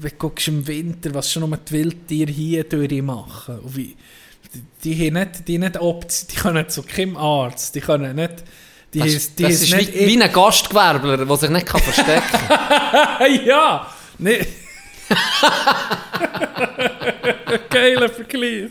[0.00, 3.58] wenn du guckst im Winter, was schon nur die Wildtiere hier durchmachen.
[3.58, 3.96] Und wie,
[4.54, 4.62] die,
[4.94, 8.32] die, haben nicht, die, nicht Option, die können zu keinem Arzt, die können nicht.
[8.94, 11.66] Die, Das, haben- die das haben ist nicht wie, wie ein Gastgewerbler, der sich nicht
[11.66, 13.40] kann verstecken kann.
[13.46, 13.86] ja!
[14.18, 14.46] Nee.
[17.70, 18.70] Geiler Vergleich.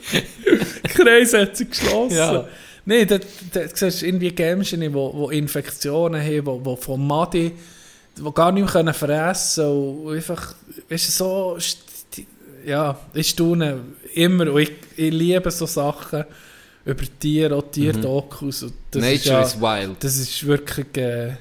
[0.84, 2.16] Kreis hat sich geschlossen.
[2.18, 2.48] Ja.
[2.86, 3.20] Nein, da,
[3.54, 7.52] da siehst du irgendwie Gämchen, die wo, wo Infektionen haben, die wo vom Madi
[8.18, 10.00] die gar nicht mehr fressen können.
[10.06, 10.56] Und einfach,
[10.90, 11.58] weißt du, so,
[12.16, 12.28] die,
[12.66, 13.80] ja, ich staune
[14.14, 14.72] immer, und ich,
[15.08, 16.26] ich liebe so Sachen
[16.86, 18.64] über Tiere, auch Tierdokus.
[18.64, 20.04] und das Nature ist ja, is wild.
[20.04, 21.34] Das ist wirklich, äh,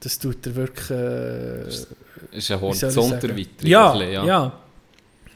[0.00, 1.90] das tut er wirklich, äh, Ist eine
[2.32, 3.46] wie soll ich Horizonterweiterung.
[3.58, 3.66] sagen?
[3.68, 4.60] Ja, ein bisschen, ja,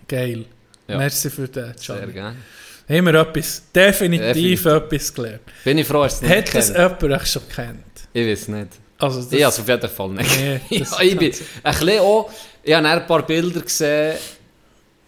[0.09, 0.45] geil.
[0.89, 0.99] Ja.
[0.99, 2.13] Merci für den, Sehr Gianni.
[2.13, 2.37] gerne.
[2.89, 4.27] Haben wir etwas, definitiv,
[4.63, 4.67] Definitiv.
[4.67, 5.41] etwas gelernt.
[5.65, 7.03] Bin ich froh, dass es nicht Hat das kennst.
[7.03, 7.85] jemand schon kennt?
[8.13, 8.69] Ich weiß nicht.
[8.99, 10.37] Also das, Ich es auf jeden Fall nicht.
[10.41, 11.33] Nee, ja, das ich bin
[11.65, 12.31] ein bisschen auch,
[12.63, 14.17] ich habe ein paar Bilder gesehen,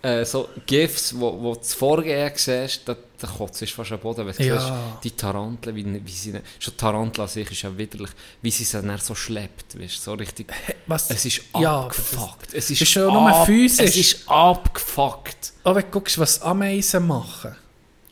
[0.03, 4.27] äh, so GIFs, wo, wo das Vorgehen siehst, da, da kotzt es fast am Boden,
[4.27, 4.61] wenn du Ja.
[4.61, 4.73] siehst,
[5.05, 8.11] die Taranteln, wie, wie sie, schon Tarantula an sich ist ja widerlich,
[8.41, 10.47] wie sie sie dann so schleppt, weißt, so richtig,
[10.87, 12.55] was, es ist Ja, aber abgefuckt.
[12.55, 13.87] Es ist, ist schon nur ab- physisch.
[13.87, 15.53] Es ist abgefuckt.
[15.65, 17.57] auch wenn du guckst, was Ameisen machen,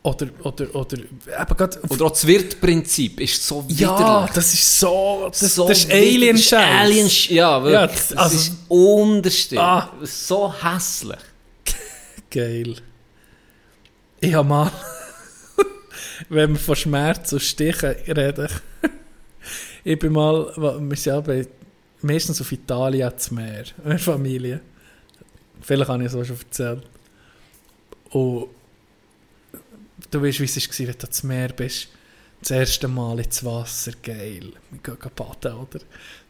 [0.02, 3.80] oder, oder, oder, eben gerade, Oder auch das Wirtprinzip ist so widerlich.
[4.00, 5.90] ja, das ist so, das, so das ist.
[5.92, 6.80] Alien-Scheiß.
[6.80, 7.72] Alien ja, wirklich.
[7.74, 9.60] Ja, das, also- ist unterstimmt.
[9.60, 9.90] Ah.
[10.02, 11.18] So hässlich.
[12.30, 12.76] Geil.
[14.20, 14.72] Ich habe mal,
[16.28, 18.48] wenn wir von Schmerz und Stichen reden,
[19.84, 21.46] ich bin mal, wir sind ja bei,
[22.02, 24.60] meistens auf Italien zum Meer, in der Familie.
[25.60, 26.82] Vielleicht habe ich es auch schon erzählt.
[28.10, 28.48] Und
[30.10, 31.88] du weißt, wie es war, wenn du zum Meer bist.
[32.40, 34.52] Das erste Mal ins Wasser, geil.
[34.70, 35.80] Wir gehen baden, oder?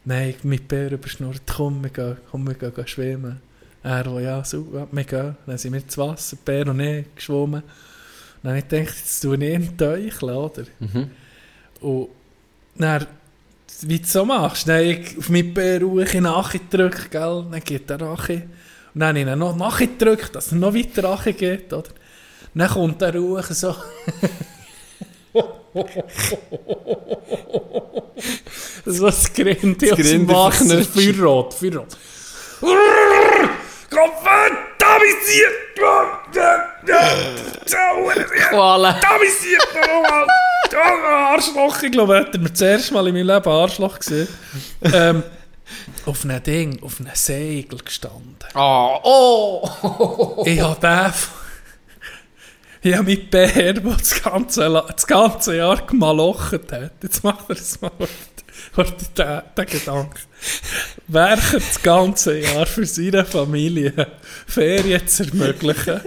[0.05, 3.41] Nein, mit Bär überschnurrt, komm, wir gehen, komm, wir gehen schwimmen.
[3.87, 5.37] Er, wo, ja, so, wir gehen.
[5.45, 7.63] Dann sind wir ins Wasser, Bär und ich geschwommen.
[8.43, 10.63] Dann habe ich gedacht, jetzt tue ich ihn teucheln, oder?
[10.79, 11.09] Mhm.
[11.79, 12.09] Und
[12.75, 13.07] dann,
[13.83, 15.79] wie du so machst, dann ich auf meinen Bär
[16.19, 17.45] nachgedrückt, gell?
[17.49, 18.41] Dann geht er nachher.
[18.93, 21.89] Und dann habe ich ihn noch nachgedrückt, dass er noch weiter nachher geht, oder?
[22.53, 23.73] Dann kommt der Ruhe so.
[28.99, 30.83] war das dem Grinde Wasser.
[30.83, 31.95] Feuerrot, Feuerrot.
[33.89, 34.67] Komm, verdammt,
[38.49, 38.99] Koala.
[38.99, 40.27] Damisiert nochmal!
[41.33, 44.27] Arschloch, ich glaube, er mir das erste Mal in meinem Leben Arschloch gesehen.
[44.81, 45.23] ähm,
[46.05, 48.37] auf einem Ding, auf einem Segel gestanden.
[48.55, 50.43] Oh, oh.
[50.45, 51.13] Ich habe den...
[52.83, 56.91] Ich habe mit Bär, der das ganze, das ganze Jahr gemalocht hat.
[57.01, 57.91] Jetzt macht er es mal.
[58.75, 60.19] Hört den, den Gedanken.
[61.07, 63.93] Werke das ganze Jahr für seine Familie
[64.45, 66.01] Ferien zu ermöglichen.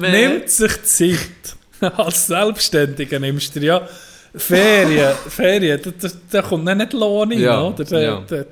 [0.00, 1.56] Nimmt sich Zeit.
[1.96, 3.88] Als Selbstständiger nimmst du dir ja
[4.34, 5.12] Ferien.
[5.28, 7.84] Ferien, da, da, da kommt dann nicht Lohn rein, Ja, oder?
[7.84, 8.24] Da, ja.
[8.26, 8.44] da,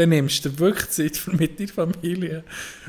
[0.00, 2.44] dann nimmst du wirklich Zeit für mit deiner Familie,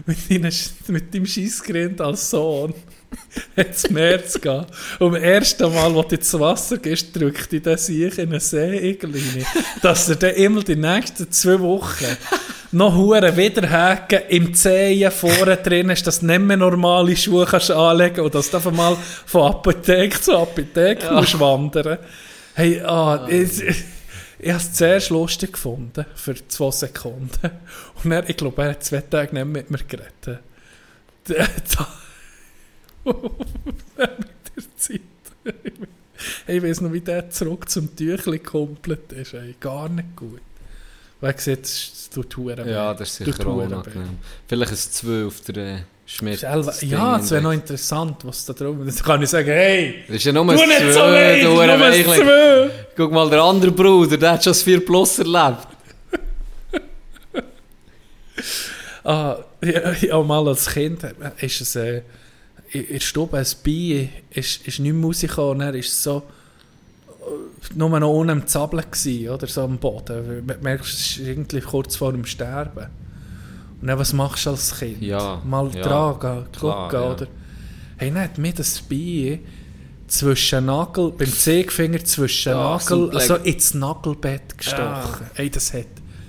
[0.05, 0.53] mit, deinen,
[0.88, 2.73] mit deinem Scheissgrind als Sohn
[3.55, 4.65] ins Meer zu gehen.
[4.99, 8.39] Und das erste Mal, wo du ins Wasser gehst, drückt dich das sich in einen
[8.39, 9.45] Seeigel rein,
[9.81, 12.17] dass er dann immer die nächsten zwei Wochen
[12.71, 17.71] noch hure Widerhaken im Zehen vorne drin ist, dass du nicht mehr normale Schuhe kannst
[17.71, 21.97] anlegen und dass du einfach mal von Apotheke zu Apotheke musst wandern.
[22.53, 23.61] Hey, ah, ich,
[24.41, 27.51] ich habe es zuerst lustig gefunden, für zwei Sekunden.
[28.03, 30.41] Und dann, ich glaube, er hat zwei Tage nicht mit mir geredet.
[31.27, 31.47] Mit der
[34.76, 35.01] Zeit.
[36.45, 39.34] Hey, ich weiß noch, wie der zurück zum Tüchli komplett ist.
[39.34, 40.41] Ey, gar nicht gut.
[41.19, 43.85] Weil ich sehe, es tut Huren Ja, das ist sicher auch.
[44.47, 48.99] Vielleicht ein 2 auf der Selber, ja, es wäre noch interessant, was da drum ist.
[48.99, 51.48] Dann kann ich sagen, hey, Das ist ja nur ein nicht so 2, leid, du
[51.48, 52.06] nur Hurenweichling.
[52.06, 52.69] zwei.
[52.98, 55.68] Guck mal, der andere Bruder, der hat schon das 4 Plus erlebt.
[59.03, 62.02] Ah, ja, ja, mal als Kind äh, ist es äh,
[62.72, 66.22] in der Stube ein Bier, ist, ist nicht rausgekommen und er ist so
[67.07, 70.45] äh, nur noch unten am Zappeln gewesen, oder so am Boden.
[70.48, 72.88] Du merkst, es ist irgendwie kurz vor dem Sterben.
[73.81, 75.01] Dann, was machst du als Kind?
[75.01, 77.11] Ja, Mal ja, tragen, klar, gucken, ja.
[77.11, 77.27] oder?
[77.97, 79.39] Hey, dann hat mir das Bier
[80.07, 85.27] zwischen Nagel, beim Zeigefinger zwischen Ja, Nagel, so also ins Nagelbett gestochen.
[85.33, 85.85] Hey, das hat,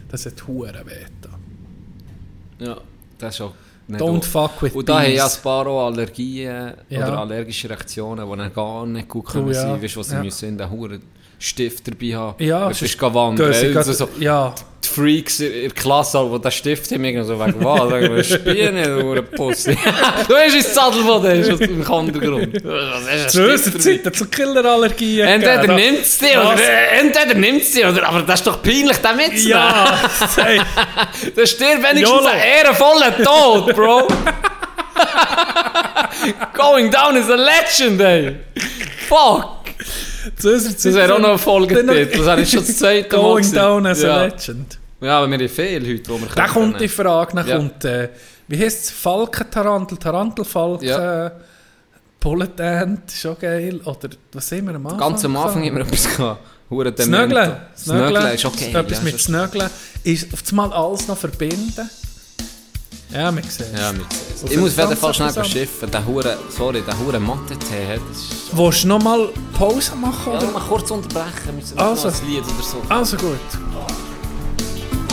[0.09, 2.65] das hat Huren weh.
[2.65, 2.77] Ja,
[3.19, 3.53] das ist auch
[3.91, 7.09] Don't fuck with Und da haben ja ein paar auch Allergien Ja.
[7.09, 9.61] oder allergische Reaktionen, die dann gar nicht gut können Oh, ja.
[9.61, 9.83] sein.
[9.83, 10.23] Weißt du, was sie Ja.
[10.23, 11.03] müssen in den Huren
[11.43, 12.45] Stift dabei haben.
[12.45, 13.77] Ja, du bist wandern.
[13.77, 14.55] Also so, ja,
[14.85, 17.91] die Freaks in der Klasse, die den Stift haben, irgendwie so wegen was?
[17.91, 19.77] Sagen wir, Spielen, du Hurenpussy.
[20.29, 22.63] du hast ins Sattelboden, ist aus dem Hintergrund.
[23.29, 27.63] Zu ist unserer Zeit hat es so Killerallergien Entweder nimmt es dich, oder entweder nimmt
[27.63, 29.49] es dich, oder, aber das ist doch peinlich, den mitzunehmen.
[29.49, 29.99] Ja,
[30.37, 30.61] hey,
[31.35, 32.27] Da stirbt wenigstens YOLO.
[32.27, 34.09] ein ehrenvoller Tod, Bro.
[36.55, 38.37] Going down is a legend, ey.
[39.09, 39.62] Fuck.
[40.41, 42.07] Das wäre auch noch ein Folgetitel.
[42.19, 44.15] Das habe ich schon das zweite Mal Going down as ja.
[44.17, 44.79] a legend.
[45.01, 46.89] Ja, aber wir haben viele Leute, die wir Da können kommt die.
[46.89, 47.57] Frage, dann Ja.
[47.57, 48.09] kommt, äh,
[48.49, 48.91] wie heisst es?
[48.91, 51.33] Falkentarantel, Tarantelfalken, Ja.
[52.21, 53.81] Bullet Ant, schon geil.
[53.85, 55.01] Oder was sind wir am Anfang?
[55.01, 56.41] Ganz am Anfang haben wir etwas gehabt.
[56.71, 56.95] Snögeln.
[56.97, 57.57] Demento.
[57.77, 58.73] Snögeln ist okay.
[58.73, 59.71] Etwas ja, mit ist- Snögeln.
[60.05, 61.91] Ist auf einmal alles noch verbinden.
[63.13, 64.03] Ja, wir sehen Ja, mit
[64.43, 65.91] Und Ich muss auf jeden ganz Fall schnell beschiffen.
[65.91, 68.01] Der Hure, sorry, der Hure Mathe-Tee hat.
[68.11, 68.57] Ist...
[68.57, 70.33] Willst du noch mal Pause machen?
[70.33, 70.51] Ja, Oder?
[70.51, 71.33] mal kurz unterbrechen.
[71.47, 72.09] Wir müssen Also.
[72.09, 72.83] ein Lied oder so.
[72.89, 73.39] Also gut.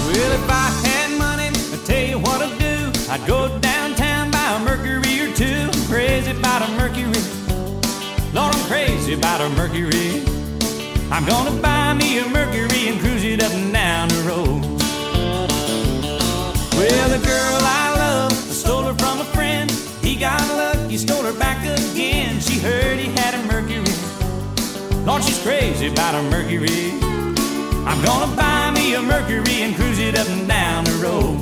[0.07, 2.89] Well, if I had money, I'd tell you what I'd do.
[3.11, 5.69] I'd go downtown, buy a Mercury or two.
[5.71, 7.21] I'm crazy about a Mercury.
[8.33, 10.23] Lord, I'm crazy about a Mercury.
[11.11, 14.61] I'm gonna buy me a Mercury and cruise it up and down the road.
[16.77, 17.78] Well, the girl I
[18.89, 19.69] her from a friend.
[20.01, 22.39] He got lucky, stole her back again.
[22.39, 23.93] She heard he had a Mercury.
[25.05, 26.93] Lord, she's crazy about a Mercury.
[27.85, 31.37] I'm gonna buy me a Mercury and cruise it up and down the road.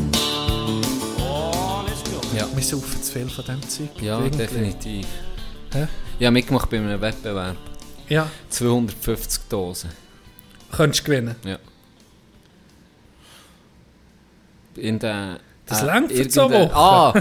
[2.11, 2.45] Go.
[2.55, 3.89] Wir saufen zu viel von dem Zeug.
[4.01, 4.37] Ja, Irgendwie.
[4.37, 5.07] definitiv.
[5.73, 5.87] Hä?
[6.19, 7.57] Ich habe mitgemacht bei einem Wettbewerb.
[8.09, 9.91] Ja, 250 Dosen.
[10.71, 11.35] könntest du gewinnen.
[11.43, 11.57] Ja.
[14.75, 15.39] In der...
[15.67, 16.71] Das äh, längt für zwei Wochen.
[16.73, 17.13] Ah!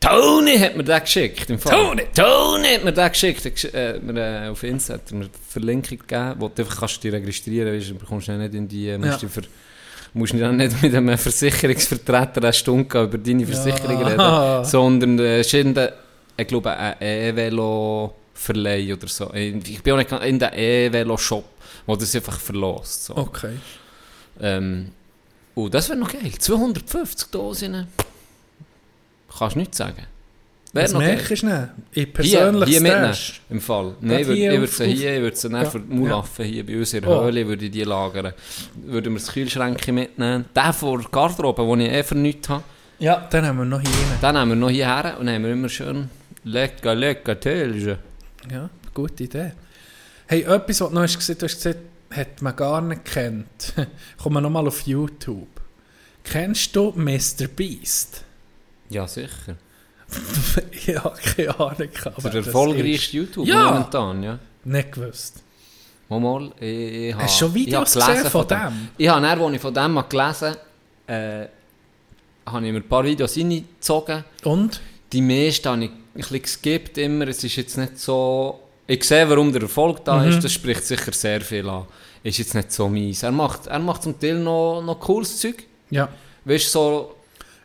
[0.00, 1.48] Tony hat mir den geschickt.
[1.48, 1.72] Im Fall.
[1.72, 2.02] Tony!
[2.14, 3.44] Tony hat mir den geschickt.
[3.46, 6.80] Gesch- äh, mir, äh, auf Insta hat er mir die Verlinkung gegeben, wo du einfach
[6.80, 7.90] kannst dich registrieren kannst.
[7.90, 8.88] Du bekommst ja nicht in die...
[8.90, 9.28] äh, Musst Ja.
[9.28, 9.42] ver
[10.16, 14.58] musst dann nicht mit einem Versicherungsvertreter eine Stunde über deine Versicherung Ah.
[14.60, 15.92] reden, sondern äh, in der,
[16.36, 19.32] ich glaube, ein E-Velo-Verleih oder so.
[19.34, 21.44] Ich bin auch nicht in der E-Velo-Shop,
[21.86, 23.06] wo das einfach verlost.
[23.06, 23.16] So.
[23.16, 23.54] Okay.
[24.40, 24.90] Ähm,
[25.54, 26.32] oh, das wäre noch geil.
[26.38, 27.86] 250 Dosen.
[29.38, 30.06] Kannst du nichts sagen.
[30.72, 31.16] Wäre noch geil.
[31.16, 31.58] merkst du nicht?
[31.92, 33.40] Ich Hier, persönlich hier mitnehmen, Stash.
[33.50, 33.94] im Fall.
[34.00, 36.78] Nein, ich würde hier sie hier, ich würde sie Ja, für die Mulaffen hier bei
[36.78, 37.24] uns in der Oh.
[37.24, 38.32] Höhle würde ich die lagern.
[38.84, 40.46] Würden wir das Kühlschränke mitnehmen.
[40.56, 42.64] Den vor der Garderobe, den ich eh für nichts habe,
[42.98, 43.90] Ja, dann haben wir noch hier.
[44.20, 46.10] den nehmen wir noch hierher und dann haben wir immer schön
[46.42, 47.98] lecker, lecker Tölchen.
[48.50, 49.52] Ja, gute Idee.
[50.26, 51.78] Hey, etwas, was du noch hast gesehen, du hast gesagt,
[52.16, 53.74] hat man gar nicht kennt.
[54.22, 55.48] Kommen wir nochmal auf YouTube.
[56.22, 57.48] Kennst du Mr.
[57.54, 58.22] Beast?
[58.88, 59.56] Ja, sicher.
[60.86, 61.88] ja, keine Ahnung.
[62.16, 63.70] Aber Der erfolgreichste YouTuber Ja.
[63.72, 64.38] momentan, ja.
[64.64, 65.42] Nicht gewusst.
[66.08, 68.88] Mal, mal, ich, ich Hast du schon ich Videos habe gelesen gesehen von dem?
[68.98, 70.56] Ich habe dann, als ich von dem mal gelesen
[71.06, 71.46] äh,
[72.46, 74.24] habe ich mir ein paar Videos reingezogen.
[74.44, 74.80] Und?
[75.12, 77.26] Die meisten habe ich ein bisschen geskippt immer.
[77.28, 78.60] Es ist jetzt nicht so...
[78.86, 80.28] Ich sehe, warum der Erfolg da Mhm.
[80.28, 80.44] ist.
[80.44, 81.86] Das spricht sicher sehr viel an.
[82.24, 83.22] Ist jetzt nicht so mies.
[83.22, 85.62] Er macht, er macht zum Teil noch, noch cooles Zeug.
[85.90, 86.08] Ja.
[86.44, 87.14] Weißt so...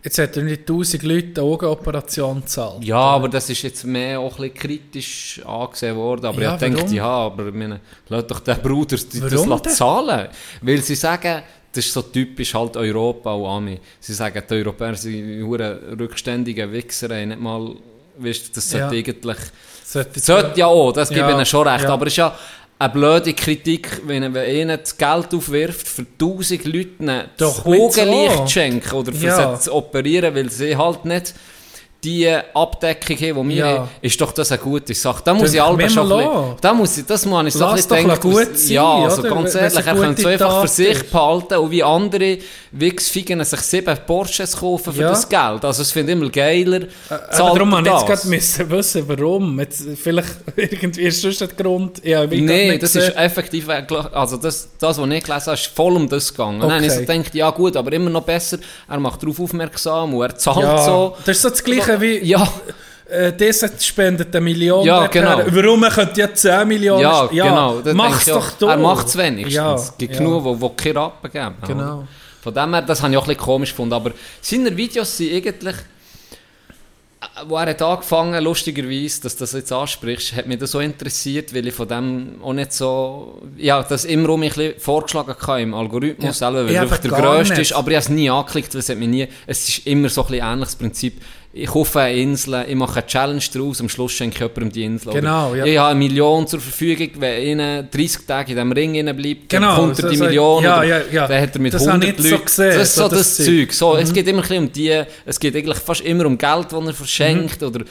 [0.01, 2.83] Jetzt hat er nicht 1000 Leute eine Augenoperation gezahlt.
[2.85, 6.25] Ja, aber das ist jetzt mehr auch ein bisschen kritisch angesehen worden.
[6.27, 9.61] Aber Ja, ich denke, ja, aber ich meine, lass doch den Bruder die- das Warum
[9.61, 9.73] denn?
[9.73, 10.29] zahlen.
[10.61, 11.41] Weil sie sagen,
[11.73, 13.79] das ist so typisch halt Europa und Ami.
[13.99, 15.43] Sie sagen, die Europäer sind
[15.99, 17.75] rückständige Wichser, haben nicht mal,
[18.19, 18.99] weißt du, das sollte Ja.
[19.01, 19.37] eigentlich...
[19.83, 21.83] Sollte, Sollte ja auch, das gebe Ja, ich ihnen schon recht.
[21.83, 21.89] ja.
[21.93, 22.37] Aber es ist ja
[22.81, 27.65] eine blöde Kritik, wenn wenn ihnen das Geld aufwirft, für tausend Leute das so.
[27.65, 29.55] Augenlicht zu schenken oder für Ja.
[29.57, 31.33] sie zu operieren, weil sie halt nicht
[32.01, 33.67] die Abdeckung haben, die wir Ja.
[33.79, 35.21] haben, ist doch das eine gute Sache.
[35.25, 37.75] Da muss ich alle schon ein bisschen, da muss ich, das muss ich so ein
[37.75, 38.31] bisschen denken.
[38.55, 39.29] sein, ja, also oder?
[39.31, 41.11] ganz ehrlich, er könnte es gute einfach für sich ist.
[41.11, 42.37] behalten und wie andere
[42.71, 45.09] Wichsfigen sich sieben Porsches kaufen für Ja.
[45.09, 45.65] das Geld.
[45.65, 48.21] Also es finde ich immer geiler, Aber zahlt darum habe ich jetzt das.
[48.21, 49.59] gerade müssen wissen, warum.
[49.59, 52.01] Jetzt, vielleicht irgendwie ist sonst der Grund.
[52.05, 55.93] Ja, Nein, das ist effektiv, äh, also das, das, was ich gelesen habe, ist voll
[55.97, 56.61] um das gegangen.
[56.61, 57.17] Und dann habe ich so Okay.
[57.17, 58.57] gedacht, ja gut, aber immer noch besser,
[58.87, 61.15] er macht darauf aufmerksam und er zahlt ja, so.
[61.25, 62.17] Das ist so das Gleiche wie.
[62.25, 62.47] Ja,
[63.11, 64.85] Äh, das spendet eine Million.
[64.85, 65.39] Ja, genau.
[65.47, 67.79] Warum man könnte ja 10 Millionen ja, sp- genau.
[67.81, 68.67] das Mach's doch du.
[68.67, 69.55] Er macht es wenigstens.
[69.55, 70.19] Ja, es gibt ja.
[70.19, 71.55] genug, die, keine Rappen geben.
[71.65, 72.07] Genau.
[72.43, 73.93] Von dem her, das habe ich auch ein bisschen komisch gefunden.
[73.93, 74.11] Aber
[74.41, 75.75] seine Videos sind eigentlich...
[75.75, 80.79] äh, Wo er hat angefangen, lustigerweise, dass du das jetzt ansprichst, hat mich das so
[80.79, 84.79] interessiert, weil ich von dem auch nicht so, ja, das immer um mich ein bisschen
[84.81, 86.51] vorgeschlagen hatte im Algorithmus Ja.
[86.51, 87.71] selber, weil er der grösste nicht.
[87.71, 90.09] ist, aber ich habe es nie angeklickt, weil es hat mich nie, es ist immer
[90.09, 91.21] so ein bisschen ähnliches Prinzip.
[91.51, 94.83] Ich kaufe eine Insel, ich mache eine Challenge daraus, am Schluss schenke ich jemandem die
[94.83, 95.13] Insel.
[95.13, 95.65] Genau, ja.
[95.65, 99.49] Ich habe eine Million zur Verfügung, wenn ihnen 30 Tage in diesem Ring innen bleibt,
[99.49, 101.27] Genau, dann kommt er so- die so- Million, ja, ja, ja.
[101.27, 103.01] dann hat er mit Das habe 100 ich jetzt so Leuten, gesehen, das ist so
[103.03, 103.73] so das, das Zeug.
[103.73, 103.99] So, Mhm.
[103.99, 106.85] Es geht immer ein bisschen um die, es geht eigentlich fast immer um Geld, das
[106.85, 107.83] er verschenkt, oder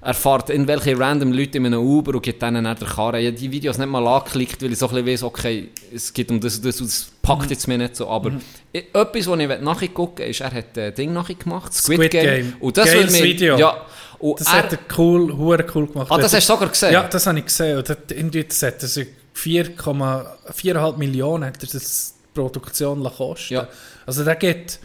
[0.00, 3.20] er fährt in welche random Leute in einem Uber und gibt denen dann der Karre.
[3.20, 6.12] Ich habe die Videos nicht mal angeklickt, weil ich so ein bisschen weiss, okay, es
[6.14, 8.08] geht um das und das und das packt jetzt mir nicht so.
[8.08, 8.34] Aber ich,
[8.72, 12.24] etwas, was ich nachgucken ist, er hat ein Ding nachgemacht, Squid, Squid Game.
[12.24, 12.52] Game.
[12.60, 13.58] Und das Geiles mir, Video.
[13.58, 13.86] Ja,
[14.18, 16.10] und Das er, hat er cool, hure cool gemacht.
[16.10, 16.92] Ah, das hast du sogar gesehen?
[16.92, 17.78] Ja, das habe ich gesehen.
[17.78, 23.54] Und irgendwie, hat er sich 4,4,5 Millionen hat er das Produktion kosten.
[23.54, 23.68] Ja.
[24.06, 24.78] Also der geht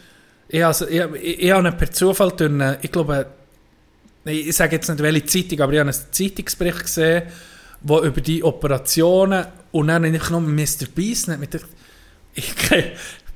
[0.48, 3.26] Ich, also, ich, ich, ich habe per Zufall durch eine, ich glaube,
[4.24, 7.22] ich sage jetzt nicht welche Zeitung, aber ich habe einen Zeitungsbericht gesehen,
[7.82, 10.86] wo über die Operationen und dann habe ich noch Mr.
[10.94, 11.60] Beast nicht mit der,
[12.34, 12.54] ich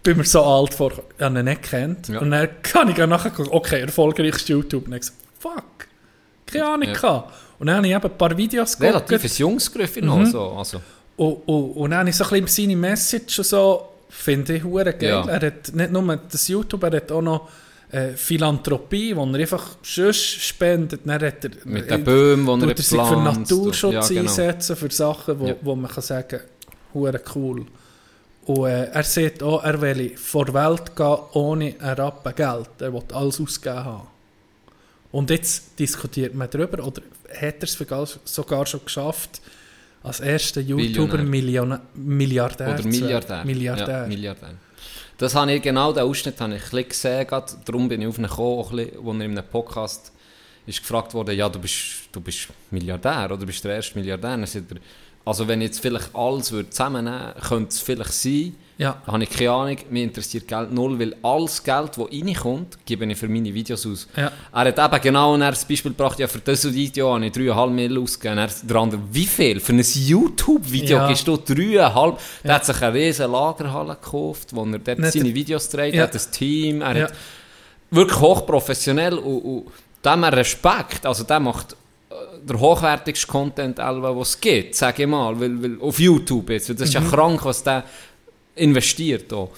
[0.03, 2.09] bin mir so alt vor, ich habe ihn nicht kennt.
[2.09, 2.21] Ja.
[2.21, 4.85] Und dann kann ich nachher gucken, okay, erfolgreichstes YouTube.
[4.87, 5.87] Und dann gesagt, fuck,
[6.47, 6.89] keine Ahnung.
[6.89, 6.95] Ja.
[6.95, 7.33] gehabt.
[7.59, 9.25] Und dann habe ich eben ein paar Videos Relativ geguckt.
[9.25, 10.17] ein junges Griffin noch.
[10.19, 10.27] Mhm.
[10.27, 10.51] So.
[10.53, 10.81] Also,
[11.17, 14.93] Und, und, und dann habe ich so ein bisschen seine Message so, finde ich hure
[14.93, 15.09] geil.
[15.11, 15.25] Ja.
[15.29, 17.49] Er hat nicht nur das YouTube, er hat auch noch
[17.93, 21.03] äh, Philanthropie, wo er einfach sonst spendet.
[21.05, 23.17] Dann hat er, mit den Böhmen, die er er sich für.
[23.23, 24.21] Naturschutz Ja, genau.
[24.23, 25.55] einsetzen, für Sachen, wo, Ja.
[25.63, 26.41] wo man kann sagen
[26.95, 27.67] hure cool.
[28.47, 32.71] Und äh, er sagt auch, er will vor die Welt gehen ohne ein Rappen Geld.
[32.81, 34.07] Er will alles ausgeben haben.
[35.13, 37.03] Und jetzt diskutiert man darüber, oder
[37.41, 37.79] hat er es
[38.25, 39.41] sogar- schon geschafft,
[40.03, 41.19] als erster YouTuber.
[41.19, 42.83] Milliona Milliardär Oder.
[42.85, 43.45] Milliardär.
[43.45, 44.03] Milliardär.
[44.03, 44.55] Ja, Milliardär.
[45.19, 47.53] Das habe ich, genau den Ausschnitt habe ich ein gesehen, gerade.
[47.65, 50.11] darum bin ich auf ihn gekommen, auch ein bisschen, wo er in einem Podcast
[50.67, 54.31] ist gefragt wurde, ja, du bist, du bist Milliardär oder bist der erste Milliardär.
[54.31, 54.79] Dann sagt er,
[55.25, 59.01] also wenn ich jetzt vielleicht alles würde zusammennehmen könnte es vielleicht sein, Ja.
[59.07, 63.17] habe ich keine Ahnung, mir interessiert Geld null, weil alles Geld, das reinkommt, gebe ich
[63.17, 64.09] für meine Videos aus.
[64.17, 64.33] Ja.
[64.53, 67.99] Er hat eben genau das Beispiel gebracht, ja, für das Video habe ich 3,5 Mil
[67.99, 68.39] ausgegeben.
[68.39, 69.61] Er der andere, wie viel?
[69.61, 71.07] Für ein YouTube-Video Ja.
[71.09, 72.19] gibst du 3,5?
[72.43, 76.05] Der hat sich eine riesen Lagerhalle gekauft, wo er dort Nicht- seine Videos dreht, Ja.
[76.05, 77.05] hat ein Team, er Ja.
[77.05, 77.15] hat
[77.91, 79.67] wirklich hochprofessionell und, und
[80.05, 81.77] dem Respekt, also der macht
[82.49, 86.77] der hochwertigste Content, den es gibt, sage ich mal, weil, weil auf YouTube jetzt, weil
[86.77, 87.11] das ist ja Mhm.
[87.11, 87.85] krank, was der
[88.57, 89.51] investiert auch.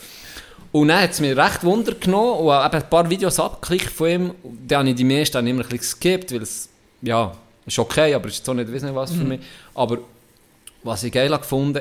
[0.73, 4.09] Und dann hat es mir recht Wunder genommen und habe ein paar Videos abgeklickt von
[4.09, 4.35] ihm.
[4.67, 6.69] Dann habe ich die meisten dann immer ein bisschen geskippt, weil es,
[7.03, 7.33] ja,
[7.65, 9.29] ist okay, aber es ist auch nicht wissen was für Mhm.
[9.29, 9.41] mich.
[9.75, 9.99] Aber
[10.83, 11.75] was ich geil habe gefunden,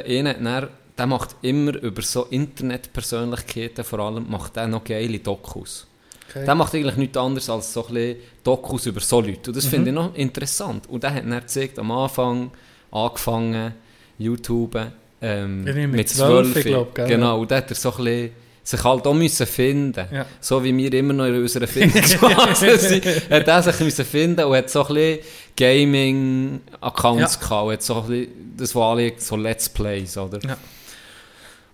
[0.43, 0.67] dann,
[0.97, 5.87] der macht immer über so Internetpersönlichkeiten vor allem, macht er noch geile Dokus.
[6.35, 6.45] Okay.
[6.45, 9.49] Der macht eigentlich nichts anderes als so ein Dokus über so Leute.
[9.51, 9.69] Und das Mhm.
[9.69, 10.89] finde ich noch interessant.
[10.89, 12.51] Und der hat dann gezeigt, am Anfang
[12.91, 13.73] angefangen,
[14.17, 14.79] YouTube,
[15.21, 16.55] ähm, mit mit 12, 12.
[16.57, 17.07] ich glaub, gell?
[17.07, 18.31] Genau, und da hat er so ein bisschen
[18.65, 20.25] sich halt auch müssen finden Ja.
[20.39, 24.55] So wie wir immer noch in unserer Findungsphase sind, hat er sich müssen finden und
[24.55, 25.19] hat so ein bisschen
[25.57, 27.39] Gaming-Accounts Ja.
[27.47, 27.65] gehabt.
[27.67, 30.39] Und hat so ein bisschen, das waren alle so Let's Plays, oder?
[30.47, 30.57] Ja.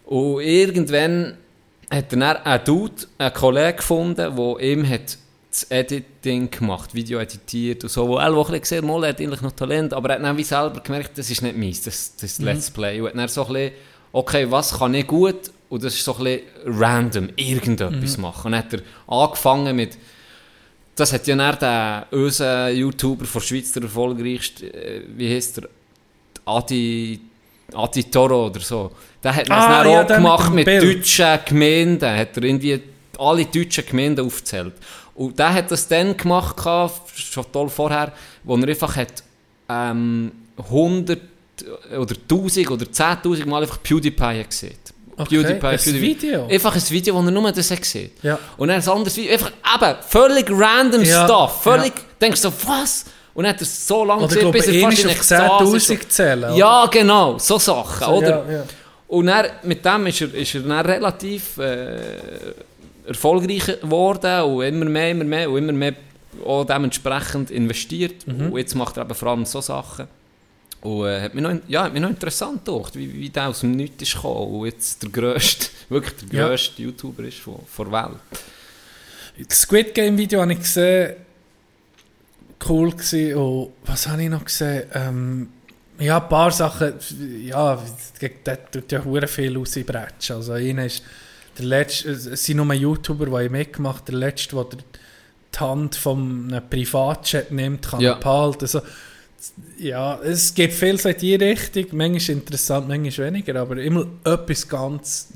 [0.05, 1.37] Und irgendwann
[1.91, 5.17] hat er dann einen Dude, einen Kollegen gefunden, der ihm hat
[5.51, 9.19] das Editing gemacht, Video editiert und so, wo er auch ein gesehen mal, er hat
[9.19, 12.15] eigentlich noch Talent, aber er hat dann wie selber gemerkt, das ist nicht meins, das,
[12.17, 12.45] das Mhm.
[12.45, 13.01] Let's Play.
[13.01, 13.71] Und hat dann so ein bisschen,
[14.11, 15.51] okay, was kann ich gut?
[15.69, 18.21] Und das ist so ein bisschen random, irgendetwas Mhm.
[18.21, 18.45] machen.
[18.47, 19.97] Und dann hat er angefangen mit,
[20.95, 25.69] das hat ja dann der unser YouTuber von Schweiz, der erfolgreichste, äh, wie heißt der,
[26.45, 27.21] Adi,
[27.73, 28.91] Adi Toro oder so.
[29.23, 32.09] Der hat das Ah, dann ja, auch gemacht mit mit, deutschen Gemeinden.
[32.17, 32.81] Hat er irgendwie
[33.17, 34.73] alle deutschen Gemeinden aufgezählt.
[35.15, 38.13] Und der hat das dann gemacht, gehabt, schon toll vorher,
[38.43, 39.23] wo er einfach hat,
[39.67, 41.19] ähm, 100
[41.97, 44.75] oder 1000 oder 10.000 Mal einfach PewDiePie gesehen.
[45.17, 46.47] Okay, ein Video?
[46.47, 48.39] Einfach ein Video, wo er nur das hat gesehen Ja.
[48.55, 51.63] Und dann ein anderes Video, einfach eben völlig random Ja, Stuff.
[51.63, 52.03] Völlig, ja.
[52.21, 53.05] denkst du so, was?
[53.33, 55.31] Und dann hat er so lange Oder glaube, bis er ist.
[55.31, 56.55] 10'000 zählen, oder?
[56.55, 58.45] Ja, genau, so Sachen, So, oder?
[58.47, 58.63] ja, ja.
[59.07, 61.99] Und dann, mit dem ist er, ist er dann relativ äh,
[63.07, 65.93] erfolgreich geworden und immer mehr, immer mehr und immer mehr
[66.45, 68.27] auch dementsprechend investiert.
[68.27, 68.51] Mhm.
[68.51, 70.07] Und jetzt macht er eben vor allem so Sachen.
[70.81, 73.61] Und äh, hat mich noch, ja, hat mich noch interessant gedacht, wie, wie der aus
[73.61, 76.47] dem Nichts ist gekommen und jetzt der grösste, wirklich der Ja.
[76.47, 78.19] grösste YouTuber ist von, von der Welt.
[79.49, 81.15] Das Squid Game Video habe ich gesehen.
[82.67, 83.35] Cool gewesen.
[83.35, 84.83] Und was habe ich noch gesehen?
[84.93, 85.47] Ähm,
[85.99, 86.93] ja, ein paar Sachen.
[87.45, 87.81] Ja,
[88.45, 90.37] der tut ja hure viel rausbretschen.
[90.37, 91.03] Also einer ist
[91.57, 94.65] der letzte, es sind nur YouTuber, die ich mitgemacht der letzte, der
[95.53, 98.13] die Hand von einem Privatjet nimmt, kann Ja.
[98.13, 98.61] er behalten.
[98.61, 98.81] Also,
[99.77, 101.85] ja, es gibt viel in die Richtung.
[101.93, 105.29] Manchmal interessant, manchmal weniger, aber immer etwas ganz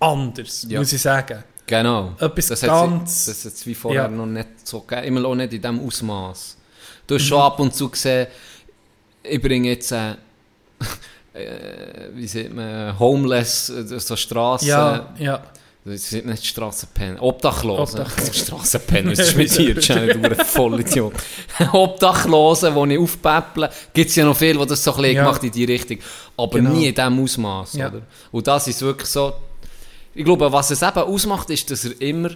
[0.00, 0.80] anderes, Ja.
[0.80, 1.42] muss ich sagen.
[1.66, 2.14] Genau.
[2.20, 4.08] Etwas das ganz- Hat, das hat es wie vorher Ja.
[4.08, 5.06] noch nicht so gegeben.
[5.06, 6.56] Immer auch nicht in diesem Ausmaß.
[7.06, 7.26] Du hast Mhm.
[7.28, 8.26] schon ab und zu gesehen,
[9.22, 10.12] ich bringe jetzt, äh,
[11.34, 14.68] äh, wie sieht man, Homeless, äh, so Straßen.
[14.68, 15.42] Ja, ja.
[15.86, 17.22] Das sind nicht Strassenpenner.
[17.22, 18.00] Obdachlose.
[18.00, 18.32] Obdachlose.
[18.44, 19.74] Strassenpenner, was ist mit dir?
[19.74, 21.12] Das ist ja nicht ein Vollidiot.
[21.72, 25.24] Obdachlose, die ich aufpäpple, gibt es ja noch viele, die das so ein bisschen Ja.
[25.24, 25.98] gemacht in die Richtung.
[26.38, 26.70] Aber Genau.
[26.70, 27.74] nie in diesem Ausmaß.
[27.74, 27.88] Ja.
[27.88, 28.00] Oder?
[28.32, 29.34] Und das ist wirklich so.
[30.14, 32.30] Ich glaube, was es eben ausmacht, ist, dass er immer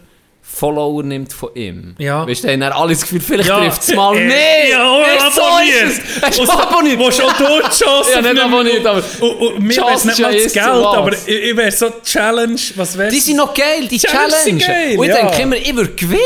[0.51, 1.95] Follower nimmt von ihm.
[1.99, 2.27] Ja.
[2.27, 3.59] Weißt du, dann haben alle das Gefühl, vielleicht Ja.
[3.61, 4.37] trifft es mal Äh, nicht.
[4.73, 5.83] ja, Weißt du, so abonniert.
[5.85, 6.23] ist es.
[6.23, 6.99] Hast du abonniert?
[6.99, 8.13] Wo schon durchgeschossen.
[8.25, 11.57] Ja, nicht abonniert, aber Und, und mir wäre nicht mal das Geld, aber ich, ich
[11.57, 13.15] wäre so Challenge, was wär's?
[13.15, 14.89] Die sind noch geil, die Challenge sind Challenge.
[14.89, 15.17] geil, Und ich ja.
[15.27, 16.19] denke immer, ich würde gewinnen.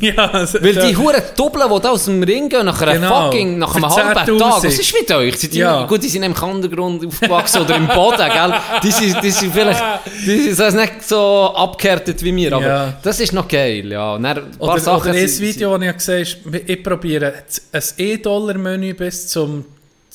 [0.00, 0.86] Ja, also, Weil ja.
[0.86, 3.24] die Huren Doppeln, die da aus dem Ring gehen, nach einer Genau.
[3.30, 4.38] fucking, nach einem halben 10'000.
[4.38, 4.62] Tag.
[4.64, 5.36] Was ist mit euch?
[5.38, 5.84] Sind die, Ja.
[5.84, 8.54] Gut, die sind im Untergrund aufgewachsen oder im Boden, gell?
[8.82, 9.80] Die sind, die sind vielleicht,
[10.26, 14.14] die sind nicht so abgehärtet wie wir, aber das ist noch geil, ja.
[14.14, 17.34] Und dann ein paar Oder, Sachen oder sind- Video, das ich gesehen habe, ich probiere
[17.72, 19.64] ein E-Dollar-Menü bis zum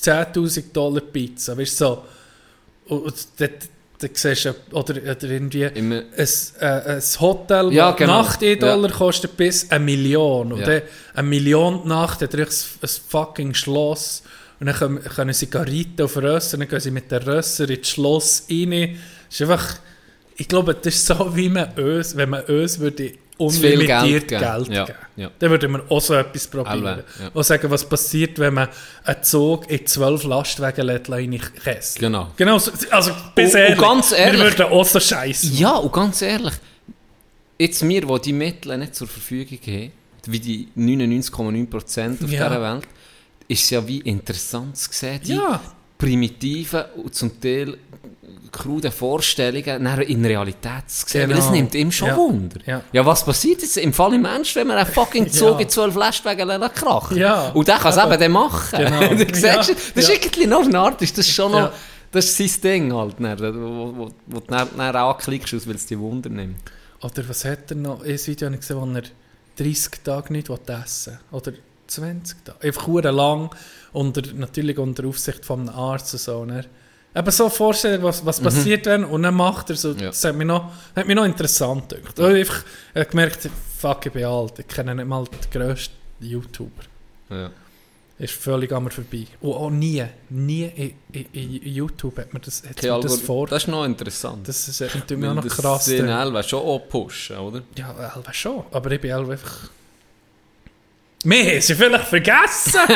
[0.02, 1.58] 10'000 Dollar Pizza.
[1.58, 2.04] Weißt du, so.
[2.88, 6.28] Und, und dort siehst du, oder, oder irgendwie Immer- ein,
[6.60, 8.22] äh, ein Hotel, Ja, das genau.
[8.22, 10.54] Nacht E-Dollar kostet bis eine Million.
[10.54, 10.66] Und Ja.
[10.66, 10.82] dann
[11.16, 14.22] eine Million Nacht hat ein, ein fucking Schloss.
[14.60, 17.90] Und dann können, können sie reiten auf Rösser, dann gehen sie mit der Rösser ins
[17.90, 18.98] Schloss rein.
[19.30, 19.76] Das ist einfach,
[20.38, 24.28] ich glaube, das ist so, wie man Ös, wenn man Ös würde viel Geld unlimitiert
[24.28, 24.42] geben.
[24.42, 24.88] Geld, Ja,
[25.18, 25.32] ja.
[25.40, 27.04] Dann würden wir auch so etwas probieren.
[27.20, 27.30] Ja.
[27.34, 28.70] Und sagen, was passiert, wenn man
[29.04, 32.00] einen Zug in zwölf Lastwagen lässt, reinkesselt.
[32.00, 32.32] Genau.
[32.38, 35.76] Genau, so- also bis Und- und ehrlich, ganz ehrlich- wir würden auch so scheiße Ja,
[35.76, 36.54] und ganz ehrlich,
[37.60, 39.92] jetzt wir, die die Mittel nicht zur Verfügung haben,
[40.28, 42.48] wie die 99,9% auf Ja.
[42.50, 42.88] dieser Welt,
[43.48, 45.40] ist es ja wie interessant zu sehen, die
[45.98, 47.78] primitiven und zum Teil
[48.56, 51.22] kruden Vorstellungen in Realität zu sehen.
[51.30, 51.46] Weil Genau.
[51.46, 52.18] es nimmt ihm schon Ja.
[52.18, 52.60] Wunder.
[52.66, 52.82] Ja.
[53.06, 55.60] was passiert jetzt im Fall im Mensch, wenn man einen fucking Zug Ja.
[55.60, 57.50] in zwölf Lastwagen krachen Ja.
[57.50, 58.80] Und der kann es Aber- eben dann machen.
[58.80, 59.00] Genau.
[59.26, 59.56] Du siehst, Ja.
[59.58, 60.14] Das ist Ja.
[60.16, 61.60] irgendwie noch auf eine Art, ist das schon noch...
[61.60, 61.74] Ja.
[62.12, 65.86] Das ist sein Ding halt, dann, wo, wo, wo du dann, dann anklickst, weil es
[65.86, 66.58] dich Wunder nimmt.
[67.02, 68.04] Oder was hat er noch?
[68.06, 69.04] Ein Video habe ich gesehen, wo er
[69.58, 71.52] 30 Tage nicht will essen Oder
[71.88, 72.58] 20 Tage.
[72.66, 73.50] Einfach lang.
[73.92, 76.46] Unter, natürlich unter Aufsicht von einem Arzt und so.
[76.46, 76.64] Ne?
[77.16, 79.94] Eben so vorstellen, was, was passiert wenn und dann macht er so.
[79.94, 80.00] Mhm.
[80.00, 80.08] Ja.
[80.08, 82.20] Das hat mich noch, hat mich noch interessant gedacht.
[82.20, 82.64] Einfach
[82.94, 84.60] ich habe gemerkt, fuck, ich bin alt.
[84.60, 86.84] Ich kenne nicht mal den grössten YouTuber.
[87.30, 87.52] Ja.
[88.18, 89.28] Ist völlig an mir vorbei.
[89.42, 90.94] Und auch nie, nie in,
[91.34, 93.48] in, in YouTube hat man das, hat man das vor.
[93.48, 94.48] das ist noch interessant.
[94.48, 95.86] Das ist natürlich mir auch noch das krass.
[95.86, 96.10] Den drin.
[96.10, 97.62] Elva schon auch pushen, oder?
[97.78, 98.64] Ja, Elva schon.
[98.72, 99.70] Aber ich bin Elva einfach.
[101.28, 102.80] Wir haben sie vielleicht vergessen.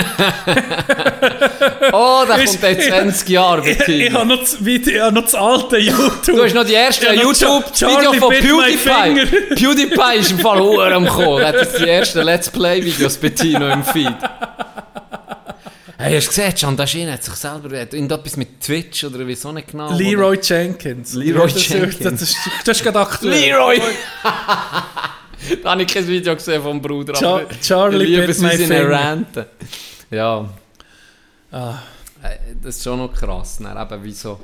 [1.91, 5.23] Oh, da Ist- kommt in 20 Jahre bei ich, ich habe noch, ich habe noch
[5.23, 6.21] das alte YouTube.
[6.25, 8.29] Du hast noch die erste Ja, YouTube-Video von.
[8.29, 9.55] PewDiePie.
[9.55, 11.41] PewDiePie ist im Fall Huren am Kommen.
[11.41, 14.15] Er hat die ersten Let's Play-Videos bei Tino im Feed.
[15.97, 19.51] Hey, hast du gesehen, Can Daschin hat sich selber, hat irgendetwas mit Twitch oder wieso
[19.51, 19.91] nicht genau?
[19.97, 21.13] Leroy Jenkins.
[21.13, 21.99] Leroy das, Jenkins.
[21.99, 22.35] Das, das,
[22.65, 23.33] das ist gerade aktuell.
[23.33, 23.81] Leroy!
[25.63, 27.13] da habe ich kein Video gesehen vom Bruder.
[27.13, 29.45] Char- Charlie ich liebe es, wie sie ranten.
[30.11, 30.49] Ja.
[31.51, 31.75] Ah.
[32.23, 33.59] Äh, Das ist schon noch krass.
[33.61, 34.39] Dann eben wie so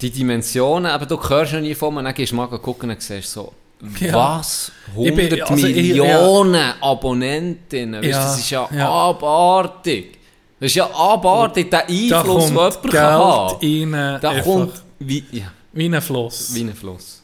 [0.00, 3.00] die Dimensionen, aber du hörst noch nie von mir, dann gehst du mal gucken und
[3.00, 3.52] siehst so,
[4.00, 4.12] Ja.
[4.38, 4.72] was?
[4.88, 8.00] Ich 100 bin- also ich- Millionen Abonnentinnen.
[8.02, 8.88] Weißt, Ja, das ist ja, ja.
[8.88, 10.18] abartig.
[10.60, 14.18] Das ist ja abartig, der Da Einfluss, den jemand kann haben Geld rein.
[14.22, 14.44] Da einfach.
[14.44, 16.54] kommt wie, ja, Wie ein Fluss.
[16.54, 17.22] wie ein Fluss.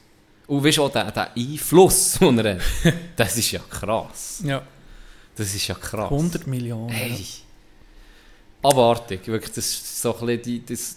[0.51, 4.43] Und weißt du auch, der, der Einfluss, den er hat, das ist ja krass.
[4.45, 4.61] Ja.
[5.37, 6.11] Das ist ja krass.
[6.11, 6.89] 100 Millionen.
[6.89, 7.25] Hey.
[8.61, 10.97] Abartig, wirklich, das ist so ein bisschen die, das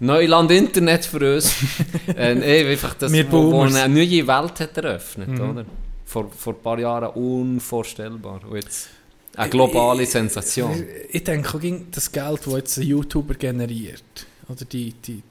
[0.00, 1.50] Neuland Internet für uns.
[2.14, 5.50] äh, nee, einfach das, Wir wo, wo eine neue Welt hat eröffnet, Mhm.
[5.50, 5.64] oder?
[6.04, 8.40] Vor, vor ein paar Jahren unvorstellbar.
[8.48, 8.88] Und jetzt
[9.34, 10.84] eine globale Sensation.
[11.10, 15.22] Ich denke, auch gegen das Geld, das jetzt ein YouTuber generiert, oder die, die,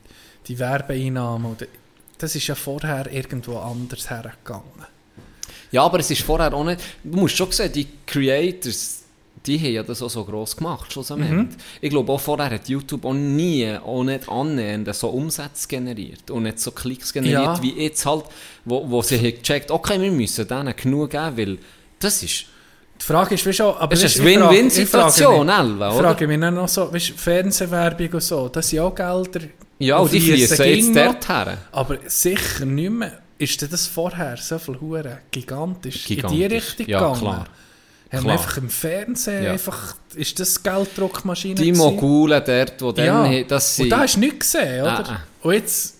[0.47, 1.67] die Werbeeinnahmen, oder,
[2.17, 4.63] das ist ja vorher irgendwo anders hergegangen.
[5.71, 6.81] Ja, aber es ist vorher auch nicht.
[7.03, 9.01] Du musst schon sehen, die Creators,
[9.45, 11.29] die haben ja das auch so gross gemacht, schlussendlich.
[11.29, 11.49] Mhm.
[11.81, 16.43] Ich glaube, auch vorher hat YouTube auch nie, auch nicht annähernd so Umsätze generiert und
[16.43, 17.61] nicht so Klicks generiert, Ja.
[17.61, 18.25] wie jetzt halt,
[18.63, 21.57] wo, wo sie haben gecheckt okay, wir müssen denen genug geben, weil
[21.99, 22.45] das ist,
[22.99, 26.03] Die Frage ist, wie schon, aber das ist eine ich Win-Win-Situation, ich Elva, oder?
[26.09, 29.41] frage mich noch so, weißt, Fernsehwerbung und so, das sind auch Gelder.
[29.79, 31.03] Ja, und die fließen jetzt ging noch.
[31.13, 31.57] dort her.
[31.71, 33.19] Aber sicher nicht mehr.
[33.37, 36.51] Ist denn das vorher so viel Huren gigantisch, in die Gigantisch.
[36.51, 37.19] Richtung Ja, gegangen?
[37.19, 37.45] klar.
[38.13, 38.33] Haben Klar.
[38.33, 39.51] einfach im Fernsehen Ja.
[39.51, 41.73] einfach, ist das Gelddruckmaschine Die?
[41.73, 43.23] Mogulen dort, dann, Ja.
[43.25, 43.89] haben, das Und sind...
[43.89, 44.91] da hast du nichts gesehen, oder?
[44.99, 45.19] Ah, ah.
[45.41, 45.95] Und jetzt,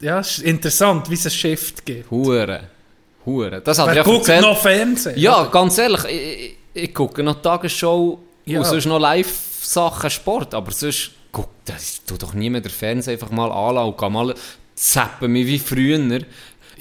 [0.00, 2.08] ja, es ist interessant, wie es einen Shift gibt.
[2.10, 2.60] Hure.
[3.24, 3.60] Hure.
[3.62, 4.42] Das hat Wer ja guckt erzählt.
[4.42, 5.18] noch Fernsehen?
[5.18, 5.50] Ja, oder?
[5.50, 8.60] ganz ehrlich, ich, ich, ich gucke noch Tagesschau Ja.
[8.60, 13.30] und sonst noch Live-Sachen, Sport, aber sonst guck, das tut doch niemand den Fernseher einfach
[13.30, 14.34] mal anlassen und kann mal
[14.74, 16.20] zappen, wie wie früher.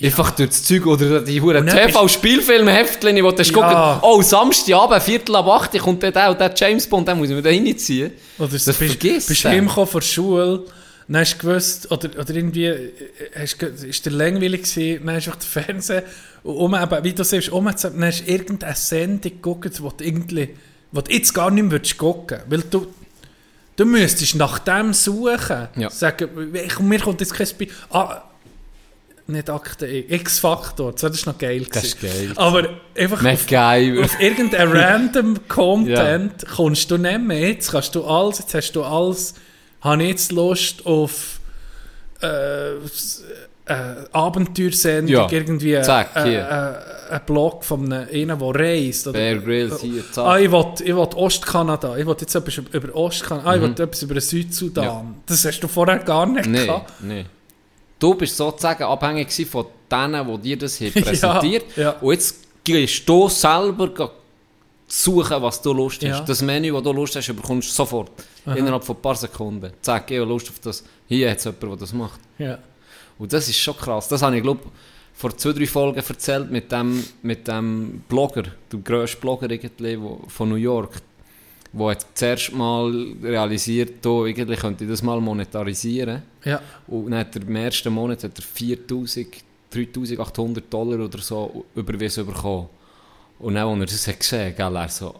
[0.02, 3.52] Einfach durch das Zeug oder die Huren TV-Spielfilm-Heftchen, wo du Ja.
[3.52, 7.36] gucken, oh, Samstagabend, Viertel ab 8 kommt der, der, der James Bond, den muss ich
[7.36, 8.12] mir da reinziehen.
[8.38, 10.64] Oder Das bist, vergisst bist heimgekommen von der Schule,
[11.08, 12.92] Dann hast du gewusst, oder, oder irgendwie, äh,
[13.40, 16.04] hast, ist der langweilig gewesen, dann hast du den Fernseher,
[16.44, 20.50] um, eben, wie du siehst, um, dann hast du irgendeine Sendung geguckt, wo du, irgendwie,
[20.92, 22.88] wo du jetzt gar nicht mehr gucken weil du,
[23.76, 25.68] du müsstest nach dem suchen.
[25.76, 25.90] Ja.
[25.90, 27.70] Sagen, ich, mir kommt jetzt kein Beispiel.
[27.90, 28.24] Ah,
[29.28, 31.66] nicht Akte X-Faktor, das war noch geil.
[31.72, 32.32] Das ist geil.
[32.36, 34.06] Aber einfach auf, MacGyver.
[34.06, 37.50] auf irgendein random Content kommst du nicht mehr.
[37.50, 39.34] Jetzt kannst du alles, jetzt hast du alles,
[39.82, 41.40] habe ich jetzt Lust auf
[42.22, 42.28] äh,
[43.68, 43.74] äh,
[44.12, 45.28] Abenteuersendung, Ja.
[45.32, 46.40] irgendwie Zack, äh, hier.
[47.10, 49.08] äh, ein Blog von einem, der reist.
[49.08, 50.26] Oder, Bear Grylls hier, zack.
[50.26, 53.72] Ah, ich will, ich will Ostkanada, ich will jetzt etwas über, Ostkanada, ah, ich will
[53.72, 54.86] etwas über den Südsudan.
[54.86, 54.92] Mhm.
[54.92, 55.06] Ja.
[55.26, 56.94] Das hast du vorher gar nicht Nee, gehabt.
[57.02, 57.26] nee.
[57.98, 61.92] Du bist sozusagen abhängig von denen, die dir das Ja, präsentiert ja.
[62.02, 64.12] Und jetzt gehst du selber
[64.88, 66.10] suchen, was du Lust hast.
[66.10, 66.20] Ja.
[66.22, 68.12] Das Menü, das du Lust hast, bekommst du sofort.
[68.46, 69.72] Innerhalb von ein paar Sekunden.
[69.82, 70.84] Zack, ich habe Lust auf das.
[71.08, 72.20] Hier hat es jemand, der das macht.
[72.38, 72.58] Ja.
[73.18, 74.08] Und das ist schon krass.
[74.08, 74.62] Das habe ich, glaube
[75.16, 80.22] vor zwei, drei Folgen erzählt mit dem, mit dem Blogger, der grösste Blogger irgendwie, wo,
[80.28, 81.02] von New York,
[81.72, 82.92] der hat zuerst mal
[83.24, 86.22] realisiert, oh, irgendwie könnte ich das mal monetarisieren.
[86.44, 86.62] Ja.
[86.88, 89.28] Und dann hat er im ersten Monat hat er 4000,
[89.72, 92.68] 3800 Dollar oder so überwiesen bekommen.
[93.40, 95.16] Und dann, als er das hat gesehen hat, er so,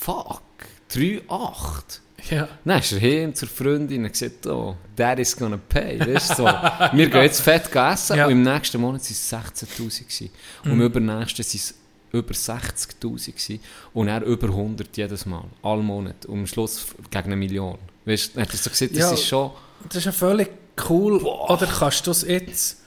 [0.00, 0.42] fuck,
[0.90, 2.00] 3,8.
[2.30, 2.48] Ja.
[2.64, 6.00] Dann ist er hin zur Freundin und gesagt, oh, that is gonna pay.
[6.00, 6.44] Weißt du, so.
[6.44, 8.26] Wir gehen jetzt fett essen Ja.
[8.26, 10.30] und im nächsten Monat waren es 16'000 gewesen.
[10.64, 11.74] Und im übernächsten waren es
[12.12, 13.60] über 60'000 gewesen.
[13.92, 16.24] und er über 100 jedes Mal, all Monat.
[16.26, 17.78] Und am Schluss gegen eine Million.
[18.06, 19.12] Weißt du, hat er so gesagt, das Ja.
[19.12, 19.50] ist schon...
[19.88, 20.50] Das ist ja völlig
[20.88, 21.18] cool.
[21.22, 22.78] Oder kannst du es jetzt,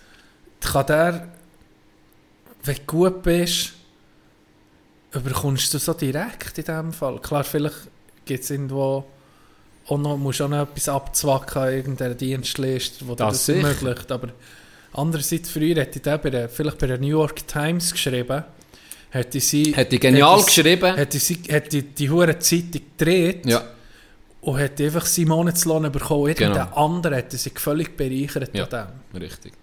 [0.60, 1.28] kann der,
[2.64, 3.74] wenn du gut bist,
[5.14, 7.20] überkommst du so direkt in dem Fall.
[7.22, 7.76] Klar, vielleicht
[8.26, 9.06] gibt es irgendwo
[9.90, 13.68] auch noch, musst auch noch etwas abzwacken an irgendeiner Dienstliste, wo dir Das das sicher.
[13.68, 14.12] ermöglicht.
[14.12, 14.30] Aber
[14.94, 18.44] andererseits, früher hätte ich den bei der, vielleicht bei der New York Times geschrieben,
[19.10, 19.74] hätte sie...
[19.76, 20.96] Hätte ich genial hätte geschrieben.
[20.96, 23.64] Hätte sie hätte die hure Zeitung gedreht Ja,
[24.42, 26.28] und hätte einfach seinen Monatslohn bekommen.
[26.28, 26.86] Irgendein Genau.
[26.86, 28.66] anderer hätte sich völlig bereichert Ja.
[28.66, 29.22] an dem.
[29.22, 29.54] richtig.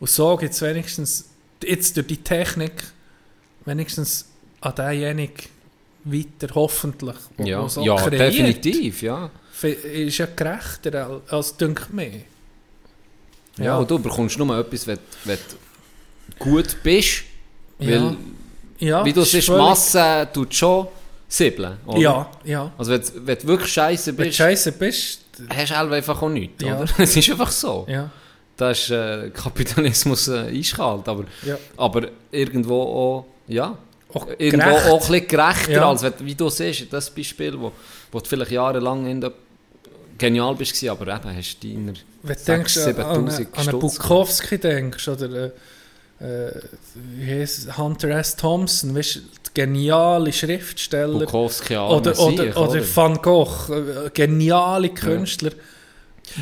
[0.00, 1.30] Und so gibt es wenigstens,
[1.64, 2.84] jetzt durch die Technik,
[3.64, 4.26] wenigstens
[4.60, 5.34] an denjenigen
[6.04, 7.16] weiter, hoffentlich.
[7.38, 8.12] Ja, ja kreiert.
[8.12, 9.30] definitiv, ja.
[9.62, 12.10] Ist ja gerechter als, dünkt mir.
[13.56, 13.76] Ja, Ja.
[13.78, 17.22] und du bekommst nur etwas, wenn, wenn du gut bist.
[17.78, 18.16] Weil, Ja.
[18.78, 20.88] Ja, wie du siehst, Masse tut schon
[21.28, 21.76] siebeln.
[21.86, 21.98] Oder?
[21.98, 22.72] Ja, ja.
[22.76, 26.20] Also wenn, du- wenn du wirklich scheiße Wenn du bist, scheiße bist, hast du einfach
[26.20, 26.62] auch nichts.
[26.62, 26.80] Ja.
[26.80, 26.92] Oder?
[26.98, 27.86] Es ist einfach so.
[27.88, 28.10] ja.
[28.56, 31.56] Da ist äh, Kapitalismus äh, eiskalt, aber, Ja.
[31.76, 33.76] aber irgendwo auch, ja,
[34.12, 34.86] Auch irgendwo gerecht.
[34.86, 35.88] auch ein bisschen gerechter, Ja.
[35.88, 37.72] als wenn, wie du siehst, das Beispiel, wo,
[38.12, 39.32] wo du vielleicht jahrelang in der
[40.18, 41.92] genial bist, gewesen, aber eben hast du deiner
[42.22, 43.70] Wenn du 6'000, denkst, äh, an, 7'000.
[43.78, 45.52] Bukowski denkst, oder
[46.20, 48.36] äh, äh, Hunter S.
[48.36, 49.20] Thompson, weißt, du,
[49.54, 51.20] geniale Schriftsteller.
[51.20, 55.52] Bukowski, oder, oder, Sieg, oder Van Gogh, äh, geniale Künstler.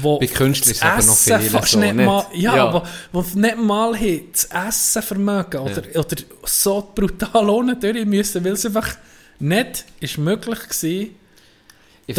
[0.01, 2.07] Wo Bei Künstlern ist aber noch fast so, nicht nicht?
[2.07, 2.73] mal, ja, Ja.
[3.13, 8.45] Wo, wo nicht mal haben, das Essen vermögen oder, oder so brutal ohne durch müssen,
[8.45, 8.97] weil es einfach
[9.39, 11.07] nicht ist möglich war.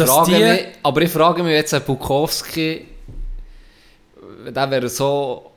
[0.00, 2.86] Ich frage die- mich, aber ich frage mich jetzt, ob Bukowski,
[4.48, 5.50] der wäre so,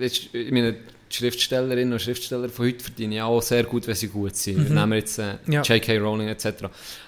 [0.00, 0.72] ich meine,
[1.10, 4.70] die Schriftstellerinnen und Schriftsteller von heute verdienen ja auch sehr gut, wenn sie gut sind.
[4.70, 5.52] Nehmen wir jetzt äh, Mhm.
[5.54, 5.62] Ja.
[5.62, 5.98] J.K.
[5.98, 6.46] Rowling etc.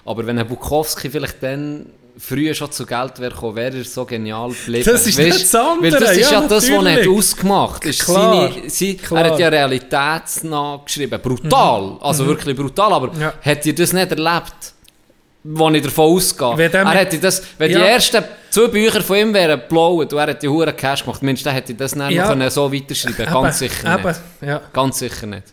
[0.05, 1.85] Aber wenn ein Bukowski vielleicht dann
[2.17, 4.83] früher schon zu Geld wäre gekommen, wäre er so genial geblieben.
[4.91, 8.03] Das ist Weisst, das andere, das ist ja, ja, das, was er ausgemacht ist.
[8.03, 9.23] Klar, Seine, sie, klar.
[9.25, 11.21] Er hat ja realitätsnah geschrieben.
[11.21, 12.91] Brutal, also wirklich brutal.
[12.93, 13.33] Aber Ja.
[13.41, 14.73] hat ihr das nicht erlebt?
[15.43, 16.53] Wo ich davon ausgehe.
[16.55, 17.79] Wenn er hätte das, wenn Ja.
[17.79, 21.23] die ersten zwei Bücher von ihm wären geblaut und er hätte die Huren Cash gemacht,
[21.23, 22.27] Mensch, dann hätte ich das nicht Ja.
[22.27, 24.19] können so weiterschreiben Ganz Eben, sicher eben, nicht.
[24.41, 25.43] Ja, Ganz sicher nicht.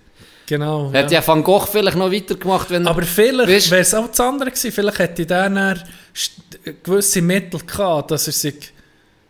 [0.46, 0.92] genau.
[0.92, 4.50] Hätte ja Van Gogh vielleicht noch weitergemacht, wenn Aber vielleicht wäre es auch das andere
[4.50, 4.72] gewesen.
[4.72, 8.72] Vielleicht hätte st- gewisse Mittel gehabt, dass er sich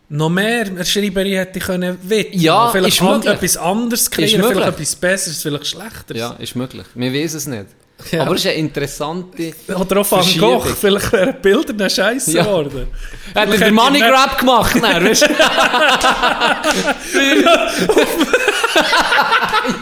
[0.09, 2.41] noch mehr Schreiberei hätte können widmen.
[2.41, 3.31] Ja, vielleicht ist möglich.
[3.33, 6.19] etwas anderes kreieren, vielleicht etwas Besseres, vielleicht Schlechteres.
[6.19, 6.85] Ja, ist möglich.
[6.95, 7.65] Wir wissen es nicht.
[8.11, 8.21] Ja.
[8.21, 9.53] Aber es ist eine interessante...
[9.67, 10.25] Oder auch Van.
[10.39, 12.43] Gogh, vielleicht wären die Bilder dann scheiße Ja.
[12.43, 12.87] geworden.
[13.33, 15.33] Er hat Vielleicht den Money Grab gemacht, dann, weißt du?
[17.43, 17.69] ja!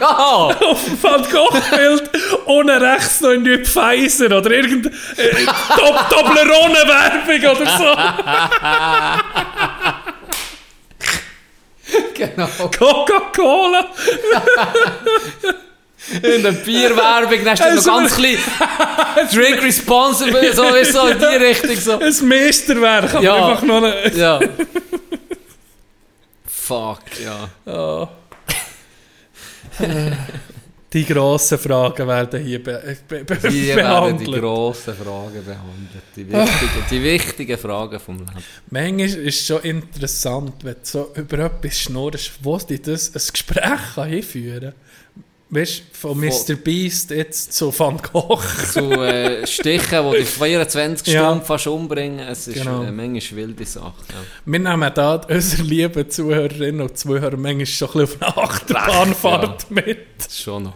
[0.00, 2.10] Auf dem Van Gogh-Bild
[2.46, 5.46] ohne rechts noch in die Pfizer oder irgendeine äh,
[6.10, 7.94] Toblerone-Werbung oder so.
[12.14, 12.48] Genau.
[12.76, 13.86] Coca-Cola.
[16.22, 18.38] In der Bierwerbung, dann steht noch ganz klein
[19.32, 21.76] Drink responsible, so, du, so in die Richtung.
[21.76, 21.98] So.
[21.98, 23.46] Ein Meisterwerk, aber Ja.
[23.48, 24.14] einfach noch eine...
[24.16, 24.40] Ja.
[26.46, 27.48] Fuck, ja.
[27.66, 28.08] Ja.
[30.92, 34.42] Die grossen Fragen werden hier be be be Hier werden die behandelt.
[34.42, 36.02] grossen Fragen behandelt.
[36.16, 38.32] Die wichtigen, die wichtigen Fragen vom Leben.
[38.70, 43.22] Manchmal ist es schon interessant, wenn du so über etwas schnurrst, wo dir das ein
[43.32, 44.72] Gespräch kann hinführen kann.
[45.50, 46.56] Weißt du, von Mr.
[46.62, 48.38] Beast jetzt zu Van Gogh.
[48.70, 51.24] Zu äh, Stichen, die dich 24 Ja.
[51.30, 52.18] Stunden fast umbringen.
[52.20, 52.82] Es ist Genau.
[52.82, 53.94] eine Menge wilde Sache.
[54.10, 54.14] Ja.
[54.44, 59.70] Wir nehmen da unsere lieben Zuhörerinnen und Zuhörer manchmal schon ein bisschen auf eine Achterbahnfahrt
[59.70, 60.06] mit.
[60.30, 60.74] Schon noch.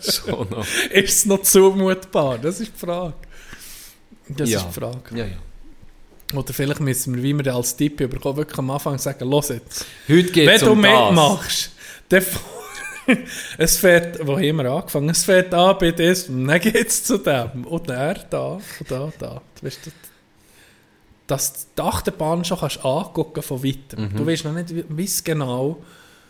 [0.00, 0.66] Schon noch.
[0.92, 2.38] Ist es noch zumutbar?
[2.38, 3.14] Das ist die Frage.
[4.28, 4.58] Das ja.
[4.60, 5.00] ist die Frage.
[5.16, 6.38] Ja, ja.
[6.38, 9.84] Oder vielleicht müssen wir, wie wir als Tipp bekommen, wirklich am Anfang sagen, los jetzt.
[10.08, 11.08] Heute geht Wenn du um das.
[11.08, 11.70] mitmachst,
[12.08, 12.22] dann
[13.58, 15.08] es fährt, wo haben wir angefangen?
[15.10, 17.64] Es fährt an bei das, und dann geht es zu dem.
[17.66, 19.42] Und er da, und da, da.
[19.60, 19.92] Du weißt, das-
[21.26, 24.04] dass du die Achterbahn schon kannst angucken von weitem.
[24.12, 24.16] Mhm.
[24.16, 25.82] Du weißt noch nicht, wie genau,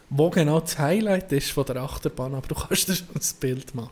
[0.08, 3.74] wo genau das Highlight ist von der Achterbahn, aber du kannst dir schon ein Bild
[3.74, 3.90] machen.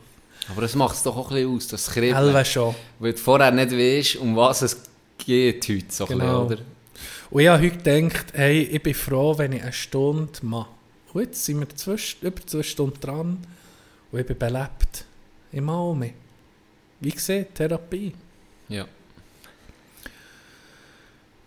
[0.49, 2.15] Aber das macht es doch auch ein bisschen aus, das Kribbeln.
[2.15, 2.73] Elva schon.
[2.99, 4.77] Weil du vorher nicht weißt, um was es
[5.19, 5.85] geht heute.
[5.89, 6.45] So Genau.
[6.45, 6.65] bisschen, oder?
[7.31, 10.69] Und ich habe heute gedacht, hey, ich bin froh, wenn ich eine Stunde mache.
[11.15, 11.95] Und jetzt sind wir zwei,
[12.27, 13.37] über zwei Stunden dran
[14.11, 15.05] und ich bin belebt.
[15.53, 16.11] Mache mich.
[16.99, 18.13] Wie gesagt, Therapie.
[18.67, 18.85] Ja.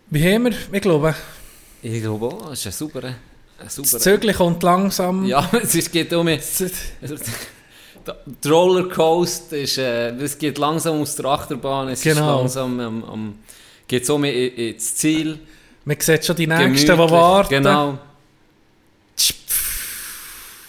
[0.09, 0.53] Wie haben wir?
[0.71, 1.13] Ich glaube,
[1.83, 3.09] Ich glaube auch, es ist ein sauberer...
[3.09, 3.15] Ein
[3.59, 5.23] das sauberer Zügel kommt langsam.
[5.25, 6.25] ja, es geht um...
[6.25, 6.39] Der
[8.51, 9.77] Rollercoaster ist...
[9.77, 12.43] Äh, es geht langsam aus der Achterbahn, es Genau.
[12.45, 13.03] ist langsam am...
[13.03, 13.35] am
[13.87, 15.37] geht so ins Ziel.
[15.85, 17.11] Man sieht schon die Nächsten, die gemütlich.
[17.11, 17.49] warten.
[17.49, 17.99] Genau.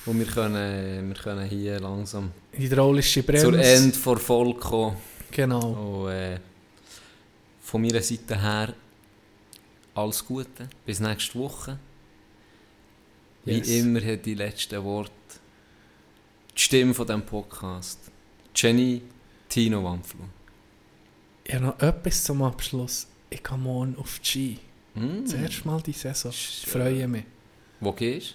[0.07, 3.45] Und wir können, wir können hier langsam Hydraulische Bremse.
[3.45, 4.97] zur Ende vor Folge kommen.
[5.31, 6.05] Genau.
[6.05, 6.39] Und, äh,
[7.61, 8.75] von meiner Seite her
[9.95, 10.69] alles Gute.
[10.87, 11.79] Bis nächste Woche.
[13.45, 13.69] Wie Yes.
[13.69, 15.13] immer hat die letzten Worte
[16.57, 17.99] die Stimme von diesem Podcast.
[18.55, 19.03] Jenny
[19.49, 20.21] Tino Wampflu.
[21.45, 23.07] Ich habe noch etwas zum Abschluss.
[23.29, 24.59] Ich gehe morgen auf die Ski.
[24.95, 25.23] Mm.
[25.25, 26.31] Das erste Mal die Saison.
[26.33, 27.25] Ich freue mich.
[27.81, 28.35] Wo gehst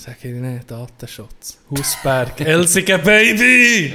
[0.00, 1.58] Sag ich nicht, Datenschutz.
[1.70, 3.92] Hausberg, Elsige Baby!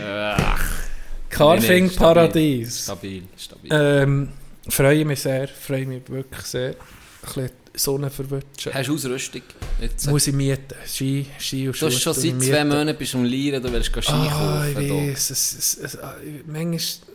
[1.30, 1.98] Carfing stabil.
[2.14, 2.84] Paradies.
[2.84, 3.72] Stabil, stabil.
[3.74, 4.30] Ähm,
[4.68, 6.72] freue mich sehr, freue mich wirklich sehr.
[6.72, 6.76] Ein
[7.24, 8.74] bisschen Sonne verwutschen.
[8.74, 9.42] Hast du Ausrüstung?
[9.80, 10.08] Jetzt?
[10.08, 10.76] Muss ich mieten.
[10.86, 12.66] Ski, Ski und Du hast schon Schuhe seit ich zwei.
[12.66, 14.88] Monaten bist du am Lieren, du willst Ski Ah, ich kaufen.
[14.90, 14.94] da.
[14.96, 15.30] weiß.
[15.30, 16.16] Es, es, es, ah,
[16.46, 17.08] manchmal,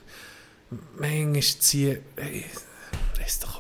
[0.99, 2.45] manchmal ziehe ich...
[3.21, 3.58] Weiß doch.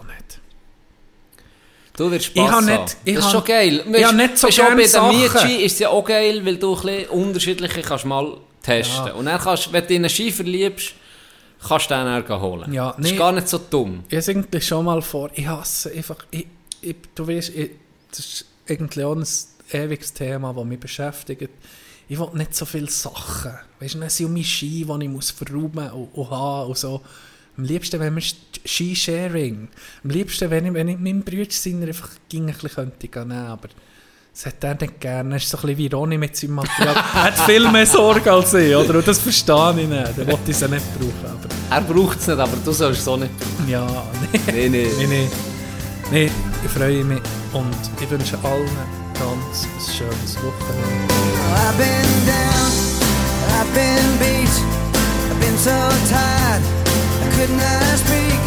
[1.98, 2.66] Du wirst Ich Spass hab haben.
[2.66, 3.84] nicht- ich das ist schon geil.
[3.92, 5.50] ich hab nicht so weisst, auch gern bei der Sachen.
[5.50, 9.06] Ist es ja auch geil, weil du ein bisschen unterschiedliche kannst mal testen.
[9.06, 9.12] Ja.
[9.14, 10.92] Und dann kannst, wenn du in einen Ski verliebst,
[11.66, 12.72] kannst du den dann holen.
[12.72, 13.10] Ja, Das nee.
[13.10, 14.04] ist gar nicht so dumm.
[14.08, 15.30] Ich habe irgendwie schon mal vor.
[15.34, 16.16] Ich hasse einfach.
[16.30, 16.46] Ich,
[16.80, 17.70] ich, du weißt, ich,
[18.10, 19.26] das ist irgendwie auch ein
[19.72, 21.50] ewiges Thema, das mich beschäftigt.
[22.10, 23.52] Ich will nicht so viele Sachen.
[23.80, 27.02] Weißt du, es sind meine Ski, die ich muss verräumen und, und haben und so.
[27.58, 28.22] Am liebsten, wenn wir
[28.64, 29.68] Ski-Sharing.
[30.04, 33.28] Am liebsten, wenn ich, wenn ich meinem Bruder seiner einfach ging, ein bisschen könnte gehen,
[33.28, 33.68] nehmen, aber
[34.32, 35.34] das hat er nicht gerne.
[35.34, 36.94] Er ist so ein bisschen wie Ronny mit seinem Material.
[37.14, 38.94] er hat viel mehr Sorge als ich, oder?
[38.98, 40.18] Und das verstehe ich nicht.
[40.18, 43.08] Er wollte es ja nicht brauchen, aber Er braucht es nicht, aber du sollst es
[43.08, 43.68] auch nicht tun.
[43.68, 43.86] ja,
[44.32, 44.40] nee.
[44.52, 44.88] Nee, nee.
[44.98, 45.28] Nee, nee.
[46.12, 46.30] Nee,
[46.64, 47.20] ich freue mich
[47.52, 48.66] und ich wünsche allen
[49.14, 51.14] ganz ein schönes Wochenende.
[51.54, 52.70] I've been down,
[53.58, 54.48] I've been beat,
[55.28, 55.70] I've been so
[56.08, 56.62] tired,
[57.38, 58.40] could not speak.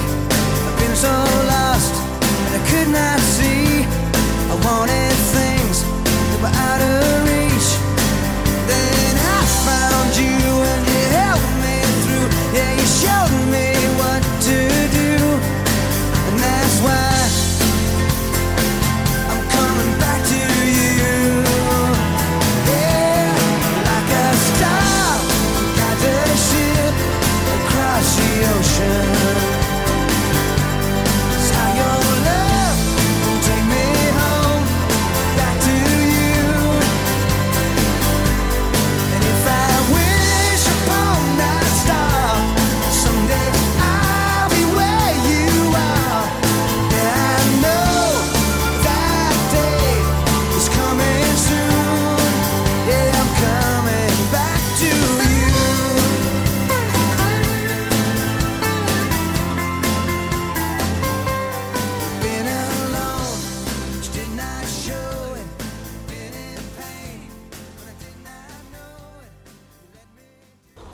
[0.67, 1.15] I've been so
[1.47, 1.95] lost,
[2.43, 3.87] that I could not see.
[4.51, 5.87] I wanted things
[6.27, 7.69] that were out of reach.
[8.67, 12.27] Then I found you and you helped me through.
[12.51, 14.21] Yeah, you showed me what
[14.51, 14.59] to
[14.99, 15.15] do,
[16.27, 17.30] and that's why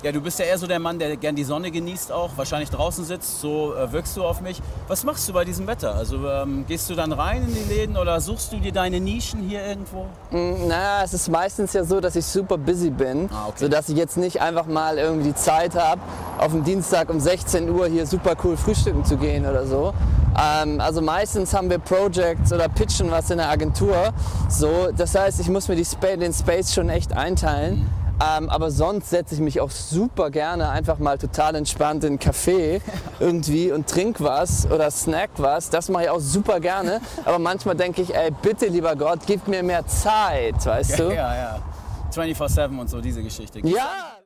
[0.08, 2.70] Ja, du bist ja eher so der Mann, der gern die Sonne genießt auch, wahrscheinlich
[2.70, 4.62] draußen sitzt, so äh, wirkst du auf mich.
[4.88, 5.94] Was machst du bei diesem Wetter?
[5.96, 9.42] Also ähm, gehst du dann rein in die Läden oder suchst du dir deine Nischen
[9.42, 10.06] hier irgendwo?
[10.32, 13.58] Mm, Naja, es ist meistens ja so, dass ich super busy bin, Ah, okay.
[13.66, 16.00] sodass ich jetzt nicht einfach mal irgendwie die Zeit habe,
[16.38, 19.94] auf dem Dienstag um 16 Uhr hier super cool frühstücken zu gehen oder so.
[20.42, 24.14] Ähm, also meistens haben wir Projects oder pitchen was in der Agentur.
[24.48, 27.90] So, das heißt, ich muss mir die Spa den Space schon echt einteilen.
[28.20, 32.20] Ähm, aber sonst setze ich mich auch super gerne einfach mal total entspannt in einen
[32.20, 32.82] Café
[33.20, 35.70] irgendwie und trink was oder snack was.
[35.70, 37.02] Das mache ich auch super gerne.
[37.26, 41.04] Aber manchmal denke ich, ey, bitte lieber Gott, gib mir mehr Zeit, weißt du?
[41.14, 41.60] Ja, ja.
[42.14, 43.60] 24-7 und so, diese Geschichte.
[43.60, 44.17] Ja.